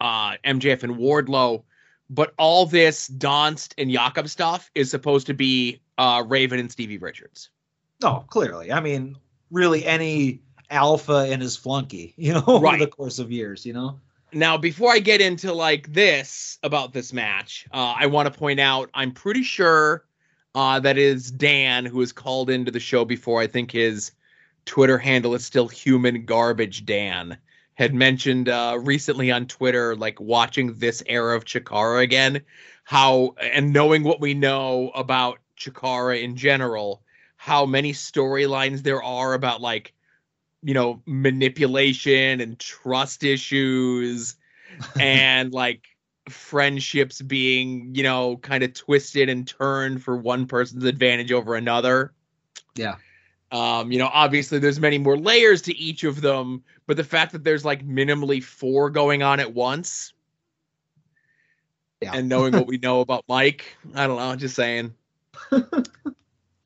uh, 0.00 0.36
MJF 0.44 0.84
and 0.84 0.94
Wardlow, 0.94 1.64
but 2.08 2.32
all 2.38 2.64
this 2.64 3.08
Donst 3.08 3.74
and 3.76 3.90
Jakob 3.90 4.28
stuff 4.28 4.70
is 4.76 4.88
supposed 4.88 5.26
to 5.26 5.34
be 5.34 5.80
uh, 5.98 6.22
Raven 6.24 6.60
and 6.60 6.70
Stevie 6.70 6.98
Richards. 6.98 7.50
Oh, 8.04 8.24
clearly. 8.28 8.70
I 8.70 8.78
mean, 8.78 9.16
really, 9.50 9.84
any 9.84 10.42
alpha 10.70 11.26
and 11.28 11.42
his 11.42 11.56
flunky, 11.56 12.14
you 12.16 12.34
know, 12.34 12.44
over 12.46 12.62
Right. 12.64 12.78
the 12.78 12.86
course 12.86 13.18
of 13.18 13.32
years, 13.32 13.66
you 13.66 13.72
know. 13.72 13.98
Now, 14.32 14.56
before 14.56 14.92
I 14.92 15.00
get 15.00 15.20
into 15.20 15.52
like 15.52 15.92
this 15.92 16.58
about 16.62 16.92
this 16.92 17.12
match, 17.12 17.66
uh, 17.72 17.96
I 17.98 18.06
want 18.06 18.32
to 18.32 18.38
point 18.38 18.60
out 18.60 18.90
I'm 18.94 19.10
pretty 19.10 19.42
sure 19.42 20.04
uh, 20.56 20.80
that 20.80 20.96
is 20.96 21.30
Dan 21.30 21.84
who 21.84 22.00
has 22.00 22.12
called 22.12 22.48
into 22.48 22.70
the 22.70 22.80
show 22.80 23.04
before. 23.04 23.42
I 23.42 23.46
think 23.46 23.70
his 23.70 24.12
Twitter 24.64 24.96
handle 24.96 25.34
is 25.34 25.44
still 25.44 25.68
Human 25.68 26.24
Garbage 26.24 26.86
Dan. 26.86 27.36
Had 27.74 27.94
mentioned 27.94 28.48
uh, 28.48 28.78
recently 28.80 29.30
on 29.30 29.46
Twitter, 29.46 29.94
like 29.94 30.18
watching 30.18 30.72
this 30.78 31.02
era 31.06 31.36
of 31.36 31.44
Chikara 31.44 32.02
again, 32.02 32.40
how 32.84 33.34
and 33.38 33.74
knowing 33.74 34.02
what 34.02 34.18
we 34.18 34.32
know 34.32 34.90
about 34.94 35.40
Chikara 35.58 36.22
in 36.22 36.36
general, 36.36 37.02
how 37.36 37.66
many 37.66 37.92
storylines 37.92 38.82
there 38.82 39.02
are 39.02 39.34
about 39.34 39.60
like 39.60 39.92
you 40.62 40.72
know 40.72 41.02
manipulation 41.04 42.40
and 42.40 42.58
trust 42.58 43.24
issues 43.24 44.36
and 44.98 45.52
like 45.52 45.95
friendships 46.28 47.20
being 47.22 47.94
you 47.94 48.02
know 48.02 48.36
kind 48.38 48.62
of 48.64 48.72
twisted 48.74 49.28
and 49.28 49.46
turned 49.46 50.02
for 50.02 50.16
one 50.16 50.46
person's 50.46 50.84
advantage 50.84 51.30
over 51.32 51.54
another 51.54 52.12
Yeah. 52.74 52.96
um 53.52 53.92
you 53.92 53.98
know 53.98 54.10
obviously 54.12 54.58
there's 54.58 54.80
many 54.80 54.98
more 54.98 55.16
layers 55.16 55.62
to 55.62 55.76
each 55.76 56.02
of 56.04 56.20
them 56.20 56.64
but 56.86 56.96
the 56.96 57.04
fact 57.04 57.32
that 57.32 57.44
there's 57.44 57.64
like 57.64 57.86
minimally 57.86 58.42
four 58.42 58.90
going 58.90 59.22
on 59.22 59.38
at 59.40 59.54
once 59.54 60.12
Yeah. 62.00 62.12
and 62.14 62.28
knowing 62.28 62.52
what 62.54 62.66
we 62.66 62.78
know 62.78 63.00
about 63.00 63.24
mike 63.28 63.76
i 63.94 64.06
don't 64.06 64.18
know 64.18 64.34
just 64.36 64.54
saying 64.56 64.94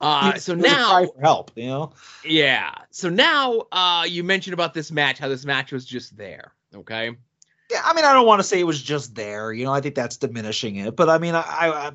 uh 0.01 0.35
so 0.37 0.53
It 0.53 0.57
was 0.57 0.65
a 0.65 0.69
now 0.69 1.07
help, 1.21 1.51
you 1.57 1.67
know. 1.67 1.93
yeah. 2.25 2.73
So 2.91 3.11
now 3.11 3.65
uh 3.73 4.05
you 4.09 4.25
mentioned 4.25 4.55
about 4.55 4.73
this 4.75 4.91
match, 4.91 5.19
how 5.19 5.29
this 5.29 5.45
match 5.45 5.73
was 5.73 5.85
just 5.85 6.17
there. 6.17 6.53
Okay. 6.75 7.17
Yeah, 7.71 7.83
I 7.85 7.95
mean, 7.95 8.05
I 8.05 8.13
don't 8.13 8.27
want 8.27 8.41
to 8.41 8.45
say 8.45 8.59
it 8.59 8.65
was 8.65 8.83
just 8.83 9.15
there. 9.15 9.53
You 9.53 9.65
know, 9.65 9.73
I 9.73 9.81
think 9.81 9.95
that's 9.95 10.17
diminishing 10.17 10.77
it. 10.77 10.97
But 10.97 11.09
I 11.09 11.19
mean, 11.19 11.35
I, 11.35 11.43
I 11.43 11.93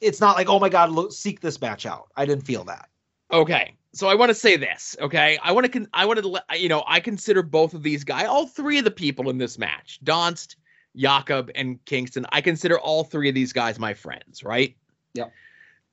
it's 0.00 0.20
not 0.20 0.36
like, 0.36 0.48
oh 0.48 0.58
my 0.58 0.68
god, 0.68 0.90
look, 0.90 1.12
seek 1.12 1.40
this 1.40 1.60
match 1.60 1.86
out. 1.86 2.08
I 2.16 2.26
didn't 2.26 2.44
feel 2.44 2.64
that. 2.64 2.88
Okay. 3.32 3.74
So 3.92 4.08
I 4.08 4.16
want 4.16 4.30
to 4.30 4.34
say 4.34 4.56
this, 4.56 4.96
okay? 5.00 5.38
I 5.42 5.52
want 5.52 5.66
to 5.66 5.70
con- 5.70 5.88
I 5.94 6.04
want 6.04 6.18
to 6.20 6.28
let 6.28 6.60
you 6.60 6.68
know, 6.68 6.82
I 6.86 6.98
consider 6.98 7.42
both 7.42 7.74
of 7.74 7.82
these 7.84 8.02
guys, 8.02 8.26
all 8.26 8.46
three 8.46 8.78
of 8.78 8.84
the 8.84 8.90
people 8.90 9.30
in 9.30 9.38
this 9.38 9.56
match, 9.56 10.00
Donst, 10.02 10.56
Jakob 10.96 11.50
and 11.54 11.82
Kingston, 11.84 12.26
I 12.30 12.40
consider 12.40 12.78
all 12.78 13.04
three 13.04 13.28
of 13.28 13.36
these 13.36 13.52
guys 13.52 13.78
my 13.78 13.94
friends, 13.94 14.42
right? 14.42 14.76
Yep. 15.14 15.32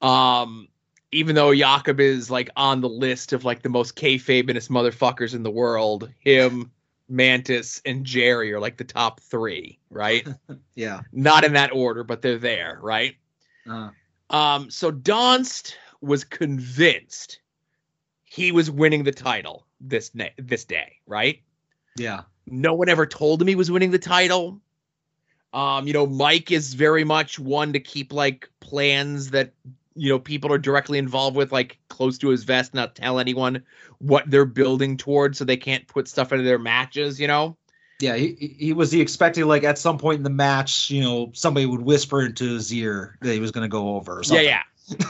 Um 0.01 0.67
even 1.11 1.35
though 1.35 1.53
Jakob 1.53 1.99
is 1.99 2.31
like 2.31 2.49
on 2.55 2.81
the 2.81 2.89
list 2.89 3.33
of 3.33 3.45
like 3.45 3.61
the 3.61 3.69
most 3.69 3.95
kayfabeist 3.95 4.69
motherfuckers 4.69 5.35
in 5.35 5.43
the 5.43 5.51
world, 5.51 6.09
him, 6.19 6.71
Mantis, 7.11 7.81
and 7.85 8.05
Jerry 8.05 8.53
are 8.53 8.59
like 8.59 8.77
the 8.77 8.83
top 8.83 9.19
three, 9.19 9.77
right? 9.89 10.27
Yeah. 10.75 11.01
not 11.11 11.43
in 11.43 11.53
that 11.53 11.71
order, 11.73 12.03
but 12.03 12.21
they're 12.21 12.37
there, 12.37 12.79
right? 12.81 13.15
Uh, 13.69 13.89
Um, 14.29 14.71
so 14.71 14.91
Donst 14.91 15.75
was 16.01 16.23
convinced 16.23 17.39
he 18.23 18.51
was 18.51 18.71
winning 18.71 19.03
the 19.03 19.11
title 19.11 19.67
this 19.81 20.15
na- 20.15 20.29
this 20.37 20.63
day, 20.65 20.97
right? 21.05 21.41
yeah. 21.97 22.21
No 22.47 22.73
one 22.73 22.89
ever 22.89 23.05
told 23.05 23.41
him 23.41 23.47
he 23.47 23.55
was 23.55 23.69
winning 23.69 23.91
the 23.91 23.99
title. 23.99 24.59
Um, 25.53 25.85
you 25.85 25.93
know, 25.93 26.07
Mike 26.07 26.49
is 26.51 26.73
very 26.73 27.03
much 27.03 27.37
one 27.37 27.73
to 27.73 27.79
keep 27.79 28.13
like 28.13 28.49
plans 28.61 29.31
that 29.31 29.53
you 29.95 30.09
know 30.09 30.19
people 30.19 30.51
are 30.51 30.57
directly 30.57 30.97
involved 30.97 31.35
with, 31.35 31.51
like 31.51 31.79
close 31.89 32.17
to 32.19 32.29
his 32.29 32.43
vest, 32.43 32.73
not 32.73 32.95
tell 32.95 33.19
anyone 33.19 33.63
what 33.99 34.29
they're 34.29 34.45
building 34.45 34.97
towards, 34.97 35.37
so 35.37 35.45
they 35.45 35.57
can't 35.57 35.87
put 35.87 36.07
stuff 36.07 36.31
into 36.31 36.43
their 36.43 36.59
matches. 36.59 37.19
You 37.19 37.27
know. 37.27 37.57
Yeah, 37.99 38.15
he, 38.15 38.55
he- 38.57 38.73
was 38.73 38.91
he 38.91 38.99
expecting 38.99 39.45
like 39.45 39.63
at 39.63 39.77
some 39.77 39.97
point 39.97 40.17
in 40.17 40.23
the 40.23 40.29
match, 40.31 40.89
you 40.89 41.03
know, 41.03 41.31
somebody 41.33 41.67
would 41.67 41.81
whisper 41.81 42.25
into 42.25 42.53
his 42.55 42.73
ear 42.73 43.15
that 43.21 43.31
he 43.31 43.39
was 43.39 43.51
going 43.51 43.63
to 43.63 43.69
go 43.69 43.95
over. 43.95 44.19
Or 44.19 44.23
something. 44.23 44.43
Yeah, 44.43 44.63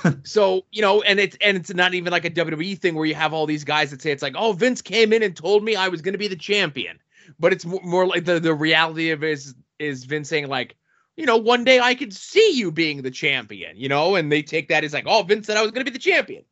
yeah. 0.04 0.12
so 0.24 0.66
you 0.72 0.82
know, 0.82 1.02
and 1.02 1.20
it's 1.20 1.38
and 1.42 1.58
it's 1.58 1.74
not 1.74 1.94
even 1.94 2.12
like 2.12 2.26
a 2.26 2.30
WWE 2.30 2.78
thing 2.78 2.96
where 2.96 3.06
you 3.06 3.16
have 3.16 3.34
all 3.34 3.46
these 3.46 3.64
guys 3.64 3.92
that 3.92 4.02
say 4.02 4.12
it's 4.12 4.22
like, 4.22 4.36
oh, 4.36 4.52
Vince 4.54 4.82
came 4.82 5.14
in 5.14 5.24
and 5.24 5.36
told 5.36 5.64
me 5.64 5.76
I 5.76 5.88
was 5.88 6.02
going 6.02 6.14
to 6.14 6.20
be 6.20 6.28
the 6.28 6.36
champion, 6.36 7.00
but 7.40 7.54
it's 7.54 7.66
more, 7.66 7.82
more 7.84 8.06
like 8.06 8.26
the 8.26 8.40
the 8.40 8.54
reality 8.54 9.12
of 9.12 9.24
it 9.24 9.32
is 9.32 9.56
is 9.80 10.04
Vince 10.04 10.30
saying 10.30 10.48
like, 10.48 10.76
you 11.16 11.26
know, 11.26 11.38
one 11.38 11.64
day 11.64 11.80
I 11.80 11.96
could 11.96 12.14
see 12.14 12.52
you 12.54 12.72
being 12.72 13.02
the 13.02 13.12
champion, 13.12 13.78
you 13.78 13.90
know, 13.90 14.16
and 14.16 14.32
they 14.32 14.42
take 14.42 14.70
that 14.70 14.84
as 14.84 14.94
like, 14.94 15.06
oh, 15.08 15.24
Vince 15.24 15.48
said 15.48 15.58
I 15.58 15.62
was 15.62 15.72
going 15.72 15.86
to 15.86 15.92
be 15.92 15.96
the 15.96 16.04
champion. 16.04 16.44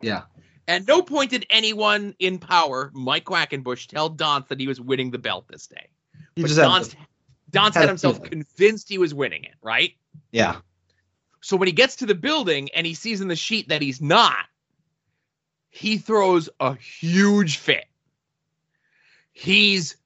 Yeah. 0.00 0.22
And 0.66 0.86
no 0.86 1.02
point 1.02 1.30
did 1.30 1.46
anyone 1.50 2.14
in 2.18 2.38
power, 2.38 2.90
Mike 2.94 3.24
Quackenbush, 3.24 3.86
tell 3.86 4.10
Donst 4.10 4.48
that 4.48 4.60
he 4.60 4.66
was 4.66 4.80
winning 4.80 5.10
the 5.10 5.18
belt 5.18 5.46
this 5.48 5.66
day. 5.66 5.88
He 6.36 6.42
But 6.42 6.50
Donst, 6.50 6.94
Donst 7.50 7.74
had 7.74 7.88
himself 7.88 8.22
convinced 8.22 8.88
he 8.88 8.98
was 8.98 9.14
winning 9.14 9.44
it, 9.44 9.54
right? 9.62 9.94
yeah. 10.30 10.56
So 11.40 11.56
when 11.56 11.68
he 11.68 11.72
gets 11.72 11.96
to 11.96 12.06
the 12.06 12.14
building 12.14 12.68
and 12.74 12.86
he 12.86 12.94
sees 12.94 13.20
in 13.20 13.28
the 13.28 13.36
sheet 13.36 13.68
that 13.68 13.80
he's 13.80 14.00
not, 14.00 14.44
he 15.70 15.98
throws 15.98 16.48
a 16.58 16.74
huge 16.74 17.58
fit. 17.58 17.84
He's 19.32 19.96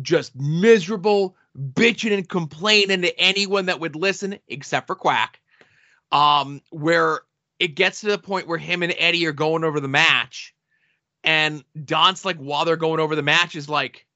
just 0.00 0.36
miserable, 0.36 1.36
bitching 1.56 2.12
and 2.12 2.28
complaining 2.28 3.02
to 3.02 3.20
anyone 3.20 3.66
that 3.66 3.80
would 3.80 3.96
listen, 3.96 4.38
except 4.48 4.86
for 4.86 4.94
Quack. 4.94 5.40
Um, 6.10 6.62
where 6.70 7.20
it 7.58 7.74
gets 7.74 8.00
to 8.00 8.06
the 8.06 8.18
point 8.18 8.48
where 8.48 8.58
him 8.58 8.82
and 8.82 8.94
Eddie 8.96 9.26
are 9.26 9.32
going 9.32 9.64
over 9.64 9.80
the 9.80 9.88
match, 9.88 10.54
and 11.24 11.62
Don's 11.84 12.24
like, 12.24 12.36
while 12.36 12.64
they're 12.64 12.76
going 12.76 13.00
over 13.00 13.14
the 13.14 13.22
match, 13.22 13.56
is 13.56 13.68
like, 13.68 14.06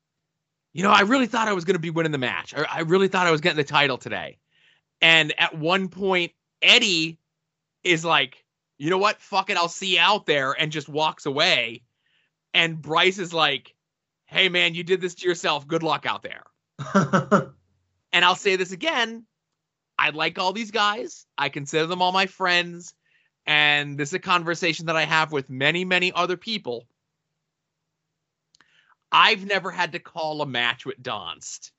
you 0.72 0.82
know, 0.82 0.90
I 0.90 1.02
really 1.02 1.26
thought 1.26 1.48
I 1.48 1.52
was 1.52 1.64
going 1.64 1.74
to 1.74 1.80
be 1.80 1.90
winning 1.90 2.12
the 2.12 2.18
match. 2.18 2.54
I, 2.54 2.64
I 2.70 2.80
really 2.80 3.08
thought 3.08 3.26
I 3.26 3.30
was 3.30 3.40
getting 3.40 3.58
the 3.58 3.64
title 3.64 3.98
today. 3.98 4.38
And 5.00 5.34
at 5.38 5.58
one 5.58 5.88
point, 5.88 6.32
Eddie 6.62 7.18
is 7.82 8.04
like, 8.04 8.44
you 8.78 8.88
know 8.88 8.98
what? 8.98 9.20
Fuck 9.20 9.50
it. 9.50 9.56
I'll 9.56 9.68
see 9.68 9.94
you 9.94 10.00
out 10.00 10.26
there 10.26 10.52
and 10.52 10.72
just 10.72 10.88
walks 10.88 11.26
away. 11.26 11.82
And 12.54 12.80
Bryce 12.80 13.18
is 13.18 13.34
like, 13.34 13.74
hey, 14.26 14.48
man, 14.48 14.74
you 14.74 14.84
did 14.84 15.00
this 15.00 15.16
to 15.16 15.28
yourself. 15.28 15.66
Good 15.66 15.82
luck 15.82 16.06
out 16.06 16.22
there. 16.22 16.44
And 18.14 18.26
I'll 18.26 18.36
say 18.36 18.56
this 18.56 18.72
again 18.72 19.24
I 19.98 20.10
like 20.10 20.36
all 20.36 20.52
these 20.52 20.72
guys, 20.72 21.26
I 21.38 21.48
consider 21.48 21.86
them 21.86 22.02
all 22.02 22.10
my 22.10 22.26
friends. 22.26 22.92
And 23.46 23.96
this 23.96 24.08
is 24.10 24.14
a 24.14 24.18
conversation 24.18 24.86
that 24.86 24.96
I 24.96 25.04
have 25.04 25.30
with 25.30 25.48
many, 25.48 25.84
many 25.84 26.12
other 26.12 26.36
people. 26.36 26.88
I've 29.12 29.46
never 29.46 29.70
had 29.70 29.92
to 29.92 30.00
call 30.00 30.42
a 30.42 30.46
match 30.46 30.84
with 30.84 31.00
Donst. 31.00 31.70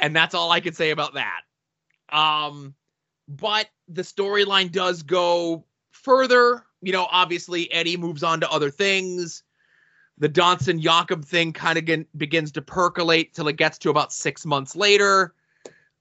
And 0.00 0.16
that's 0.16 0.34
all 0.34 0.50
I 0.50 0.60
can 0.60 0.72
say 0.72 0.90
about 0.90 1.14
that. 1.14 1.42
Um, 2.10 2.74
but 3.28 3.68
the 3.88 4.02
storyline 4.02 4.72
does 4.72 5.02
go 5.02 5.66
further. 5.92 6.64
You 6.80 6.92
know, 6.92 7.06
obviously 7.10 7.70
Eddie 7.70 7.98
moves 7.98 8.22
on 8.22 8.40
to 8.40 8.50
other 8.50 8.70
things. 8.70 9.42
The 10.18 10.28
Donson 10.28 10.80
Jakob 10.80 11.24
thing 11.24 11.52
kind 11.52 11.78
of 11.78 12.06
begins 12.16 12.52
to 12.52 12.62
percolate 12.62 13.34
till 13.34 13.48
it 13.48 13.56
gets 13.56 13.78
to 13.78 13.90
about 13.90 14.12
six 14.12 14.46
months 14.46 14.76
later. 14.76 15.34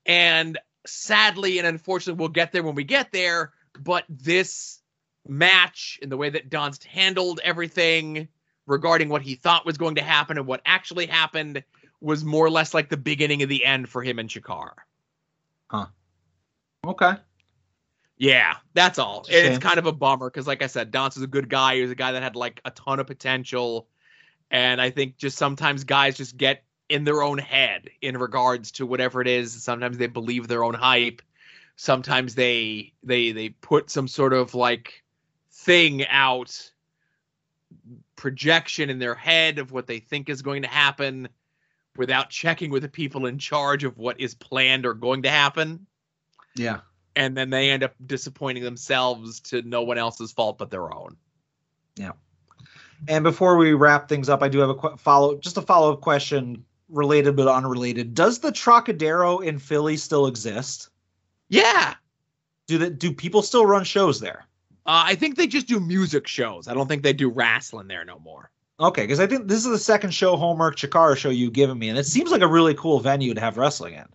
And 0.05 0.59
sadly 0.85 1.57
and 1.57 1.67
unfortunately, 1.67 2.19
we'll 2.19 2.29
get 2.29 2.51
there 2.51 2.63
when 2.63 2.75
we 2.75 2.83
get 2.83 3.11
there. 3.11 3.53
But 3.79 4.05
this 4.09 4.81
match 5.27 5.99
and 6.01 6.11
the 6.11 6.17
way 6.17 6.29
that 6.29 6.49
Donst 6.49 6.83
handled 6.83 7.39
everything 7.43 8.27
regarding 8.67 9.09
what 9.09 9.21
he 9.21 9.35
thought 9.35 9.65
was 9.65 9.77
going 9.77 9.95
to 9.95 10.03
happen 10.03 10.37
and 10.37 10.45
what 10.45 10.61
actually 10.65 11.05
happened 11.05 11.63
was 12.01 12.23
more 12.23 12.45
or 12.45 12.49
less 12.49 12.73
like 12.73 12.89
the 12.89 12.97
beginning 12.97 13.41
of 13.43 13.49
the 13.49 13.65
end 13.65 13.89
for 13.89 14.03
him 14.03 14.19
and 14.19 14.29
Chikara. 14.29 14.73
Huh. 15.71 15.87
Okay. 16.85 17.13
Yeah, 18.17 18.57
that's 18.73 18.99
all. 18.99 19.25
It's 19.27 19.55
It's 19.55 19.57
kind 19.57 19.79
of 19.79 19.85
a 19.85 19.91
bummer 19.91 20.29
because, 20.29 20.45
like 20.45 20.61
I 20.61 20.67
said, 20.67 20.91
Donst 20.91 21.17
is 21.17 21.23
a 21.23 21.27
good 21.27 21.49
guy. 21.49 21.75
He 21.75 21.81
was 21.81 21.91
a 21.91 21.95
guy 21.95 22.11
that 22.11 22.21
had 22.21 22.35
like 22.35 22.61
a 22.63 22.71
ton 22.71 22.99
of 22.99 23.07
potential, 23.07 23.87
and 24.53 24.79
I 24.79 24.91
think 24.91 25.17
just 25.17 25.35
sometimes 25.37 25.83
guys 25.83 26.15
just 26.15 26.37
get 26.37 26.63
in 26.87 27.05
their 27.05 27.23
own 27.23 27.39
head 27.39 27.89
in 28.01 28.15
regards 28.17 28.71
to 28.73 28.85
whatever 28.85 29.19
it 29.19 29.27
is. 29.27 29.63
Sometimes 29.63 29.97
they 29.97 30.05
believe 30.05 30.47
their 30.47 30.63
own 30.63 30.75
hype. 30.75 31.23
Sometimes 31.75 32.35
they 32.35 32.93
they 33.03 33.31
they 33.31 33.49
put 33.49 33.89
some 33.89 34.07
sort 34.07 34.31
of 34.31 34.53
like 34.53 35.03
thing 35.51 36.05
out 36.07 36.71
projection 38.15 38.91
in 38.91 38.99
their 38.99 39.15
head 39.15 39.57
of 39.57 39.71
what 39.71 39.87
they 39.87 39.97
think 39.97 40.29
is 40.29 40.43
going 40.43 40.61
to 40.61 40.67
happen 40.67 41.27
without 41.97 42.29
checking 42.29 42.69
with 42.69 42.83
the 42.83 42.89
people 42.89 43.25
in 43.25 43.39
charge 43.39 43.83
of 43.83 43.97
what 43.97 44.19
is 44.19 44.35
planned 44.35 44.85
or 44.85 44.93
going 44.93 45.23
to 45.23 45.29
happen 45.29 45.87
Yeah. 46.55 46.81
and 47.15 47.35
then 47.35 47.49
they 47.49 47.71
end 47.71 47.81
up 47.83 47.95
disappointing 48.05 48.63
themselves 48.63 49.39
to 49.41 49.63
no 49.63 49.81
one 49.81 49.97
else's 49.97 50.31
fault 50.31 50.59
but 50.59 50.69
their 50.69 50.93
own. 50.93 51.17
And 53.07 53.23
before 53.23 53.57
we 53.57 53.73
wrap 53.73 54.07
things 54.07 54.29
up, 54.29 54.41
I 54.41 54.49
do 54.49 54.59
have 54.59 54.69
a 54.69 54.75
qu- 54.75 54.97
follow, 54.97 55.37
just 55.37 55.57
a 55.57 55.61
follow 55.61 55.93
up 55.93 56.01
question, 56.01 56.63
related 56.89 57.35
but 57.35 57.47
unrelated. 57.47 58.13
Does 58.13 58.39
the 58.39 58.51
Trocadero 58.51 59.39
in 59.39 59.59
Philly 59.59 59.97
still 59.97 60.27
exist? 60.27 60.89
Yeah. 61.49 61.95
Do 62.67 62.77
the, 62.77 62.89
do 62.89 63.11
people 63.11 63.41
still 63.41 63.65
run 63.65 63.83
shows 63.83 64.19
there? 64.19 64.45
Uh, 64.85 65.03
I 65.05 65.15
think 65.15 65.35
they 65.35 65.47
just 65.47 65.67
do 65.67 65.79
music 65.79 66.27
shows. 66.27 66.67
I 66.67 66.73
don't 66.73 66.87
think 66.87 67.03
they 67.03 67.13
do 67.13 67.29
wrestling 67.29 67.87
there 67.87 68.05
no 68.05 68.19
more. 68.19 68.51
Okay, 68.79 69.03
because 69.03 69.19
I 69.19 69.27
think 69.27 69.47
this 69.47 69.65
is 69.65 69.71
the 69.71 69.77
second 69.77 70.11
show 70.13 70.35
Homework 70.35 70.75
Chikara 70.75 71.15
show 71.15 71.29
you've 71.29 71.53
given 71.53 71.77
me, 71.77 71.89
and 71.89 71.97
it 71.97 72.05
seems 72.05 72.31
like 72.31 72.41
a 72.41 72.47
really 72.47 72.73
cool 72.73 72.99
venue 72.99 73.33
to 73.33 73.39
have 73.39 73.57
wrestling 73.57 73.93
in. 73.93 74.05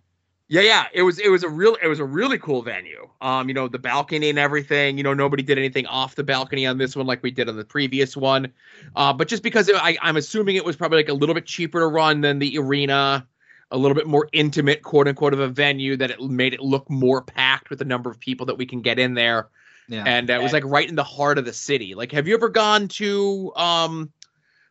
Yeah, 0.51 0.61
yeah. 0.61 0.87
It 0.93 1.03
was 1.03 1.19
it 1.19 1.29
was 1.29 1.43
a 1.43 1.49
real 1.49 1.77
it 1.81 1.87
was 1.87 1.99
a 1.99 2.05
really 2.05 2.39
cool 2.39 2.63
venue. 2.63 3.07
Um, 3.21 3.47
you 3.47 3.53
know, 3.53 3.67
the 3.67 3.77
balcony 3.77 4.29
and 4.31 4.39
everything. 4.39 4.97
You 4.97 5.03
know, 5.03 5.13
nobody 5.13 5.43
did 5.43 5.59
anything 5.59 5.85
off 5.85 6.15
the 6.15 6.23
balcony 6.23 6.65
on 6.65 6.79
this 6.79 6.95
one 6.95 7.05
like 7.05 7.21
we 7.21 7.29
did 7.29 7.47
on 7.47 7.55
the 7.55 7.63
previous 7.63 8.17
one. 8.17 8.51
Uh, 8.95 9.13
but 9.13 9.27
just 9.27 9.43
because 9.43 9.69
it, 9.69 9.75
I, 9.75 9.95
I'm 10.01 10.17
assuming 10.17 10.55
it 10.55 10.65
was 10.65 10.75
probably 10.75 10.97
like 10.97 11.09
a 11.09 11.13
little 11.13 11.35
bit 11.35 11.45
cheaper 11.45 11.79
to 11.81 11.87
run 11.87 12.21
than 12.21 12.39
the 12.39 12.57
arena, 12.57 13.27
a 13.69 13.77
little 13.77 13.93
bit 13.93 14.07
more 14.07 14.27
intimate, 14.33 14.81
quote 14.81 15.07
unquote, 15.07 15.33
of 15.33 15.39
a 15.39 15.47
venue 15.47 15.95
that 15.97 16.09
it 16.09 16.19
made 16.19 16.55
it 16.55 16.61
look 16.61 16.89
more 16.89 17.21
packed 17.21 17.69
with 17.69 17.77
the 17.77 17.85
number 17.85 18.09
of 18.09 18.19
people 18.19 18.47
that 18.47 18.57
we 18.57 18.65
can 18.65 18.81
get 18.81 18.97
in 18.97 19.13
there. 19.13 19.49
Yeah. 19.87 20.03
and 20.05 20.31
uh, 20.31 20.33
it 20.33 20.41
was 20.41 20.53
like 20.53 20.65
right 20.65 20.87
in 20.87 20.95
the 20.95 21.03
heart 21.03 21.37
of 21.37 21.45
the 21.45 21.53
city. 21.53 21.93
Like, 21.93 22.11
have 22.11 22.27
you 22.27 22.33
ever 22.33 22.49
gone 22.49 22.87
to 22.89 23.51
um 23.55 24.11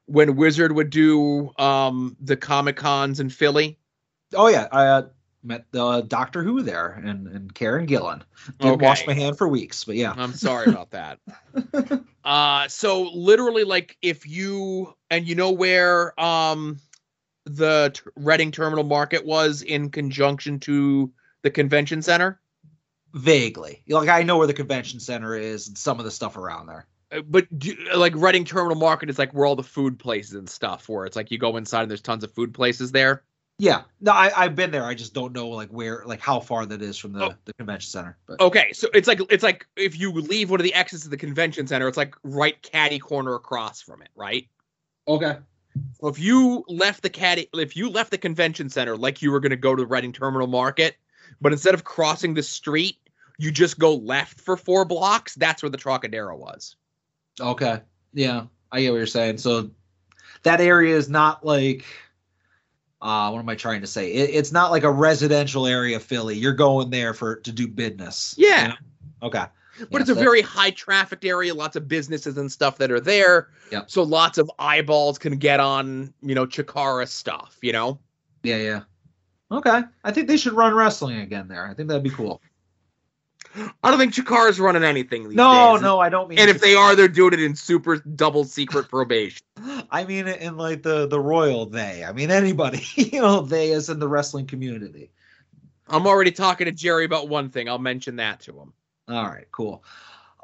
when 0.07 0.35
Wizard 0.35 0.73
would 0.73 0.91
do 0.91 1.53
um 1.57 2.17
the 2.21 2.37
Comic 2.37 2.75
Cons 2.75 3.21
in 3.21 3.31
Philly? 3.31 3.79
oh 4.35 4.49
yeah, 4.49 4.67
I 4.73 4.87
uh, 4.87 5.03
met 5.43 5.65
the 5.71 6.03
Doctor 6.03 6.43
Who 6.43 6.63
there 6.63 7.01
and 7.05 7.27
and 7.29 7.55
Karen 7.55 7.87
Gillan. 7.87 8.23
Didn't 8.59 8.75
Okay. 8.75 8.87
wash 8.87 9.07
my 9.07 9.15
hand 9.15 9.39
for 9.39 9.49
weeks, 9.49 9.85
but 9.85 9.97
yeah. 9.97 10.15
I'm 10.17 10.33
sorry 10.33 10.69
about 10.69 10.91
that. 10.91 11.21
uh 12.25 12.69
so 12.69 13.03
literally 13.15 13.65
like 13.65 13.97
if 14.03 14.27
you 14.27 14.95
and 15.11 15.27
you 15.27 15.35
know 15.35 15.51
where 15.53 16.19
um 16.21 16.79
the 17.45 17.91
t- 17.95 18.03
Reading 18.17 18.51
Terminal 18.53 18.85
Market 18.85 19.25
was 19.25 19.63
in 19.63 19.91
conjunction 19.91 20.61
to 20.61 21.11
the 21.43 21.51
convention 21.51 22.03
center? 22.03 22.41
Vaguely, 23.15 23.83
like 23.89 24.11
I 24.11 24.23
know 24.23 24.37
where 24.37 24.47
the 24.47 24.53
convention 24.53 25.01
center 25.01 25.35
is 25.35 25.69
and 25.69 25.79
some 25.79 25.99
of 25.99 26.05
the 26.05 26.11
stuff 26.11 26.37
around 26.37 26.67
there. 26.67 26.87
Uh, 27.11 27.23
But 27.23 27.47
do, 27.59 27.75
like 27.97 28.13
Reading 28.15 28.45
Terminal 28.45 28.77
Market 28.77 29.09
is 29.09 29.19
like 29.19 29.33
where 29.33 29.47
all 29.47 29.57
the 29.57 29.63
food 29.63 29.99
places 29.99 30.35
and 30.35 30.49
stuff 30.49 30.89
where 30.91 31.07
it's 31.07 31.17
like 31.17 31.31
you 31.31 31.39
go 31.39 31.57
inside 31.57 31.83
and 31.83 31.91
there's 31.91 32.03
tons 32.03 32.23
of 32.23 32.33
food 32.35 32.53
places 32.53 32.93
there. 32.93 33.25
Yeah, 33.61 33.83
no, 34.01 34.13
I, 34.13 34.31
I've 34.37 34.55
been 34.55 34.71
there. 34.71 34.85
I 34.85 34.95
just 34.95 35.15
don't 35.15 35.33
know 35.33 35.49
like 35.49 35.69
where, 35.71 36.03
like 36.07 36.21
how 36.21 36.39
far 36.39 36.65
that 36.67 36.81
is 36.81 36.97
from 36.97 37.13
the, 37.13 37.25
Oh. 37.25 37.35
the 37.45 37.53
convention 37.55 37.91
center. 37.91 38.17
But 38.27 38.41
Okay, 38.41 38.73
so 38.73 38.89
it's 38.95 39.09
like 39.09 39.21
it's 39.31 39.43
like 39.43 39.67
if 39.77 39.99
you 39.99 40.13
leave 40.13 40.49
one 40.51 40.61
of 40.61 40.65
the 40.65 40.75
exits 40.75 41.05
of 41.05 41.11
the 41.11 41.17
convention 41.17 41.67
center, 41.67 41.89
it's 41.89 41.97
like 41.97 42.15
right 42.23 42.61
caddy 42.63 43.01
corner 43.01 43.35
across 43.35 43.83
from 43.83 44.01
it, 44.03 44.11
right? 44.15 44.47
okay, 45.09 45.39
So 46.01 46.07
if 46.09 46.19
you 46.21 46.65
left 46.69 47.03
the 47.03 47.11
caddy, 47.11 47.49
if 47.55 47.77
you 47.77 47.89
left 47.91 48.11
the 48.13 48.19
convention 48.19 48.69
center 48.71 48.97
like 48.97 49.23
you 49.23 49.33
were 49.33 49.41
going 49.41 49.51
to 49.51 49.57
go 49.57 49.75
to 49.75 49.83
the 49.83 49.87
Reading 49.89 50.13
Terminal 50.13 50.47
Market, 50.47 50.97
but 51.41 51.53
instead 51.53 51.75
of 51.75 51.83
crossing 51.83 52.35
the 52.35 52.43
street, 52.45 52.99
you 53.39 53.51
just 53.51 53.79
go 53.79 53.95
left 53.97 54.41
for 54.41 54.57
four 54.57 54.85
blocks. 54.85 55.35
That's 55.35 55.63
where 55.63 55.71
the 55.71 55.79
Trocadero 55.79 56.37
was. 56.39 56.77
okay, 57.41 57.81
yeah, 58.13 58.45
I 58.71 58.83
get 58.83 58.91
what 58.91 58.99
you're 58.99 59.07
saying. 59.07 59.39
So 59.39 59.71
that 60.45 60.61
area 60.61 60.95
is 60.97 61.09
not 61.09 61.45
like, 61.45 61.85
uh, 63.01 63.31
what 63.31 63.39
am 63.39 63.49
I 63.49 63.55
trying 63.55 63.81
to 63.81 63.87
say? 63.87 64.13
It, 64.13 64.31
it's 64.31 64.53
not 64.53 64.71
like 64.71 64.83
a 64.83 64.91
residential 64.91 65.67
area 65.67 65.97
of 65.97 66.03
Philly. 66.03 66.37
You're 66.37 66.53
going 66.53 66.91
there 66.91 67.15
for 67.15 67.37
to 67.37 67.53
do 67.53 67.69
business. 67.69 68.35
Yeah. 68.37 68.63
you 68.63 68.69
know? 68.69 68.75
Okay. 69.23 69.45
But 69.79 69.93
Yeah, 69.93 70.01
it's 70.01 70.11
a 70.11 70.15
very 70.15 70.43
high 70.43 70.71
trafficked 70.71 71.25
area, 71.25 71.55
lots 71.55 71.77
of 71.77 71.87
businesses 71.87 72.37
and 72.37 72.51
stuff 72.51 72.79
that 72.79 72.91
are 72.91 72.99
there. 72.99 73.51
Yeah. 73.71 73.83
So 73.87 74.03
lots 74.03 74.37
of 74.37 74.51
eyeballs 74.59 75.19
can 75.19 75.37
get 75.37 75.61
on, 75.61 76.13
you 76.21 76.35
know, 76.35 76.47
Chikara 76.47 77.07
stuff, 77.07 77.57
you 77.63 77.73
know? 77.73 78.01
Yeah, 78.43 78.57
yeah. 78.57 78.81
Okay. 79.53 79.83
I 80.03 80.11
think 80.13 80.27
they 80.27 80.37
should 80.37 80.53
run 80.53 80.75
wrestling 80.75 81.21
again 81.21 81.47
there. 81.47 81.67
I 81.67 81.75
think 81.75 81.89
that'd 81.89 82.03
be 82.03 82.11
cool. 82.11 82.43
I 83.83 83.91
don't 83.91 83.99
think 83.99 84.15
Chikara's 84.15 84.61
running 84.61 84.85
anything 84.85 85.25
these 85.29 85.37
No, 85.37 85.73
days. 85.73 85.83
no, 85.83 85.99
I 85.99 86.09
don't 86.09 86.29
mean. 86.29 86.39
And 86.39 86.51
if 86.51 86.61
they 86.61 86.75
are, 86.75 86.95
they're 86.95 87.09
doing 87.09 87.33
it 87.33 87.43
in 87.43 87.57
super 87.57 87.97
double 87.97 88.45
secret 88.45 88.89
probation. 88.91 89.41
I 89.91 90.05
mean 90.05 90.29
in 90.29 90.57
like 90.57 90.83
the 90.83 91.07
the 91.07 91.21
royal 91.21 91.67
they. 91.67 92.05
I 92.05 92.13
mean 92.13 92.31
anybody. 92.31 92.83
You 92.97 93.21
know, 93.23 93.41
they 93.41 93.73
as 93.73 93.89
in 93.89 93.99
the 93.99 94.09
wrestling 94.09 94.47
community. 94.47 95.11
I'm 95.89 96.07
already 96.07 96.31
talking 96.31 96.67
to 96.67 96.73
Jerry 96.73 97.05
about 97.05 97.29
one 97.29 97.49
thing. 97.49 97.69
I'll 97.69 97.79
mention 97.79 98.17
that 98.17 98.41
to 98.41 98.53
him. 98.53 98.73
All 99.09 99.25
right, 99.25 99.47
cool. 99.51 99.83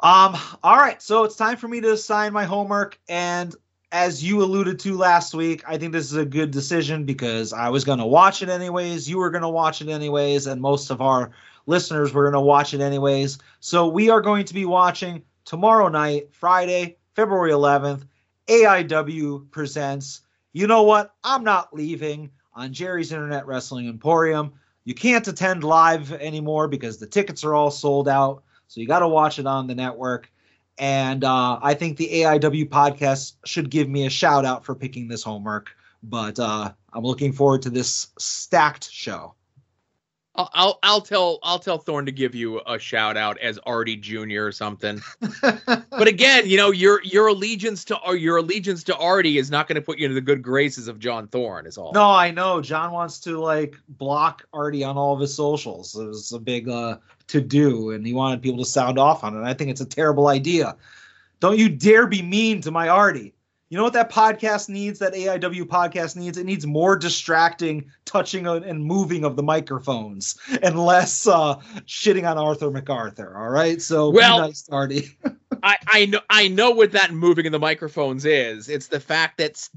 Um, 0.02 0.36
all 0.62 0.76
right, 0.76 1.00
so 1.00 1.24
it's 1.24 1.36
time 1.36 1.56
for 1.56 1.68
me 1.68 1.80
to 1.82 1.92
assign 1.92 2.32
my 2.32 2.44
homework, 2.44 2.98
and 3.08 3.54
as 3.92 4.24
you 4.24 4.42
alluded 4.42 4.78
to 4.80 4.96
last 4.96 5.34
week, 5.34 5.62
I 5.66 5.78
think 5.78 5.92
this 5.92 6.06
is 6.06 6.16
a 6.16 6.24
good 6.24 6.50
decision 6.50 7.04
because 7.04 7.52
I 7.52 7.68
was 7.68 7.84
gonna 7.84 8.06
watch 8.06 8.42
it 8.42 8.48
anyways, 8.48 9.08
you 9.08 9.18
were 9.18 9.30
gonna 9.30 9.50
watch 9.50 9.82
it 9.82 9.88
anyways, 9.88 10.46
and 10.46 10.60
most 10.60 10.90
of 10.90 11.00
our 11.00 11.30
listeners 11.66 12.12
were 12.12 12.24
gonna 12.24 12.40
watch 12.40 12.74
it 12.74 12.80
anyways. 12.80 13.38
So 13.60 13.88
we 13.88 14.10
are 14.10 14.20
going 14.20 14.44
to 14.46 14.54
be 14.54 14.64
watching 14.64 15.22
tomorrow 15.44 15.88
night, 15.88 16.28
Friday, 16.32 16.96
February 17.14 17.52
11th, 17.52 18.06
AIW 18.48 19.50
presents 19.50 20.22
You 20.52 20.66
Know 20.66 20.82
What? 20.82 21.14
I'm 21.22 21.44
Not 21.44 21.74
Leaving 21.74 22.30
on 22.54 22.72
Jerry's 22.72 23.12
Internet 23.12 23.46
Wrestling 23.46 23.88
Emporium. 23.88 24.52
You 24.84 24.94
can't 24.94 25.26
attend 25.26 25.64
live 25.64 26.12
anymore 26.12 26.68
because 26.68 26.98
the 26.98 27.06
tickets 27.06 27.44
are 27.44 27.54
all 27.54 27.70
sold 27.70 28.08
out. 28.08 28.42
So 28.68 28.80
you 28.80 28.86
got 28.86 29.00
to 29.00 29.08
watch 29.08 29.38
it 29.38 29.46
on 29.46 29.66
the 29.66 29.74
network. 29.74 30.30
And 30.78 31.24
uh, 31.24 31.58
I 31.62 31.74
think 31.74 31.96
the 31.96 32.08
AIW 32.08 32.68
podcast 32.68 33.34
should 33.44 33.70
give 33.70 33.88
me 33.88 34.06
a 34.06 34.10
shout 34.10 34.44
out 34.44 34.64
for 34.64 34.74
picking 34.74 35.08
this 35.08 35.22
homework. 35.22 35.70
But 36.02 36.38
uh, 36.38 36.72
I'm 36.92 37.04
looking 37.04 37.32
forward 37.32 37.62
to 37.62 37.70
this 37.70 38.08
stacked 38.18 38.90
show. 38.90 39.34
I'll, 40.36 40.50
I'll 40.52 40.78
I'll 40.82 41.00
tell 41.00 41.38
I'll 41.42 41.58
tell 41.58 41.78
Thorne 41.78 42.06
to 42.06 42.12
give 42.12 42.34
you 42.34 42.60
a 42.66 42.78
shout 42.78 43.16
out 43.16 43.38
as 43.38 43.58
Artie 43.66 43.96
Jr. 43.96 44.46
or 44.46 44.52
something. 44.52 45.00
But 45.96 46.08
again, 46.08 46.48
you 46.48 46.56
know 46.56 46.72
your 46.72 47.00
your 47.04 47.28
allegiance 47.28 47.84
to 47.84 47.98
your 48.18 48.38
allegiance 48.38 48.82
to 48.84 48.96
Artie 48.96 49.38
is 49.38 49.48
not 49.50 49.68
going 49.68 49.76
to 49.76 49.80
put 49.80 49.98
you 49.98 50.06
into 50.06 50.14
the 50.14 50.20
good 50.20 50.42
graces 50.42 50.88
of 50.88 50.98
John 50.98 51.28
Thorne. 51.28 51.66
Is 51.66 51.78
all. 51.78 51.92
no, 51.92 52.10
I 52.10 52.32
know 52.32 52.60
John 52.60 52.90
wants 52.90 53.20
to 53.20 53.38
like 53.38 53.76
block 53.88 54.44
Artie 54.52 54.82
on 54.82 54.96
all 54.96 55.14
of 55.14 55.20
his 55.20 55.34
socials. 55.34 55.94
It 55.96 56.06
was 56.06 56.32
a 56.32 56.40
big 56.40 56.68
uh, 56.68 56.98
to 57.28 57.40
do, 57.40 57.92
and 57.92 58.04
he 58.04 58.12
wanted 58.12 58.42
people 58.42 58.58
to 58.58 58.68
sound 58.68 58.98
off 58.98 59.22
on 59.22 59.36
it. 59.36 59.44
I 59.44 59.54
think 59.54 59.70
it's 59.70 59.80
a 59.80 59.86
terrible 59.86 60.26
idea. 60.26 60.76
Don't 61.38 61.58
you 61.58 61.68
dare 61.68 62.06
be 62.06 62.22
mean 62.22 62.60
to 62.62 62.72
my 62.72 62.88
Artie. 62.88 63.34
You 63.74 63.78
know 63.78 63.84
what 63.84 63.94
that 63.94 64.12
podcast 64.12 64.68
needs? 64.68 65.00
That 65.00 65.14
AIW 65.14 65.64
podcast 65.64 66.14
needs? 66.14 66.38
It 66.38 66.44
needs 66.46 66.64
more 66.64 66.94
distracting 66.94 67.90
touching 68.04 68.46
and 68.46 68.84
moving 68.84 69.24
of 69.24 69.34
the 69.34 69.42
microphones 69.42 70.38
and 70.62 70.78
less 70.78 71.26
uh, 71.26 71.56
shitting 71.84 72.22
on 72.30 72.38
Arthur 72.38 72.70
MacArthur. 72.70 73.36
All 73.36 73.50
right, 73.50 73.82
so 73.82 74.10
Well- 74.10 74.42
be 74.42 74.46
nice, 74.46 74.68
Artie. 74.70 75.18
I 75.64 75.76
I 75.88 76.06
know 76.06 76.20
I 76.30 76.46
know 76.46 76.70
what 76.70 76.92
that 76.92 77.12
moving 77.12 77.46
in 77.46 77.52
the 77.52 77.58
microphones 77.58 78.24
is. 78.24 78.68
It's 78.68 78.86
the 78.86 79.00
fact 79.00 79.38
that 79.38 79.68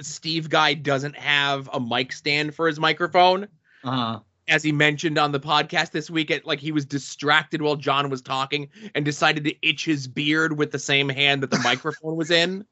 Steve 0.00 0.48
Guy 0.48 0.72
doesn't 0.72 1.16
have 1.18 1.68
a 1.74 1.78
mic 1.78 2.14
stand 2.14 2.54
for 2.54 2.66
his 2.66 2.80
microphone. 2.80 3.48
Uh-huh. 3.84 4.20
as 4.48 4.62
he 4.62 4.72
mentioned 4.72 5.18
on 5.18 5.32
the 5.32 5.40
podcast 5.40 5.90
this 5.90 6.08
week, 6.08 6.30
it, 6.30 6.46
like 6.46 6.60
he 6.60 6.72
was 6.72 6.86
distracted 6.86 7.60
while 7.60 7.76
John 7.76 8.08
was 8.08 8.22
talking 8.22 8.68
and 8.94 9.04
decided 9.04 9.44
to 9.44 9.54
itch 9.60 9.84
his 9.84 10.06
beard 10.06 10.56
with 10.56 10.70
the 10.70 10.78
same 10.78 11.10
hand 11.10 11.42
that 11.42 11.50
the 11.50 11.58
microphone 11.64 12.16
was 12.16 12.30
in. 12.30 12.64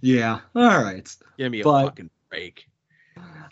Yeah. 0.00 0.40
All 0.54 0.82
right. 0.82 1.14
Give 1.38 1.50
me 1.52 1.60
a 1.60 1.64
But- 1.64 1.84
fucking 1.86 2.10
break. 2.30 2.66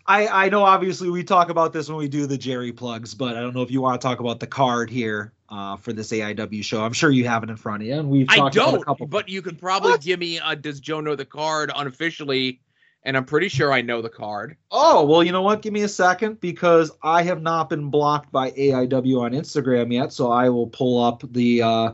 I, 0.09 0.47
I 0.47 0.48
know 0.51 0.62
obviously 0.62 1.10
we 1.10 1.24
talk 1.24 1.48
about 1.51 1.73
this 1.73 1.89
when 1.89 1.98
we 1.98 2.06
do 2.06 2.27
the 2.27 2.39
Jerry 2.39 2.70
plugs, 2.70 3.12
but 3.12 3.36
I 3.36 3.40
don't 3.40 3.55
know 3.55 3.62
if 3.62 3.73
you 3.73 3.81
want 3.81 4.01
to 4.01 4.06
talk 4.06 4.20
about 4.20 4.39
the 4.39 4.47
card 4.47 4.89
here 4.89 5.32
uh, 5.48 5.77
for 5.77 5.93
this 5.93 6.12
AIW 6.12 6.62
show. 6.62 6.85
I'm 6.85 6.93
sure 6.93 7.10
you 7.10 7.27
have 7.27 7.43
it 7.43 7.51
in 7.51 7.56
front 7.56 7.82
of 7.82 7.89
you, 7.89 7.94
and 7.98 8.09
we've 8.09 8.28
I 8.31 8.36
talked 8.36 8.55
about 8.55 8.74
a 8.82 8.85
don't, 8.85 9.10
but 9.10 9.28
you 9.28 9.43
could 9.43 9.59
probably 9.59 9.90
What? 9.90 10.02
give 10.02 10.20
me 10.20 10.39
a 10.44 10.55
Does 10.55 10.78
Joe 10.78 11.01
know 11.01 11.16
the 11.16 11.24
card 11.24 11.73
unofficially? 11.74 12.60
And 13.02 13.16
I'm 13.16 13.24
pretty 13.24 13.48
sure 13.48 13.73
I 13.73 13.82
know 13.82 14.01
the 14.02 14.09
card. 14.09 14.56
Oh 14.70 15.05
well, 15.05 15.23
you 15.24 15.31
know 15.32 15.43
what? 15.43 15.62
Give 15.62 15.73
me 15.73 15.82
a 15.82 15.89
second 15.89 16.40
because 16.40 16.90
I 17.02 17.23
have 17.23 17.43
not 17.43 17.68
been 17.68 17.89
blocked 17.90 18.31
by 18.31 18.51
AIW 18.52 19.20
on 19.20 19.32
Instagram 19.32 19.93
yet, 19.93 20.12
so 20.12 20.31
I 20.31 20.48
will 20.48 20.66
pull 20.68 21.02
up 21.02 21.23
the 21.32 21.62
uh, 21.62 21.93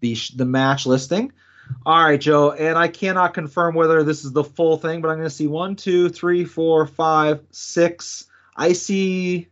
the 0.00 0.14
sh- 0.14 0.30
the 0.32 0.44
match 0.46 0.84
listing. 0.86 1.32
All 1.84 2.04
right, 2.04 2.20
Joe, 2.20 2.52
and 2.52 2.76
I 2.76 2.88
cannot 2.88 3.34
confirm 3.34 3.74
whether 3.74 4.02
this 4.02 4.24
is 4.24 4.32
the 4.32 4.44
full 4.44 4.76
thing, 4.76 5.00
but 5.00 5.08
I'm 5.08 5.16
going 5.16 5.28
to 5.28 5.34
see 5.34 5.46
one, 5.46 5.76
two, 5.76 6.08
three, 6.08 6.44
four, 6.44 6.86
five, 6.86 7.42
six. 7.50 8.26
I 8.56 8.72
see 8.72 9.48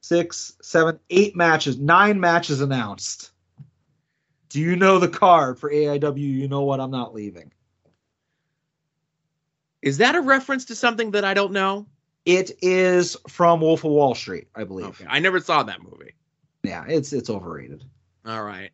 six, 0.00 0.54
seven, 0.62 0.98
eight 1.10 1.36
matches, 1.36 1.78
nine 1.78 2.20
matches 2.20 2.60
announced. 2.60 3.30
Do 4.48 4.60
you 4.60 4.76
know 4.76 4.98
the 4.98 5.08
card 5.08 5.58
for 5.58 5.70
AIW? 5.70 6.18
You 6.18 6.48
know 6.48 6.62
what? 6.62 6.80
I'm 6.80 6.90
not 6.90 7.14
leaving. 7.14 7.52
Is 9.80 9.98
that 9.98 10.14
a 10.14 10.20
reference 10.20 10.66
to 10.66 10.74
something 10.74 11.12
that 11.12 11.24
I 11.24 11.34
don't 11.34 11.52
know? 11.52 11.86
It 12.24 12.52
is 12.62 13.16
from 13.28 13.60
Wolf 13.60 13.84
of 13.84 13.90
Wall 13.90 14.14
Street, 14.14 14.46
I 14.54 14.64
believe. 14.64 14.86
Okay. 14.86 15.06
I 15.08 15.18
never 15.18 15.40
saw 15.40 15.64
that 15.64 15.82
movie. 15.82 16.14
Yeah, 16.62 16.84
it's 16.86 17.12
it's 17.12 17.28
overrated. 17.28 17.82
All 18.24 18.44
right. 18.44 18.70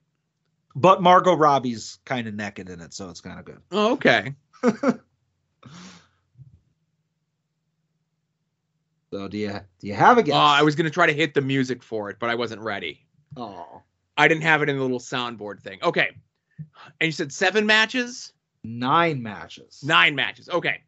But 0.80 1.02
Margot 1.02 1.34
Robbie's 1.34 1.98
kind 2.04 2.28
of 2.28 2.34
naked 2.34 2.68
in 2.68 2.80
it, 2.80 2.94
so 2.94 3.10
it's 3.10 3.20
kind 3.20 3.38
of 3.38 3.44
good. 3.44 3.60
Oh, 3.72 3.92
okay. 3.94 4.34
So 9.10 9.26
do 9.26 9.38
you 9.38 9.58
do 9.80 9.86
you 9.86 9.94
have 9.94 10.18
a 10.18 10.22
guess? 10.22 10.34
Uh, 10.34 10.38
I 10.38 10.62
was 10.62 10.74
gonna 10.74 10.90
try 10.90 11.06
to 11.06 11.12
hit 11.14 11.32
the 11.32 11.40
music 11.40 11.82
for 11.82 12.10
it, 12.10 12.16
but 12.20 12.28
I 12.28 12.34
wasn't 12.34 12.60
ready. 12.60 13.06
oh, 13.36 13.82
I 14.18 14.28
didn't 14.28 14.42
have 14.42 14.62
it 14.62 14.68
in 14.68 14.76
the 14.76 14.82
little 14.82 14.98
soundboard 14.98 15.60
thing. 15.62 15.78
Okay. 15.82 16.10
And 17.00 17.06
you 17.06 17.12
said 17.12 17.32
seven 17.32 17.66
matches? 17.66 18.32
nine 18.64 19.22
matches. 19.22 19.80
Nine 19.82 20.14
matches. 20.14 20.48
Okay. 20.48 20.82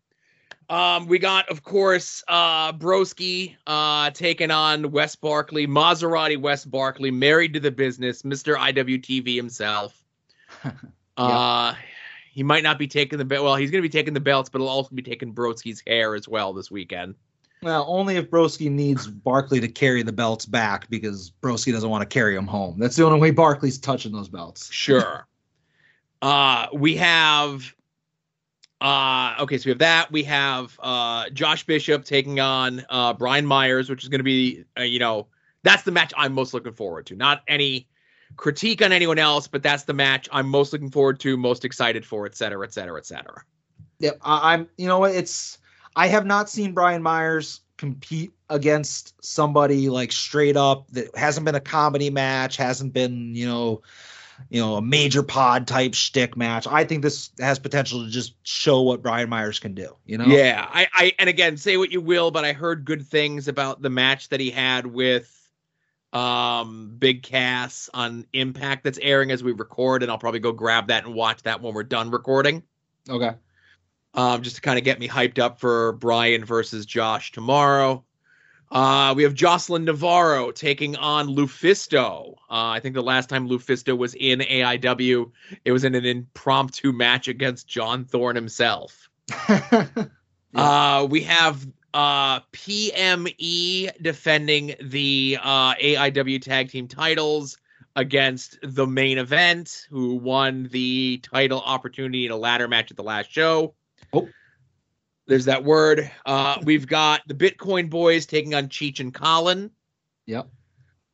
Um, 0.70 1.08
we 1.08 1.18
got, 1.18 1.48
of 1.48 1.64
course, 1.64 2.22
uh 2.28 2.72
Broski 2.72 3.56
uh 3.66 4.10
taking 4.10 4.50
on 4.50 4.92
Wes 4.92 5.16
Barkley, 5.16 5.66
Maserati 5.66 6.40
Wes 6.40 6.64
Barkley, 6.64 7.10
married 7.10 7.54
to 7.54 7.60
the 7.60 7.72
business, 7.72 8.22
Mr. 8.22 8.56
IWTV 8.56 9.36
himself. 9.36 10.02
Uh 11.16 11.74
he 12.32 12.42
might 12.42 12.62
not 12.62 12.78
be 12.78 12.86
taking 12.86 13.18
the 13.18 13.24
belt. 13.24 13.44
Well, 13.44 13.56
he's 13.56 13.70
gonna 13.70 13.82
be 13.82 13.90
taking 13.90 14.14
the 14.14 14.20
belts, 14.20 14.48
but 14.48 14.60
he'll 14.60 14.68
also 14.68 14.94
be 14.94 15.02
taking 15.02 15.34
Broski's 15.34 15.82
hair 15.86 16.14
as 16.14 16.26
well 16.26 16.54
this 16.54 16.70
weekend. 16.70 17.14
Well, 17.62 17.84
only 17.88 18.16
if 18.16 18.30
Broski 18.30 18.70
needs 18.70 19.06
Barkley 19.06 19.60
to 19.60 19.68
carry 19.68 20.02
the 20.02 20.12
belts 20.12 20.46
back 20.46 20.88
because 20.88 21.32
Broski 21.42 21.72
doesn't 21.72 21.90
want 21.90 22.00
to 22.00 22.06
carry 22.06 22.34
them 22.34 22.46
home. 22.46 22.78
That's 22.78 22.96
the 22.96 23.04
only 23.04 23.20
way 23.20 23.32
Barkley's 23.32 23.76
touching 23.76 24.12
those 24.12 24.30
belts. 24.30 24.72
Sure. 24.72 25.26
uh, 26.22 26.68
we 26.72 26.96
have. 26.96 27.74
Uh, 28.80 29.34
okay, 29.40 29.58
so 29.58 29.66
we 29.66 29.70
have 29.70 29.78
that. 29.80 30.10
We 30.10 30.22
have 30.24 30.78
uh, 30.82 31.28
Josh 31.30 31.66
Bishop 31.66 32.04
taking 32.04 32.40
on 32.40 32.84
uh, 32.88 33.12
Brian 33.12 33.44
Myers, 33.44 33.90
which 33.90 34.02
is 34.02 34.08
going 34.08 34.20
to 34.20 34.24
be, 34.24 34.64
uh, 34.78 34.82
you 34.82 34.98
know, 34.98 35.26
that's 35.62 35.82
the 35.82 35.90
match 35.90 36.14
I'm 36.16 36.32
most 36.32 36.54
looking 36.54 36.72
forward 36.72 37.04
to. 37.06 37.16
Not 37.16 37.42
any 37.46 37.86
critique 38.36 38.80
on 38.80 38.92
anyone 38.92 39.18
else, 39.18 39.48
but 39.48 39.62
that's 39.62 39.84
the 39.84 39.92
match 39.92 40.28
I'm 40.32 40.48
most 40.48 40.72
looking 40.72 40.90
forward 40.90 41.20
to, 41.20 41.36
most 41.36 41.64
excited 41.64 42.06
for, 42.06 42.24
et 42.24 42.34
cetera, 42.34 42.66
et 42.66 42.72
cetera, 42.72 42.98
et 42.98 43.04
cetera. 43.04 43.42
Yep, 43.98 44.18
I, 44.22 44.54
I'm. 44.54 44.68
You 44.78 44.88
know? 44.88 45.04
It's. 45.04 45.58
I 45.96 46.06
have 46.06 46.24
not 46.24 46.48
seen 46.48 46.72
Brian 46.72 47.02
Myers 47.02 47.60
compete 47.76 48.32
against 48.48 49.22
somebody 49.24 49.88
like 49.88 50.12
straight 50.12 50.56
up 50.56 50.86
that 50.92 51.14
hasn't 51.16 51.44
been 51.44 51.54
a 51.54 51.60
comedy 51.60 52.10
match, 52.10 52.56
hasn't 52.56 52.92
been, 52.92 53.34
you 53.34 53.46
know, 53.46 53.82
you 54.48 54.60
know, 54.60 54.76
a 54.76 54.82
major 54.82 55.22
pod 55.22 55.66
type 55.66 55.94
shtick 55.94 56.36
match. 56.36 56.66
I 56.66 56.84
think 56.84 57.02
this 57.02 57.30
has 57.38 57.58
potential 57.58 58.04
to 58.04 58.10
just 58.10 58.34
show 58.42 58.82
what 58.82 59.02
Brian 59.02 59.28
Myers 59.28 59.58
can 59.58 59.74
do. 59.74 59.96
You 60.06 60.18
know? 60.18 60.24
Yeah, 60.26 60.66
I, 60.68 60.88
I, 60.92 61.12
and 61.18 61.28
again, 61.28 61.56
say 61.56 61.76
what 61.76 61.92
you 61.92 62.00
will, 62.00 62.30
but 62.30 62.44
I 62.44 62.52
heard 62.52 62.84
good 62.84 63.06
things 63.06 63.48
about 63.48 63.82
the 63.82 63.90
match 63.90 64.28
that 64.30 64.40
he 64.40 64.50
had 64.50 64.86
with 64.86 65.36
um 66.12 66.96
Big 66.98 67.22
Cass 67.22 67.88
on 67.94 68.26
Impact 68.32 68.82
that's 68.82 68.98
airing 69.00 69.30
as 69.30 69.44
we 69.44 69.52
record, 69.52 70.02
and 70.02 70.10
I'll 70.10 70.18
probably 70.18 70.40
go 70.40 70.50
grab 70.50 70.88
that 70.88 71.04
and 71.04 71.14
watch 71.14 71.42
that 71.44 71.60
when 71.60 71.72
we're 71.74 71.84
done 71.84 72.10
recording. 72.10 72.64
Okay. 73.08 73.32
um, 74.14 74.42
just 74.42 74.56
to 74.56 74.62
kind 74.62 74.78
of 74.78 74.84
get 74.84 74.98
me 74.98 75.08
hyped 75.08 75.38
up 75.38 75.60
for 75.60 75.92
Brian 75.92 76.44
versus 76.44 76.86
Josh 76.86 77.32
tomorrow. 77.32 78.04
Uh, 78.70 79.12
we 79.16 79.24
have 79.24 79.34
Jocelyn 79.34 79.84
Navarro 79.84 80.52
taking 80.52 80.94
on 80.96 81.28
Lufisto. 81.28 82.34
Uh, 82.48 82.68
I 82.68 82.80
think 82.80 82.94
the 82.94 83.02
last 83.02 83.28
time 83.28 83.48
Lufisto 83.48 83.96
was 83.98 84.14
in 84.14 84.40
AIW, 84.40 85.30
it 85.64 85.72
was 85.72 85.82
in 85.84 85.94
an 85.94 86.04
impromptu 86.04 86.92
match 86.92 87.26
against 87.26 87.66
John 87.66 88.04
Thorne 88.04 88.36
himself. 88.36 89.08
Uh, 90.52 91.06
we 91.08 91.22
have 91.22 91.64
uh, 91.94 92.40
PME 92.52 93.90
defending 94.02 94.74
the 94.80 95.38
uh, 95.40 95.74
AIW 95.74 96.42
tag 96.42 96.70
team 96.70 96.88
titles 96.88 97.58
against 97.96 98.58
the 98.62 98.86
main 98.86 99.18
event, 99.18 99.86
who 99.90 100.16
won 100.16 100.68
the 100.72 101.20
title 101.22 101.60
opportunity 101.60 102.26
in 102.26 102.32
a 102.32 102.36
ladder 102.36 102.68
match 102.68 102.90
at 102.90 102.96
the 102.96 103.02
last 103.02 103.30
show. 103.30 103.74
Oh. 104.12 104.28
There's 105.30 105.44
that 105.44 105.62
word. 105.62 106.10
Uh, 106.26 106.56
we've 106.64 106.88
got 106.88 107.20
the 107.28 107.34
Bitcoin 107.34 107.88
Boys 107.88 108.26
taking 108.26 108.52
on 108.52 108.66
Cheech 108.66 108.98
and 108.98 109.14
Colin. 109.14 109.70
yep. 110.26 110.48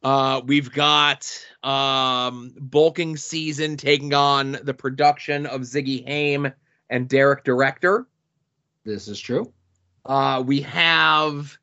Uh, 0.02 0.40
we've 0.46 0.72
got 0.72 1.30
um, 1.62 2.54
Bulking 2.58 3.18
Season 3.18 3.76
taking 3.76 4.14
on 4.14 4.56
the 4.62 4.72
production 4.72 5.44
of 5.44 5.60
Ziggy 5.60 6.02
Haim 6.06 6.50
and 6.88 7.06
Derek 7.10 7.44
Director. 7.44 8.06
This 8.84 9.06
is 9.06 9.20
true. 9.20 9.52
Uh, 10.06 10.42
we 10.46 10.62
have 10.62 11.58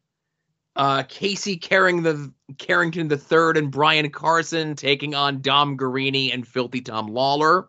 uh, 0.75 1.01
Casey 1.09 1.57
Carring 1.57 2.03
the 2.03 2.31
Carrington 2.59 3.07
the 3.07 3.17
third 3.17 3.57
and 3.57 3.71
Brian 3.71 4.11
Carson 4.11 4.75
taking 4.75 5.15
on 5.15 5.41
Dom 5.41 5.75
Garrini 5.75 6.31
and 6.31 6.47
Filthy 6.47 6.81
Tom 6.81 7.07
Lawlor. 7.07 7.65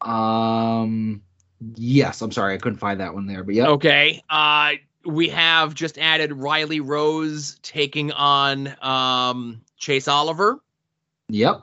Um. 0.00 1.20
Yes, 1.74 2.22
I'm 2.22 2.32
sorry, 2.32 2.54
I 2.54 2.58
couldn't 2.58 2.78
find 2.78 3.00
that 3.00 3.14
one 3.14 3.26
there, 3.26 3.44
but 3.44 3.54
yeah. 3.54 3.68
Okay. 3.68 4.22
Uh, 4.30 4.72
we 5.04 5.28
have 5.28 5.74
just 5.74 5.98
added 5.98 6.32
Riley 6.32 6.80
Rose 6.80 7.58
taking 7.62 8.12
on 8.12 8.74
um, 8.82 9.60
Chase 9.76 10.08
Oliver. 10.08 10.60
Yep. 11.28 11.62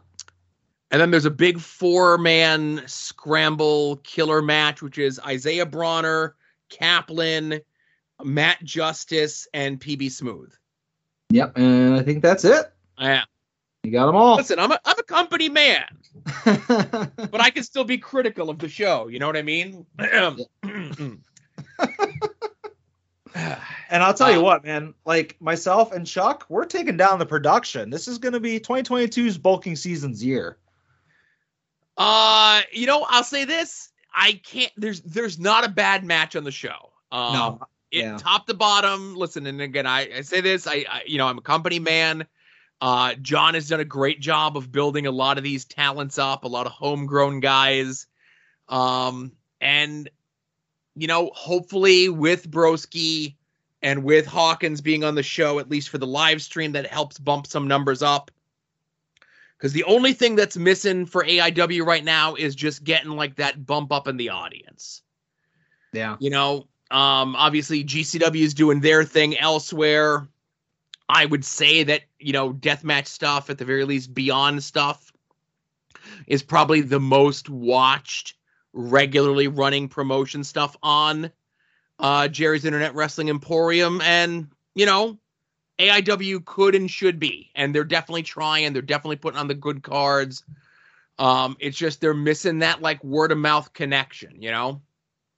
And 0.92 1.02
then 1.02 1.12
there's 1.12 1.26
a 1.26 1.32
big 1.32 1.60
four 1.60 2.18
man 2.18 2.84
scramble 2.86 3.98
killer 3.98 4.42
match, 4.42 4.82
which 4.82 4.98
is 4.98 5.20
Isaiah 5.26 5.66
Broner, 5.66 6.34
Kaplan, 6.70 7.60
Matt 8.24 8.64
Justice, 8.64 9.48
and 9.54 9.80
PB 9.80 10.12
Smooth. 10.12 10.54
Yep. 11.30 11.58
And 11.58 11.96
I 11.96 12.04
think 12.04 12.22
that's 12.22 12.46
it. 12.46 12.72
Yeah. 12.98 13.24
You 13.84 13.92
got 13.92 14.08
them 14.08 14.16
all. 14.16 14.36
Listen, 14.36 14.60
I'm 14.60 14.72
a, 14.72 14.80
I'm 14.84 15.00
a 15.00 15.04
company 15.04 15.50
man, 15.50 15.86
but 16.46 17.40
I 17.40 17.52
can 17.52 17.64
still 17.64 17.86
be 17.86 17.98
critical 17.98 18.50
of 18.50 18.60
the 18.60 18.68
show. 18.68 19.08
You 19.08 19.20
know 19.20 19.28
what 19.28 19.38
I 19.38 19.44
mean? 19.44 19.86
And 23.90 24.04
I'll 24.04 24.14
tell 24.14 24.32
you 24.32 24.42
what, 24.42 24.66
man, 24.66 24.94
like 25.06 25.38
myself 25.40 25.92
and 25.92 26.06
Chuck, 26.06 26.46
we're 26.50 26.66
taking 26.66 26.98
down 26.98 27.20
the 27.20 27.26
production. 27.26 27.90
This 27.90 28.08
is 28.08 28.18
going 28.18 28.34
to 28.34 28.40
be 28.40 28.60
2022's 28.60 29.38
bulking 29.38 29.76
season's 29.76 30.24
year. 30.24 30.58
uh, 31.98 32.62
you 32.72 32.86
know, 32.86 33.06
I'll 33.10 33.24
say 33.24 33.46
this: 33.46 33.92
I 34.14 34.42
can't. 34.44 34.72
There's 34.76 35.02
there's 35.02 35.40
not 35.40 35.66
a 35.66 35.70
bad 35.70 36.04
match 36.04 36.36
on 36.36 36.44
the 36.44 36.52
show. 36.52 36.92
Um, 37.12 37.34
no. 37.34 37.60
it, 37.92 38.04
yeah. 38.04 38.18
top 38.18 38.48
to 38.48 38.54
bottom. 38.54 39.16
Listen, 39.16 39.46
and 39.46 39.62
again, 39.62 39.88
I, 39.88 40.18
I 40.18 40.22
say 40.22 40.42
this, 40.42 40.68
I, 40.68 40.86
I 40.90 41.04
you 41.06 41.18
know, 41.18 41.28
I'm 41.28 41.38
a 41.38 41.42
company 41.42 41.80
man. 41.80 42.28
Uh, 42.80 43.16
John 43.16 43.56
has 43.56 43.70
done 43.70 43.80
a 43.80 43.86
great 43.86 44.20
job 44.20 44.56
of 44.56 44.72
building 44.72 45.08
a 45.08 45.12
lot 45.12 45.38
of 45.38 45.44
these 45.44 45.66
talents 45.66 46.18
up, 46.18 46.44
a 46.44 46.48
lot 46.48 46.68
of 46.68 46.72
homegrown 46.72 47.40
guys. 47.40 48.08
Um, 48.70 49.32
and 49.60 50.10
you 50.96 51.08
know, 51.08 51.32
hopefully 51.34 52.10
with 52.10 52.50
Broski 52.50 53.36
and 53.82 54.04
with 54.04 54.26
Hawkins 54.26 54.82
being 54.82 55.04
on 55.04 55.16
the 55.16 55.24
show, 55.24 55.60
at 55.60 55.70
least 55.70 55.90
for 55.90 56.00
the 56.00 56.08
live 56.08 56.42
stream, 56.42 56.72
that 56.72 56.88
helps 56.88 57.20
bump 57.20 57.46
some 57.46 57.68
numbers 57.68 58.02
up. 58.02 58.32
Because 59.58 59.74
the 59.74 59.84
only 59.86 60.14
thing 60.14 60.36
that's 60.36 60.58
missing 60.58 61.06
for 61.06 61.24
AIW 61.24 61.86
right 61.86 62.04
now 62.04 62.36
is 62.36 62.56
just 62.56 62.84
getting 62.84 63.12
like 63.12 63.36
that 63.36 63.66
bump 63.66 63.92
up 63.92 64.08
in 64.08 64.18
the 64.18 64.30
audience. 64.30 65.02
Yeah. 65.94 66.16
You 66.20 66.30
know, 66.30 66.68
um, 66.92 67.36
obviously 67.36 67.84
GCW 67.84 68.42
is 68.42 68.54
doing 68.54 68.82
their 68.82 69.04
thing 69.04 69.38
elsewhere. 69.38 70.28
I 71.10 71.26
would 71.26 71.46
say 71.46 71.84
that, 71.84 72.02
you 72.20 72.34
know, 72.34 72.54
deathmatch 72.54 73.08
stuff, 73.08 73.50
at 73.50 73.58
the 73.58 73.66
very 73.66 73.86
least, 73.86 74.14
beyond 74.14 74.64
stuff, 74.64 75.12
is 76.28 76.44
probably 76.44 76.82
the 76.82 77.00
most 77.00 77.50
watched, 77.50 78.36
regularly 78.74 79.48
running 79.48 79.88
promotion 79.88 80.44
stuff 80.44 80.76
on 80.84 81.32
uh, 82.00 82.28
Jerry's 82.28 82.66
Internet 82.66 82.94
Wrestling 82.96 83.30
Emporium. 83.30 84.02
And, 84.02 84.48
you 84.76 84.86
know, 84.86 85.18
AIW 85.80 86.44
could 86.46 86.76
and 86.76 86.90
should 86.90 87.20
be. 87.20 87.52
And 87.56 87.74
they're 87.74 87.84
definitely 87.84 88.24
trying. 88.24 88.74
They're 88.74 88.82
definitely 88.82 89.16
putting 89.18 89.40
on 89.40 89.48
the 89.48 89.56
good 89.56 89.84
cards. 89.84 90.44
Um, 91.20 91.58
it's 91.60 91.78
just 91.78 92.02
they're 92.02 92.14
missing 92.14 92.60
that 92.60 92.82
like 92.82 93.04
word 93.04 93.32
of 93.32 93.38
mouth 93.38 93.74
connection, 93.74 94.42
you 94.42 94.52
know? 94.52 94.82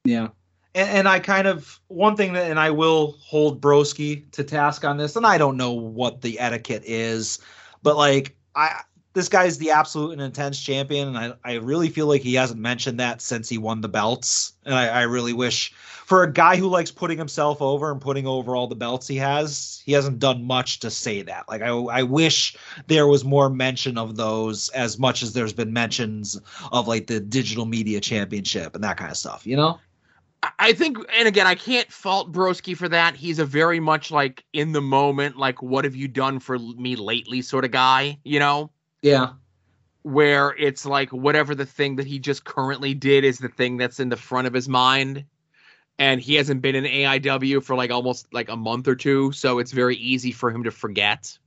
Yeah. 0.03 0.29
And, 0.75 0.89
and 0.89 1.07
I 1.07 1.19
kind 1.19 1.47
of 1.47 1.79
one 1.87 2.15
thing 2.15 2.33
that, 2.33 2.49
and 2.49 2.59
I 2.59 2.71
will 2.71 3.17
hold 3.19 3.61
Broski 3.61 4.29
to 4.31 4.43
task 4.43 4.85
on 4.85 4.97
this, 4.97 5.15
and 5.15 5.25
I 5.25 5.37
don't 5.37 5.57
know 5.57 5.73
what 5.73 6.21
the 6.21 6.39
etiquette 6.39 6.83
is, 6.85 7.39
but 7.81 7.97
like 7.97 8.35
I 8.55 8.81
this 9.13 9.27
guy's 9.27 9.57
the 9.57 9.71
absolute 9.71 10.11
and 10.13 10.21
intense 10.21 10.61
champion, 10.61 11.09
and 11.09 11.17
I, 11.17 11.33
I 11.43 11.53
really 11.55 11.89
feel 11.89 12.05
like 12.05 12.21
he 12.21 12.35
hasn't 12.35 12.59
mentioned 12.59 12.99
that 12.99 13.21
since 13.21 13.49
he 13.49 13.57
won 13.57 13.81
the 13.81 13.89
belts. 13.89 14.53
And 14.65 14.75
I, 14.75 14.87
I 14.87 15.01
really 15.03 15.33
wish 15.33 15.73
for 16.05 16.23
a 16.23 16.31
guy 16.31 16.55
who 16.55 16.67
likes 16.67 16.91
putting 16.91 17.17
himself 17.17 17.61
over 17.61 17.91
and 17.91 17.99
putting 17.99 18.27
over 18.27 18.55
all 18.55 18.67
the 18.67 18.75
belts 18.75 19.07
he 19.07 19.17
has, 19.17 19.81
he 19.83 19.93
hasn't 19.93 20.19
done 20.19 20.43
much 20.43 20.79
to 20.79 20.91
say 20.91 21.21
that. 21.23 21.49
Like 21.49 21.61
I 21.61 21.69
I 21.69 22.03
wish 22.03 22.55
there 22.87 23.07
was 23.07 23.23
more 23.25 23.49
mention 23.49 23.97
of 23.97 24.15
those 24.15 24.69
as 24.69 24.99
much 24.99 25.23
as 25.23 25.33
there's 25.33 25.53
been 25.53 25.73
mentions 25.73 26.39
of 26.71 26.87
like 26.87 27.07
the 27.07 27.19
digital 27.19 27.65
media 27.65 27.99
championship 27.99 28.75
and 28.75 28.83
that 28.83 28.97
kind 28.97 29.11
of 29.11 29.17
stuff, 29.17 29.45
you 29.45 29.55
know? 29.55 29.79
I- 30.41 30.73
think, 30.73 30.97
and 31.17 31.27
again, 31.27 31.47
I 31.47 31.55
can't 31.55 31.91
fault 31.91 32.31
Broski 32.31 32.75
for 32.75 32.87
that. 32.89 33.15
He's 33.15 33.39
a 33.39 33.45
very 33.45 33.79
much 33.79 34.11
like 34.11 34.43
in 34.53 34.71
the 34.71 34.81
moment, 34.81 35.37
like, 35.37 35.61
what 35.61 35.85
have 35.85 35.95
you 35.95 36.07
done 36.07 36.39
for 36.39 36.57
me 36.57 36.95
lately 36.95 37.41
sort 37.41 37.65
of 37.65 37.71
guy, 37.71 38.19
you 38.23 38.39
know? 38.39 38.71
Yeah. 39.01 39.33
Where 40.03 40.55
it's 40.57 40.85
like 40.85 41.11
whatever 41.11 41.55
the 41.55 41.65
thing 41.65 41.97
that 41.97 42.07
he 42.07 42.19
just 42.19 42.45
currently 42.45 42.93
did 42.93 43.23
is 43.23 43.37
the 43.37 43.49
thing 43.49 43.77
that's 43.77 43.99
in 43.99 44.09
the 44.09 44.17
front 44.17 44.47
of 44.47 44.53
his 44.53 44.69
mind. 44.69 45.25
And 45.97 46.21
he 46.21 46.35
hasn't 46.35 46.61
been 46.61 46.75
in 46.75 46.85
AIW 46.85 47.61
for 47.61 47.75
like 47.75 47.91
almost 47.91 48.33
like 48.33 48.47
a 48.49 48.55
month 48.55 48.87
or 48.87 48.95
two. 48.95 49.33
So 49.33 49.59
it's 49.59 49.73
very 49.73 49.97
easy 49.97 50.31
for 50.31 50.49
him 50.49 50.63
to 50.63 50.71
forget. 50.71 51.37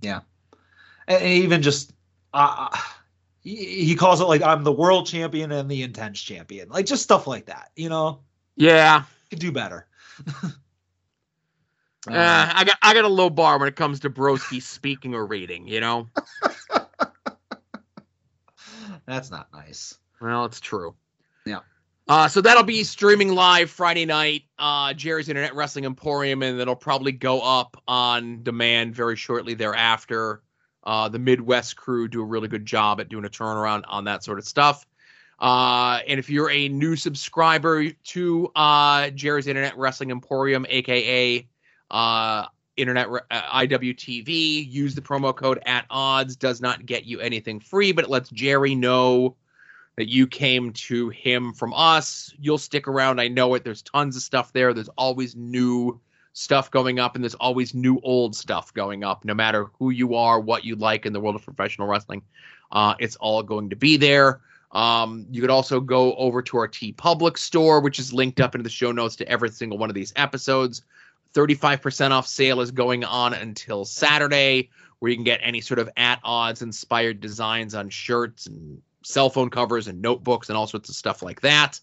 Yeah, 0.00 0.20
and 1.06 1.22
even 1.22 1.62
just 1.62 1.92
uh, 2.34 2.76
he, 3.44 3.84
he 3.84 3.94
calls 3.94 4.20
it 4.20 4.24
like 4.24 4.42
I'm 4.42 4.64
the 4.64 4.72
world 4.72 5.06
champion 5.06 5.52
and 5.52 5.70
the 5.70 5.82
intense 5.82 6.20
champion, 6.20 6.68
like 6.70 6.86
just 6.86 7.02
stuff 7.04 7.26
like 7.26 7.46
that. 7.46 7.70
You 7.76 7.90
know, 7.90 8.20
Yeah. 8.56 9.04
could 9.30 9.38
do 9.38 9.52
better. 9.52 9.86
Uh, 12.06 12.50
I 12.54 12.64
got 12.64 12.76
I 12.82 12.92
got 12.92 13.06
a 13.06 13.08
low 13.08 13.30
bar 13.30 13.58
when 13.58 13.66
it 13.66 13.76
comes 13.76 14.00
to 14.00 14.10
Broski 14.10 14.60
speaking 14.60 15.14
or 15.14 15.24
reading, 15.24 15.66
you 15.66 15.80
know? 15.80 16.06
that's 19.06 19.30
not 19.30 19.48
nice. 19.54 19.96
Well, 20.20 20.44
it's 20.44 20.60
true. 20.60 20.94
Yeah. 21.46 21.60
Uh, 22.06 22.28
so 22.28 22.42
that'll 22.42 22.62
be 22.62 22.84
streaming 22.84 23.34
live 23.34 23.70
Friday 23.70 24.04
night, 24.04 24.42
uh, 24.58 24.92
Jerry's 24.92 25.30
Internet 25.30 25.54
Wrestling 25.54 25.86
Emporium, 25.86 26.42
and 26.42 26.60
it'll 26.60 26.76
probably 26.76 27.12
go 27.12 27.40
up 27.40 27.82
on 27.88 28.42
demand 28.42 28.94
very 28.94 29.16
shortly 29.16 29.54
thereafter. 29.54 30.42
Uh, 30.84 31.08
the 31.08 31.18
Midwest 31.18 31.76
crew 31.76 32.08
do 32.08 32.20
a 32.20 32.24
really 32.24 32.48
good 32.48 32.66
job 32.66 33.00
at 33.00 33.08
doing 33.08 33.24
a 33.24 33.30
turnaround 33.30 33.84
on 33.88 34.04
that 34.04 34.22
sort 34.22 34.38
of 34.38 34.44
stuff. 34.44 34.86
Uh, 35.38 36.00
and 36.06 36.18
if 36.18 36.30
you're 36.30 36.50
a 36.50 36.68
new 36.68 36.94
subscriber 36.94 37.90
to 37.90 38.50
uh, 38.54 39.10
Jerry's 39.10 39.46
Internet 39.46 39.76
Wrestling 39.76 40.10
Emporium, 40.10 40.64
aka 40.68 41.46
uh, 41.90 42.46
Internet 42.76 43.08
uh, 43.30 43.42
IWTV, 43.66 44.70
use 44.70 44.94
the 44.94 45.00
promo 45.00 45.34
code 45.34 45.60
at 45.66 45.86
odds. 45.90 46.36
Does 46.36 46.60
not 46.60 46.86
get 46.86 47.04
you 47.04 47.20
anything 47.20 47.60
free, 47.60 47.92
but 47.92 48.04
it 48.04 48.10
lets 48.10 48.30
Jerry 48.30 48.74
know 48.74 49.36
that 49.96 50.08
you 50.08 50.26
came 50.26 50.72
to 50.72 51.08
him 51.10 51.52
from 51.52 51.72
us. 51.74 52.32
You'll 52.38 52.58
stick 52.58 52.88
around. 52.88 53.20
I 53.20 53.28
know 53.28 53.54
it. 53.54 53.64
There's 53.64 53.82
tons 53.82 54.16
of 54.16 54.22
stuff 54.22 54.52
there. 54.52 54.74
There's 54.74 54.88
always 54.98 55.36
new 55.36 56.00
stuff 56.34 56.70
going 56.70 56.98
up, 56.98 57.14
and 57.14 57.24
there's 57.24 57.34
always 57.36 57.74
new 57.74 57.98
old 58.02 58.36
stuff 58.36 58.74
going 58.74 59.02
up, 59.02 59.24
no 59.24 59.32
matter 59.32 59.66
who 59.78 59.90
you 59.90 60.14
are, 60.14 60.38
what 60.38 60.64
you 60.64 60.76
like 60.76 61.06
in 61.06 61.12
the 61.12 61.20
world 61.20 61.36
of 61.36 61.44
professional 61.44 61.88
wrestling. 61.88 62.20
Uh, 62.70 62.94
it's 62.98 63.16
all 63.16 63.42
going 63.42 63.70
to 63.70 63.76
be 63.76 63.96
there. 63.96 64.40
Um, 64.72 65.26
you 65.30 65.40
could 65.40 65.50
also 65.50 65.80
go 65.80 66.14
over 66.16 66.42
to 66.42 66.56
our 66.58 66.68
TeePublic 66.68 67.38
store, 67.38 67.80
which 67.80 68.00
is 68.00 68.12
linked 68.12 68.40
up 68.40 68.56
into 68.56 68.64
the 68.64 68.68
show 68.68 68.90
notes 68.90 69.14
to 69.16 69.28
every 69.28 69.48
single 69.50 69.78
one 69.78 69.88
of 69.88 69.94
these 69.94 70.12
episodes. 70.16 70.82
35% 71.34 72.10
off 72.10 72.26
sale 72.26 72.60
is 72.60 72.72
going 72.72 73.04
on 73.04 73.32
until 73.34 73.84
Saturday, 73.84 74.70
where 74.98 75.10
you 75.10 75.16
can 75.16 75.24
get 75.24 75.40
any 75.42 75.60
sort 75.60 75.78
of 75.78 75.88
at 75.96 76.18
odds 76.24 76.62
inspired 76.62 77.20
designs 77.20 77.74
on 77.74 77.88
shirts 77.88 78.46
and 78.46 78.82
cell 79.02 79.30
phone 79.30 79.50
covers 79.50 79.86
and 79.86 80.02
notebooks 80.02 80.48
and 80.48 80.56
all 80.58 80.66
sorts 80.66 80.88
of 80.88 80.96
stuff 80.96 81.22
like 81.22 81.40
that. 81.42 81.78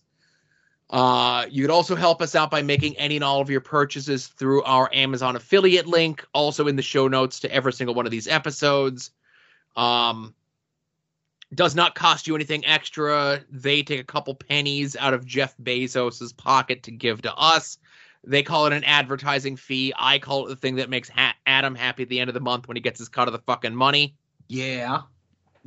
Uh, 0.91 1.45
you 1.49 1.63
could 1.63 1.71
also 1.71 1.95
help 1.95 2.21
us 2.21 2.35
out 2.35 2.51
by 2.51 2.61
making 2.61 2.97
any 2.97 3.15
and 3.15 3.23
all 3.23 3.39
of 3.39 3.49
your 3.49 3.61
purchases 3.61 4.27
through 4.27 4.61
our 4.63 4.89
Amazon 4.93 5.37
affiliate 5.37 5.87
link, 5.87 6.25
also 6.33 6.67
in 6.67 6.75
the 6.75 6.81
show 6.81 7.07
notes 7.07 7.39
to 7.39 7.51
every 7.51 7.71
single 7.71 7.95
one 7.95 8.05
of 8.05 8.11
these 8.11 8.27
episodes. 8.27 9.11
Um, 9.77 10.35
does 11.53 11.75
not 11.75 11.95
cost 11.95 12.27
you 12.27 12.35
anything 12.35 12.65
extra. 12.65 13.41
They 13.49 13.83
take 13.83 13.99
a 13.99 14.05
couple 14.05 14.35
pennies 14.35 14.95
out 14.95 15.13
of 15.13 15.25
Jeff 15.25 15.55
Bezos's 15.57 16.33
pocket 16.33 16.83
to 16.83 16.91
give 16.91 17.21
to 17.23 17.33
us. 17.35 17.77
They 18.23 18.43
call 18.43 18.67
it 18.67 18.73
an 18.73 18.83
advertising 18.83 19.55
fee. 19.55 19.93
I 19.97 20.19
call 20.19 20.45
it 20.45 20.49
the 20.49 20.55
thing 20.55 20.75
that 20.75 20.89
makes 20.89 21.09
ha- 21.09 21.35
Adam 21.45 21.73
happy 21.73 22.03
at 22.03 22.09
the 22.09 22.19
end 22.19 22.29
of 22.29 22.33
the 22.33 22.39
month 22.41 22.67
when 22.67 22.77
he 22.77 22.81
gets 22.81 22.99
his 22.99 23.09
cut 23.09 23.27
of 23.27 23.33
the 23.33 23.39
fucking 23.39 23.75
money. 23.75 24.15
Yeah. 24.47 25.01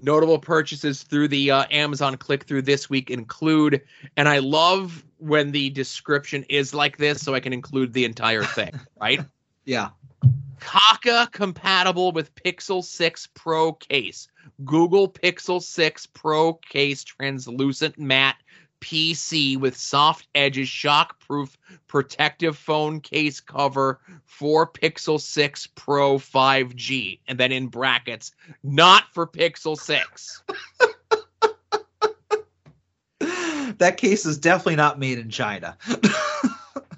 Notable 0.01 0.39
purchases 0.39 1.03
through 1.03 1.29
the 1.29 1.51
uh, 1.51 1.65
Amazon 1.71 2.17
click 2.17 2.45
through 2.45 2.63
this 2.63 2.89
week 2.89 3.11
include, 3.11 3.83
and 4.17 4.29
I 4.29 4.39
love 4.39 5.05
when 5.25 5.53
the 5.53 5.71
description 5.71 6.45
is 6.51 6.75
like 6.75 6.99
this, 6.99 7.23
so 7.23 7.35
I 7.35 7.41
can 7.41 7.55
include 7.55 7.95
the 7.95 8.05
entire 8.05 8.45
thing, 8.45 8.79
right? 9.01 9.21
Yeah. 9.65 9.91
Kaka 10.61 11.29
compatible 11.33 12.13
with 12.13 12.35
Pixel 12.35 12.85
6 12.85 13.29
Pro 13.35 13.73
case. 13.73 14.29
Google 14.65 15.11
Pixel 15.11 15.63
6 15.63 16.07
Pro 16.09 16.55
case 16.55 17.05
translucent 17.05 17.99
matte 17.99 18.37
PC 18.81 19.59
with 19.59 19.79
soft 19.79 20.29
edges, 20.35 20.69
shockproof 20.69 21.57
protective 21.87 22.59
phone 22.59 23.01
case 23.01 23.41
cover 23.41 24.01
for 24.27 24.67
Pixel 24.67 25.19
6 25.19 25.69
Pro 25.69 26.19
5G. 26.19 27.19
And 27.27 27.41
then 27.41 27.51
in 27.51 27.69
brackets, 27.69 28.33
not 28.63 29.05
for 29.15 29.27
Pixel 29.27 29.79
6. 29.79 30.43
that 33.79 33.97
case 33.97 34.27
is 34.27 34.39
definitely 34.39 34.77
not 34.77 34.99
made 34.99 35.19
in 35.19 35.31
China. 35.31 35.77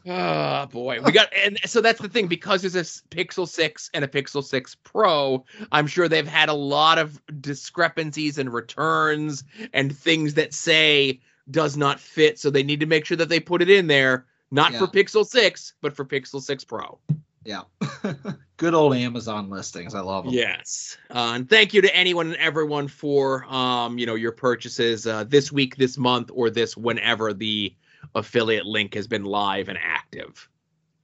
Oh 0.09 0.67
boy, 0.71 1.01
we 1.03 1.13
got 1.13 1.29
and 1.35 1.59
so 1.65 1.81
that's 1.81 2.01
the 2.01 2.09
thing 2.09 2.27
because 2.29 2.63
there's 2.63 2.77
a 2.77 2.83
Pixel 3.15 3.49
6 3.49 3.91
and 3.95 4.05
a 4.05 4.09
Pixel 4.09 4.43
6 4.45 4.77
Pro, 4.85 5.45
I'm 5.73 5.87
sure 5.87 6.09
they've 6.09 6.27
had 6.27 6.49
a 6.49 6.55
lot 6.55 6.99
of 6.99 7.21
discrepancies 7.41 8.39
and 8.39 8.53
returns 8.53 9.43
and 9.73 9.97
things 9.97 10.35
that 10.35 10.55
say 10.55 11.21
does 11.51 11.77
not 11.77 12.01
fit, 12.01 12.39
so 12.39 12.51
they 12.51 12.63
need 12.63 12.81
to 12.81 12.87
make 12.87 13.05
sure 13.05 13.17
that 13.17 13.29
they 13.29 13.41
put 13.41 13.63
it 13.63 13.71
in 13.71 13.87
there, 13.87 14.27
not 14.51 14.73
Yeah. 14.73 14.79
for 14.81 14.87
Pixel 14.87 15.25
6, 15.27 15.75
but 15.81 15.95
for 15.95 16.05
Pixel 16.05 16.41
6 16.43 16.65
Pro. 16.65 16.99
yeah. 17.45 17.63
Good 18.57 18.73
old 18.73 18.95
Amazon 18.95 19.51
listings. 19.51 19.95
I 19.95 20.01
love 20.01 20.25
them. 20.25 20.33
Yes. 20.33 20.97
Uh, 21.11 21.33
and 21.35 21.49
thank 21.49 21.75
you 21.75 21.83
to 21.83 21.95
anyone 21.95 22.29
and 22.29 22.37
everyone 22.37 22.89
for 22.89 23.45
um, 23.53 23.99
you 23.99 24.07
know, 24.07 24.15
your 24.15 24.33
purchases 24.33 25.07
uh, 25.07 25.25
this 25.25 25.53
week, 25.53 25.77
this 25.77 25.99
month, 25.99 26.31
or 26.33 26.49
this 26.49 26.77
whenever 26.77 27.35
the 27.35 27.75
affiliate 28.15 28.65
link 28.65 28.95
has 28.95 29.07
been 29.07 29.25
live 29.25 29.69
and 29.69 29.79
active. 29.83 30.49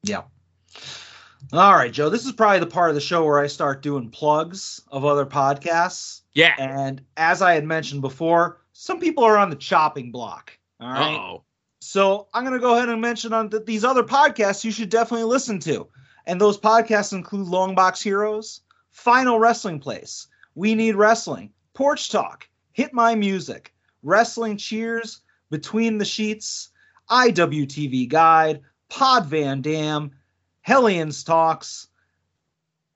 Yeah. 0.02 0.22
All 1.52 1.74
right, 1.74 1.92
Joe. 1.92 2.08
This 2.08 2.24
is 2.24 2.32
probably 2.32 2.60
the 2.60 2.66
part 2.66 2.88
of 2.88 2.94
the 2.94 3.00
show 3.00 3.24
where 3.24 3.38
I 3.38 3.48
start 3.48 3.82
doing 3.82 4.08
plugs 4.08 4.80
of 4.90 5.04
other 5.04 5.26
podcasts. 5.26 6.22
Yeah. 6.32 6.54
And 6.58 7.02
as 7.16 7.42
I 7.42 7.52
had 7.52 7.64
mentioned 7.64 8.00
before, 8.00 8.60
some 8.72 8.98
people 8.98 9.24
are 9.24 9.36
on 9.36 9.50
the 9.50 9.56
chopping 9.56 10.10
block. 10.10 10.56
All 10.80 10.88
right. 10.88 11.16
Oh. 11.16 11.42
So 11.80 12.28
I'm 12.32 12.44
going 12.44 12.54
to 12.54 12.60
go 12.60 12.76
ahead 12.76 12.88
and 12.88 13.00
mention 13.00 13.32
on 13.32 13.50
th- 13.50 13.66
these 13.66 13.84
other 13.84 14.04
podcasts 14.04 14.64
you 14.64 14.70
should 14.70 14.88
definitely 14.88 15.24
listen 15.24 15.58
to. 15.60 15.88
And 16.26 16.40
those 16.40 16.58
podcasts 16.58 17.12
include 17.12 17.46
Long 17.48 17.74
Box 17.74 18.00
Heroes, 18.00 18.60
Final 18.90 19.38
Wrestling 19.38 19.80
Place, 19.80 20.28
We 20.54 20.74
Need 20.74 20.94
Wrestling, 20.94 21.52
Porch 21.74 22.10
Talk, 22.10 22.48
Hit 22.72 22.92
My 22.92 23.14
Music, 23.14 23.74
Wrestling 24.02 24.56
Cheers, 24.56 25.20
Between 25.50 25.98
the 25.98 26.04
Sheets, 26.04 26.70
IWTV 27.10 28.08
Guide, 28.08 28.62
Pod 28.88 29.26
Van 29.26 29.60
Dam, 29.60 30.12
Hellions 30.62 31.24
Talks, 31.24 31.88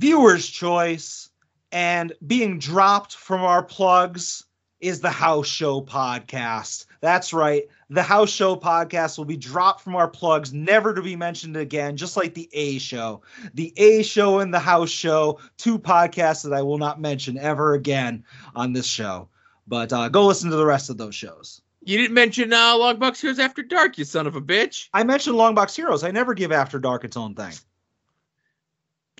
Viewer's 0.01 0.47
Choice, 0.47 1.31
and 1.73 2.13
being 2.27 2.59
dropped 2.59 3.15
from 3.15 3.43
our 3.43 3.63
plugs 3.63 4.45
is 4.81 5.01
the 5.01 5.11
House 5.11 5.47
Show 5.47 5.83
Podcast. 5.83 6.86
That's 7.01 7.33
right. 7.33 7.65
The 7.91 8.03
House 8.03 8.31
Show 8.31 8.57
Podcast 8.57 9.19
will 9.19 9.25
be 9.25 9.37
dropped 9.37 9.81
from 9.83 9.97
our 9.97 10.09
plugs, 10.09 10.53
never 10.53 10.95
to 10.95 11.03
be 11.03 11.17
mentioned 11.17 11.57
again, 11.57 11.97
just 11.97 12.17
like 12.17 12.35
the 12.35 12.49
A 12.53 12.79
Show. 12.79 13.23
The 13.55 13.73
A 13.77 14.03
Show 14.03 14.41
and 14.41 14.53
the 14.53 14.59
House 14.59 14.91
Show, 14.91 15.39
two 15.57 15.79
podcasts 15.79 16.43
that 16.43 16.53
I 16.53 16.63
will 16.63 16.79
not 16.79 17.01
mention 17.01 17.39
ever 17.39 17.75
again 17.75 18.25
on 18.55 18.73
this 18.73 18.87
show. 18.87 19.29
But 19.67 19.93
uh, 19.93 20.09
go 20.09 20.27
listen 20.27 20.51
to 20.51 20.57
the 20.57 20.67
rest 20.67 20.91
of 20.91 20.97
those 20.97 21.15
shows. 21.15 21.63
You 21.85 21.99
didn't 21.99 22.15
mention 22.15 22.53
uh, 22.53 22.75
Longbox 22.77 23.21
Heroes 23.21 23.39
After 23.39 23.63
Dark, 23.63 23.97
you 23.97 24.05
son 24.05 24.27
of 24.27 24.35
a 24.35 24.41
bitch. 24.41 24.89
I 24.93 25.05
mentioned 25.05 25.37
Longbox 25.37 25.77
Heroes. 25.77 26.03
I 26.03 26.11
never 26.11 26.35
give 26.35 26.51
After 26.51 26.79
Dark 26.81 27.05
its 27.05 27.17
own 27.17 27.35
thing. 27.35 27.53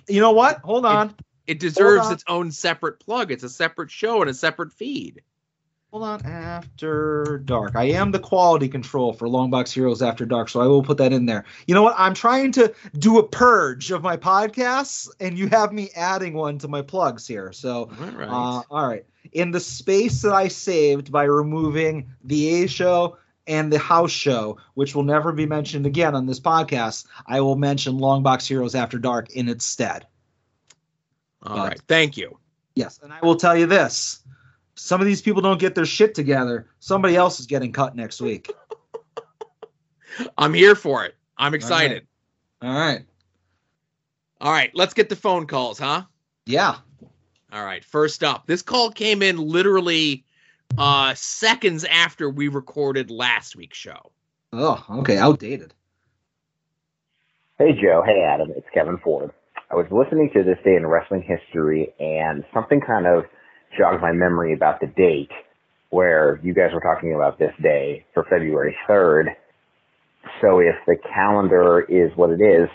You 0.09 0.19
know 0.19 0.31
what? 0.31 0.59
Hold 0.59 0.85
on. 0.85 1.15
It 1.47 1.61
deserves 1.61 2.07
on. 2.07 2.13
its 2.13 2.23
own 2.27 2.51
separate 2.51 2.99
plug. 2.99 3.31
It's 3.31 3.43
a 3.43 3.49
separate 3.49 3.89
show 3.89 4.21
and 4.21 4.29
a 4.29 4.33
separate 4.33 4.73
feed. 4.73 5.21
Hold 5.91 6.03
on. 6.03 6.25
After 6.25 7.41
Dark. 7.45 7.75
I 7.75 7.85
am 7.85 8.11
the 8.11 8.19
quality 8.19 8.67
control 8.67 9.13
for 9.13 9.27
Longbox 9.29 9.71
Heroes 9.71 10.01
After 10.01 10.25
Dark, 10.25 10.49
so 10.49 10.59
I 10.59 10.67
will 10.67 10.83
put 10.83 10.97
that 10.97 11.13
in 11.13 11.25
there. 11.25 11.45
You 11.65 11.75
know 11.75 11.83
what? 11.83 11.95
I'm 11.97 12.13
trying 12.13 12.51
to 12.53 12.73
do 12.99 13.19
a 13.19 13.27
purge 13.27 13.91
of 13.91 14.03
my 14.03 14.17
podcasts, 14.17 15.09
and 15.21 15.37
you 15.37 15.47
have 15.47 15.71
me 15.71 15.89
adding 15.95 16.33
one 16.33 16.57
to 16.59 16.67
my 16.67 16.81
plugs 16.81 17.25
here. 17.25 17.53
So, 17.53 17.89
All 18.01 18.07
right. 18.11 18.27
uh, 18.27 18.61
all 18.69 18.87
right. 18.87 19.05
In 19.31 19.51
the 19.51 19.61
space 19.61 20.21
that 20.23 20.33
I 20.33 20.49
saved 20.49 21.09
by 21.11 21.23
removing 21.23 22.09
the 22.23 22.63
A 22.63 22.67
show 22.67 23.17
and 23.47 23.71
the 23.71 23.79
house 23.79 24.11
show, 24.11 24.57
which 24.73 24.93
will 24.93 25.03
never 25.03 25.31
be 25.31 25.45
mentioned 25.45 25.85
again 25.85 26.15
on 26.15 26.25
this 26.25 26.39
podcast, 26.39 27.05
I 27.27 27.39
will 27.39 27.55
mention 27.55 27.97
Longbox 27.97 28.45
Heroes 28.45 28.75
After 28.75 28.99
Dark 28.99 29.29
in 29.29 29.47
its 29.47 29.65
stead. 29.65 30.05
All 31.43 31.65
right. 31.65 31.79
Thank 31.87 32.17
you. 32.17 32.37
Yes, 32.75 32.99
and 33.01 33.13
I 33.13 33.19
will 33.21 33.37
tell 33.37 33.57
you 33.57 33.65
this. 33.65 34.21
Some 34.77 35.01
of 35.01 35.07
these 35.07 35.21
people 35.21 35.41
don't 35.41 35.59
get 35.59 35.73
their 35.73 35.85
shit 35.85 36.13
together. 36.13 36.67
Somebody 36.79 37.15
else 37.15 37.39
is 37.39 37.47
getting 37.47 37.73
cut 37.73 37.95
next 37.95 38.21
week. 38.21 38.53
I'm 40.37 40.53
here 40.53 40.75
for 40.75 41.03
it. 41.05 41.15
I'm 41.37 41.53
excited. 41.53 42.07
All 42.61 42.73
right. 42.73 43.03
All 44.39 44.51
right. 44.51 44.69
Let's 44.75 44.93
get 44.93 45.09
the 45.09 45.15
phone 45.15 45.47
calls, 45.47 45.79
huh? 45.79 46.03
Yeah. 46.45 46.75
All 47.51 47.65
right. 47.65 47.83
First 47.83 48.23
up, 48.23 48.45
this 48.45 48.61
call 48.61 48.91
came 48.91 49.21
in 49.21 49.37
literally 49.37 50.23
uh 50.77 51.13
seconds 51.15 51.83
after 51.85 52.29
we 52.29 52.47
recorded 52.47 53.09
last 53.09 53.55
week's 53.55 53.77
show. 53.77 54.11
Oh, 54.53 54.83
okay. 54.89 55.17
Outdated. 55.17 55.73
Hey 57.57 57.71
Joe, 57.81 58.03
hey 58.05 58.21
Adam, 58.21 58.51
it's 58.55 58.67
Kevin 58.73 58.99
Ford. 59.03 59.31
I 59.71 59.75
was 59.75 59.87
listening 59.89 60.29
to 60.33 60.43
this 60.43 60.59
day 60.63 60.75
in 60.75 60.85
wrestling 60.85 61.23
history 61.23 61.93
and 61.99 62.43
something 62.53 62.79
kind 62.79 63.07
of 63.07 63.25
jogged 63.77 64.01
my 64.01 64.11
memory 64.11 64.53
about 64.53 64.79
the 64.79 64.87
date 64.87 65.31
where 65.89 66.39
you 66.43 66.53
guys 66.53 66.71
were 66.73 66.81
talking 66.81 67.13
about 67.13 67.39
this 67.39 67.53
day 67.61 68.05
for 68.13 68.23
February 68.23 68.75
3rd. 68.89 69.27
So 70.41 70.59
if 70.59 70.75
the 70.85 70.97
calendar 71.13 71.85
is 71.87 72.11
what 72.15 72.29
it 72.31 72.41
is, 72.41 72.69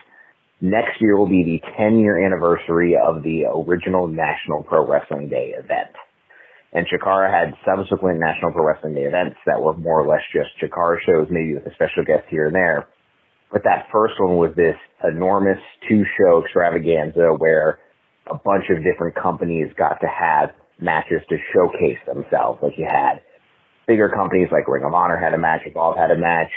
next 0.61 1.01
year 1.01 1.16
will 1.16 1.29
be 1.29 1.45
the 1.45 1.61
10 1.77 1.99
year 1.99 2.24
anniversary 2.24 2.97
of 2.97 3.23
the 3.23 3.45
original 3.45 4.07
National 4.07 4.62
Pro 4.62 4.87
Wrestling 4.87 5.29
Day 5.29 5.53
event. 5.57 5.93
And 6.73 6.87
Chikara 6.87 7.31
had 7.31 7.53
subsequent 7.66 8.19
National 8.19 8.53
Pro 8.53 8.65
Wrestling 8.65 8.95
Day 8.95 9.03
events 9.03 9.37
that 9.45 9.61
were 9.61 9.77
more 9.77 10.01
or 10.01 10.09
less 10.09 10.23
just 10.33 10.49
Chikara 10.62 10.97
shows, 11.05 11.27
maybe 11.31 11.55
with 11.55 11.66
a 11.66 11.74
special 11.74 12.05
guest 12.07 12.24
here 12.31 12.47
and 12.47 12.55
there. 12.55 12.89
But 13.53 13.65
that 13.65 13.89
first 13.93 14.15
one 14.19 14.39
was 14.39 14.55
this 14.57 14.77
enormous 15.05 15.59
two 15.87 16.05
show 16.16 16.43
extravaganza 16.43 17.35
where 17.37 17.79
a 18.27 18.39
bunch 18.39 18.65
of 18.70 18.83
different 18.83 19.15
companies 19.15 19.69
got 19.77 20.01
to 20.01 20.07
have 20.07 20.51
matches 20.82 21.22
to 21.28 21.36
showcase 21.54 21.98
themselves. 22.06 22.60
Like 22.62 22.74
you 22.76 22.86
had 22.88 23.22
bigger 23.86 24.09
companies 24.09 24.48
like 24.50 24.68
Ring 24.68 24.84
of 24.84 24.94
Honor 24.94 25.16
had 25.16 25.34
a 25.34 25.38
match, 25.38 25.62
Evolve 25.66 25.96
had 25.96 26.10
a 26.10 26.18
match, 26.18 26.50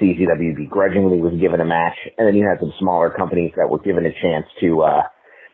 CZW 0.00 0.56
begrudgingly 0.56 1.20
was 1.20 1.38
given 1.40 1.60
a 1.60 1.64
match, 1.64 1.96
and 2.18 2.26
then 2.26 2.34
you 2.34 2.46
had 2.46 2.58
some 2.60 2.72
smaller 2.78 3.10
companies 3.10 3.52
that 3.56 3.68
were 3.68 3.78
given 3.78 4.06
a 4.06 4.12
chance 4.20 4.46
to 4.60 4.82
uh, 4.82 5.02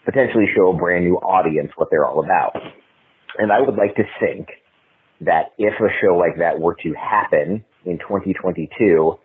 potentially 0.04 0.46
show 0.56 0.70
a 0.70 0.76
brand 0.76 1.04
new 1.04 1.16
audience 1.16 1.70
what 1.76 1.88
they're 1.90 2.06
all 2.06 2.24
about. 2.24 2.56
And 3.38 3.52
I 3.52 3.60
would 3.60 3.76
like 3.76 3.94
to 3.96 4.04
think 4.20 4.48
that 5.20 5.52
if 5.58 5.74
a 5.80 5.88
show 6.00 6.16
like 6.16 6.38
that 6.38 6.58
were 6.58 6.74
to 6.82 6.94
happen 6.94 7.64
in 7.84 7.98
2022, 7.98 9.18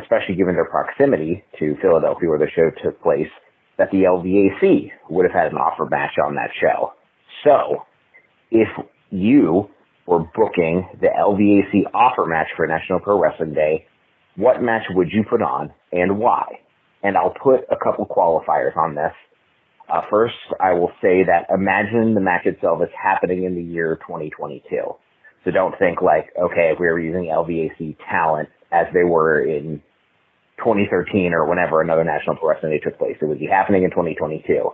especially 0.00 0.36
given 0.36 0.54
their 0.54 0.66
proximity 0.66 1.42
to 1.58 1.76
Philadelphia 1.82 2.28
where 2.28 2.38
the 2.38 2.50
show 2.54 2.70
took 2.82 3.02
place, 3.02 3.28
that 3.78 3.90
the 3.90 4.04
LVAC 4.04 4.92
would 5.08 5.24
have 5.24 5.32
had 5.32 5.50
an 5.50 5.58
offer 5.58 5.86
match 5.86 6.18
on 6.22 6.34
that 6.34 6.50
show. 6.60 6.92
So, 7.44 7.86
if 8.50 8.68
you 9.10 9.68
were 10.06 10.20
booking 10.34 10.88
the 11.00 11.08
LVAC 11.08 11.84
offer 11.94 12.26
match 12.26 12.48
for 12.56 12.66
National 12.66 13.00
Pro 13.00 13.20
Wrestling 13.20 13.54
Day, 13.54 13.86
what 14.36 14.62
match 14.62 14.82
would 14.90 15.08
you 15.12 15.24
put 15.28 15.42
on 15.42 15.72
and 15.92 16.18
why? 16.18 16.60
And 17.02 17.16
I'll 17.16 17.34
put 17.42 17.60
a 17.70 17.76
couple 17.82 18.06
qualifiers 18.06 18.76
on 18.76 18.94
this. 18.94 19.12
Uh, 19.92 20.02
first, 20.08 20.34
I 20.60 20.72
will 20.72 20.92
say 21.02 21.24
that 21.24 21.46
imagine 21.52 22.14
the 22.14 22.20
match 22.20 22.46
itself 22.46 22.80
is 22.82 22.90
happening 23.00 23.44
in 23.44 23.54
the 23.54 23.62
year 23.62 23.96
2022. 24.06 24.62
So 25.44 25.50
don't 25.50 25.76
think 25.78 26.02
like, 26.02 26.30
okay, 26.40 26.70
if 26.72 26.78
we 26.78 26.86
were 26.86 27.00
using 27.00 27.24
LVAC 27.24 27.96
talent 28.08 28.48
as 28.72 28.86
they 28.92 29.04
were 29.04 29.42
in 29.42 29.82
2013 30.58 31.32
or 31.32 31.48
whenever 31.48 31.80
another 31.80 32.04
National 32.04 32.36
Pro 32.36 32.50
Wrestling 32.50 32.72
Day 32.72 32.78
took 32.78 32.98
place, 32.98 33.16
it 33.20 33.24
would 33.24 33.40
be 33.40 33.46
happening 33.46 33.82
in 33.82 33.90
2022. 33.90 34.70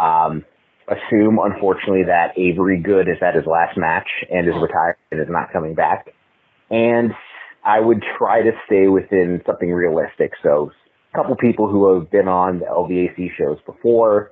Um, 0.00 0.44
assume, 0.90 1.38
unfortunately, 1.42 2.04
that 2.04 2.36
Avery 2.36 2.78
Good 2.78 3.08
is 3.08 3.16
at 3.22 3.34
his 3.34 3.46
last 3.46 3.78
match 3.78 4.08
and 4.30 4.48
is 4.48 4.54
retired 4.60 4.96
and 5.10 5.20
is 5.20 5.28
not 5.30 5.52
coming 5.52 5.74
back. 5.74 6.12
And 6.70 7.12
I 7.64 7.80
would 7.80 8.02
try 8.18 8.42
to 8.42 8.50
stay 8.66 8.88
within 8.88 9.40
something 9.46 9.70
realistic. 9.72 10.32
So 10.42 10.72
a 11.12 11.16
couple 11.16 11.36
people 11.36 11.68
who 11.68 11.94
have 11.94 12.10
been 12.10 12.28
on 12.28 12.60
the 12.60 12.66
LVAC 12.66 13.30
shows 13.36 13.58
before, 13.66 14.30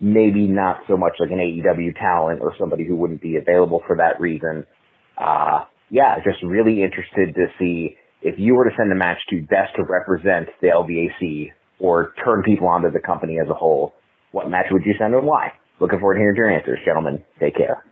maybe 0.00 0.46
not 0.46 0.80
so 0.88 0.96
much 0.96 1.14
like 1.18 1.30
an 1.30 1.38
AEW 1.38 1.96
talent 1.98 2.40
or 2.40 2.54
somebody 2.58 2.84
who 2.86 2.96
wouldn't 2.96 3.22
be 3.22 3.36
available 3.36 3.82
for 3.86 3.96
that 3.96 4.20
reason. 4.20 4.66
Uh, 5.16 5.64
yeah, 5.90 6.16
just 6.24 6.42
really 6.42 6.82
interested 6.82 7.34
to 7.34 7.46
see 7.58 7.96
if 8.22 8.34
you 8.38 8.54
were 8.54 8.64
to 8.64 8.76
send 8.76 8.90
a 8.90 8.94
match 8.94 9.18
to 9.30 9.42
best 9.42 9.76
to 9.76 9.84
represent 9.84 10.48
the 10.60 10.68
LVAC 10.68 11.52
or 11.78 12.14
turn 12.24 12.42
people 12.42 12.66
onto 12.66 12.90
the 12.90 12.98
company 12.98 13.38
as 13.38 13.48
a 13.48 13.54
whole, 13.54 13.94
what 14.32 14.50
match 14.50 14.66
would 14.70 14.84
you 14.84 14.94
send 14.98 15.14
and 15.14 15.26
why? 15.26 15.52
Looking 15.80 15.98
forward 15.98 16.14
to 16.14 16.20
hearing 16.20 16.36
your 16.36 16.50
answers, 16.50 16.78
gentlemen. 16.84 17.22
Take 17.40 17.56
care. 17.56 17.84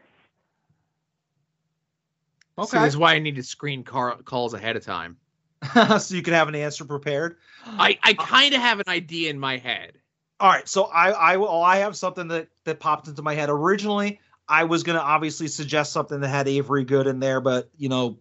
Okay. 2.58 2.78
So 2.78 2.84
is 2.84 2.96
why 2.96 3.14
I 3.14 3.18
need 3.18 3.36
to 3.36 3.42
screen 3.42 3.82
car- 3.82 4.18
calls 4.24 4.54
ahead 4.54 4.76
of 4.76 4.84
time. 4.84 5.16
so 5.98 6.14
you 6.14 6.22
can 6.22 6.34
have 6.34 6.48
an 6.48 6.54
answer 6.54 6.84
prepared. 6.84 7.36
I, 7.64 7.98
I 8.02 8.14
kind 8.14 8.54
of 8.54 8.60
have 8.60 8.80
an 8.80 8.88
idea 8.88 9.30
in 9.30 9.38
my 9.38 9.58
head. 9.58 9.98
All 10.40 10.48
right, 10.50 10.68
so 10.68 10.84
I 10.84 11.10
I 11.10 11.36
will 11.36 11.62
I 11.62 11.76
have 11.78 11.96
something 11.96 12.26
that 12.28 12.48
that 12.64 12.80
popped 12.80 13.06
into 13.06 13.22
my 13.22 13.34
head. 13.34 13.48
Originally, 13.48 14.18
I 14.48 14.64
was 14.64 14.82
gonna 14.82 14.98
obviously 14.98 15.46
suggest 15.46 15.92
something 15.92 16.20
that 16.20 16.28
had 16.28 16.48
Avery 16.48 16.82
Good 16.82 17.06
in 17.06 17.20
there, 17.20 17.40
but 17.40 17.70
you 17.76 17.88
know, 17.88 18.18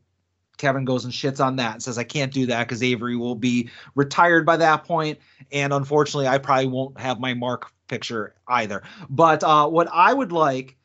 Kevin 0.58 0.86
goes 0.86 1.04
and 1.04 1.12
shits 1.12 1.44
on 1.44 1.56
that 1.56 1.74
and 1.74 1.82
says 1.82 1.98
I 1.98 2.04
can't 2.04 2.32
do 2.32 2.46
that 2.46 2.68
because 2.68 2.84
Avery 2.84 3.16
will 3.16 3.34
be 3.34 3.72
retired 3.96 4.46
by 4.46 4.58
that 4.58 4.84
point, 4.84 5.18
and 5.52 5.74
unfortunately, 5.74 6.28
I 6.28 6.38
probably 6.38 6.68
won't 6.68 7.00
have 7.00 7.20
my 7.20 7.34
mark 7.34 7.72
picture 7.92 8.34
either. 8.48 8.82
But 9.10 9.44
uh, 9.44 9.68
what 9.68 9.88
I 9.94 10.14
would 10.14 10.32
like, 10.32 10.78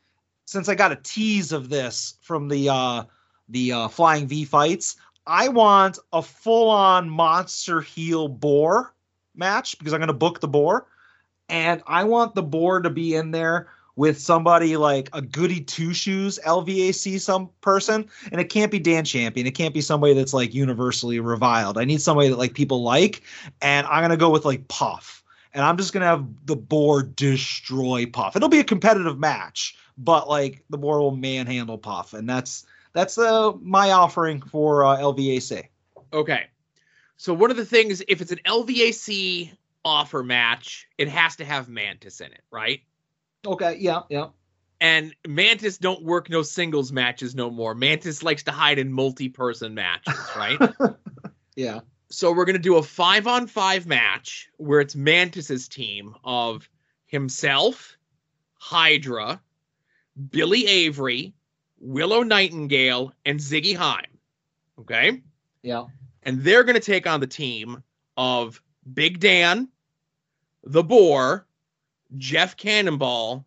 since 0.44 0.68
I 0.68 0.74
got 0.74 0.92
a 0.92 0.96
tease 0.96 1.52
of 1.52 1.70
this 1.70 2.18
from 2.20 2.48
the 2.48 2.68
uh, 2.68 3.04
the 3.48 3.72
uh, 3.72 3.88
Flying 3.88 4.26
V 4.26 4.44
fights. 4.44 4.96
I 5.26 5.48
want 5.48 5.98
a 6.12 6.22
full 6.22 6.70
on 6.70 7.10
monster 7.10 7.80
heel 7.80 8.28
boar 8.28 8.94
match 9.34 9.78
because 9.78 9.92
I'm 9.92 10.00
going 10.00 10.08
to 10.08 10.14
book 10.14 10.40
the 10.40 10.48
boar. 10.48 10.86
And 11.48 11.82
I 11.86 12.04
want 12.04 12.34
the 12.34 12.42
boar 12.42 12.80
to 12.80 12.90
be 12.90 13.14
in 13.14 13.30
there 13.30 13.68
with 13.96 14.20
somebody 14.20 14.76
like 14.76 15.08
a 15.12 15.22
goody 15.22 15.60
two 15.60 15.94
shoes 15.94 16.38
LVAC 16.44 17.20
some 17.20 17.50
person. 17.60 18.08
And 18.30 18.40
it 18.40 18.50
can't 18.50 18.70
be 18.70 18.78
Dan 18.78 19.04
Champion. 19.04 19.46
It 19.46 19.54
can't 19.54 19.74
be 19.74 19.80
somebody 19.80 20.14
that's 20.14 20.34
like 20.34 20.54
universally 20.54 21.18
reviled. 21.20 21.78
I 21.78 21.84
need 21.84 22.02
somebody 22.02 22.28
that 22.28 22.38
like 22.38 22.54
people 22.54 22.82
like. 22.82 23.22
And 23.62 23.86
I'm 23.86 24.00
going 24.00 24.10
to 24.10 24.16
go 24.16 24.30
with 24.30 24.44
like 24.44 24.68
Puff. 24.68 25.22
And 25.56 25.64
I'm 25.64 25.78
just 25.78 25.94
going 25.94 26.02
to 26.02 26.06
have 26.06 26.26
the 26.44 26.54
boar 26.54 27.02
destroy 27.02 28.04
Puff. 28.04 28.36
It'll 28.36 28.50
be 28.50 28.58
a 28.60 28.64
competitive 28.64 29.18
match, 29.18 29.74
but 29.96 30.28
like 30.28 30.62
the 30.68 30.76
boar 30.76 31.00
will 31.00 31.16
manhandle 31.16 31.78
Puff. 31.78 32.12
And 32.12 32.28
that's 32.28 32.66
that's 32.92 33.16
uh, 33.16 33.52
my 33.62 33.92
offering 33.92 34.42
for 34.42 34.84
uh, 34.84 34.98
LVAC. 34.98 35.68
Okay. 36.12 36.44
So 37.16 37.32
one 37.32 37.50
of 37.50 37.56
the 37.56 37.64
things, 37.64 38.02
if 38.06 38.20
it's 38.20 38.32
an 38.32 38.40
LVAC 38.44 39.50
offer 39.82 40.22
match, 40.22 40.86
it 40.98 41.08
has 41.08 41.36
to 41.36 41.44
have 41.46 41.70
Mantis 41.70 42.20
in 42.20 42.32
it, 42.32 42.42
right? 42.50 42.82
Okay. 43.46 43.78
Yeah. 43.80 44.02
Yeah. 44.10 44.26
And 44.82 45.14
Mantis 45.26 45.78
don't 45.78 46.04
work 46.04 46.28
no 46.28 46.42
singles 46.42 46.92
matches 46.92 47.34
no 47.34 47.50
more. 47.50 47.74
Mantis 47.74 48.22
likes 48.22 48.42
to 48.42 48.50
hide 48.50 48.78
in 48.78 48.92
multi-person 48.92 49.72
matches, 49.72 50.18
right? 50.36 50.58
yeah. 51.56 51.80
So 52.16 52.32
we're 52.32 52.46
gonna 52.46 52.58
do 52.58 52.76
a 52.76 52.82
five 52.82 53.26
on 53.26 53.46
five 53.46 53.86
match 53.86 54.48
where 54.56 54.80
it's 54.80 54.96
Mantis's 54.96 55.68
team 55.68 56.14
of 56.24 56.66
himself, 57.04 57.98
Hydra, 58.54 59.38
Billy 60.30 60.66
Avery, 60.66 61.34
Willow 61.78 62.22
Nightingale, 62.22 63.12
and 63.26 63.38
Ziggy 63.38 63.76
Haim. 63.76 64.06
Okay? 64.78 65.20
Yeah. 65.60 65.88
And 66.22 66.42
they're 66.42 66.64
going 66.64 66.80
to 66.80 66.80
take 66.80 67.06
on 67.06 67.20
the 67.20 67.26
team 67.26 67.82
of 68.16 68.62
Big 68.94 69.20
Dan, 69.20 69.68
The 70.64 70.82
Boar, 70.82 71.46
Jeff 72.16 72.56
Cannonball, 72.56 73.44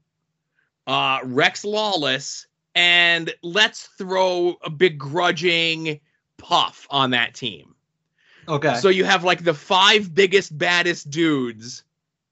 uh, 0.86 1.22
Rex 1.24 1.66
Lawless, 1.66 2.46
and 2.76 3.34
let's 3.42 3.88
throw 3.98 4.58
a 4.62 4.70
begrudging 4.70 6.00
puff 6.38 6.86
on 6.92 7.10
that 7.10 7.34
team. 7.34 7.74
Okay. 8.50 8.76
So 8.76 8.90
you 8.90 9.06
have 9.06 9.24
like 9.24 9.44
the 9.44 9.54
five 9.54 10.14
biggest, 10.14 10.58
baddest 10.58 11.10
dudes 11.10 11.84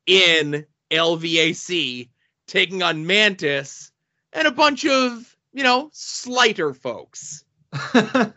in 0.06 0.66
LVAC 0.92 2.10
taking 2.48 2.82
on 2.82 3.06
Mantis 3.06 3.92
and 4.34 4.48
a 4.48 4.52
bunch 4.52 4.86
of 4.86 5.38
you 5.58 5.64
know, 5.64 5.90
slighter 5.92 6.72
folks. 6.72 7.44
and 7.94 8.34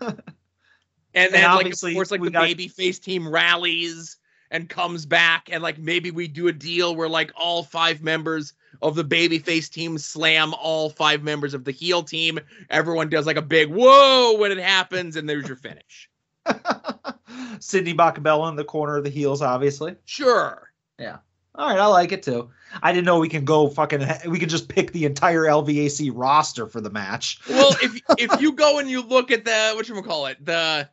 then, 1.12 1.34
and 1.34 1.54
like, 1.54 1.66
of 1.66 1.94
course, 1.94 2.10
like 2.10 2.22
the 2.22 2.30
got... 2.30 2.44
baby 2.44 2.66
face 2.66 2.98
team 2.98 3.28
rallies 3.28 4.16
and 4.50 4.70
comes 4.70 5.04
back, 5.04 5.50
and 5.52 5.62
like 5.62 5.78
maybe 5.78 6.10
we 6.10 6.28
do 6.28 6.48
a 6.48 6.52
deal 6.52 6.96
where 6.96 7.10
like 7.10 7.30
all 7.36 7.62
five 7.62 8.02
members 8.02 8.54
of 8.80 8.94
the 8.94 9.04
baby 9.04 9.38
face 9.38 9.68
team 9.68 9.98
slam 9.98 10.54
all 10.54 10.88
five 10.88 11.22
members 11.22 11.52
of 11.52 11.64
the 11.64 11.72
heel 11.72 12.02
team. 12.02 12.40
Everyone 12.70 13.10
does 13.10 13.26
like 13.26 13.36
a 13.36 13.42
big 13.42 13.68
whoa 13.68 14.38
when 14.38 14.50
it 14.50 14.58
happens, 14.58 15.16
and 15.16 15.28
there's 15.28 15.46
your 15.46 15.56
finish. 15.56 16.09
Sidney 17.60 17.94
Bakabella 17.94 18.48
in 18.48 18.56
the 18.56 18.64
corner 18.64 18.96
of 18.96 19.04
the 19.04 19.10
heels, 19.10 19.42
obviously. 19.42 19.96
Sure. 20.04 20.70
Yeah. 20.98 21.18
All 21.54 21.68
right, 21.68 21.78
I 21.78 21.86
like 21.86 22.12
it 22.12 22.22
too. 22.22 22.50
I 22.82 22.92
didn't 22.92 23.06
know 23.06 23.18
we 23.18 23.28
can 23.28 23.44
go 23.44 23.68
fucking. 23.68 24.06
We 24.28 24.38
can 24.38 24.48
just 24.48 24.68
pick 24.68 24.92
the 24.92 25.04
entire 25.04 25.42
LVAC 25.42 26.10
roster 26.14 26.66
for 26.66 26.80
the 26.80 26.90
match. 26.90 27.40
Well, 27.48 27.74
if 27.82 28.00
if 28.18 28.40
you 28.40 28.52
go 28.52 28.78
and 28.78 28.88
you 28.88 29.02
look 29.02 29.30
at 29.30 29.44
the 29.44 29.72
what 29.74 29.88
you 29.88 30.00
call 30.02 30.26
it 30.26 30.42
the 30.44 30.88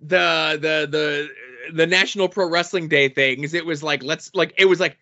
the 0.00 0.58
the 0.60 0.88
the 0.90 1.28
the 1.72 1.86
National 1.86 2.28
Pro 2.28 2.48
Wrestling 2.50 2.88
Day 2.88 3.08
things, 3.08 3.54
it 3.54 3.64
was 3.64 3.82
like 3.82 4.02
let's 4.02 4.34
like 4.34 4.52
it 4.58 4.64
was 4.64 4.80
like 4.80 4.98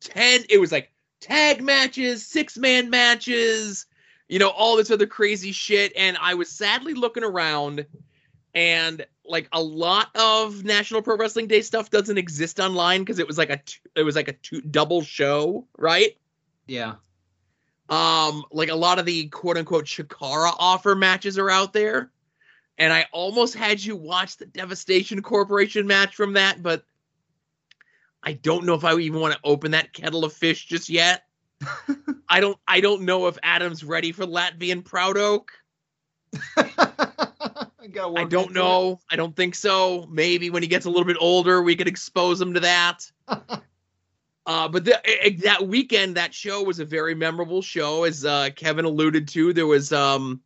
ten. 0.00 0.40
It 0.50 0.58
was 0.58 0.72
like 0.72 0.90
tag 1.20 1.62
matches, 1.62 2.26
six 2.26 2.58
man 2.58 2.90
matches, 2.90 3.86
you 4.28 4.38
know, 4.38 4.48
all 4.48 4.76
this 4.76 4.90
other 4.90 5.06
crazy 5.06 5.52
shit. 5.52 5.92
And 5.96 6.18
I 6.20 6.34
was 6.34 6.50
sadly 6.50 6.94
looking 6.94 7.24
around, 7.24 7.86
and 8.52 9.06
like 9.30 9.48
a 9.52 9.62
lot 9.62 10.08
of 10.14 10.64
National 10.64 11.02
Pro 11.02 11.16
Wrestling 11.16 11.46
Day 11.46 11.62
stuff 11.62 11.90
doesn't 11.90 12.18
exist 12.18 12.60
online 12.60 13.00
because 13.00 13.18
it 13.18 13.26
was 13.26 13.38
like 13.38 13.50
a 13.50 13.60
it 13.94 14.02
was 14.02 14.16
like 14.16 14.28
a 14.28 14.32
two, 14.32 14.60
double 14.60 15.02
show, 15.02 15.66
right? 15.78 16.16
Yeah. 16.66 16.94
Um, 17.88 18.44
like 18.52 18.68
a 18.68 18.74
lot 18.74 18.98
of 18.98 19.06
the 19.06 19.28
quote 19.28 19.56
unquote 19.56 19.84
Chikara 19.84 20.54
offer 20.58 20.94
matches 20.94 21.38
are 21.38 21.50
out 21.50 21.72
there, 21.72 22.10
and 22.78 22.92
I 22.92 23.06
almost 23.12 23.54
had 23.54 23.82
you 23.82 23.96
watch 23.96 24.36
the 24.36 24.46
Devastation 24.46 25.22
Corporation 25.22 25.86
match 25.86 26.14
from 26.14 26.34
that, 26.34 26.62
but 26.62 26.84
I 28.22 28.34
don't 28.34 28.64
know 28.64 28.74
if 28.74 28.84
I 28.84 28.94
even 28.96 29.20
want 29.20 29.34
to 29.34 29.40
open 29.44 29.72
that 29.72 29.92
kettle 29.92 30.24
of 30.24 30.32
fish 30.32 30.66
just 30.66 30.88
yet. 30.88 31.24
I 32.28 32.40
don't 32.40 32.58
I 32.68 32.80
don't 32.80 33.02
know 33.02 33.26
if 33.26 33.38
Adam's 33.42 33.84
ready 33.84 34.12
for 34.12 34.24
Latvian 34.24 34.84
Proud 34.84 35.16
Oak. 35.16 35.52
I 38.16 38.24
don't 38.24 38.52
know. 38.52 39.00
I 39.10 39.16
don't 39.16 39.34
think 39.34 39.54
so. 39.54 40.06
Maybe 40.10 40.50
when 40.50 40.62
he 40.62 40.68
gets 40.68 40.86
a 40.86 40.90
little 40.90 41.06
bit 41.06 41.16
older, 41.20 41.62
we 41.62 41.76
could 41.76 41.88
expose 41.88 42.40
him 42.40 42.54
to 42.54 42.60
that. 42.60 43.10
uh, 43.28 44.68
but 44.68 44.84
the, 44.84 45.00
eh, 45.04 45.36
that 45.44 45.66
weekend, 45.66 46.16
that 46.16 46.34
show 46.34 46.62
was 46.62 46.78
a 46.78 46.84
very 46.84 47.14
memorable 47.14 47.62
show, 47.62 48.04
as 48.04 48.24
uh, 48.24 48.50
Kevin 48.54 48.84
alluded 48.84 49.28
to. 49.28 49.52
There 49.52 49.66
was 49.66 49.92
um, 49.92 50.42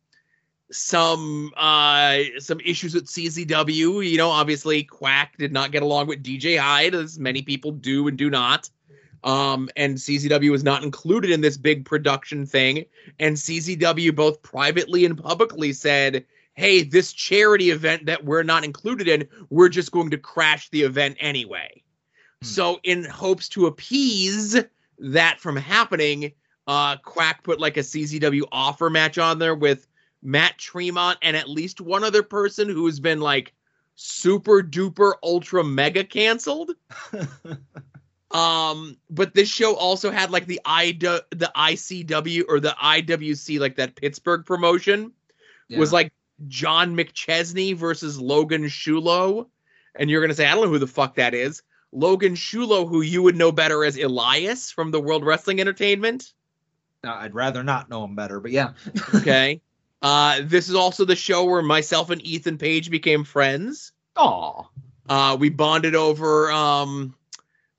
some 0.71 1.51
uh, 1.57 2.19
some 2.39 2.59
issues 2.61 2.93
with 2.93 3.07
CZW. 3.07 4.09
You 4.09 4.17
know, 4.17 4.29
obviously 4.29 4.83
Quack 4.83 5.37
did 5.37 5.51
not 5.51 5.71
get 5.71 5.83
along 5.83 6.07
with 6.07 6.23
DJ 6.23 6.57
Hyde, 6.57 6.95
as 6.95 7.19
many 7.19 7.41
people 7.41 7.71
do 7.71 8.07
and 8.07 8.17
do 8.17 8.29
not. 8.29 8.69
Um, 9.25 9.69
and 9.75 9.95
CZW 9.95 10.51
was 10.51 10.63
not 10.63 10.83
included 10.83 11.31
in 11.31 11.41
this 11.41 11.57
big 11.57 11.83
production 11.83 12.45
thing. 12.45 12.85
And 13.19 13.35
CZW 13.35 14.15
both 14.15 14.41
privately 14.43 15.03
and 15.03 15.17
publicly 15.17 15.73
said, 15.73 16.25
hey, 16.55 16.83
this 16.83 17.13
charity 17.13 17.69
event 17.69 18.05
that 18.05 18.23
we're 18.23 18.43
not 18.43 18.63
included 18.63 19.07
in, 19.07 19.27
we're 19.49 19.69
just 19.69 19.91
going 19.91 20.09
to 20.09 20.17
crash 20.17 20.69
the 20.69 20.83
event 20.83 21.17
anyway. 21.19 21.83
Hmm. 22.41 22.47
So, 22.47 22.79
in 22.83 23.03
hopes 23.03 23.49
to 23.49 23.67
appease 23.67 24.61
that 24.99 25.39
from 25.39 25.55
happening, 25.55 26.31
uh, 26.67 26.97
Quack 26.97 27.43
put 27.43 27.59
like 27.59 27.77
a 27.77 27.81
CZW 27.81 28.43
offer 28.51 28.89
match 28.89 29.17
on 29.17 29.37
there 29.39 29.55
with 29.55 29.87
Matt 30.23 30.57
Tremont 30.57 31.19
and 31.21 31.37
at 31.37 31.49
least 31.49 31.81
one 31.81 32.03
other 32.03 32.23
person 32.23 32.67
who's 32.67 32.99
been 32.99 33.21
like 33.21 33.53
super 33.95 34.61
duper 34.61 35.13
ultra 35.23 35.63
mega 35.63 36.03
canceled. 36.03 36.71
um, 38.31 38.97
but 39.09 39.33
this 39.33 39.49
show 39.49 39.75
also 39.75 40.09
had 40.09 40.31
like 40.31 40.47
the 40.47 40.59
I 40.65 40.93
the 40.93 41.51
ICW 41.55 42.43
or 42.47 42.59
the 42.59 42.75
IWC 42.81 43.59
like 43.59 43.75
that 43.75 43.95
Pittsburgh 43.95 44.45
promotion 44.45 45.11
yeah. 45.67 45.79
was 45.79 45.93
like 45.93 46.11
John 46.47 46.95
McChesney 46.95 47.75
versus 47.75 48.19
Logan 48.19 48.65
Sciullo. 48.65 49.47
And 49.95 50.09
you're 50.09 50.21
going 50.21 50.29
to 50.29 50.35
say, 50.35 50.45
I 50.45 50.53
don't 50.53 50.65
know 50.65 50.71
who 50.71 50.79
the 50.79 50.87
fuck 50.87 51.15
that 51.15 51.33
is. 51.33 51.63
Logan 51.91 52.35
Sciullo, 52.35 52.87
who 52.87 53.01
you 53.01 53.23
would 53.23 53.35
know 53.35 53.51
better 53.51 53.85
as 53.85 53.97
Elias 53.97 54.71
from 54.71 54.91
the 54.91 54.99
World 54.99 55.25
Wrestling 55.25 55.61
Entertainment. 55.61 56.33
Uh, 57.05 57.13
I'd 57.13 57.33
rather 57.33 57.63
not 57.63 57.89
know 57.89 58.03
him 58.03 58.15
better, 58.15 58.39
but 58.39 58.51
yeah. 58.51 58.73
okay. 59.15 59.61
Uh, 60.01 60.41
this 60.43 60.67
is 60.69 60.75
also 60.75 61.05
the 61.05 61.15
show 61.15 61.45
where 61.45 61.61
myself 61.61 62.09
and 62.09 62.21
Ethan 62.25 62.57
Page 62.57 62.89
became 62.89 63.23
friends. 63.23 63.93
Aw. 64.17 64.63
Uh, 65.07 65.37
we 65.39 65.49
bonded 65.49 65.95
over 65.95 66.51
um, 66.51 67.15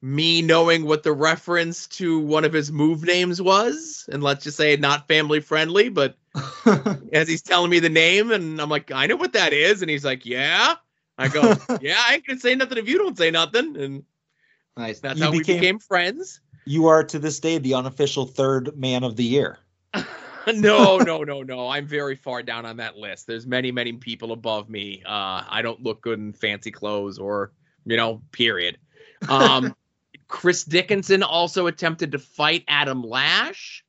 me 0.07 0.41
knowing 0.41 0.85
what 0.87 1.03
the 1.03 1.13
reference 1.13 1.89
to 1.89 2.21
one 2.21 2.45
of 2.45 2.53
his 2.53 2.71
move 2.71 3.03
names 3.03 3.43
was, 3.43 4.09
and 4.13 4.23
let's 4.23 4.45
just 4.45 4.57
say 4.57 4.77
not 4.77 5.09
family 5.09 5.41
friendly, 5.41 5.89
but 5.89 6.17
as 7.13 7.27
he's 7.27 7.43
telling 7.43 7.71
me 7.71 7.81
the 7.81 7.89
name, 7.89 8.31
and 8.31 8.61
I'm 8.61 8.69
like, 8.69 8.93
I 8.93 9.07
know 9.07 9.17
what 9.17 9.33
that 9.33 9.53
is, 9.53 9.83
and 9.83 9.91
he's 9.91 10.05
like, 10.05 10.25
Yeah. 10.25 10.77
I 11.19 11.27
go, 11.27 11.55
Yeah, 11.81 11.97
I 11.99 12.15
ain't 12.15 12.27
gonna 12.27 12.39
say 12.39 12.55
nothing 12.55 12.79
if 12.79 12.89
you 12.89 12.99
don't 12.99 13.19
say 13.19 13.33
nothing, 13.33 13.77
and 13.77 14.05
nice. 14.77 15.01
That's 15.01 15.19
you 15.19 15.25
how 15.25 15.33
became, 15.33 15.57
we 15.57 15.61
became 15.61 15.79
friends. 15.81 16.41
You 16.67 16.87
are 16.87 17.03
to 17.03 17.19
this 17.19 17.41
day 17.41 17.59
the 17.59 17.75
unofficial 17.75 18.27
third 18.27 18.79
man 18.79 19.03
of 19.03 19.17
the 19.17 19.25
year. 19.25 19.59
no, 20.55 20.99
no, 20.99 21.25
no, 21.25 21.43
no. 21.43 21.69
I'm 21.69 21.87
very 21.87 22.15
far 22.15 22.45
down 22.45 22.65
on 22.65 22.77
that 22.77 22.97
list. 22.97 23.27
There's 23.27 23.47
many, 23.47 23.73
many 23.73 23.95
people 23.95 24.31
above 24.31 24.71
me. 24.71 25.03
Uh, 25.05 25.43
I 25.49 25.63
don't 25.63 25.83
look 25.83 26.01
good 26.01 26.21
in 26.21 26.33
fancy 26.33 26.71
clothes 26.71 27.19
or, 27.19 27.51
you 27.85 27.97
know, 27.97 28.23
period. 28.31 28.79
Um, 29.29 29.75
Chris 30.29 30.65
Dickinson 30.65 31.23
also 31.23 31.67
attempted 31.67 32.13
to 32.13 32.19
fight 32.19 32.65
Adam 32.69 33.03
Lash. 33.03 33.85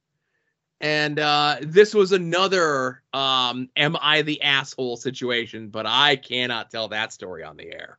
And 0.80 1.20
uh, 1.20 1.58
this 1.62 1.94
was 1.96 2.12
another 2.12 3.02
um, 3.12 3.70
am 3.76 3.98
I 4.00 4.22
the 4.22 4.42
asshole 4.44 4.98
situation, 4.98 5.70
but 5.70 5.86
I 5.88 6.16
cannot 6.18 6.70
tell 6.70 6.90
that 6.90 7.12
story 7.12 7.44
on 7.44 7.58
the 7.58 7.74
air. 7.74 7.98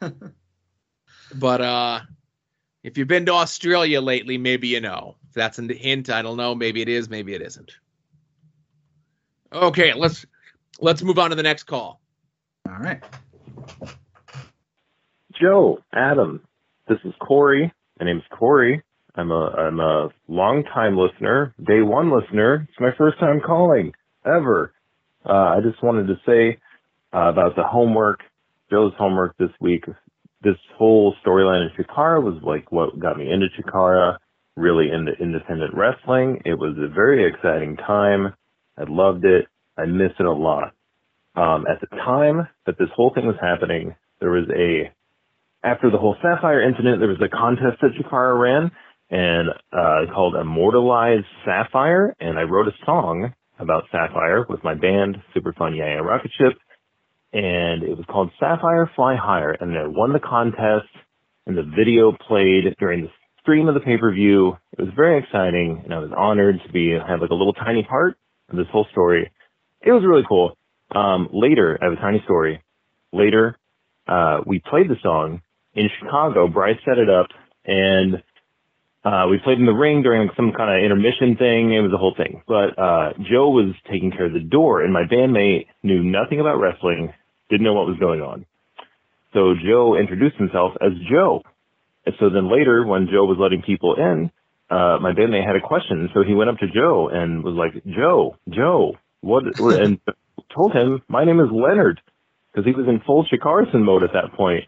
but 1.34 1.60
uh, 1.60 2.00
if 2.82 2.98
you've 2.98 3.06
been 3.06 3.26
to 3.26 3.34
Australia 3.34 4.00
lately, 4.00 4.36
maybe 4.36 4.68
you 4.68 4.80
know. 4.80 5.14
If 5.28 5.34
that's 5.34 5.60
a 5.60 5.62
hint, 5.62 6.10
I 6.10 6.22
don't 6.22 6.36
know. 6.36 6.56
Maybe 6.56 6.82
it 6.82 6.88
is, 6.88 7.08
maybe 7.08 7.34
it 7.34 7.42
isn't. 7.42 7.72
Okay, 9.52 9.94
let's 9.94 10.26
let's 10.80 11.02
move 11.02 11.18
on 11.18 11.30
to 11.30 11.36
the 11.36 11.42
next 11.42 11.64
call. 11.64 12.00
All 12.68 12.78
right. 12.78 13.02
Joe, 15.32 15.78
Adam, 15.92 16.42
this 16.88 16.98
is 17.04 17.12
Corey. 17.20 17.72
My 18.00 18.06
name 18.06 18.18
is 18.18 18.24
Corey. 18.30 18.82
I'm 19.14 19.30
a 19.30 19.46
I'm 19.50 19.80
a 19.80 20.08
long 20.28 20.64
time 20.74 20.96
listener, 20.96 21.54
day 21.66 21.82
one 21.82 22.10
listener. 22.10 22.66
It's 22.68 22.80
my 22.80 22.90
first 22.96 23.18
time 23.18 23.40
calling 23.44 23.92
ever. 24.24 24.72
Uh, 25.24 25.56
I 25.56 25.58
just 25.62 25.82
wanted 25.82 26.06
to 26.06 26.14
say 26.26 26.58
uh, 27.12 27.28
about 27.28 27.56
the 27.56 27.64
homework, 27.64 28.20
Joe's 28.70 28.92
homework 28.96 29.36
this 29.38 29.50
week. 29.60 29.84
This 30.42 30.56
whole 30.76 31.14
storyline 31.24 31.68
in 31.68 31.84
Chikara 31.84 32.22
was 32.22 32.40
like 32.42 32.70
what 32.70 32.98
got 32.98 33.18
me 33.18 33.30
into 33.30 33.48
Chikara, 33.58 34.18
really 34.56 34.90
into 34.90 35.12
independent 35.20 35.74
wrestling. 35.74 36.40
It 36.44 36.54
was 36.54 36.76
a 36.78 36.88
very 36.88 37.28
exciting 37.28 37.76
time. 37.76 38.34
I 38.78 38.84
loved 38.88 39.24
it. 39.24 39.46
I 39.76 39.84
miss 39.86 40.12
it 40.18 40.26
a 40.26 40.32
lot. 40.32 40.74
Um, 41.34 41.66
at 41.68 41.80
the 41.80 41.88
time 41.96 42.48
that 42.66 42.78
this 42.78 42.88
whole 42.94 43.12
thing 43.14 43.26
was 43.26 43.36
happening, 43.40 43.94
there 44.20 44.30
was 44.30 44.48
a 44.56 44.92
after 45.62 45.90
the 45.90 45.98
whole 45.98 46.16
Sapphire 46.22 46.62
incident, 46.62 47.00
there 47.00 47.08
was 47.08 47.20
a 47.22 47.28
contest 47.28 47.80
that 47.82 47.92
Chikara 47.98 48.38
ran 48.38 48.70
and 49.10 49.48
uh, 49.72 50.12
called 50.12 50.34
Immortalized 50.36 51.26
Sapphire, 51.44 52.14
and 52.20 52.38
I 52.38 52.42
wrote 52.42 52.68
a 52.68 52.84
song 52.84 53.32
about 53.58 53.84
Sapphire 53.90 54.44
with 54.48 54.62
my 54.62 54.74
band, 54.74 55.16
Super 55.34 55.52
Fun 55.52 55.74
Yeah 55.74 55.96
Rocket 55.96 56.30
Ship, 56.38 56.52
and 57.32 57.82
it 57.82 57.96
was 57.96 58.04
called 58.08 58.30
Sapphire 58.38 58.90
Fly 58.94 59.16
Higher, 59.16 59.52
and 59.52 59.76
I 59.76 59.86
won 59.86 60.12
the 60.12 60.20
contest, 60.20 60.88
and 61.46 61.56
the 61.56 61.62
video 61.62 62.12
played 62.12 62.76
during 62.78 63.02
the 63.02 63.10
stream 63.40 63.68
of 63.68 63.74
the 63.74 63.80
pay-per-view. 63.80 64.56
It 64.78 64.82
was 64.82 64.92
very 64.94 65.18
exciting, 65.18 65.82
and 65.84 65.94
I 65.94 65.98
was 65.98 66.10
honored 66.16 66.60
to 66.66 66.72
be 66.72 66.90
have 66.90 67.20
like 67.20 67.30
a 67.30 67.34
little 67.34 67.54
tiny 67.54 67.82
part 67.82 68.16
of 68.50 68.56
this 68.56 68.66
whole 68.70 68.86
story. 68.92 69.30
It 69.80 69.92
was 69.92 70.04
really 70.06 70.24
cool. 70.28 70.56
Um, 70.94 71.28
later, 71.32 71.78
I 71.80 71.86
have 71.86 71.94
a 71.94 72.00
tiny 72.00 72.20
story. 72.24 72.62
Later, 73.12 73.56
uh, 74.06 74.40
we 74.46 74.60
played 74.60 74.88
the 74.88 74.96
song 75.02 75.40
in 75.74 75.88
Chicago. 75.98 76.48
Bryce 76.48 76.78
set 76.84 76.98
it 76.98 77.10
up, 77.10 77.28
and 77.64 78.22
uh, 79.04 79.26
we 79.30 79.38
played 79.38 79.58
in 79.58 79.66
the 79.66 79.72
ring 79.72 80.02
during 80.02 80.28
some 80.36 80.52
kind 80.52 80.70
of 80.70 80.84
intermission 80.84 81.36
thing. 81.36 81.72
It 81.72 81.80
was 81.80 81.92
a 81.92 81.98
whole 81.98 82.14
thing. 82.16 82.42
But 82.46 82.78
uh, 82.78 83.12
Joe 83.30 83.50
was 83.50 83.74
taking 83.90 84.10
care 84.10 84.26
of 84.26 84.32
the 84.32 84.40
door, 84.40 84.82
and 84.82 84.92
my 84.92 85.04
bandmate 85.04 85.66
knew 85.82 86.02
nothing 86.02 86.40
about 86.40 86.58
wrestling, 86.58 87.12
didn't 87.48 87.64
know 87.64 87.74
what 87.74 87.86
was 87.86 87.98
going 87.98 88.20
on. 88.20 88.44
So 89.32 89.54
Joe 89.54 89.96
introduced 89.96 90.36
himself 90.36 90.72
as 90.80 90.92
Joe. 91.10 91.42
And 92.06 92.14
so 92.18 92.30
then 92.30 92.50
later, 92.50 92.84
when 92.84 93.06
Joe 93.06 93.24
was 93.24 93.36
letting 93.38 93.62
people 93.62 93.94
in, 93.94 94.30
uh, 94.70 94.98
my 95.00 95.12
bandmate 95.12 95.46
had 95.46 95.56
a 95.56 95.60
question. 95.60 96.08
So 96.14 96.22
he 96.22 96.34
went 96.34 96.50
up 96.50 96.58
to 96.58 96.66
Joe 96.68 97.08
and 97.12 97.44
was 97.44 97.54
like, 97.54 97.82
Joe, 97.84 98.36
Joe, 98.48 98.96
what, 99.20 99.44
and 99.58 100.00
told 100.54 100.72
him, 100.72 101.02
my 101.08 101.24
name 101.24 101.40
is 101.40 101.48
Leonard. 101.52 102.00
Because 102.50 102.64
he 102.64 102.72
was 102.72 102.88
in 102.88 103.00
full 103.06 103.26
Chikarason 103.26 103.84
mode 103.84 104.02
at 104.02 104.14
that 104.14 104.32
point. 104.32 104.64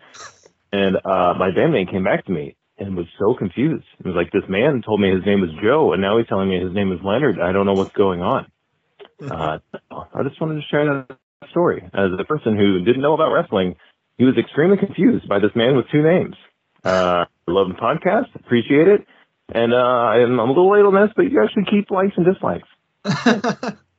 And 0.73 0.97
uh, 0.97 1.35
my 1.39 1.51
bandmate 1.51 1.91
came 1.91 2.05
back 2.05 2.25
to 2.27 2.33
me 2.33 2.57
and 2.79 2.97
was 2.97 3.07
so 3.19 3.35
confused. 3.35 3.85
It 3.99 4.07
was 4.07 4.15
like, 4.15 4.33
this 4.33 4.49
man 4.49 4.83
told 4.85 5.01
me 5.01 5.11
his 5.11 5.25
name 5.27 5.41
was 5.41 5.51
Joe, 5.63 5.93
and 5.93 6.01
now 6.01 6.19
he's 6.19 6.27
telling 6.29 6.49
me 6.49 6.61
his 6.61 6.73
name 6.75 6.93
is 6.93 6.99
Leonard. 7.05 7.39
I 7.41 7.53
don't 7.53 7.67
know 7.67 7.75
what's 7.75 7.93
going 7.93 8.23
on. 8.23 8.47
Uh, 9.23 9.59
I 9.91 10.23
just 10.23 10.41
wanted 10.41 10.61
to 10.61 10.67
share 10.71 10.85
that 10.87 11.19
story. 11.51 11.83
As 11.93 12.11
a 12.19 12.25
person 12.25 12.57
who 12.57 12.85
didn't 12.85 13.03
know 13.03 13.15
about 13.15 13.33
wrestling, 13.33 13.77
he 14.17 14.25
was 14.25 14.37
extremely 14.39 14.77
confused 14.77 15.29
by 15.29 15.39
this 15.39 15.51
man 15.55 15.77
with 15.77 15.87
two 15.91 16.03
names. 16.03 16.37
Uh, 16.85 17.25
I 17.27 17.51
love 17.51 17.69
the 17.69 17.75
podcast, 17.75 18.35
appreciate 18.35 18.89
it, 18.89 19.07
and 19.53 19.75
uh, 19.75 19.77
I'm 19.77 20.39
a 20.39 20.45
little 20.45 20.71
late 20.71 20.85
on 20.85 20.95
this, 20.95 21.13
but 21.15 21.23
you 21.23 21.39
guys 21.39 21.51
should 21.53 21.69
keep 21.69 21.91
likes 21.91 22.15
and 22.17 22.25
dislikes. 22.25 22.69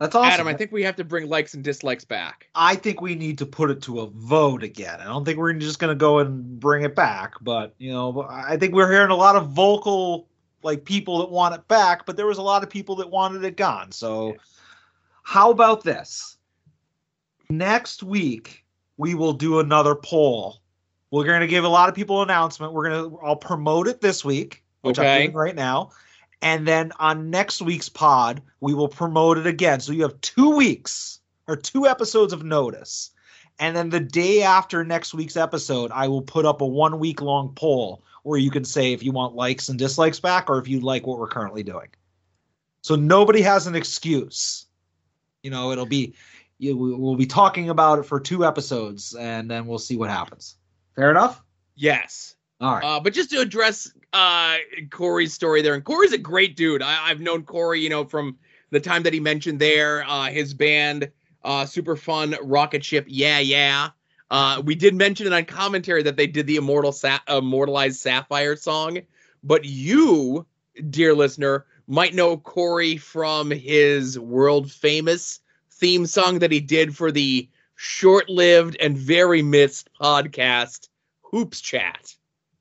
That's 0.00 0.14
awesome. 0.14 0.32
Adam, 0.32 0.48
I 0.48 0.54
think 0.54 0.72
we 0.72 0.82
have 0.84 0.96
to 0.96 1.04
bring 1.04 1.28
likes 1.28 1.52
and 1.52 1.62
dislikes 1.62 2.06
back. 2.06 2.48
I 2.54 2.74
think 2.74 3.02
we 3.02 3.14
need 3.14 3.36
to 3.36 3.46
put 3.46 3.70
it 3.70 3.82
to 3.82 4.00
a 4.00 4.06
vote 4.06 4.62
again. 4.62 4.98
I 4.98 5.04
don't 5.04 5.26
think 5.26 5.36
we're 5.36 5.52
just 5.52 5.78
going 5.78 5.90
to 5.90 5.94
go 5.94 6.20
and 6.20 6.58
bring 6.58 6.84
it 6.84 6.96
back, 6.96 7.34
but 7.42 7.74
you 7.76 7.92
know, 7.92 8.26
I 8.28 8.56
think 8.56 8.74
we're 8.74 8.90
hearing 8.90 9.10
a 9.10 9.16
lot 9.16 9.36
of 9.36 9.50
vocal 9.50 10.26
like 10.62 10.86
people 10.86 11.18
that 11.18 11.30
want 11.30 11.54
it 11.54 11.68
back, 11.68 12.06
but 12.06 12.16
there 12.16 12.26
was 12.26 12.38
a 12.38 12.42
lot 12.42 12.62
of 12.62 12.70
people 12.70 12.96
that 12.96 13.10
wanted 13.10 13.44
it 13.44 13.58
gone. 13.58 13.92
So, 13.92 14.36
how 15.22 15.50
about 15.50 15.84
this? 15.84 16.38
Next 17.50 18.02
week 18.02 18.64
we 18.96 19.14
will 19.14 19.34
do 19.34 19.60
another 19.60 19.94
poll. 19.94 20.62
We're 21.10 21.26
going 21.26 21.40
to 21.40 21.46
give 21.46 21.64
a 21.64 21.68
lot 21.68 21.90
of 21.90 21.94
people 21.94 22.22
an 22.22 22.30
announcement. 22.30 22.72
We're 22.72 22.88
going 22.88 23.10
to 23.10 23.18
I'll 23.22 23.36
promote 23.36 23.86
it 23.86 24.00
this 24.00 24.24
week, 24.24 24.64
which 24.80 24.98
okay. 24.98 25.16
I'm 25.16 25.22
doing 25.24 25.36
right 25.36 25.54
now 25.54 25.90
and 26.42 26.66
then 26.66 26.92
on 26.98 27.30
next 27.30 27.60
week's 27.60 27.88
pod, 27.88 28.42
we 28.60 28.74
will 28.74 28.88
promote 28.88 29.38
it 29.38 29.46
again. 29.46 29.80
So 29.80 29.92
you 29.92 30.02
have 30.02 30.20
two 30.20 30.56
weeks 30.56 31.20
or 31.46 31.56
two 31.56 31.86
episodes 31.86 32.32
of 32.32 32.44
notice. 32.44 33.10
And 33.58 33.76
then 33.76 33.90
the 33.90 34.00
day 34.00 34.42
after 34.42 34.84
next 34.84 35.12
week's 35.12 35.36
episode, 35.36 35.90
I 35.92 36.08
will 36.08 36.22
put 36.22 36.46
up 36.46 36.62
a 36.62 36.66
one 36.66 36.98
week 36.98 37.20
long 37.20 37.52
poll 37.54 38.02
where 38.22 38.38
you 38.38 38.50
can 38.50 38.64
say 38.64 38.92
if 38.92 39.02
you 39.02 39.12
want 39.12 39.34
likes 39.34 39.68
and 39.68 39.78
dislikes 39.78 40.20
back 40.20 40.48
or 40.48 40.58
if 40.58 40.68
you 40.68 40.80
like 40.80 41.06
what 41.06 41.18
we're 41.18 41.28
currently 41.28 41.62
doing. 41.62 41.88
So 42.82 42.96
nobody 42.96 43.42
has 43.42 43.66
an 43.66 43.74
excuse. 43.74 44.66
You 45.42 45.50
know, 45.50 45.72
it'll 45.72 45.86
be 45.86 46.14
we'll 46.58 47.16
be 47.16 47.26
talking 47.26 47.70
about 47.70 47.98
it 47.98 48.04
for 48.04 48.20
two 48.20 48.44
episodes 48.44 49.14
and 49.14 49.50
then 49.50 49.66
we'll 49.66 49.78
see 49.78 49.96
what 49.96 50.10
happens. 50.10 50.56
Fair 50.94 51.10
enough? 51.10 51.42
Yes. 51.74 52.34
All 52.60 52.74
right. 52.74 52.84
Uh, 52.84 53.00
but 53.00 53.12
just 53.12 53.30
to 53.30 53.40
address 53.40 53.92
uh, 54.12 54.56
Corey's 54.90 55.32
story 55.32 55.62
there, 55.62 55.74
and 55.74 55.84
Corey's 55.84 56.12
a 56.12 56.18
great 56.18 56.56
dude. 56.56 56.82
I, 56.82 57.08
have 57.08 57.20
known 57.20 57.42
Corey, 57.42 57.80
you 57.80 57.88
know, 57.88 58.04
from 58.04 58.38
the 58.70 58.80
time 58.80 59.02
that 59.04 59.14
he 59.14 59.20
mentioned 59.20 59.58
there, 59.58 60.04
uh, 60.06 60.26
his 60.26 60.52
band, 60.52 61.10
uh, 61.42 61.64
super 61.64 61.96
fun 61.96 62.36
rocket 62.42 62.84
ship, 62.84 63.06
yeah, 63.08 63.38
yeah. 63.38 63.90
Uh, 64.30 64.62
we 64.64 64.74
did 64.74 64.94
mention 64.94 65.26
it 65.26 65.32
on 65.32 65.44
commentary 65.44 66.02
that 66.02 66.16
they 66.16 66.26
did 66.26 66.46
the 66.46 66.56
immortal 66.56 66.92
Sa- 66.92 67.18
immortalized 67.28 67.98
Sapphire 68.00 68.56
song, 68.56 68.98
but 69.42 69.64
you, 69.64 70.46
dear 70.90 71.14
listener, 71.14 71.66
might 71.88 72.14
know 72.14 72.36
Corey 72.36 72.96
from 72.96 73.50
his 73.50 74.18
world 74.18 74.70
famous 74.70 75.40
theme 75.72 76.06
song 76.06 76.38
that 76.40 76.52
he 76.52 76.60
did 76.60 76.96
for 76.96 77.10
the 77.10 77.48
short-lived 77.74 78.76
and 78.78 78.96
very 78.96 79.42
missed 79.42 79.88
podcast 80.00 80.88
Hoops 81.22 81.60
Chat. 81.60 82.14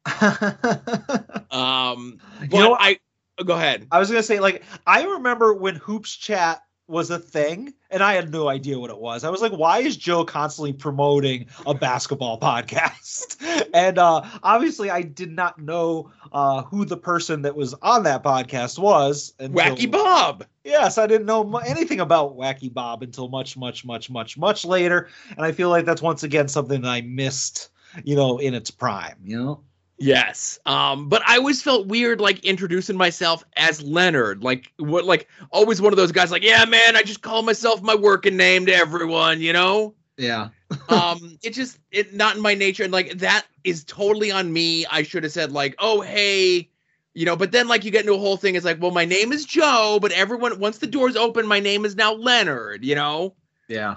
um, 1.51 2.19
but 2.39 2.51
You 2.51 2.59
know? 2.59 2.77
I 2.79 2.99
go 3.43 3.55
ahead. 3.55 3.87
I 3.91 3.99
was 3.99 4.09
gonna 4.09 4.23
say, 4.23 4.39
like, 4.39 4.63
I 4.85 5.03
remember 5.03 5.53
when 5.53 5.75
Hoops 5.75 6.15
Chat 6.15 6.61
was 6.89 7.11
a 7.11 7.19
thing, 7.19 7.71
and 7.91 8.01
I 8.01 8.13
had 8.13 8.31
no 8.31 8.49
idea 8.49 8.79
what 8.79 8.89
it 8.89 8.97
was. 8.97 9.23
I 9.23 9.29
was 9.29 9.41
like, 9.41 9.51
why 9.51 9.79
is 9.79 9.95
Joe 9.95 10.25
constantly 10.25 10.73
promoting 10.73 11.45
a 11.65 11.73
basketball 11.75 12.39
podcast? 12.41 13.37
and 13.73 13.97
uh, 13.97 14.23
obviously, 14.41 14.89
I 14.89 15.03
did 15.03 15.31
not 15.31 15.59
know 15.59 16.11
uh, 16.33 16.63
who 16.63 16.85
the 16.85 16.97
person 16.97 17.43
that 17.43 17.55
was 17.55 17.75
on 17.81 18.03
that 18.03 18.23
podcast 18.23 18.79
was. 18.79 19.33
Until, 19.39 19.75
Wacky 19.75 19.89
Bob. 19.89 20.45
Yes, 20.63 20.97
I 20.97 21.05
didn't 21.07 21.27
know 21.27 21.57
anything 21.57 21.99
about 21.99 22.35
Wacky 22.35 22.73
Bob 22.73 23.03
until 23.03 23.29
much, 23.29 23.55
much, 23.55 23.85
much, 23.85 24.09
much, 24.09 24.37
much 24.37 24.65
later. 24.65 25.09
And 25.29 25.45
I 25.45 25.51
feel 25.51 25.69
like 25.69 25.85
that's 25.85 26.01
once 26.01 26.23
again 26.23 26.47
something 26.47 26.81
that 26.81 26.89
I 26.89 27.01
missed, 27.01 27.69
you 28.03 28.15
know, 28.15 28.39
in 28.39 28.53
its 28.55 28.71
prime. 28.71 29.17
You 29.23 29.37
know. 29.37 29.63
Yes. 29.99 30.59
Um, 30.65 31.09
but 31.09 31.21
I 31.27 31.37
always 31.37 31.61
felt 31.61 31.87
weird 31.87 32.21
like 32.21 32.43
introducing 32.45 32.97
myself 32.97 33.43
as 33.57 33.81
Leonard. 33.81 34.43
Like 34.43 34.71
what 34.77 35.05
like 35.05 35.27
always 35.51 35.81
one 35.81 35.93
of 35.93 35.97
those 35.97 36.11
guys 36.11 36.31
like, 36.31 36.43
yeah, 36.43 36.65
man, 36.65 36.95
I 36.95 37.03
just 37.03 37.21
call 37.21 37.43
myself 37.43 37.81
my 37.81 37.95
working 37.95 38.37
name 38.37 38.65
to 38.67 38.73
everyone, 38.73 39.41
you 39.41 39.53
know? 39.53 39.95
Yeah. 40.17 40.49
um 40.89 41.37
it 41.43 41.51
just 41.51 41.79
it 41.91 42.13
not 42.13 42.35
in 42.35 42.41
my 42.41 42.53
nature 42.53 42.83
and 42.83 42.93
like 42.93 43.17
that 43.19 43.45
is 43.63 43.83
totally 43.85 44.31
on 44.31 44.53
me 44.53 44.85
i 44.91 45.01
should 45.01 45.23
have 45.23 45.31
said 45.31 45.51
like 45.51 45.75
oh 45.79 46.01
hey 46.01 46.69
you 47.13 47.25
know 47.25 47.35
but 47.35 47.51
then 47.51 47.67
like 47.67 47.83
you 47.83 47.91
get 47.91 48.01
into 48.01 48.13
a 48.13 48.19
whole 48.19 48.37
thing 48.37 48.55
it's 48.55 48.65
like 48.65 48.79
well 48.81 48.91
my 48.91 49.05
name 49.05 49.31
is 49.31 49.45
joe 49.45 49.97
but 50.01 50.11
everyone 50.11 50.59
once 50.59 50.77
the 50.77 50.87
doors 50.87 51.15
open 51.15 51.47
my 51.47 51.59
name 51.59 51.85
is 51.85 51.95
now 51.95 52.13
leonard 52.13 52.85
you 52.85 52.93
know 52.95 53.35
Yeah. 53.67 53.95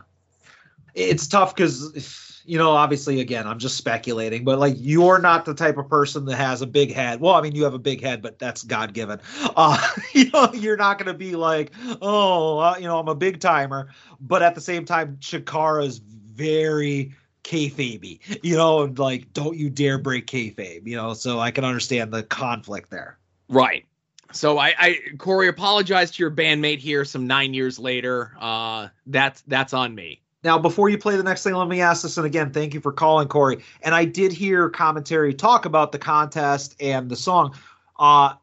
It's 0.94 1.26
tough 1.26 1.54
because, 1.54 2.31
you 2.44 2.58
know, 2.58 2.72
obviously, 2.72 3.20
again, 3.20 3.46
I'm 3.46 3.58
just 3.58 3.76
speculating, 3.76 4.44
but 4.44 4.58
like 4.58 4.74
you're 4.78 5.18
not 5.18 5.44
the 5.44 5.54
type 5.54 5.78
of 5.78 5.88
person 5.88 6.24
that 6.26 6.36
has 6.36 6.62
a 6.62 6.66
big 6.66 6.92
head. 6.92 7.20
Well, 7.20 7.34
I 7.34 7.40
mean, 7.40 7.54
you 7.54 7.64
have 7.64 7.74
a 7.74 7.78
big 7.78 8.02
head, 8.02 8.22
but 8.22 8.38
that's 8.38 8.62
God 8.62 8.92
given. 8.92 9.20
Uh, 9.56 9.80
you 10.12 10.30
know, 10.30 10.50
you're 10.52 10.76
not 10.76 10.98
going 10.98 11.06
to 11.06 11.14
be 11.18 11.36
like, 11.36 11.72
oh, 12.00 12.58
uh, 12.58 12.76
you 12.78 12.84
know, 12.84 12.98
I'm 12.98 13.08
a 13.08 13.14
big 13.14 13.40
timer. 13.40 13.88
But 14.20 14.42
at 14.42 14.54
the 14.54 14.60
same 14.60 14.84
time, 14.84 15.16
Chikara 15.20 15.86
is 15.86 15.98
very 15.98 17.14
kayfabe, 17.44 18.20
you 18.42 18.56
know, 18.56 18.82
and 18.82 18.98
like, 18.98 19.32
don't 19.32 19.56
you 19.56 19.68
dare 19.68 19.98
break 19.98 20.26
kayfabe, 20.26 20.86
you 20.86 20.96
know, 20.96 21.14
so 21.14 21.40
I 21.40 21.50
can 21.50 21.64
understand 21.64 22.12
the 22.12 22.22
conflict 22.22 22.90
there. 22.90 23.18
right 23.48 23.84
so 24.32 24.58
i 24.58 24.74
i 24.78 24.98
corey 25.18 25.48
apologize 25.48 26.10
to 26.10 26.22
your 26.22 26.30
bandmate 26.30 26.78
here 26.78 27.04
some 27.04 27.26
nine 27.26 27.54
years 27.54 27.78
later 27.78 28.32
uh 28.40 28.88
that's 29.06 29.42
that's 29.42 29.74
on 29.74 29.94
me 29.94 30.21
Now, 30.44 30.58
before 30.58 30.88
you 30.88 30.98
play 30.98 31.16
the 31.16 31.22
next 31.22 31.44
thing, 31.44 31.54
let 31.54 31.68
me 31.68 31.80
ask 31.80 32.02
this. 32.02 32.16
And 32.16 32.26
again, 32.26 32.50
thank 32.50 32.74
you 32.74 32.80
for 32.80 32.92
calling, 32.92 33.28
Corey. 33.28 33.62
And 33.82 33.94
I 33.94 34.04
did 34.04 34.32
hear 34.32 34.68
commentary 34.68 35.34
talk 35.34 35.66
about 35.66 35.92
the 35.92 35.98
contest 35.98 36.74
and 36.80 37.08
the 37.08 37.16
song. 37.16 37.54
Uh, 37.98 38.34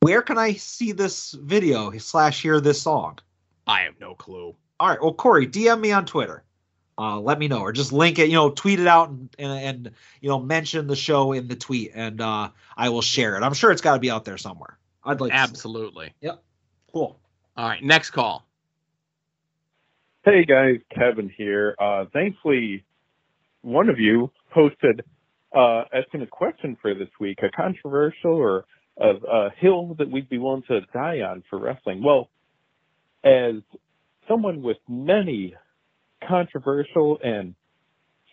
where 0.00 0.22
can 0.22 0.38
I 0.38 0.54
see 0.54 0.92
this 0.92 1.32
video 1.32 1.96
slash 1.98 2.40
hear 2.40 2.60
this 2.60 2.80
song? 2.80 3.18
i 3.66 3.80
have 3.80 3.98
no 4.00 4.14
clue 4.14 4.54
All 4.78 4.88
right. 4.88 5.02
Well, 5.02 5.12
Corey, 5.12 5.46
DM 5.46 5.80
me 5.80 5.92
on 5.92 6.06
Twitter. 6.06 6.42
Uh, 6.98 7.20
let 7.20 7.38
me 7.38 7.46
know, 7.46 7.60
or 7.60 7.72
just 7.72 7.92
link 7.92 8.18
it. 8.18 8.28
You 8.28 8.36
know, 8.36 8.50
tweet 8.50 8.80
it 8.80 8.86
out 8.86 9.10
and, 9.10 9.28
and, 9.38 9.52
and 9.52 9.90
you 10.22 10.30
know 10.30 10.38
mention 10.38 10.86
the 10.86 10.96
show 10.96 11.32
in 11.32 11.46
the 11.46 11.56
tweet, 11.56 11.92
and 11.94 12.22
uh, 12.22 12.48
I 12.74 12.88
will 12.88 13.02
share 13.02 13.36
it. 13.36 13.42
I'm 13.42 13.52
sure 13.52 13.70
it's 13.70 13.82
got 13.82 13.94
to 13.94 14.00
be 14.00 14.10
out 14.10 14.24
there 14.24 14.38
somewhere. 14.38 14.78
I'd 15.04 15.20
like 15.20 15.32
to 15.32 15.36
see 15.48 15.52
it. 15.52 15.58
cool. 16.92 17.20
all 17.56 17.68
right 17.68 17.82
next 17.82 18.10
call 18.10 18.45
Hey 20.26 20.44
guys, 20.44 20.80
Kevin 20.92 21.30
here. 21.36 21.76
Uh, 21.78 22.06
thankfully, 22.12 22.84
one 23.62 23.88
of 23.88 24.00
you 24.00 24.32
posted 24.52 25.04
uh, 25.56 25.84
asking 25.94 26.22
a 26.22 26.26
question 26.26 26.76
for 26.82 26.94
this 26.94 27.06
week, 27.20 27.38
a 27.44 27.48
controversial 27.56 28.32
or 28.32 28.64
a, 29.00 29.10
a 29.10 29.50
hill 29.60 29.94
that 30.00 30.10
we'd 30.10 30.28
be 30.28 30.38
willing 30.38 30.64
to 30.66 30.80
die 30.92 31.20
on 31.20 31.44
for 31.48 31.60
wrestling. 31.60 32.02
Well, 32.02 32.28
as 33.22 33.54
someone 34.26 34.62
with 34.62 34.78
many 34.88 35.54
controversial 36.26 37.20
and 37.22 37.54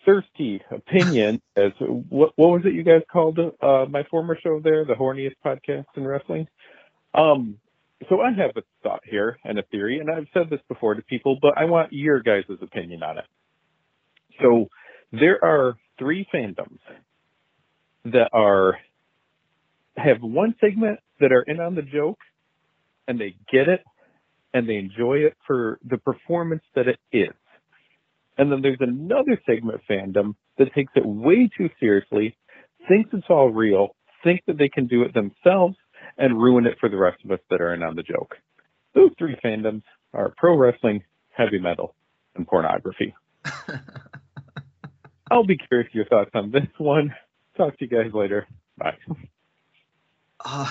thirsty 0.04 0.62
opinions, 0.72 1.42
as 1.56 1.70
what, 1.78 2.32
what 2.34 2.50
was 2.50 2.62
it 2.64 2.74
you 2.74 2.82
guys 2.82 3.02
called 3.08 3.38
uh, 3.38 3.86
my 3.88 4.02
former 4.10 4.36
show 4.42 4.58
there, 4.58 4.84
the 4.84 4.94
horniest 4.94 5.36
podcast 5.46 5.86
in 5.94 6.04
wrestling? 6.04 6.48
Um, 7.14 7.58
so 8.08 8.20
I 8.20 8.32
have 8.32 8.50
a 8.56 8.62
thought 8.82 9.02
here 9.04 9.38
and 9.44 9.58
a 9.58 9.62
theory, 9.62 9.98
and 9.98 10.10
I've 10.10 10.26
said 10.34 10.50
this 10.50 10.60
before 10.68 10.94
to 10.94 11.02
people, 11.02 11.38
but 11.40 11.56
I 11.56 11.64
want 11.64 11.92
your 11.92 12.20
guys' 12.20 12.44
opinion 12.60 13.02
on 13.02 13.18
it. 13.18 13.24
So 14.42 14.68
there 15.12 15.42
are 15.44 15.76
three 15.98 16.26
fandoms 16.34 16.78
that 18.04 18.30
are 18.32 18.78
have 19.96 20.20
one 20.20 20.54
segment 20.60 20.98
that 21.20 21.32
are 21.32 21.42
in 21.42 21.60
on 21.60 21.74
the 21.74 21.82
joke 21.82 22.18
and 23.06 23.20
they 23.20 23.36
get 23.50 23.68
it 23.68 23.80
and 24.52 24.68
they 24.68 24.74
enjoy 24.74 25.18
it 25.18 25.36
for 25.46 25.78
the 25.88 25.98
performance 25.98 26.62
that 26.74 26.88
it 26.88 26.98
is. 27.12 27.34
And 28.36 28.50
then 28.50 28.62
there's 28.62 28.78
another 28.80 29.40
segment 29.46 29.82
fandom 29.88 30.34
that 30.58 30.74
takes 30.74 30.92
it 30.96 31.06
way 31.06 31.48
too 31.56 31.70
seriously, 31.78 32.36
thinks 32.88 33.10
it's 33.12 33.26
all 33.28 33.50
real, 33.50 33.94
thinks 34.24 34.44
that 34.46 34.58
they 34.58 34.68
can 34.68 34.86
do 34.86 35.02
it 35.02 35.14
themselves, 35.14 35.76
and 36.18 36.40
ruin 36.40 36.66
it 36.66 36.78
for 36.78 36.88
the 36.88 36.96
rest 36.96 37.24
of 37.24 37.30
us 37.30 37.40
that 37.50 37.60
are 37.60 37.74
in 37.74 37.82
on 37.82 37.96
the 37.96 38.02
joke. 38.02 38.36
Those 38.94 39.10
three 39.18 39.36
fandoms 39.44 39.82
are 40.12 40.32
pro 40.36 40.56
wrestling, 40.56 41.02
heavy 41.30 41.58
metal, 41.58 41.94
and 42.36 42.46
pornography. 42.46 43.14
I'll 45.30 45.44
be 45.44 45.56
curious 45.56 45.92
your 45.92 46.04
thoughts 46.06 46.30
on 46.34 46.50
this 46.50 46.68
one. 46.78 47.14
Talk 47.56 47.78
to 47.78 47.84
you 47.84 47.88
guys 47.88 48.12
later. 48.12 48.46
Bye. 48.76 48.96
Uh, 50.44 50.70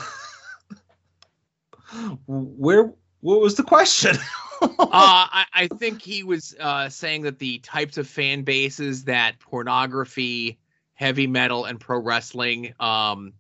where? 2.28 2.94
What 3.22 3.42
was 3.42 3.56
the 3.56 3.64
question? 3.64 4.16
uh, 4.62 4.68
I, 4.80 5.46
I 5.54 5.68
think 5.68 6.02
he 6.02 6.24
was 6.24 6.56
uh, 6.60 6.90
saying 6.90 7.24
that 7.24 7.40
the 7.40 7.60
types 7.60 7.98
of 7.98 8.08
fan 8.08 8.44
bases 8.44 9.06
that 9.06 9.40
pornography, 9.40 10.60
heavy 10.94 11.28
metal, 11.28 11.66
and 11.66 11.80
pro 11.80 12.00
wrestling 12.00 12.74
um, 12.80 13.34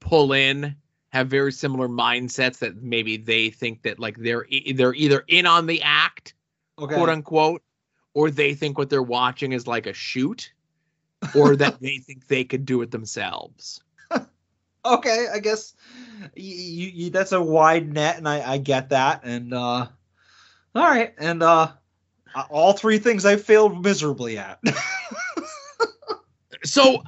pull 0.00 0.32
in 0.32 0.76
have 1.10 1.28
very 1.28 1.52
similar 1.52 1.88
mindsets. 1.88 2.58
That 2.58 2.82
maybe 2.82 3.16
they 3.16 3.50
think 3.50 3.82
that 3.82 3.98
like 3.98 4.16
they're 4.16 4.46
e- 4.48 4.72
they're 4.72 4.94
either 4.94 5.24
in 5.28 5.46
on 5.46 5.66
the 5.66 5.82
act, 5.82 6.34
okay. 6.78 6.94
quote 6.94 7.08
unquote, 7.08 7.62
or 8.14 8.30
they 8.30 8.54
think 8.54 8.78
what 8.78 8.90
they're 8.90 9.02
watching 9.02 9.52
is 9.52 9.66
like 9.66 9.86
a 9.86 9.92
shoot, 9.92 10.52
or 11.36 11.56
that 11.56 11.80
they 11.80 11.98
think 11.98 12.26
they 12.26 12.44
could 12.44 12.64
do 12.64 12.82
it 12.82 12.90
themselves. 12.90 13.82
okay, 14.84 15.26
I 15.32 15.38
guess 15.38 15.74
you, 16.34 16.54
you, 16.54 16.88
you, 16.88 17.10
that's 17.10 17.32
a 17.32 17.42
wide 17.42 17.92
net, 17.92 18.16
and 18.18 18.28
I, 18.28 18.52
I 18.52 18.58
get 18.58 18.90
that. 18.90 19.22
And 19.24 19.52
uh, 19.52 19.86
all 20.74 20.82
right, 20.82 21.14
and 21.18 21.42
uh, 21.42 21.72
all 22.48 22.72
three 22.72 22.98
things 22.98 23.24
I 23.24 23.36
failed 23.36 23.82
miserably 23.82 24.38
at. 24.38 24.60
so 26.64 27.02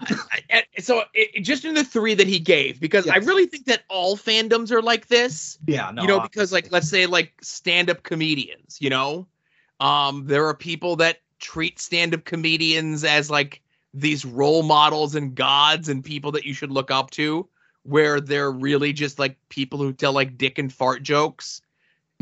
so 0.78 1.02
it, 1.14 1.42
just 1.42 1.64
in 1.64 1.74
the 1.74 1.84
three 1.84 2.14
that 2.14 2.26
he 2.26 2.38
gave 2.38 2.80
because 2.80 3.06
i 3.08 3.16
really 3.16 3.46
think 3.46 3.66
that 3.66 3.82
all 3.88 4.16
fandoms 4.16 4.70
are 4.70 4.80
like 4.82 5.08
this. 5.08 5.58
Yeah, 5.66 5.90
no, 5.90 6.02
you 6.02 6.08
know 6.08 6.18
uh, 6.18 6.22
because 6.22 6.52
like 6.52 6.72
let's 6.72 6.88
say 6.88 7.06
like 7.06 7.34
stand-up 7.42 8.02
comedians 8.02 8.78
you 8.80 8.90
know? 8.90 9.26
Um 9.80 10.26
there 10.26 10.46
are 10.46 10.54
people 10.54 10.96
that 10.96 11.18
treat 11.38 11.78
stand-up 11.78 12.24
comedians 12.24 13.04
as 13.04 13.30
like 13.30 13.60
these 13.92 14.24
role 14.24 14.62
models 14.62 15.14
and 15.14 15.34
gods 15.34 15.88
and 15.88 16.04
people 16.04 16.32
that 16.32 16.44
you 16.44 16.54
should 16.54 16.70
look 16.70 16.90
up 16.90 17.10
to 17.10 17.46
where 17.82 18.20
they're 18.20 18.50
really 18.50 18.92
just 18.92 19.18
like 19.18 19.36
people 19.48 19.78
who 19.78 19.92
tell 19.92 20.12
like 20.12 20.38
dick 20.38 20.58
and 20.58 20.72
fart 20.72 21.02
jokes. 21.02 21.60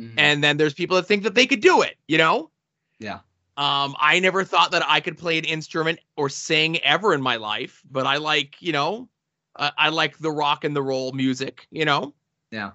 Mhm. 0.01 0.15
and 0.17 0.43
then 0.43 0.57
there's 0.57 0.73
people 0.73 0.97
that 0.97 1.07
think 1.07 1.25
that 1.25 1.35
they 1.35 1.47
could 1.47 1.61
do 1.61 1.83
it 1.83 1.97
you 2.09 2.19
know? 2.19 2.51
Yeah. 2.99 3.21
Um, 3.57 3.95
I 4.01 4.21
never 4.21 4.45
thought 4.45 4.71
that 4.71 4.83
I 4.87 5.01
could 5.01 5.19
play 5.19 5.39
an 5.39 5.45
instrument 5.45 5.99
or 6.17 6.29
sing 6.29 6.79
ever 6.79 7.13
in 7.13 7.21
my 7.21 7.37
life, 7.37 7.83
but 7.91 8.07
I 8.07 8.17
like, 8.17 8.57
you 8.61 8.73
know, 8.73 9.09
I, 9.57 9.73
I 9.77 9.89
like 9.91 10.19
the 10.19 10.31
rock 10.31 10.65
and 10.65 10.75
the 10.75 10.83
roll 10.83 11.13
music, 11.13 11.67
you 11.71 11.85
know. 11.85 12.15
Yeah. 12.51 12.71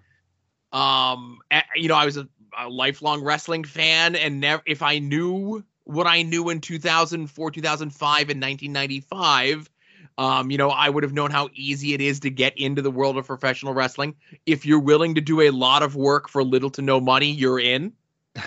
Um, 0.72 1.40
you 1.76 1.88
know, 1.88 1.96
I 1.96 2.06
was 2.06 2.18
a, 2.18 2.28
a 2.58 2.70
lifelong 2.70 3.24
wrestling 3.24 3.64
fan, 3.64 4.16
and 4.16 4.40
never 4.40 4.62
if 4.66 4.82
I 4.82 5.00
knew 5.00 5.64
what 5.86 6.08
I 6.08 6.24
knew 6.24 6.50
in 6.50 6.62
2004, 6.62 7.52
2005, 7.52 8.20
and 8.30 8.42
1995. 8.42 9.70
Um, 10.18 10.50
you 10.50 10.58
know, 10.58 10.70
I 10.70 10.90
would 10.90 11.04
have 11.04 11.14
known 11.14 11.30
how 11.30 11.50
easy 11.54 11.94
it 11.94 12.00
is 12.00 12.22
to 12.22 12.30
get 12.30 12.58
into 12.58 12.82
the 12.82 12.92
world 12.92 13.18
of 13.18 13.28
professional 13.28 13.74
wrestling. 13.74 14.16
If 14.46 14.66
you're 14.66 14.80
willing 14.80 15.16
to 15.16 15.22
do 15.22 15.42
a 15.42 15.50
lot 15.50 15.84
of 15.84 15.96
work 15.96 16.30
for 16.30 16.44
little 16.44 16.70
to 16.72 16.82
no 16.82 17.02
money, 17.02 17.32
you're 17.32 17.60
in. 17.60 17.92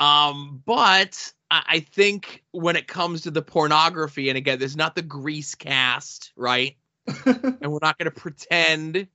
Um, 0.00 0.62
but 0.64 1.32
I, 1.50 1.62
I 1.66 1.80
think 1.80 2.42
when 2.50 2.76
it 2.76 2.88
comes 2.88 3.22
to 3.22 3.30
the 3.30 3.42
pornography, 3.42 4.28
and 4.28 4.38
again, 4.38 4.58
there's 4.58 4.76
not 4.76 4.94
the 4.94 5.02
grease 5.02 5.54
cast, 5.54 6.32
right? 6.36 6.76
and 7.26 7.70
we're 7.70 7.78
not 7.82 7.98
going 7.98 8.10
to 8.10 8.10
pretend 8.10 9.06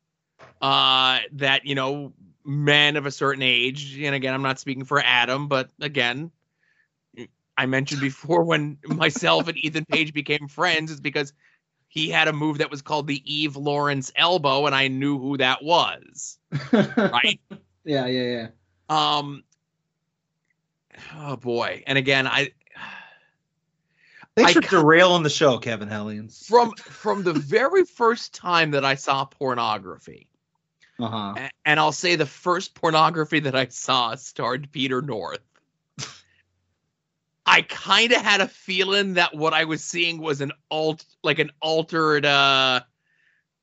uh, 0.62 1.20
that 1.34 1.66
you 1.66 1.76
know 1.76 2.14
men 2.45 2.95
of 2.95 3.06
a 3.06 3.12
certain 3.12 3.44
age. 3.44 3.99
And 3.99 4.16
again, 4.16 4.34
I'm 4.34 4.44
not 4.44 4.60
speaking 4.60 4.86
for 4.86 5.02
Adam, 5.03 5.48
but 5.48 5.70
again, 5.82 6.32
I 7.57 7.66
mentioned 7.66 8.02
before 8.02 8.44
when 8.44 8.78
myself 8.88 9.48
and 9.48 9.57
Ethan 9.57 9.86
Page 9.86 10.14
became 10.14 10.48
friends 10.48 10.91
is 10.91 10.99
because 10.99 11.34
he 11.88 12.10
had 12.10 12.28
a 12.28 12.34
move 12.34 12.57
that 12.57 12.70
was 12.70 12.82
called 12.82 13.07
the 13.07 13.22
Eve 13.26 13.56
Lawrence 13.56 14.12
elbow, 14.16 14.66
and 14.66 14.76
I 14.76 14.90
knew 14.90 15.18
who 15.18 15.38
that 15.38 15.64
was, 15.64 16.38
right? 16.72 17.40
Yeah, 17.86 18.06
yeah, 18.07 18.07
yeah. 18.07 18.48
Um. 18.90 19.44
Oh 21.16 21.36
boy, 21.38 21.84
and 21.88 21.98
again, 21.98 22.28
I 22.28 22.52
Thanks 24.36 24.52
I 24.52 24.54
for 24.54 24.62
ca- 24.62 24.82
derailing 24.82 25.24
the 25.24 25.30
show, 25.30 25.58
Kevin 25.58 25.88
Hellions. 25.88 26.46
from 26.48 26.74
from 26.76 27.24
the 27.24 27.34
very 27.34 27.86
first 27.86 28.34
time 28.34 28.72
that 28.72 28.84
I 28.84 28.96
saw 28.96 29.26
pornography, 29.26 30.28
Uh 31.00 31.08
huh. 31.08 31.34
a- 31.38 31.50
and 31.66 31.80
I'll 31.80 31.92
say 31.94 32.16
the 32.16 32.26
first 32.26 32.76
pornography 32.76 33.40
that 33.42 33.56
I 33.56 33.68
saw 33.68 34.16
starred 34.16 34.72
Peter 34.72 35.02
North. 35.02 35.40
I 37.46 37.62
kind 37.62 38.12
of 38.12 38.22
had 38.22 38.42
a 38.42 38.48
feeling 38.48 39.14
that 39.14 39.36
what 39.36 39.54
I 39.54 39.66
was 39.66 39.84
seeing 39.84 40.18
was 40.20 40.42
an 40.42 40.52
alt, 40.72 41.06
like 41.24 41.38
an 41.38 41.52
altered, 41.62 42.26
uh, 42.26 42.82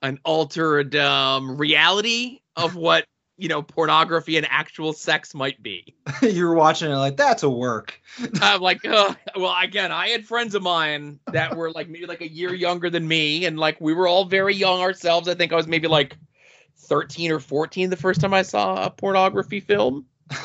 an 0.02 0.20
altered 0.24 0.94
um, 0.94 1.56
reality 1.58 2.40
of 2.56 2.76
what 2.86 3.06
you 3.42 3.48
know 3.48 3.60
pornography 3.60 4.36
and 4.36 4.46
actual 4.48 4.92
sex 4.92 5.34
might 5.34 5.60
be. 5.62 5.96
You're 6.22 6.54
watching 6.54 6.92
it 6.92 6.94
like 6.94 7.16
that's 7.16 7.42
a 7.42 7.50
work. 7.50 8.00
I'm 8.40 8.60
like, 8.60 8.84
well, 8.84 9.56
again, 9.60 9.90
I 9.90 10.08
had 10.08 10.24
friends 10.24 10.54
of 10.54 10.62
mine 10.62 11.18
that 11.32 11.56
were 11.56 11.72
like 11.72 11.88
maybe 11.88 12.06
like 12.06 12.20
a 12.20 12.30
year 12.30 12.54
younger 12.54 12.88
than 12.88 13.06
me, 13.08 13.44
and 13.44 13.58
like 13.58 13.80
we 13.80 13.94
were 13.94 14.06
all 14.06 14.24
very 14.24 14.54
young 14.54 14.80
ourselves. 14.80 15.28
I 15.28 15.34
think 15.34 15.52
I 15.52 15.56
was 15.56 15.66
maybe 15.66 15.88
like 15.88 16.16
13 16.76 17.32
or 17.32 17.40
14 17.40 17.90
the 17.90 17.96
first 17.96 18.20
time 18.20 18.32
I 18.32 18.42
saw 18.42 18.86
a 18.86 18.90
pornography 18.90 19.60
film. 19.60 20.06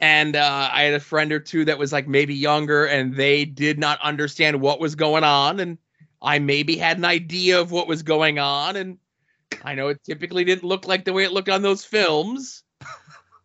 And 0.00 0.36
uh, 0.36 0.70
I 0.72 0.82
had 0.82 0.94
a 0.94 1.00
friend 1.00 1.32
or 1.32 1.40
two 1.40 1.64
that 1.64 1.76
was 1.76 1.92
like 1.92 2.06
maybe 2.06 2.32
younger, 2.32 2.86
and 2.86 3.16
they 3.16 3.44
did 3.44 3.80
not 3.80 4.00
understand 4.00 4.60
what 4.60 4.78
was 4.78 4.94
going 4.94 5.24
on. 5.24 5.58
And 5.58 5.76
I 6.22 6.38
maybe 6.38 6.76
had 6.76 6.98
an 6.98 7.04
idea 7.04 7.60
of 7.60 7.72
what 7.72 7.88
was 7.88 8.04
going 8.04 8.38
on, 8.38 8.76
and 8.76 8.98
I 9.64 9.74
know 9.74 9.88
it 9.88 10.02
typically 10.04 10.44
didn't 10.44 10.64
look 10.64 10.86
like 10.86 11.04
the 11.04 11.12
way 11.12 11.24
it 11.24 11.32
looked 11.32 11.48
on 11.48 11.62
those 11.62 11.84
films. 11.84 12.62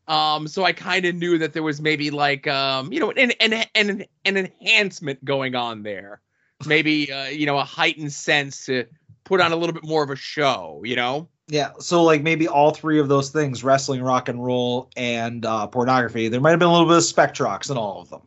Um, 0.07 0.49
so 0.49 0.65
I 0.65 0.73
kind 0.73 1.05
of 1.05 1.15
knew 1.15 1.37
that 1.37 1.53
there 1.53 1.63
was 1.63 1.79
maybe 1.79 2.11
like 2.11 2.45
um, 2.45 2.91
you 2.91 2.99
know, 2.99 3.11
an 3.11 3.31
an 3.39 3.63
an, 3.73 4.05
an 4.25 4.37
enhancement 4.37 5.23
going 5.23 5.55
on 5.55 5.83
there, 5.83 6.19
maybe 6.65 7.11
uh, 7.11 7.27
you 7.27 7.45
know, 7.45 7.57
a 7.57 7.63
heightened 7.63 8.11
sense 8.11 8.65
to 8.65 8.85
put 9.23 9.39
on 9.39 9.53
a 9.53 9.55
little 9.55 9.73
bit 9.73 9.85
more 9.85 10.03
of 10.03 10.09
a 10.09 10.15
show, 10.15 10.81
you 10.83 10.95
know. 10.95 11.29
Yeah, 11.47 11.71
so 11.79 12.03
like 12.03 12.21
maybe 12.21 12.47
all 12.47 12.71
three 12.71 12.99
of 12.99 13.07
those 13.07 13.29
things 13.29 13.63
wrestling, 13.63 14.01
rock 14.01 14.27
and 14.29 14.43
roll, 14.43 14.89
and 14.95 15.45
uh, 15.45 15.67
pornography 15.67 16.27
there 16.27 16.41
might 16.41 16.51
have 16.51 16.59
been 16.59 16.69
a 16.69 16.71
little 16.71 16.87
bit 16.87 16.97
of 16.97 17.03
Spectrox 17.03 17.69
in 17.71 17.77
all 17.77 18.01
of 18.01 18.09
them. 18.09 18.21